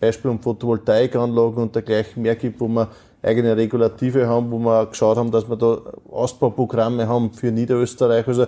Beispiel 0.00 0.30
um 0.30 0.40
Photovoltaikanlagen 0.40 1.62
und 1.62 1.74
dergleichen 1.74 2.22
mehr 2.22 2.34
gibt, 2.34 2.58
wo 2.58 2.66
man 2.66 2.88
eigene 3.22 3.56
Regulative 3.56 4.26
haben, 4.26 4.50
wo 4.50 4.58
wir 4.58 4.86
geschaut 4.86 5.16
haben, 5.16 5.30
dass 5.30 5.48
wir 5.48 5.56
da 5.56 5.78
Ausbauprogramme 6.10 7.08
haben 7.08 7.32
für 7.32 7.50
Niederösterreich. 7.50 8.26
Also 8.28 8.46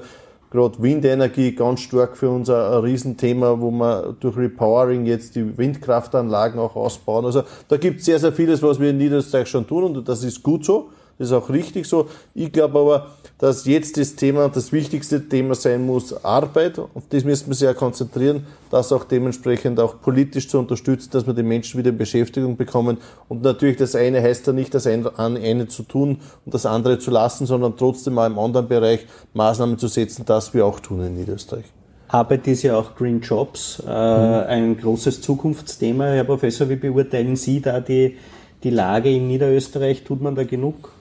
gerade 0.50 0.82
Windenergie 0.82 1.52
ganz 1.52 1.80
stark 1.80 2.16
für 2.16 2.30
uns 2.30 2.50
ein 2.50 2.80
Riesenthema, 2.80 3.60
wo 3.60 3.70
wir 3.70 4.16
durch 4.20 4.36
Repowering 4.36 5.06
jetzt 5.06 5.36
die 5.36 5.56
Windkraftanlagen 5.56 6.58
auch 6.60 6.76
ausbauen. 6.76 7.24
Also 7.24 7.42
da 7.68 7.76
gibt 7.76 8.00
es 8.00 8.06
sehr, 8.06 8.18
sehr 8.18 8.32
vieles, 8.32 8.62
was 8.62 8.78
wir 8.80 8.90
in 8.90 8.98
Niederösterreich 8.98 9.48
schon 9.48 9.66
tun 9.66 9.84
und 9.84 10.08
das 10.08 10.22
ist 10.24 10.42
gut 10.42 10.64
so. 10.64 10.90
Das 11.18 11.28
ist 11.28 11.34
auch 11.34 11.50
richtig 11.50 11.86
so. 11.86 12.08
Ich 12.34 12.50
glaube 12.50 12.78
aber, 12.78 13.06
dass 13.40 13.64
jetzt 13.64 13.96
das 13.96 14.16
Thema, 14.16 14.50
das 14.50 14.70
wichtigste 14.70 15.26
Thema 15.26 15.54
sein 15.54 15.86
muss, 15.86 16.24
Arbeit. 16.24 16.78
Auf 16.78 17.04
das 17.08 17.24
müssen 17.24 17.50
wir 17.50 17.68
ja 17.68 17.74
konzentrieren, 17.74 18.46
das 18.70 18.92
auch 18.92 19.04
dementsprechend 19.04 19.80
auch 19.80 19.98
politisch 20.02 20.46
zu 20.46 20.58
unterstützen, 20.58 21.08
dass 21.12 21.26
wir 21.26 21.32
die 21.32 21.42
Menschen 21.42 21.78
wieder 21.78 21.88
in 21.88 21.96
Beschäftigung 21.96 22.58
bekommen. 22.58 22.98
Und 23.28 23.40
natürlich 23.42 23.78
das 23.78 23.94
eine 23.94 24.20
heißt 24.20 24.46
ja 24.46 24.52
nicht, 24.52 24.74
das 24.74 24.86
eine 24.86 25.68
zu 25.68 25.84
tun 25.84 26.18
und 26.44 26.52
das 26.52 26.66
andere 26.66 26.98
zu 26.98 27.10
lassen, 27.10 27.46
sondern 27.46 27.78
trotzdem 27.78 28.14
mal 28.14 28.26
im 28.26 28.38
anderen 28.38 28.68
Bereich 28.68 29.06
Maßnahmen 29.32 29.78
zu 29.78 29.88
setzen, 29.88 30.24
das 30.26 30.52
wir 30.52 30.66
auch 30.66 30.78
tun 30.78 31.00
in 31.02 31.16
Niederösterreich. 31.16 31.64
Arbeit 32.08 32.46
ist 32.46 32.62
ja 32.62 32.76
auch 32.76 32.94
Green 32.94 33.20
Jobs, 33.22 33.82
äh, 33.86 33.88
mhm. 33.88 34.48
ein 34.48 34.76
großes 34.76 35.22
Zukunftsthema. 35.22 36.08
Herr 36.08 36.24
Professor, 36.24 36.68
wie 36.68 36.76
beurteilen 36.76 37.36
Sie 37.36 37.62
da 37.62 37.80
die, 37.80 38.18
die 38.62 38.70
Lage 38.70 39.10
in 39.10 39.28
Niederösterreich? 39.28 40.04
Tut 40.04 40.20
man 40.20 40.34
da 40.34 40.44
genug? 40.44 40.92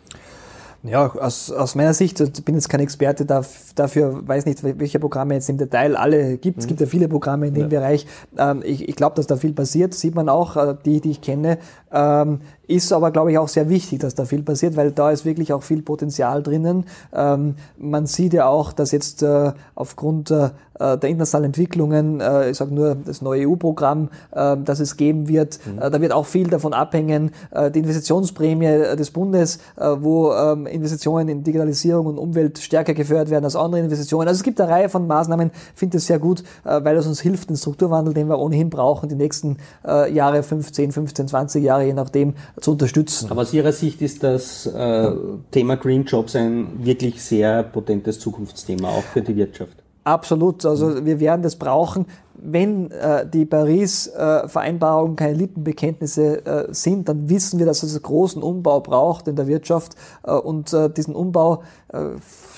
Ja, 0.84 1.14
aus, 1.14 1.52
aus 1.52 1.76
meiner 1.76 1.94
Sicht, 1.94 2.20
ich 2.22 2.46
bin 2.46 2.56
jetzt 2.56 2.70
kein 2.70 2.80
Experte 2.80 3.26
dafür, 3.26 4.28
weiß 4.28 4.46
nicht, 4.46 4.64
welche 4.64 5.00
Programme 5.00 5.34
jetzt 5.34 5.50
im 5.50 5.58
Detail 5.58 5.98
alle 5.98 6.38
gibt. 6.38 6.58
Mhm. 6.58 6.62
Es 6.62 6.68
gibt 6.68 6.80
ja 6.80 6.86
viele 6.86 7.10
Programme 7.10 7.48
in 7.48 7.54
dem 7.54 7.64
ja. 7.64 7.80
Bereich. 7.80 8.06
Ähm, 8.38 8.62
ich 8.64 8.88
ich 8.88 8.96
glaube, 8.96 9.16
dass 9.16 9.28
da 9.28 9.36
viel 9.36 9.54
passiert, 9.54 9.94
sieht 9.94 10.16
man 10.16 10.30
auch, 10.30 10.56
äh, 10.56 10.76
die, 10.86 11.02
die 11.02 11.12
ich 11.12 11.22
kenne. 11.22 11.58
Ähm, 11.92 12.42
ist 12.68 12.94
aber, 12.94 13.10
glaube 13.12 13.32
ich, 13.32 13.38
auch 13.38 13.48
sehr 13.48 13.68
wichtig, 13.68 14.00
dass 14.00 14.14
da 14.14 14.26
viel 14.26 14.44
passiert, 14.44 14.78
weil 14.78 14.92
da 14.92 15.10
ist 15.10 15.26
wirklich 15.26 15.54
auch 15.54 15.64
viel 15.64 15.82
Potenzial 15.82 16.44
drinnen. 16.44 16.86
Ähm, 17.12 17.56
man 17.78 18.06
sieht 18.06 18.34
ja 18.34 18.48
auch, 18.48 18.74
dass 18.74 18.92
jetzt 18.92 19.24
äh, 19.24 19.54
aufgrund 19.74 20.30
äh, 20.30 20.50
der 20.80 21.10
internationalen 21.10 21.48
Entwicklungen, 21.48 22.22
äh, 22.22 22.52
ich 22.52 22.58
sage 22.58 22.74
nur 22.74 22.96
das 22.96 23.22
neue 23.22 23.50
EU-Programm, 23.50 24.10
äh, 24.32 24.56
das 24.64 24.80
es 24.80 24.98
geben 24.98 25.28
wird, 25.28 25.60
mhm. 25.66 25.80
Äh, 25.80 25.90
da 25.90 26.00
wird 26.02 26.12
auch 26.12 26.26
viel 26.26 26.48
davon 26.48 26.74
abhängen. 26.74 27.32
Äh, 27.52 27.72
die 27.72 27.80
Investitionsprämie 27.80 28.96
des 28.96 29.12
Bundes, 29.12 29.58
äh, 29.76 29.88
wo 30.00 30.32
ähm, 30.34 30.68
Investitionen 30.68 31.28
in 31.28 31.44
Digitalisierung 31.44 32.06
und 32.06 32.18
Umwelt 32.18 32.60
stärker 32.60 32.94
gefördert 32.94 33.30
werden 33.30 33.46
als 33.46 33.56
andere 33.56 33.82
Investitionen. 33.82 34.28
Also 34.28 34.40
es 34.40 34.44
gibt 34.44 34.62
eine 34.62 34.72
Reihe 34.72 34.90
von 34.90 35.08
Maßnahmen, 35.08 35.52
ich 35.74 35.80
finde 35.80 35.98
das 35.98 36.06
sehr 36.06 36.20
gut, 36.20 36.44
weil 36.64 36.96
es 36.96 37.08
uns 37.08 37.20
hilft, 37.20 37.50
den 37.50 37.58
Strukturwandel, 37.58 38.14
den 38.14 38.28
wir 38.28 38.40
ohnehin 38.40 38.70
brauchen, 38.70 39.10
die 39.10 39.16
nächsten 39.16 39.58
Jahre, 39.84 40.44
15, 40.44 40.92
15, 40.92 41.28
20 41.28 41.64
Jahre, 41.64 41.79
je 41.84 41.94
nachdem, 41.94 42.34
zu 42.60 42.72
unterstützen. 42.72 43.30
Aber 43.30 43.42
aus 43.42 43.54
Ihrer 43.54 43.72
Sicht 43.72 44.02
ist 44.02 44.24
das 44.24 44.66
äh, 44.66 45.12
Thema 45.52 45.78
Green 45.78 46.06
Jobs 46.06 46.36
ein 46.36 46.86
wirklich 46.86 47.22
sehr 47.22 47.64
potentes 47.64 48.20
Zukunftsthema, 48.20 48.90
auch 48.90 49.04
für 49.04 49.22
die 49.22 49.36
Wirtschaft. 49.36 49.78
Absolut. 50.10 50.66
Also 50.66 51.06
wir 51.06 51.20
werden 51.20 51.44
das 51.44 51.56
brauchen, 51.56 52.08
wenn 52.34 52.90
äh, 52.90 53.30
die 53.30 53.46
Paris-Vereinbarung 53.46 55.14
äh, 55.14 55.16
keine 55.16 55.34
Lippenbekenntnisse 55.34 56.46
äh, 56.46 56.74
sind, 56.74 57.10
dann 57.10 57.30
wissen 57.30 57.60
wir, 57.60 57.68
dass 57.68 57.84
es 57.84 57.94
einen 57.94 58.02
großen 58.02 58.42
Umbau 58.42 58.80
braucht 58.80 59.28
in 59.28 59.36
der 59.36 59.46
Wirtschaft. 59.46 59.94
Äh, 60.24 60.32
und 60.32 60.74
äh, 60.74 60.90
diesen 60.90 61.14
Umbau 61.14 61.62
äh, 61.90 62.06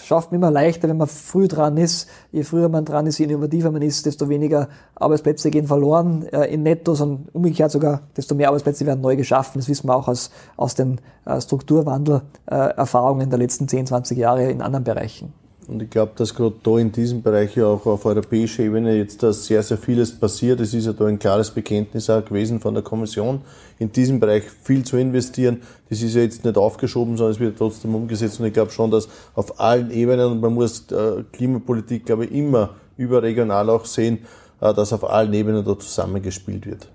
schafft 0.02 0.32
man 0.32 0.40
immer 0.40 0.50
leichter, 0.50 0.88
wenn 0.88 0.96
man 0.96 1.08
früh 1.08 1.50
dran 1.50 1.76
ist. 1.76 2.08
Je 2.32 2.44
früher 2.44 2.70
man 2.70 2.86
dran 2.86 3.06
ist, 3.06 3.18
je 3.18 3.26
innovativer 3.26 3.72
man 3.72 3.82
ist, 3.82 4.06
desto 4.06 4.30
weniger 4.30 4.70
Arbeitsplätze 4.96 5.52
gehen 5.52 5.68
verloren 5.68 6.24
in 6.24 6.64
Netto, 6.64 6.96
sondern 6.96 7.28
umgekehrt 7.34 7.72
sogar, 7.72 8.04
desto 8.16 8.34
mehr 8.34 8.48
Arbeitsplätze 8.48 8.86
werden 8.86 9.02
neu 9.02 9.18
geschaffen. 9.18 9.60
Das 9.60 9.68
wissen 9.68 9.88
wir 9.88 9.96
auch 9.96 10.08
aus, 10.08 10.32
aus 10.56 10.76
den 10.76 11.02
Strukturwandel-Erfahrungen 11.26 13.30
der 13.30 13.40
letzten 13.40 13.68
10, 13.68 13.88
20 13.88 14.18
Jahre 14.18 14.50
in 14.50 14.62
anderen 14.62 14.86
Bereichen. 14.86 15.41
Und 15.72 15.82
ich 15.82 15.90
glaube, 15.90 16.12
dass 16.18 16.36
gerade 16.36 16.56
da 16.64 16.78
in 16.78 16.92
diesem 16.92 17.22
Bereich 17.22 17.56
ja 17.56 17.66
auch 17.66 17.86
auf 17.86 18.06
europäischer 18.06 18.62
Ebene 18.62 18.98
jetzt 18.98 19.24
da 19.24 19.32
sehr, 19.32 19.64
sehr 19.64 19.78
vieles 19.78 20.12
passiert. 20.12 20.60
Es 20.60 20.74
ist 20.74 20.86
ja 20.86 20.92
da 20.92 21.06
ein 21.06 21.18
klares 21.18 21.50
Bekenntnis 21.50 22.10
auch 22.10 22.26
gewesen 22.26 22.60
von 22.60 22.74
der 22.74 22.84
Kommission, 22.84 23.40
in 23.80 23.90
diesem 23.90 24.20
Bereich 24.20 24.44
viel 24.64 24.84
zu 24.84 24.98
investieren. 24.98 25.62
Das 25.90 26.02
ist 26.02 26.14
ja 26.14 26.24
jetzt 26.24 26.44
nicht 26.44 26.58
aufgeschoben, 26.58 27.16
sondern 27.16 27.32
es 27.32 27.40
wird 27.40 27.58
trotzdem 27.58 27.96
umgesetzt. 27.96 28.42
Und 28.42 28.48
ich 28.48 28.54
glaube 28.54 28.72
schon, 28.72 28.92
dass 28.92 29.08
auf 29.34 29.62
allen 29.62 29.92
Ebenen, 29.92 30.34
und 30.34 30.42
man 30.42 30.54
muss 30.54 30.92
äh, 30.92 31.24
Klimapolitik, 31.32 32.06
glaube 32.06 32.26
ich, 32.26 32.34
immer 32.34 32.72
überregional 32.98 33.70
auch 33.70 33.86
sehen, 33.86 34.20
äh, 34.60 34.74
dass 34.74 34.92
auf 34.92 35.10
allen 35.10 35.34
Ebenen 35.34 35.64
da 35.64 35.80
zusammengespielt 35.80 36.66
wird. 36.66 36.90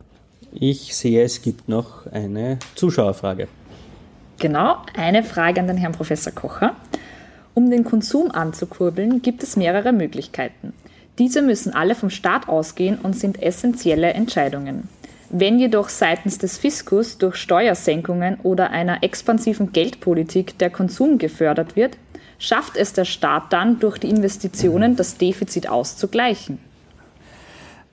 Ich 0.52 0.94
sehe, 0.94 1.22
es 1.22 1.40
gibt 1.40 1.66
noch 1.66 2.06
eine 2.12 2.58
Zuschauerfrage. 2.74 3.48
Genau, 4.38 4.76
eine 4.94 5.22
Frage 5.22 5.60
an 5.60 5.66
den 5.66 5.78
Herrn 5.78 5.92
Professor 5.92 6.30
Kocher. 6.30 6.74
Um 7.56 7.70
den 7.70 7.84
Konsum 7.84 8.30
anzukurbeln, 8.32 9.22
gibt 9.22 9.42
es 9.42 9.56
mehrere 9.56 9.94
Möglichkeiten. 9.94 10.74
Diese 11.18 11.40
müssen 11.40 11.72
alle 11.72 11.94
vom 11.94 12.10
Staat 12.10 12.50
ausgehen 12.50 12.98
und 13.02 13.16
sind 13.16 13.42
essentielle 13.42 14.12
Entscheidungen. 14.12 14.90
Wenn 15.30 15.58
jedoch 15.58 15.88
seitens 15.88 16.36
des 16.36 16.58
Fiskus 16.58 17.16
durch 17.16 17.36
Steuersenkungen 17.36 18.38
oder 18.42 18.72
einer 18.72 19.02
expansiven 19.02 19.72
Geldpolitik 19.72 20.58
der 20.58 20.68
Konsum 20.68 21.16
gefördert 21.16 21.76
wird, 21.76 21.96
schafft 22.38 22.76
es 22.76 22.92
der 22.92 23.06
Staat 23.06 23.54
dann 23.54 23.78
durch 23.78 23.96
die 23.96 24.10
Investitionen 24.10 24.94
das 24.94 25.16
Defizit 25.16 25.66
auszugleichen. 25.66 26.58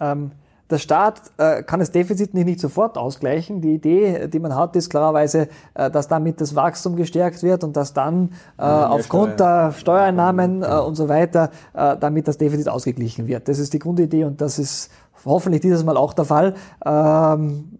Ähm, 0.02 0.31
der 0.69 0.77
Staat 0.77 1.22
äh, 1.38 1.61
kann 1.61 1.80
das 1.80 1.91
Defizit 1.91 2.34
nicht, 2.34 2.45
nicht 2.45 2.60
sofort 2.60 2.98
ausgleichen. 2.98 3.61
Die 3.61 3.76
Idee, 3.76 4.27
die 4.27 4.40
man 4.40 4.56
hat, 4.56 4.76
ist 4.76 4.90
klarerweise, 4.90 5.48
äh, 5.73 5.91
dass 5.91 6.07
damit 6.07 6.40
das 6.40 6.56
Wachstum 6.56 6.95
gestärkt 6.95 7.44
wird 7.44 7.64
und 7.64 7.76
dass 7.76 7.94
dann 7.94 8.30
äh, 8.57 8.64
aufgrund 8.64 9.34
Steuer. 9.34 9.68
der 9.68 9.72
Steuereinnahmen 9.73 10.64
äh, 10.64 10.65
und 10.65 10.95
so 10.95 11.10
weiter 11.10 11.52
äh, 11.73 11.98
damit 11.99 12.27
das 12.27 12.38
Defizit 12.38 12.69
ausgeglichen 12.69 13.27
wird. 13.27 13.48
Das 13.48 13.60
ist 13.60 13.73
die 13.73 13.80
Grundidee 13.80 14.23
und 14.23 14.40
das 14.40 14.57
ist 14.57 14.90
hoffentlich 15.26 15.61
dieses 15.61 15.84
Mal 15.84 15.98
auch 15.98 16.14
der 16.14 16.26
Fall. 16.26 16.56
Ähm, 16.85 17.72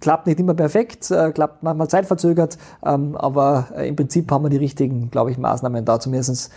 klappt 0.00 0.26
nicht 0.26 0.40
immer 0.40 0.54
perfekt, 0.54 1.10
äh, 1.10 1.30
klappt 1.32 1.62
manchmal 1.62 1.88
zeitverzögert, 1.88 2.58
ähm, 2.84 3.16
aber 3.16 3.68
im 3.76 3.96
Prinzip 3.96 4.30
haben 4.30 4.44
wir 4.44 4.50
die 4.50 4.56
richtigen, 4.58 5.10
glaube 5.10 5.30
ich, 5.30 5.38
Maßnahmen 5.38 5.84
da 5.84 5.98
zumindest 5.98 6.50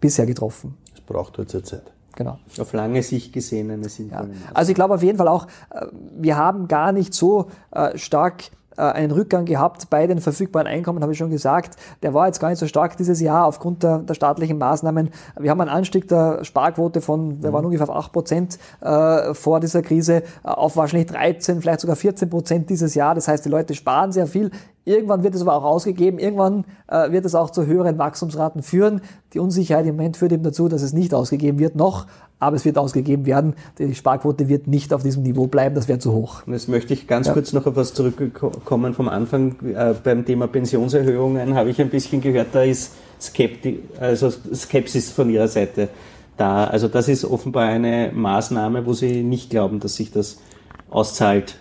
bisher 0.00 0.26
getroffen. 0.26 0.76
Es 0.94 1.00
braucht 1.00 1.38
jetzt 1.38 1.66
Zeit 1.66 1.95
genau. 2.16 2.38
Auf 2.58 2.72
lange 2.72 3.02
Sicht 3.02 3.32
gesehen 3.32 3.70
eine 3.70 3.88
sinnvolle 3.88 4.30
ja. 4.30 4.50
Also 4.52 4.70
ich 4.70 4.74
glaube 4.74 4.94
auf 4.94 5.02
jeden 5.02 5.18
Fall 5.18 5.28
auch, 5.28 5.46
äh, 5.70 5.86
wir 6.18 6.36
haben 6.36 6.66
gar 6.66 6.90
nicht 6.90 7.14
so 7.14 7.50
äh, 7.70 7.96
stark 7.96 8.44
einen 8.82 9.10
Rückgang 9.10 9.44
gehabt 9.44 9.88
bei 9.90 10.06
den 10.06 10.20
verfügbaren 10.20 10.66
Einkommen, 10.66 11.02
habe 11.02 11.12
ich 11.12 11.18
schon 11.18 11.30
gesagt. 11.30 11.76
Der 12.02 12.14
war 12.14 12.26
jetzt 12.26 12.40
gar 12.40 12.50
nicht 12.50 12.58
so 12.58 12.66
stark 12.66 12.96
dieses 12.96 13.20
Jahr 13.20 13.46
aufgrund 13.46 13.82
der, 13.82 13.98
der 13.98 14.14
staatlichen 14.14 14.58
Maßnahmen. 14.58 15.10
Wir 15.38 15.50
haben 15.50 15.60
einen 15.60 15.70
Anstieg 15.70 16.08
der 16.08 16.44
Sparquote 16.44 17.00
von, 17.00 17.40
der 17.40 17.52
war 17.52 17.60
mhm. 17.60 17.66
ungefähr 17.66 17.88
auf 17.88 17.96
8 17.96 18.12
Prozent 18.12 18.58
äh, 18.80 19.34
vor 19.34 19.60
dieser 19.60 19.82
Krise, 19.82 20.22
auf 20.42 20.76
wahrscheinlich 20.76 21.10
13, 21.10 21.60
vielleicht 21.60 21.80
sogar 21.80 21.96
14 21.96 22.30
Prozent 22.30 22.70
dieses 22.70 22.94
Jahr. 22.94 23.14
Das 23.14 23.28
heißt, 23.28 23.44
die 23.44 23.50
Leute 23.50 23.74
sparen 23.74 24.12
sehr 24.12 24.26
viel. 24.26 24.50
Irgendwann 24.84 25.24
wird 25.24 25.34
es 25.34 25.42
aber 25.42 25.54
auch 25.54 25.64
ausgegeben, 25.64 26.20
irgendwann 26.20 26.64
äh, 26.86 27.10
wird 27.10 27.24
es 27.24 27.34
auch 27.34 27.50
zu 27.50 27.66
höheren 27.66 27.98
Wachstumsraten 27.98 28.62
führen. 28.62 29.00
Die 29.34 29.40
Unsicherheit 29.40 29.84
im 29.84 29.96
Moment 29.96 30.16
führt 30.16 30.30
eben 30.30 30.44
dazu, 30.44 30.68
dass 30.68 30.82
es 30.82 30.92
nicht 30.92 31.12
ausgegeben 31.12 31.58
wird 31.58 31.74
noch, 31.74 32.06
aber 32.38 32.56
es 32.56 32.64
wird 32.64 32.78
ausgegeben 32.78 33.26
werden. 33.26 33.54
Die 33.78 33.94
Sparquote 33.94 34.48
wird 34.48 34.66
nicht 34.66 34.92
auf 34.92 35.02
diesem 35.02 35.22
Niveau 35.22 35.46
bleiben, 35.46 35.74
das 35.74 35.88
wäre 35.88 35.98
zu 35.98 36.12
hoch. 36.12 36.42
Jetzt 36.46 36.68
möchte 36.68 36.92
ich 36.92 37.06
ganz 37.06 37.28
ja. 37.28 37.32
kurz 37.32 37.52
noch 37.52 37.66
auf 37.66 37.76
was 37.76 37.94
zurückkommen 37.94 38.94
vom 38.94 39.08
Anfang. 39.08 39.56
Äh, 39.74 39.94
beim 40.02 40.24
Thema 40.24 40.46
Pensionserhöhungen 40.46 41.54
habe 41.54 41.70
ich 41.70 41.80
ein 41.80 41.90
bisschen 41.90 42.20
gehört, 42.20 42.48
da 42.52 42.62
ist 42.62 42.92
Skepti 43.20 43.80
also 43.98 44.30
Skepsis 44.30 45.10
von 45.10 45.30
Ihrer 45.30 45.48
Seite 45.48 45.88
da. 46.36 46.64
Also 46.64 46.88
das 46.88 47.08
ist 47.08 47.24
offenbar 47.24 47.68
eine 47.68 48.10
Maßnahme, 48.14 48.84
wo 48.84 48.92
Sie 48.92 49.22
nicht 49.22 49.50
glauben, 49.50 49.80
dass 49.80 49.96
sich 49.96 50.10
das 50.10 50.38
auszahlt 50.90 51.56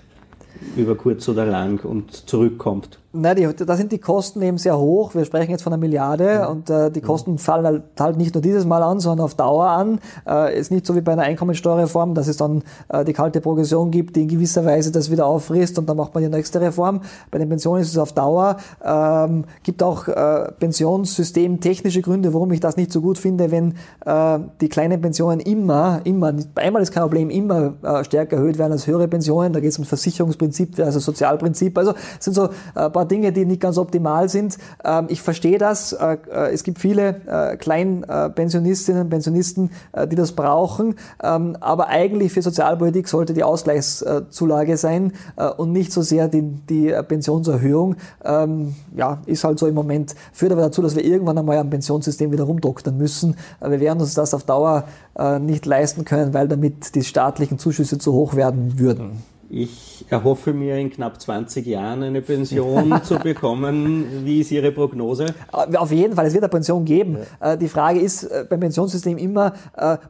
über 0.75 0.95
kurz 0.95 1.27
oder 1.29 1.45
lang 1.45 1.83
und 1.83 2.11
zurückkommt. 2.29 2.99
Nein, 3.17 3.35
die, 3.37 3.65
da 3.65 3.75
sind 3.77 3.91
die 3.91 3.99
Kosten 3.99 4.41
eben 4.41 4.57
sehr 4.57 4.77
hoch. 4.77 5.15
Wir 5.15 5.23
sprechen 5.25 5.51
jetzt 5.51 5.63
von 5.63 5.71
einer 5.71 5.79
Milliarde 5.79 6.43
mhm. 6.43 6.51
und 6.51 6.69
äh, 6.69 6.91
die 6.91 7.01
Kosten 7.01 7.33
mhm. 7.33 7.37
fallen 7.37 7.65
halt, 7.65 7.83
halt, 7.99 8.17
nicht 8.17 8.33
nur 8.33 8.41
dieses 8.41 8.65
Mal 8.65 8.83
an, 8.83 8.99
sondern 8.99 9.23
auf 9.23 9.35
Dauer 9.35 9.67
an. 9.67 9.99
Äh, 10.27 10.59
ist 10.59 10.71
nicht 10.71 10.85
so 10.85 10.95
wie 10.95 11.01
bei 11.01 11.13
einer 11.13 11.23
Einkommensteuerreform, 11.23 12.13
dass 12.13 12.27
es 12.27 12.37
dann 12.37 12.63
äh, 12.89 13.05
die 13.05 13.13
kalte 13.13 13.39
Progression 13.39 13.91
gibt, 13.91 14.15
die 14.15 14.23
in 14.23 14.27
gewisser 14.27 14.65
Weise 14.65 14.91
das 14.91 15.09
wieder 15.09 15.25
auffrisst 15.25 15.79
und 15.79 15.87
dann 15.87 15.97
macht 15.97 16.13
man 16.13 16.23
die 16.23 16.29
nächste 16.29 16.59
Reform. 16.59 17.01
Bei 17.31 17.39
den 17.39 17.47
Pensionen 17.47 17.81
ist 17.81 17.89
es 17.89 17.97
auf 17.97 18.11
Dauer. 18.11 18.57
Ähm, 18.83 19.45
gibt 19.63 19.81
auch 19.81 20.07
äh, 20.07 20.51
Pensionssystem 20.59 21.61
technische 21.61 22.01
Gründe, 22.01 22.33
warum 22.33 22.51
ich 22.51 22.59
das 22.59 22.75
nicht 22.75 22.91
so 22.91 23.01
gut 23.01 23.17
finde, 23.17 23.49
wenn 23.51 23.75
äh, 24.05 24.39
die 24.59 24.67
kleinen 24.67 25.01
Pensionen 25.01 25.39
immer, 25.39 26.01
immer, 26.03 26.33
einmal 26.55 26.81
ist 26.81 26.91
kein 26.91 27.03
Problem, 27.03 27.29
immer 27.29 27.73
äh, 27.81 28.03
stärker 28.03 28.37
erhöht 28.37 28.57
werden 28.57 28.73
als 28.73 28.87
höhere 28.87 29.07
Pensionen. 29.07 29.53
Da 29.53 29.61
geht 29.61 29.69
es 29.69 29.79
um 29.79 29.85
Versicherungsprinzip, 29.85 30.79
also 30.79 30.99
Sozialprinzip. 30.99 31.77
Also 31.77 31.93
sind 32.19 32.33
so 32.33 32.49
äh, 32.75 32.89
paar 32.89 33.04
Dinge, 33.05 33.31
die 33.31 33.45
nicht 33.45 33.61
ganz 33.61 33.77
optimal 33.77 34.29
sind. 34.29 34.57
Ähm, 34.83 35.05
ich 35.09 35.21
verstehe 35.21 35.57
das. 35.57 35.93
Äh, 35.93 36.17
äh, 36.31 36.53
es 36.53 36.63
gibt 36.63 36.79
viele 36.79 37.21
äh, 37.25 37.57
Kleinpensionistinnen 37.57 39.03
und 39.03 39.09
Pensionisten, 39.09 39.71
die 40.11 40.15
das 40.15 40.33
brauchen. 40.33 40.95
Ähm, 41.23 41.57
aber 41.59 41.87
eigentlich 41.87 42.33
für 42.33 42.41
Sozialpolitik 42.41 43.07
sollte 43.07 43.33
die 43.33 43.43
Ausgleichszulage 43.43 44.77
sein 44.77 45.13
und 45.57 45.71
nicht 45.71 45.91
so 45.91 46.01
sehr 46.01 46.27
die, 46.27 46.41
die 46.41 46.93
Pensionserhöhung. 47.07 47.95
Ähm, 48.23 48.75
ja, 48.95 49.19
ist 49.25 49.43
halt 49.43 49.59
so 49.59 49.67
im 49.67 49.75
Moment. 49.75 50.15
Führt 50.33 50.51
aber 50.51 50.61
dazu, 50.61 50.81
dass 50.81 50.95
wir 50.95 51.03
irgendwann 51.03 51.37
einmal 51.37 51.57
am 51.57 51.69
Pensionssystem 51.69 52.31
wieder 52.31 52.43
rumdoktern 52.43 52.97
müssen. 52.97 53.35
Wir 53.61 53.79
werden 53.79 53.99
uns 53.99 54.13
das 54.13 54.33
auf 54.33 54.43
Dauer 54.43 54.85
nicht 55.39 55.65
leisten 55.65 56.05
können, 56.05 56.33
weil 56.33 56.47
damit 56.47 56.95
die 56.95 57.03
staatlichen 57.03 57.57
Zuschüsse 57.57 57.97
zu 57.97 58.13
hoch 58.13 58.35
werden 58.35 58.79
würden. 58.79 59.23
Ich 59.49 60.05
erhoffe 60.09 60.53
mir 60.53 60.77
in 60.77 60.89
knapp 60.89 61.21
20 61.21 61.65
Jahren 61.67 62.01
eine 62.01 62.21
Pension 62.21 62.99
zu 63.03 63.19
bekommen. 63.19 64.25
Wie 64.25 64.41
ist 64.41 64.51
Ihre 64.51 64.71
Prognose? 64.71 65.27
Äh, 65.53 65.77
auf 65.77 65.91
jeden 65.91 66.15
Fall, 66.15 66.25
es 66.25 66.33
wird 66.33 66.43
eine 66.43 66.49
Pension 66.49 66.83
geben. 66.83 67.17
Ja. 67.39 67.53
Äh, 67.53 67.57
die 67.57 67.67
Frage 67.67 67.99
ist 67.99 68.23
äh, 68.23 68.45
beim 68.49 68.59
Pensionssystem 68.59 69.17
immer, 69.17 69.53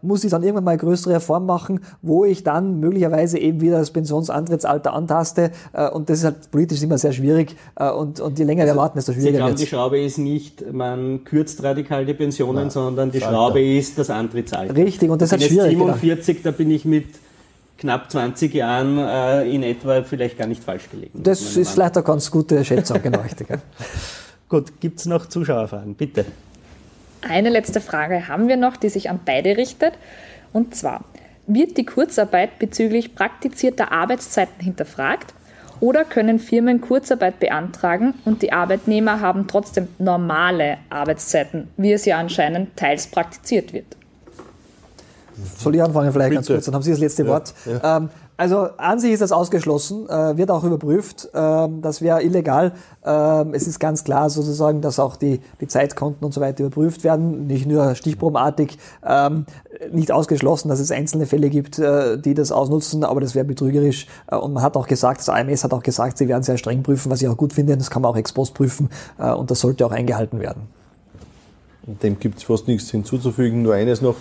muss 0.02 0.24
ich 0.24 0.32
dann 0.32 0.44
irgendwann 0.44 0.64
mal 0.64 0.72
eine 0.72 0.80
größere 0.80 1.16
Reform 1.16 1.46
machen, 1.46 1.82
wo 2.02 2.26
ich 2.26 2.44
dann 2.44 2.80
möglicherweise 2.80 3.38
eben 3.38 3.62
wieder 3.62 3.80
das 3.80 3.92
Pensionsantrittsalter 3.92 4.94
antaste. 4.94 5.52
Und 5.94 6.10
das 6.10 6.20
ist 6.20 6.26
halt 6.26 6.52
politisch 6.52 6.82
immer 6.82 6.98
sehr 6.98 7.12
schwierig. 7.12 7.56
Und, 7.98 8.20
und 8.20 8.40
je 8.40 8.46
länger 8.46 8.64
also, 8.64 8.74
wir 8.74 8.80
warten, 8.80 8.98
desto 8.98 9.14
schwieriger 9.14 9.48
wird 9.48 9.60
die 9.60 9.68
Schraube 9.68 10.00
ist 10.00 10.18
nicht, 10.18 10.72
man 10.74 11.24
kürzt 11.24 11.64
radikal 11.64 12.06
die 12.06 12.14
Pensionen, 12.14 12.56
Nein, 12.56 12.70
sondern 12.70 13.12
die 13.12 13.20
Schraube 13.20 13.62
ist 13.62 13.98
das 13.98 14.10
Antrittsalter. 14.10 14.76
Richtig, 14.76 15.10
und 15.10 15.22
das 15.22 15.30
ist 15.30 15.34
halt 15.34 15.44
schwierig. 15.44 15.72
47, 15.72 16.38
genau. 16.38 16.52
da 16.52 16.58
bin 16.58 16.72
ich 16.72 16.86
mit 16.86 17.06
knapp 17.78 18.12
20 18.12 18.54
Jahren 18.54 18.98
äh, 18.98 19.44
in 19.50 19.64
etwa 19.64 20.04
vielleicht 20.04 20.38
gar 20.38 20.48
nicht 20.48 20.64
falsch 20.64 20.90
gelegen. 20.90 21.22
Das 21.24 21.58
ist 21.58 21.80
eine 21.80 22.04
ganz 22.04 22.32
gute 22.32 22.64
Schätzung, 22.64 23.02
genau 23.02 23.22
richtig. 23.22 23.48
Gut, 24.50 24.80
gibt 24.80 25.00
es 25.00 25.06
noch 25.06 25.28
Zuschauerfragen? 25.28 25.96
Bitte. 25.96 26.26
Eine 27.28 27.50
letzte 27.50 27.82
Frage 27.82 28.28
haben 28.28 28.48
wir 28.48 28.58
noch, 28.58 28.78
die 28.78 28.90
sich 28.90 29.10
an 29.10 29.20
beide 29.26 29.58
richtet. 29.58 29.94
Und 30.54 30.76
zwar, 30.76 31.04
wird 31.48 31.78
die 31.78 31.86
Kurzarbeit 31.86 32.60
bezüglich 32.60 33.16
praktizierter 33.16 33.92
Arbeitszeiten 33.92 34.64
hinterfragt? 34.64 35.34
Oder 35.80 36.06
können 36.06 36.40
Firmen 36.40 36.80
Kurzarbeit 36.80 37.40
beantragen 37.40 38.14
und 38.24 38.42
die 38.42 38.54
Arbeitnehmer 38.54 39.20
haben 39.20 39.48
trotzdem 39.48 39.88
normale 39.98 40.78
Arbeitszeiten, 40.90 41.68
wie 41.76 41.92
es 41.92 42.06
ja 42.06 42.18
anscheinend 42.18 42.78
teils 42.78 43.08
praktiziert 43.08 43.74
wird? 43.74 43.98
Soll 45.58 45.76
ich 45.76 45.84
anfangen 45.84 46.12
vielleicht 46.12 46.30
Bitte. 46.30 46.36
ganz 46.36 46.48
kurz, 46.48 46.66
dann 46.66 46.76
haben 46.76 46.82
Sie 46.82 46.92
das 46.92 47.00
letzte 47.00 47.24
ja, 47.24 47.30
Wort. 47.30 47.54
Ja. 47.66 47.98
Ähm, 47.98 48.10
also 48.38 48.68
an 48.78 49.00
sich 49.00 49.14
ist 49.14 49.22
das 49.22 49.32
ausgeschlossen, 49.32 50.10
äh, 50.10 50.36
wird 50.36 50.52
auch 50.52 50.64
überprüft. 50.64 51.30
Ähm, 51.34 51.82
das 51.82 52.02
wäre 52.02 52.22
illegal. 52.22 52.74
Ähm, 53.06 53.54
es 53.54 53.66
ist 53.66 53.80
ganz 53.80 54.04
klar 54.04 54.30
sozusagen, 54.30 54.82
dass 54.82 55.00
auch 55.00 55.16
die, 55.16 55.40
die 55.62 55.68
Zeitkonten 55.68 56.26
und 56.26 56.34
so 56.34 56.42
weiter 56.42 56.66
überprüft 56.66 57.06
werden, 57.06 57.48
nicht 57.48 57.66
nur 57.66 57.96
stichprobenartig. 57.96 58.78
Ähm, 59.06 59.46
nicht 59.92 60.12
ausgeschlossen, 60.12 60.70
dass 60.70 60.80
es 60.80 60.92
einzelne 60.92 61.26
Fälle 61.26 61.50
gibt, 61.50 61.80
äh, 61.80 62.18
die 62.18 62.34
das 62.34 62.52
ausnutzen, 62.52 63.04
aber 63.04 63.22
das 63.22 63.36
wäre 63.36 63.46
betrügerisch. 63.46 64.08
Äh, 64.28 64.36
und 64.36 64.54
man 64.54 64.64
hat 64.64 64.76
auch 64.76 64.88
gesagt, 64.88 65.20
das 65.20 65.30
AMS 65.30 65.64
hat 65.64 65.74
auch 65.74 65.84
gesagt, 65.84 66.18
sie 66.18 66.28
werden 66.28 66.44
sehr 66.44 66.58
streng 66.58 66.84
prüfen, 66.84 67.12
was 67.12 67.22
ich 67.22 67.28
auch 67.30 67.38
gut 67.38 67.54
finde. 67.54 67.78
Das 67.78 67.90
kann 67.90 68.02
man 68.02 68.12
auch 68.12 68.18
ex 68.18 68.34
post 68.34 68.54
prüfen 68.54 68.90
äh, 69.18 69.32
und 69.32 69.50
das 69.50 69.62
sollte 69.62 69.86
auch 69.86 69.92
eingehalten 69.92 70.40
werden. 70.40 70.64
Dem 71.86 72.20
gibt 72.20 72.40
es 72.40 72.44
fast 72.44 72.68
nichts 72.68 72.90
hinzuzufügen. 72.90 73.62
Nur 73.62 73.76
eines 73.76 74.02
noch 74.02 74.16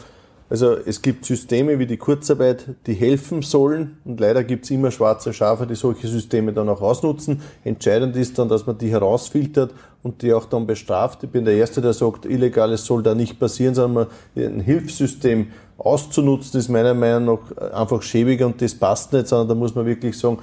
also 0.50 0.76
es 0.76 1.00
gibt 1.00 1.24
Systeme 1.24 1.78
wie 1.78 1.86
die 1.86 1.96
Kurzarbeit, 1.96 2.66
die 2.86 2.94
helfen 2.94 3.42
sollen 3.42 3.98
und 4.04 4.20
leider 4.20 4.44
gibt 4.44 4.64
es 4.64 4.70
immer 4.70 4.90
schwarze 4.90 5.32
Schafe, 5.32 5.66
die 5.66 5.74
solche 5.74 6.06
Systeme 6.06 6.52
dann 6.52 6.68
auch 6.68 6.82
ausnutzen. 6.82 7.40
Entscheidend 7.64 8.14
ist 8.16 8.38
dann, 8.38 8.48
dass 8.48 8.66
man 8.66 8.76
die 8.76 8.90
herausfiltert 8.90 9.72
und 10.02 10.20
die 10.22 10.34
auch 10.34 10.44
dann 10.44 10.66
bestraft. 10.66 11.24
Ich 11.24 11.30
bin 11.30 11.44
der 11.46 11.54
Erste, 11.54 11.80
der 11.80 11.94
sagt, 11.94 12.26
Illegales 12.26 12.84
soll 12.84 13.02
da 13.02 13.14
nicht 13.14 13.38
passieren, 13.38 13.74
sondern 13.74 14.08
ein 14.36 14.60
Hilfssystem 14.60 15.48
auszunutzen, 15.78 16.60
ist 16.60 16.68
meiner 16.68 16.94
Meinung 16.94 17.40
nach 17.58 17.72
einfach 17.72 18.02
schäbiger 18.02 18.46
und 18.46 18.60
das 18.60 18.74
passt 18.74 19.12
nicht, 19.12 19.26
sondern 19.26 19.48
da 19.48 19.54
muss 19.54 19.74
man 19.74 19.86
wirklich 19.86 20.16
sagen, 20.18 20.38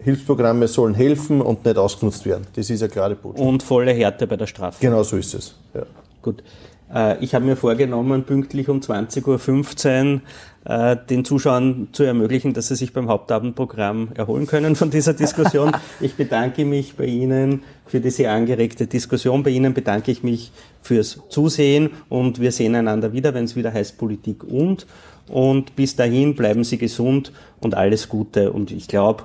Hilfsprogramme 0.00 0.68
sollen 0.68 0.94
helfen 0.94 1.40
und 1.40 1.64
nicht 1.64 1.76
ausgenutzt 1.76 2.24
werden. 2.24 2.46
Das 2.54 2.70
ist 2.70 2.82
eine 2.82 2.90
klare 2.90 3.16
Botschaft. 3.16 3.44
Und 3.44 3.62
volle 3.62 3.92
Härte 3.92 4.26
bei 4.26 4.36
der 4.36 4.46
Strafe. 4.46 4.76
Genau 4.80 5.02
so 5.02 5.16
ist 5.16 5.34
es. 5.34 5.56
Ja. 5.74 5.82
Gut. 6.22 6.42
Äh, 6.94 7.22
ich 7.22 7.34
habe 7.34 7.44
mir 7.44 7.56
vorgenommen, 7.56 8.24
pünktlich 8.24 8.68
um 8.68 8.80
20.15 8.80 10.14
Uhr 10.14 10.20
äh, 10.64 10.96
den 11.08 11.24
Zuschauern 11.24 11.88
zu 11.92 12.02
ermöglichen, 12.02 12.54
dass 12.54 12.68
sie 12.68 12.76
sich 12.76 12.92
beim 12.92 13.08
Hauptabendprogramm 13.08 14.10
erholen 14.14 14.46
können 14.46 14.76
von 14.76 14.90
dieser 14.90 15.14
Diskussion. 15.14 15.72
Ich 16.00 16.14
bedanke 16.14 16.64
mich 16.64 16.94
bei 16.94 17.06
Ihnen 17.06 17.62
für 17.86 18.00
die 18.00 18.10
sehr 18.10 18.32
angeregte 18.32 18.86
Diskussion. 18.86 19.42
Bei 19.42 19.50
Ihnen 19.50 19.74
bedanke 19.74 20.10
ich 20.10 20.22
mich 20.22 20.52
fürs 20.82 21.20
Zusehen 21.28 21.90
und 22.08 22.40
wir 22.40 22.52
sehen 22.52 22.74
einander 22.74 23.12
wieder, 23.12 23.34
wenn 23.34 23.44
es 23.44 23.56
wieder 23.56 23.72
heißt 23.72 23.98
Politik 23.98 24.44
und. 24.44 24.86
Und 25.28 25.76
bis 25.76 25.96
dahin 25.96 26.34
bleiben 26.34 26.64
Sie 26.64 26.78
gesund 26.78 27.32
und 27.60 27.74
alles 27.74 28.08
Gute. 28.08 28.52
Und 28.52 28.70
ich 28.70 28.88
glaube, 28.88 29.24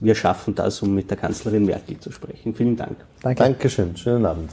wir 0.00 0.14
schaffen 0.14 0.54
das, 0.54 0.82
um 0.82 0.94
mit 0.94 1.10
der 1.10 1.16
Kanzlerin 1.16 1.64
Merkel 1.64 1.98
zu 1.98 2.12
sprechen. 2.12 2.54
Vielen 2.54 2.76
Dank. 2.76 2.96
Danke. 3.22 3.42
Dankeschön. 3.42 3.96
Schönen 3.96 4.26
Abend. 4.26 4.50